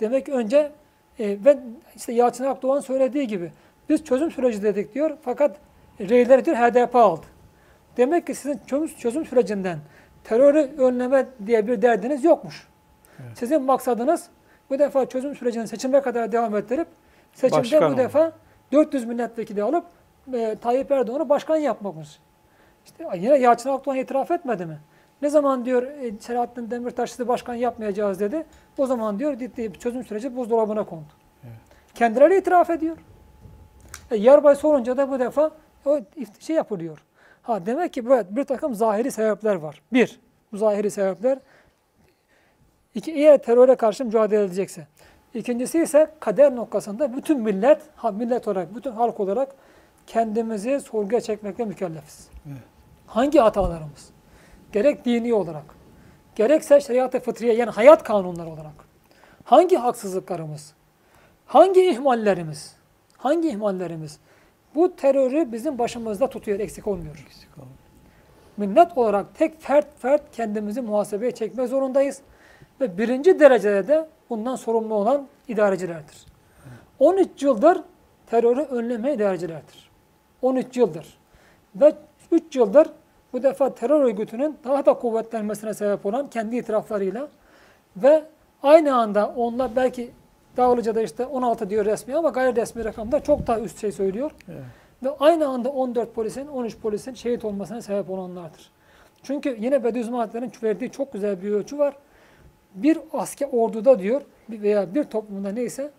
Demek 0.00 0.26
ki 0.26 0.32
önce 0.32 0.72
e, 1.18 1.44
ve 1.44 1.58
işte 1.96 2.12
Yalçın 2.12 2.44
Akdoğan 2.44 2.80
söylediği 2.80 3.26
gibi 3.26 3.52
biz 3.88 4.04
çözüm 4.04 4.30
süreci 4.30 4.62
dedik 4.62 4.94
diyor 4.94 5.16
fakat 5.22 5.56
reyleri 6.00 6.44
diyor 6.44 6.56
HDP 6.56 6.96
aldı. 6.96 7.26
Demek 7.98 8.26
ki 8.26 8.34
sizin 8.34 8.60
çözüm, 8.66 8.96
çözüm 8.98 9.26
sürecinden 9.26 9.78
terörü 10.24 10.70
önleme 10.78 11.26
diye 11.46 11.66
bir 11.66 11.82
derdiniz 11.82 12.24
yokmuş. 12.24 12.68
Sizin 13.34 13.62
maksadınız 13.62 14.28
bu 14.70 14.78
defa 14.78 15.06
çözüm 15.06 15.36
sürecini 15.36 15.68
seçime 15.68 16.00
kadar 16.00 16.32
devam 16.32 16.56
ettirip 16.56 16.88
seçimde 17.34 17.60
Başkan 17.60 17.80
bu 17.80 17.84
olmak. 17.84 17.98
defa 17.98 18.32
400 18.72 19.04
milletvekili 19.04 19.62
alıp 19.62 19.84
e, 20.32 20.56
Tayyip 20.60 20.90
Erdoğan'ı 20.90 21.28
başkan 21.28 21.56
yapmakmış. 21.56 22.18
İşte 22.84 23.04
yine 23.14 23.38
Yalçın 23.38 23.70
Akdoğan 23.70 23.96
itiraf 23.96 24.30
etmedi 24.30 24.66
mi? 24.66 24.78
Ne 25.22 25.30
zaman 25.30 25.64
diyor 25.64 25.82
e, 25.82 26.18
Selahattin 26.20 26.70
Demirtaş 26.70 27.10
sizi 27.10 27.28
başkan 27.28 27.54
yapmayacağız 27.54 28.20
dedi. 28.20 28.46
O 28.78 28.86
zaman 28.86 29.18
diyor 29.18 29.38
ciddi 29.38 29.74
bir 29.74 29.78
çözüm 29.78 30.04
süreci 30.04 30.36
buzdolabına 30.36 30.84
kondu. 30.84 31.12
Kendileri 31.94 32.38
itiraf 32.38 32.70
ediyor. 32.70 32.96
E, 34.10 34.16
Yarbay 34.16 34.54
sorunca 34.54 34.96
da 34.96 35.10
bu 35.10 35.18
defa 35.18 35.50
o 35.86 36.00
şey 36.38 36.56
yapılıyor. 36.56 37.07
Ha 37.48 37.66
demek 37.66 37.92
ki 37.92 38.02
evet 38.08 38.26
bir 38.30 38.44
takım 38.44 38.74
zahiri 38.74 39.10
sebepler 39.10 39.54
var. 39.54 39.82
Bir, 39.92 40.20
bu 40.52 40.56
zahiri 40.56 40.90
sebepler. 40.90 41.38
İki, 42.94 43.12
eğer 43.12 43.42
teröre 43.42 43.74
karşı 43.74 44.04
mücadele 44.04 44.40
edilecekse. 44.40 44.86
İkincisi 45.34 45.82
ise 45.82 46.10
kader 46.20 46.56
noktasında 46.56 47.16
bütün 47.16 47.40
millet, 47.40 47.82
ha 47.96 48.10
millet 48.10 48.48
olarak, 48.48 48.76
bütün 48.76 48.92
halk 48.92 49.20
olarak 49.20 49.54
kendimizi 50.06 50.80
sorguya 50.80 51.20
çekmekle 51.20 51.64
mükellefiz. 51.64 52.30
Hangi 53.06 53.38
hatalarımız? 53.38 54.10
Gerek 54.72 55.04
dini 55.04 55.34
olarak, 55.34 55.64
gerekse 56.34 56.80
şeriat-ı 56.80 57.20
fıtriye 57.20 57.54
yani 57.54 57.70
hayat 57.70 58.02
kanunları 58.02 58.48
olarak. 58.48 58.74
Hangi 59.44 59.76
haksızlıklarımız? 59.76 60.74
Hangi 61.46 61.90
ihmallerimiz? 61.90 62.76
Hangi 63.16 63.48
ihmallerimiz? 63.48 64.18
Bu 64.78 64.96
terörü 64.96 65.52
bizim 65.52 65.78
başımızda 65.78 66.30
tutuyor, 66.30 66.60
eksik 66.60 66.86
olmuyor. 66.86 67.24
Eksik 67.26 67.48
olmuyor. 67.58 67.78
Millet 68.56 68.98
olarak 68.98 69.34
tek 69.34 69.62
fert 69.62 69.86
fert 69.98 70.22
kendimizi 70.32 70.80
muhasebeye 70.80 71.30
çekmek 71.30 71.68
zorundayız. 71.68 72.20
Ve 72.80 72.98
birinci 72.98 73.40
derecede 73.40 73.88
de 73.88 74.08
bundan 74.30 74.56
sorumlu 74.56 74.94
olan 74.94 75.26
idarecilerdir. 75.48 76.26
13 76.98 77.42
yıldır 77.42 77.80
terörü 78.26 78.60
önleme 78.60 79.14
idarecilerdir. 79.14 79.90
13 80.42 80.76
yıldır. 80.76 81.18
Ve 81.76 81.92
3 82.32 82.56
yıldır 82.56 82.88
bu 83.32 83.42
defa 83.42 83.74
terör 83.74 84.00
örgütünün 84.00 84.56
daha 84.64 84.86
da 84.86 84.94
kuvvetlenmesine 84.94 85.74
sebep 85.74 86.06
olan 86.06 86.30
kendi 86.30 86.56
itiraflarıyla 86.56 87.28
ve 87.96 88.24
aynı 88.62 88.96
anda 88.96 89.34
onlar 89.36 89.76
belki 89.76 90.10
Dağlıca'da 90.56 91.02
işte 91.02 91.26
16 91.26 91.70
diyor 91.70 91.84
resmi 91.84 92.16
ama 92.16 92.28
gayri 92.28 92.56
resmi 92.56 92.84
rakamda 92.84 93.20
çok 93.20 93.46
daha 93.46 93.60
üst 93.60 93.80
şey 93.80 93.92
söylüyor. 93.92 94.30
Evet. 94.48 94.60
Ve 95.02 95.10
aynı 95.20 95.48
anda 95.48 95.68
14 95.68 96.14
polisin, 96.14 96.46
13 96.46 96.78
polisin 96.78 97.14
şehit 97.14 97.44
olmasına 97.44 97.82
sebep 97.82 98.10
olanlardır. 98.10 98.70
Çünkü 99.22 99.56
yine 99.60 99.84
Bediüzzaman 99.84 100.18
Hazretleri'nin 100.18 100.52
verdiği 100.62 100.90
çok 100.90 101.12
güzel 101.12 101.42
bir 101.42 101.50
ölçü 101.50 101.78
var. 101.78 101.96
Bir 102.74 102.98
asker 103.12 103.48
orduda 103.52 103.98
diyor 103.98 104.22
veya 104.50 104.94
bir 104.94 105.04
toplumda 105.04 105.52
neyse 105.52 105.90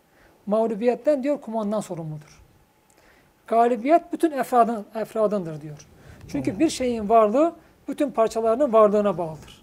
mağlubiyetten 0.46 1.24
diyor 1.24 1.42
kumandan 1.42 1.80
sorumludur. 1.80 2.42
Galibiyet 3.48 4.14
bütün 4.14 4.32
efradın, 4.32 4.86
efradındır 4.96 5.62
diyor. 5.62 5.88
Çünkü 6.28 6.60
bir 6.60 6.70
şeyin 6.70 7.10
varlığı 7.10 7.54
bütün 7.88 8.12
parçalarının 8.12 8.74
varlığına 8.74 9.18
bağlıdır. 9.18 9.62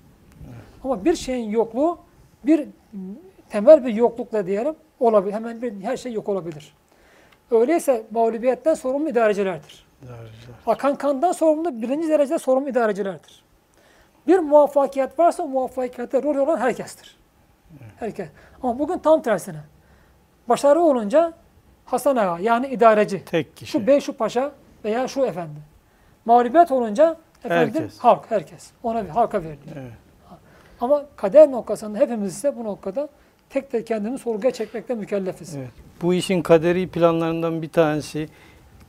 Ama 0.85 1.05
bir 1.05 1.17
şeyin 1.17 1.51
yokluğu 1.51 1.99
bir 2.47 2.69
temel 3.49 3.85
bir 3.87 3.95
yoklukla 3.95 4.47
diyelim 4.47 4.75
olabilir. 5.01 5.35
Hemen 5.35 5.63
bir 5.63 5.81
her 5.83 5.97
şey 5.97 6.13
yok 6.13 6.29
olabilir. 6.29 6.75
Öyleyse 7.51 8.07
mağlubiyetten 8.11 8.75
sorumlu 8.75 9.09
idarecilerdir. 9.09 9.87
İdareciler. 10.03 10.57
Akan 10.67 10.97
kandan 10.97 11.33
sorumlu 11.33 11.83
birinci 11.83 12.09
derecede 12.09 12.39
sorumlu 12.39 12.69
idarecilerdir. 12.69 13.45
Bir 14.27 14.39
muvaffakiyet 14.39 15.19
varsa 15.19 15.43
o 15.43 15.49
muvaffakiyette 15.49 16.23
rol 16.23 16.37
olan 16.37 16.57
herkestir. 16.57 17.17
Herkes. 17.99 18.29
Ama 18.63 18.79
bugün 18.79 18.99
tam 18.99 19.23
tersine. 19.23 19.61
Başarı 20.49 20.81
olunca 20.81 21.33
Hasan 21.85 22.17
Ağa 22.17 22.39
yani 22.39 22.67
idareci. 22.69 23.25
Tek 23.25 23.57
kişi. 23.57 23.73
Şu 23.73 23.87
bey 23.87 24.01
şu 24.01 24.13
paşa 24.13 24.53
veya 24.85 25.09
şu 25.09 25.27
efendi. 25.27 25.61
Mağlubiyet 26.25 26.73
olunca 26.73 27.17
efendim 27.45 27.75
Herkes. 27.75 27.99
halk 27.99 28.25
herkes. 28.29 28.71
Ona 28.83 29.05
bir 29.05 29.09
halka 29.09 29.43
veriliyor. 29.43 29.77
Evet. 29.77 29.93
Ama 30.81 31.05
kader 31.17 31.51
noktasında 31.51 31.99
hepimiz 31.99 32.37
ise 32.37 32.57
bu 32.57 32.65
noktada 32.65 33.09
tek 33.51 33.71
tek 33.71 33.87
kendini 33.87 34.19
sorguya 34.19 34.51
çekmekte 34.53 34.95
mükellefiz. 34.95 35.57
Evet. 35.57 35.69
Bu 36.03 36.15
işin 36.15 36.43
kaderi 36.43 36.89
planlarından 36.89 37.63
bir 37.63 37.69
tanesi 37.69 38.29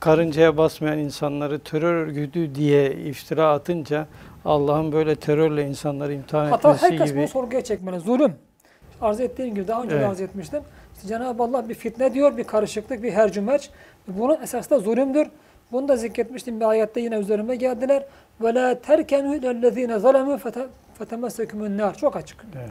karıncaya 0.00 0.56
basmayan 0.56 0.98
insanları 0.98 1.58
terör 1.58 1.94
örgütü 1.94 2.54
diye 2.54 2.92
iftira 2.92 3.50
atınca 3.52 4.06
Allah'ın 4.44 4.92
böyle 4.92 5.16
terörle 5.16 5.66
insanları 5.68 6.14
imtihan 6.14 6.46
Hatta 6.46 6.68
etmesi 6.74 6.92
herkes 6.92 7.10
gibi. 7.10 7.18
bunu 7.20 7.28
sorguya 7.28 7.64
çekmeli. 7.64 8.00
Zulüm. 8.00 8.32
Arz 9.00 9.20
ettiğim 9.20 9.54
gibi 9.54 9.68
daha 9.68 9.82
önce 9.82 9.94
Evet. 9.96 10.06
arz 10.08 10.20
etmiştim. 10.20 10.62
İşte 10.96 11.08
Cenab-ı 11.08 11.42
Allah 11.42 11.68
bir 11.68 11.74
fitne 11.74 12.14
diyor, 12.14 12.36
bir 12.36 12.44
karışıklık, 12.44 13.02
bir 13.02 13.12
hercümeç. 13.12 13.70
Bunun 14.08 14.42
esas 14.42 14.70
da 14.70 14.78
zulümdür. 14.78 15.26
Bunu 15.72 15.88
da 15.88 15.96
zikretmiştim 15.96 16.60
bir 16.60 16.64
ayette 16.64 17.00
yine 17.00 17.18
üzerime 17.18 17.56
geldiler. 17.56 18.04
Ve 18.40 18.54
la 18.54 18.80
terkenu 18.80 19.36
ilellezine 19.36 19.98
zalemu 19.98 20.38
fetemessekumun 20.98 21.78
nar. 21.78 21.94
Çok 21.98 22.16
açık. 22.16 22.44
Evet. 22.58 22.68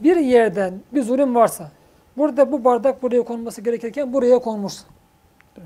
Bir 0.00 0.16
yerden 0.16 0.74
bir 0.92 1.02
zulüm 1.02 1.34
varsa, 1.34 1.70
burada 2.16 2.52
bu 2.52 2.64
bardak 2.64 3.02
buraya 3.02 3.22
konması 3.22 3.60
gerekirken 3.60 4.12
buraya 4.12 4.38
konmuşsa, 4.38 4.86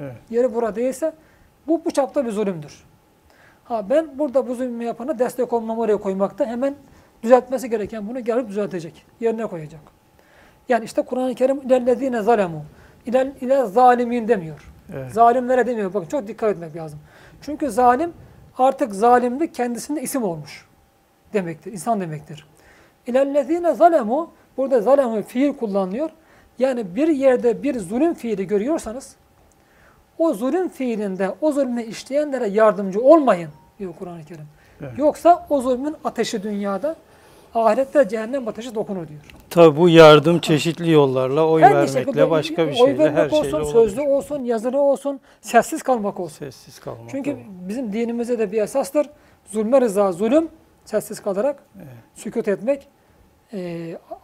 Evet. 0.00 0.14
yeri 0.30 0.54
burada 0.54 0.76
değilse 0.76 1.12
bu 1.66 1.84
bu 1.84 1.90
çapta 1.90 2.26
bir 2.26 2.30
zulümdür. 2.30 2.84
Ha 3.64 3.90
ben 3.90 4.18
burada 4.18 4.48
bu 4.48 4.54
zulmü 4.54 4.84
yapana 4.84 5.18
destek 5.18 5.52
olmamı 5.52 5.80
oraya 5.80 5.96
koymakta 5.96 6.46
hemen 6.46 6.74
düzeltmesi 7.22 7.70
gereken 7.70 8.08
bunu 8.08 8.20
gelip 8.20 8.48
düzeltecek. 8.48 9.06
Yerine 9.20 9.46
koyacak. 9.46 9.80
Yani 10.68 10.84
işte 10.84 11.02
Kur'an-ı 11.02 11.34
Kerim 11.34 11.60
ilellezine 11.60 12.22
zalemu. 12.22 12.64
İle, 13.06 13.32
ile 13.40 13.66
zalimin 13.66 14.28
demiyor. 14.28 14.72
Evet. 14.94 15.12
Zalimlere 15.12 15.66
demiyor. 15.66 15.94
Bakın 15.94 16.08
çok 16.08 16.28
dikkat 16.28 16.50
etmek 16.50 16.76
lazım. 16.76 16.98
Çünkü 17.42 17.70
zalim 17.70 18.12
artık 18.58 18.94
zalimlik 18.94 19.54
kendisinde 19.54 20.02
isim 20.02 20.22
olmuş 20.22 20.66
demektir. 21.32 21.72
İnsan 21.72 22.00
demektir. 22.00 22.46
İlellezine 23.06 23.74
zalemu 23.74 24.30
burada 24.56 24.80
zalemu 24.80 25.22
fiil 25.22 25.52
kullanılıyor. 25.52 26.10
Yani 26.58 26.96
bir 26.96 27.08
yerde 27.08 27.62
bir 27.62 27.78
zulüm 27.78 28.14
fiili 28.14 28.46
görüyorsanız 28.46 29.16
o 30.18 30.34
zulüm 30.34 30.68
fiilinde 30.68 31.34
o 31.40 31.52
zulmü 31.52 31.82
işleyenlere 31.82 32.48
yardımcı 32.48 33.00
olmayın 33.00 33.50
diyor 33.78 33.94
Kur'an-ı 33.98 34.24
Kerim. 34.24 34.46
Evet. 34.80 34.98
Yoksa 34.98 35.46
o 35.50 35.60
zulmün 35.60 35.96
ateşi 36.04 36.42
dünyada 36.42 36.96
ahirette 37.54 38.08
cehennem 38.08 38.48
ateşi 38.48 38.74
dokunur 38.74 39.08
diyor. 39.08 39.20
Tabi 39.50 39.76
bu 39.76 39.88
yardım 39.88 40.38
çeşitli 40.38 40.90
yollarla 40.90 41.48
oy 41.48 41.62
Her 41.62 41.74
vermekle 41.74 42.00
şekilde 42.00 42.30
başka 42.30 42.66
bir 42.66 42.72
oy 42.72 42.76
şeyle 42.76 42.98
vermek 42.98 43.32
her 43.32 43.42
şeyle 43.42 43.56
olsun, 43.56 43.72
sözlü 43.72 44.00
olsun, 44.00 44.44
yazılı 44.44 44.80
olsun, 44.80 45.20
sessiz 45.40 45.82
kalmak 45.82 46.20
olsun. 46.20 46.38
Sessiz 46.38 46.78
kalmak. 46.78 47.10
Çünkü 47.10 47.32
olur. 47.32 47.40
bizim 47.68 47.92
dinimizde 47.92 48.38
de 48.38 48.52
bir 48.52 48.62
esastır. 48.62 49.06
Zulme 49.52 49.80
rıza, 49.80 50.12
zulüm, 50.12 50.48
sessiz 50.84 51.20
kalarak 51.20 51.62
Evet. 51.76 51.86
sükut 52.14 52.48
etmek. 52.48 52.88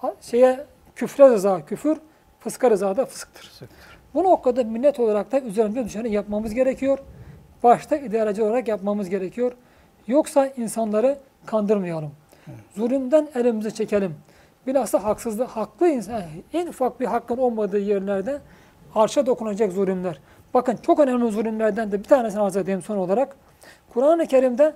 A- 0.03 0.15
şeye 0.21 0.67
küfre 0.97 1.29
rıza, 1.29 1.65
küfür, 1.65 1.97
fıska 2.41 2.71
rıza 2.71 2.97
da 2.97 3.07
fısktır. 3.07 3.43
Fısıktır. 3.43 3.99
Bu 4.15 4.25
noktada 4.25 4.65
millet 4.65 5.01
olarak 5.01 5.33
da 5.33 5.41
üzerinde 5.41 5.85
düşeni 5.85 6.13
yapmamız 6.13 6.55
gerekiyor. 6.55 6.99
Başta 7.63 7.97
idareci 7.97 8.43
olarak 8.43 8.69
yapmamız 8.69 9.09
gerekiyor. 9.09 9.53
Yoksa 10.07 10.47
insanları 10.47 11.19
kandırmayalım. 11.47 12.11
Zulümden 12.77 13.29
elimizi 13.35 13.75
çekelim. 13.75 14.15
Bilhassa 14.67 15.05
haksızlık, 15.05 15.49
haklı 15.49 15.89
insan, 15.89 16.23
en 16.53 16.67
ufak 16.67 17.01
bir 17.01 17.07
hakkın 17.07 17.37
olmadığı 17.37 17.79
yerlerde 17.79 18.39
arşa 18.95 19.27
dokunacak 19.27 19.73
zulümler. 19.73 20.21
Bakın 20.55 20.77
çok 20.77 20.99
önemli 21.01 21.31
zulümlerden 21.33 21.93
de 21.93 21.99
bir 21.99 22.05
tanesini 22.05 22.41
arz 22.43 22.57
edeyim 22.57 22.83
son 22.83 22.97
olarak. 22.97 23.37
Kur'an-ı 23.95 24.27
Kerim'de 24.27 24.75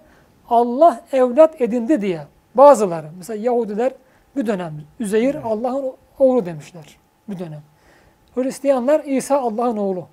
Allah 0.49 1.01
evlat 1.13 1.61
edindi 1.61 2.01
diye 2.01 2.21
bazıları, 2.55 3.07
mesela 3.19 3.43
Yahudiler 3.43 3.93
bir 4.37 4.47
dönem 4.47 4.75
Üzeyir 5.01 5.35
Allah'ın 5.35 5.93
oğlu 6.19 6.47
demişler 6.47 6.99
bir 7.29 7.39
dönem. 7.39 7.63
Hristiyanlar 8.35 9.05
İsa 9.05 9.39
Allah'ın 9.41 9.77
oğlu. 9.77 10.07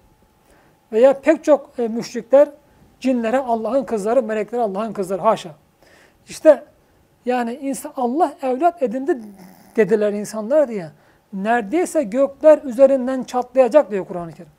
Veya 0.92 1.20
pek 1.20 1.44
çok 1.44 1.70
e, 1.80 1.88
müşrikler 1.88 2.50
cinlere 3.00 3.38
Allah'ın 3.38 3.84
kızları, 3.84 4.24
meleklere 4.24 4.62
Allah'ın 4.62 4.94
kızları. 4.94 5.22
Haşa. 5.22 5.50
İşte 6.28 6.64
yani 7.26 7.54
insan 7.54 7.94
Allah 7.96 8.34
evlat 8.42 8.84
edindi 8.84 9.18
dediler 9.76 10.14
insanlar 10.14 10.68
diye. 10.68 10.90
Neredeyse 11.34 12.04
gökler 12.04 12.64
üzerinden 12.64 13.24
çatlayacak 13.24 13.92
diyor 13.92 14.06
Kur'an-ı 14.06 14.32
Kerim. 14.32 14.52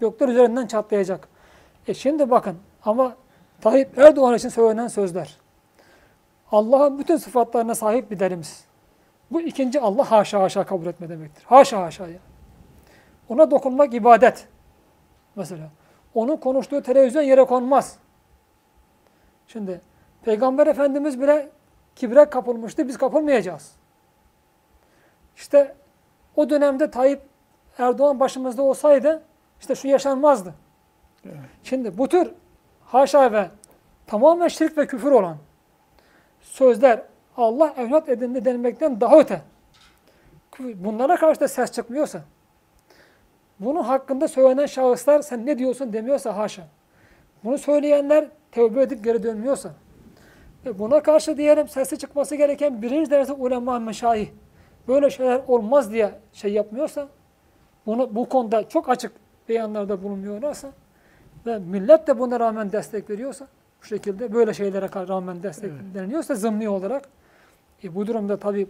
Gökler 0.00 0.28
üzerinden 0.28 0.66
çatlayacak. 0.66 1.28
E 1.88 1.94
şimdi 1.94 2.30
bakın 2.30 2.56
ama 2.84 3.14
Tayyip 3.62 3.98
Erdoğan 3.98 4.34
için 4.34 4.48
söylenen 4.48 4.88
sözler. 4.88 5.36
Allah'ın 6.52 6.98
bütün 6.98 7.16
sıfatlarına 7.16 7.74
sahip 7.74 8.10
bir 8.10 8.18
derimiz. 8.18 8.64
Bu 9.30 9.40
ikinci 9.40 9.80
Allah 9.80 10.10
haşa 10.10 10.40
haşa 10.40 10.66
kabul 10.66 10.86
etme 10.86 11.08
demektir. 11.08 11.44
Haşa 11.44 11.82
haşa 11.82 12.06
ya. 12.06 12.18
Ona 13.28 13.50
dokunmak 13.50 13.94
ibadet. 13.94 14.48
Mesela. 15.36 15.68
Onun 16.14 16.36
konuştuğu 16.36 16.82
televizyon 16.82 17.22
yere 17.22 17.44
konmaz. 17.44 17.96
Şimdi 19.46 19.80
Peygamber 20.24 20.66
Efendimiz 20.66 21.20
bile 21.20 21.50
kibre 21.96 22.24
kapılmıştı. 22.24 22.88
Biz 22.88 22.98
kapılmayacağız. 22.98 23.72
İşte 25.36 25.74
o 26.36 26.50
dönemde 26.50 26.90
Tayyip 26.90 27.22
Erdoğan 27.78 28.20
başımızda 28.20 28.62
olsaydı 28.62 29.22
işte 29.60 29.74
şu 29.74 29.88
yaşanmazdı. 29.88 30.54
Evet. 31.24 31.36
Şimdi 31.62 31.98
bu 31.98 32.08
tür 32.08 32.32
haşa 32.92 33.32
ve 33.32 33.50
tamamen 34.06 34.48
şirk 34.48 34.78
ve 34.78 34.86
küfür 34.86 35.12
olan 35.12 35.36
sözler 36.40 37.02
Allah 37.36 37.74
evlat 37.76 38.08
edindi 38.08 38.44
denmekten 38.44 39.00
daha 39.00 39.18
öte. 39.18 39.42
Bunlara 40.58 41.16
karşı 41.16 41.40
da 41.40 41.48
ses 41.48 41.72
çıkmıyorsa, 41.72 42.20
bunun 43.60 43.82
hakkında 43.82 44.28
söylenen 44.28 44.66
şahıslar 44.66 45.22
sen 45.22 45.46
ne 45.46 45.58
diyorsun 45.58 45.92
demiyorsa 45.92 46.36
haşa. 46.36 46.62
Bunu 47.44 47.58
söyleyenler 47.58 48.28
tevbe 48.50 48.82
edip 48.82 49.04
geri 49.04 49.22
dönmüyorsa 49.22 49.70
ve 50.66 50.78
buna 50.78 51.02
karşı 51.02 51.36
diyelim 51.36 51.68
sesi 51.68 51.98
çıkması 51.98 52.36
gereken 52.36 52.82
birinci 52.82 53.10
derece 53.10 53.32
ulema 53.32 53.78
meşayih 53.78 54.28
böyle 54.88 55.10
şeyler 55.10 55.42
olmaz 55.48 55.92
diye 55.92 56.10
şey 56.32 56.52
yapmıyorsa 56.52 57.08
bunu 57.86 58.14
bu 58.14 58.28
konuda 58.28 58.68
çok 58.68 58.88
açık 58.88 59.12
beyanlarda 59.48 60.02
bulunmuyorlarsa 60.02 60.72
ve 61.46 61.58
millet 61.58 62.06
de 62.06 62.18
buna 62.18 62.40
rağmen 62.40 62.72
destek 62.72 63.10
veriyorsa 63.10 63.46
bu 63.82 63.86
şekilde 63.86 64.32
böyle 64.32 64.54
şeylere 64.54 65.08
rağmen 65.08 65.42
destek 65.42 65.70
Evet. 65.94 66.38
zımni 66.38 66.68
olarak 66.68 67.08
e, 67.84 67.94
bu 67.94 68.06
durumda 68.06 68.36
tabii 68.36 68.66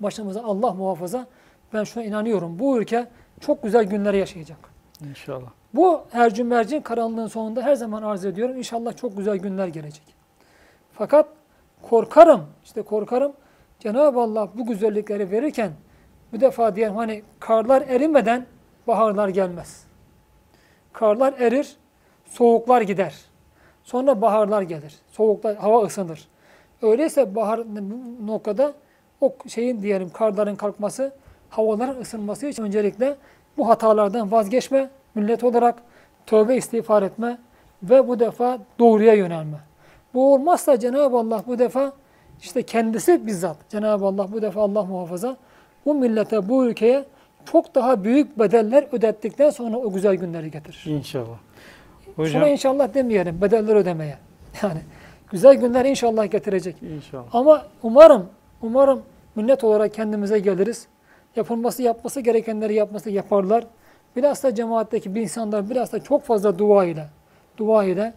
başımıza 0.00 0.42
Allah 0.42 0.74
muhafaza 0.74 1.26
ben 1.72 1.84
şuna 1.84 2.04
inanıyorum. 2.04 2.58
Bu 2.58 2.78
ülke 2.78 3.06
çok 3.40 3.62
güzel 3.62 3.84
günler 3.84 4.14
yaşayacak. 4.14 4.58
İnşallah. 5.10 5.50
Bu 5.74 6.02
hercün 6.10 6.46
mercin 6.46 6.80
karanlığın 6.80 7.26
sonunda 7.26 7.62
her 7.62 7.74
zaman 7.74 8.02
arz 8.02 8.24
ediyorum. 8.24 8.56
İnşallah 8.56 8.96
çok 8.96 9.16
güzel 9.16 9.36
günler 9.36 9.68
gelecek. 9.68 10.14
Fakat 10.92 11.28
korkarım, 11.82 12.46
işte 12.64 12.82
korkarım 12.82 13.32
Cenab-ı 13.78 14.20
Allah 14.20 14.48
bu 14.54 14.66
güzellikleri 14.66 15.30
verirken 15.30 15.70
bu 16.32 16.40
defa 16.40 16.76
diyelim 16.76 16.96
hani 16.96 17.22
karlar 17.40 17.82
erimeden 17.82 18.46
baharlar 18.86 19.28
gelmez. 19.28 19.84
Karlar 20.92 21.34
erir, 21.38 21.76
soğuklar 22.32 22.80
gider. 22.80 23.14
Sonra 23.84 24.20
baharlar 24.20 24.62
gelir. 24.62 24.94
Soğuklar, 25.12 25.56
hava 25.56 25.82
ısınır. 25.82 26.28
Öyleyse 26.82 27.34
bahar 27.34 27.60
noktada 28.26 28.72
o 29.20 29.32
şeyin 29.48 29.82
diyelim 29.82 30.10
karların 30.10 30.56
kalkması, 30.56 31.12
havaların 31.50 32.00
ısınması 32.00 32.46
için 32.46 32.62
öncelikle 32.62 33.16
bu 33.58 33.68
hatalardan 33.68 34.32
vazgeçme, 34.32 34.90
millet 35.14 35.44
olarak 35.44 35.82
tövbe 36.26 36.56
istiğfar 36.56 37.02
etme 37.02 37.38
ve 37.82 38.08
bu 38.08 38.20
defa 38.20 38.58
doğruya 38.78 39.14
yönelme. 39.14 39.58
Bu 40.14 40.34
olmazsa 40.34 40.78
Cenab-ı 40.78 41.16
Allah 41.16 41.42
bu 41.46 41.58
defa 41.58 41.92
işte 42.40 42.62
kendisi 42.62 43.26
bizzat 43.26 43.56
Cenab-ı 43.68 44.06
Allah 44.06 44.32
bu 44.32 44.42
defa 44.42 44.60
Allah 44.60 44.84
muhafaza 44.84 45.36
bu 45.86 45.94
millete, 45.94 46.48
bu 46.48 46.66
ülkeye 46.66 47.04
çok 47.44 47.74
daha 47.74 48.04
büyük 48.04 48.38
bedeller 48.38 48.86
ödettikten 48.92 49.50
sonra 49.50 49.76
o 49.76 49.92
güzel 49.92 50.14
günleri 50.14 50.50
getirir. 50.50 50.84
İnşallah. 50.86 51.38
Şuna 52.16 52.26
Hocam 52.26 52.46
inşallah 52.46 52.94
demeyelim, 52.94 53.40
bedeller 53.40 53.76
ödemeye. 53.76 54.16
Yani 54.62 54.80
güzel 55.30 55.54
günler 55.54 55.84
inşallah 55.84 56.30
getirecek. 56.30 56.82
inşallah. 56.82 57.24
Ama 57.32 57.66
umarım, 57.82 58.26
umarım 58.62 59.02
millet 59.36 59.64
olarak 59.64 59.94
kendimize 59.94 60.38
geliriz. 60.38 60.86
Yapılması, 61.36 61.82
yapması 61.82 62.20
gerekenleri 62.20 62.74
yapması 62.74 63.10
yaparlar. 63.10 63.64
Bilhassa 64.16 64.54
cemaatteki 64.54 65.14
bir 65.14 65.20
insanlar 65.20 65.70
bilhassa 65.70 66.00
çok 66.02 66.22
fazla 66.22 66.58
dua 66.58 66.84
ile, 66.84 67.06
dua 67.58 67.84
ile 67.84 68.14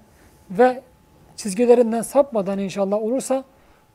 ve 0.51 0.81
çizgilerinden 1.35 2.01
sapmadan 2.01 2.59
inşallah 2.59 2.97
olursa 2.97 3.43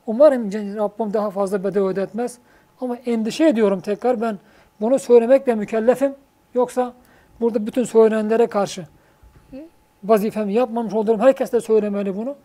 umarım 0.07 0.51
Rabbim 0.53 1.13
daha 1.13 1.29
fazla 1.31 1.63
bedel 1.63 1.83
ödetmez. 1.83 2.37
Ama 2.81 2.97
endişe 3.05 3.47
ediyorum 3.47 3.79
tekrar 3.79 4.21
ben 4.21 4.39
bunu 4.81 4.99
söylemekle 4.99 5.55
mükellefim. 5.55 6.15
Yoksa 6.53 6.93
burada 7.39 7.67
bütün 7.67 7.83
söylenenlere 7.83 8.47
karşı 8.47 8.85
vazifemi 10.03 10.53
yapmamış 10.53 10.93
olurum. 10.93 11.19
Herkes 11.19 11.51
de 11.51 11.61
söylemeli 11.61 12.17
bunu. 12.17 12.35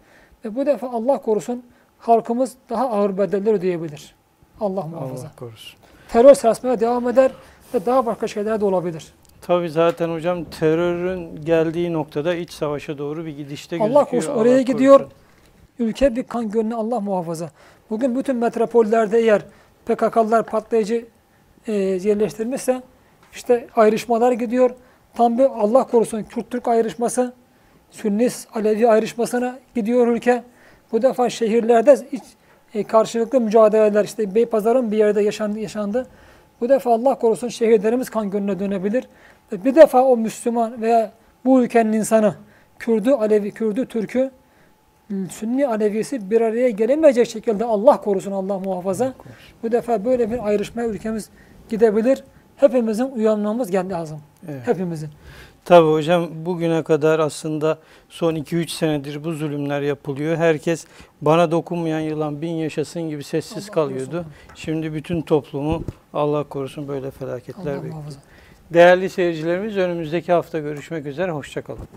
Ve 0.44 0.54
bu 0.54 0.66
defa 0.66 0.90
Allah 0.90 1.18
korusun 1.18 1.62
halkımız 1.98 2.54
daha 2.70 2.90
ağır 2.90 3.18
bedeller 3.18 3.54
ödeyebilir. 3.54 4.14
Allah 4.60 4.82
muhafaza. 4.86 5.22
Allah 5.22 5.32
korusun. 5.36 5.78
Terör 6.08 6.34
sarsmaya 6.34 6.80
devam 6.80 7.08
eder 7.08 7.30
ve 7.74 7.86
daha 7.86 8.06
başka 8.06 8.28
şeyler 8.28 8.60
de 8.60 8.64
olabilir. 8.64 9.12
Tabii 9.40 9.70
zaten 9.70 10.08
hocam 10.08 10.44
terörün 10.44 11.44
geldiği 11.44 11.92
noktada 11.92 12.34
iç 12.34 12.52
savaşa 12.52 12.98
doğru 12.98 13.26
bir 13.26 13.36
gidişte 13.36 13.76
Allah 13.76 13.86
gözüküyor. 13.86 14.06
korusun, 14.06 14.32
oraya 14.32 14.56
korusun. 14.56 14.64
gidiyor. 14.64 15.06
Ülke 15.78 16.16
bir 16.16 16.22
kan 16.22 16.50
gölüne 16.50 16.74
Allah 16.74 17.00
muhafaza. 17.00 17.50
Bugün 17.90 18.16
bütün 18.18 18.36
metropollerde 18.36 19.18
eğer 19.18 19.42
PKK'lılar 19.86 20.46
patlayıcı 20.46 21.06
e, 21.66 21.72
yerleştirmişse 21.72 22.82
işte 23.32 23.66
ayrışmalar 23.76 24.32
gidiyor. 24.32 24.70
Tam 25.14 25.38
bir 25.38 25.44
Allah 25.44 25.86
korusun 25.86 26.22
Kürt-Türk 26.22 26.68
ayrışması, 26.68 27.34
Sünni 27.90 28.28
Alevi 28.54 28.88
ayrışmasına 28.88 29.58
gidiyor 29.74 30.06
ülke. 30.06 30.42
Bu 30.92 31.02
defa 31.02 31.30
şehirlerde 31.30 31.96
iç, 32.12 32.22
e, 32.74 32.84
karşılıklı 32.84 33.40
mücadeleler 33.40 34.04
işte 34.04 34.34
Beypazarı'nın 34.34 34.90
bir 34.90 34.96
yerde 34.96 35.22
yaşandı, 35.22 35.58
yaşandı. 35.58 36.06
Bu 36.60 36.68
defa 36.68 36.92
Allah 36.94 37.14
korusun 37.14 37.48
şehirlerimiz 37.48 38.10
kan 38.10 38.30
gölüne 38.30 38.58
dönebilir. 38.58 39.08
Ve 39.52 39.64
bir 39.64 39.74
defa 39.74 40.04
o 40.04 40.16
Müslüman 40.16 40.82
veya 40.82 41.12
bu 41.44 41.62
ülkenin 41.62 41.92
insanı 41.92 42.34
Kürdü, 42.78 43.10
Alevi, 43.10 43.50
Kürdü, 43.50 43.86
Türk'ü 43.86 44.30
Sünni 45.30 45.66
Alevisi 45.66 46.30
bir 46.30 46.40
araya 46.40 46.70
gelemeyecek 46.70 47.28
şekilde 47.28 47.64
Allah 47.64 48.00
korusun 48.00 48.32
Allah 48.32 48.58
muhafaza. 48.58 49.12
Bu 49.62 49.72
defa 49.72 50.04
böyle 50.04 50.30
bir 50.30 50.46
ayrışmaya 50.46 50.88
ülkemiz 50.88 51.30
gidebilir. 51.68 52.24
Hepimizin 52.56 53.10
uyanmamız 53.10 53.74
lazım. 53.74 54.20
Evet. 54.48 54.66
Hepimizin. 54.66 55.10
Tabii 55.66 55.90
hocam 55.90 56.28
bugüne 56.32 56.82
kadar 56.82 57.18
aslında 57.18 57.78
son 58.08 58.34
2-3 58.34 58.68
senedir 58.68 59.24
bu 59.24 59.32
zulümler 59.32 59.80
yapılıyor. 59.80 60.36
Herkes 60.36 60.86
bana 61.22 61.50
dokunmayan 61.50 62.00
yılan 62.00 62.42
bin 62.42 62.50
yaşasın 62.50 63.02
gibi 63.02 63.24
sessiz 63.24 63.64
Allah 63.68 63.74
kalıyordu. 63.74 64.10
Korusun. 64.10 64.32
Şimdi 64.54 64.94
bütün 64.94 65.22
toplumu 65.22 65.84
Allah 66.14 66.44
korusun 66.44 66.88
böyle 66.88 67.10
felaketler 67.10 67.72
Allah 67.72 67.84
bekliyor. 67.84 68.04
Allah. 68.04 68.14
Değerli 68.70 69.10
seyircilerimiz 69.10 69.76
önümüzdeki 69.76 70.32
hafta 70.32 70.58
görüşmek 70.58 71.06
üzere. 71.06 71.30
Hoşçakalın. 71.30 71.88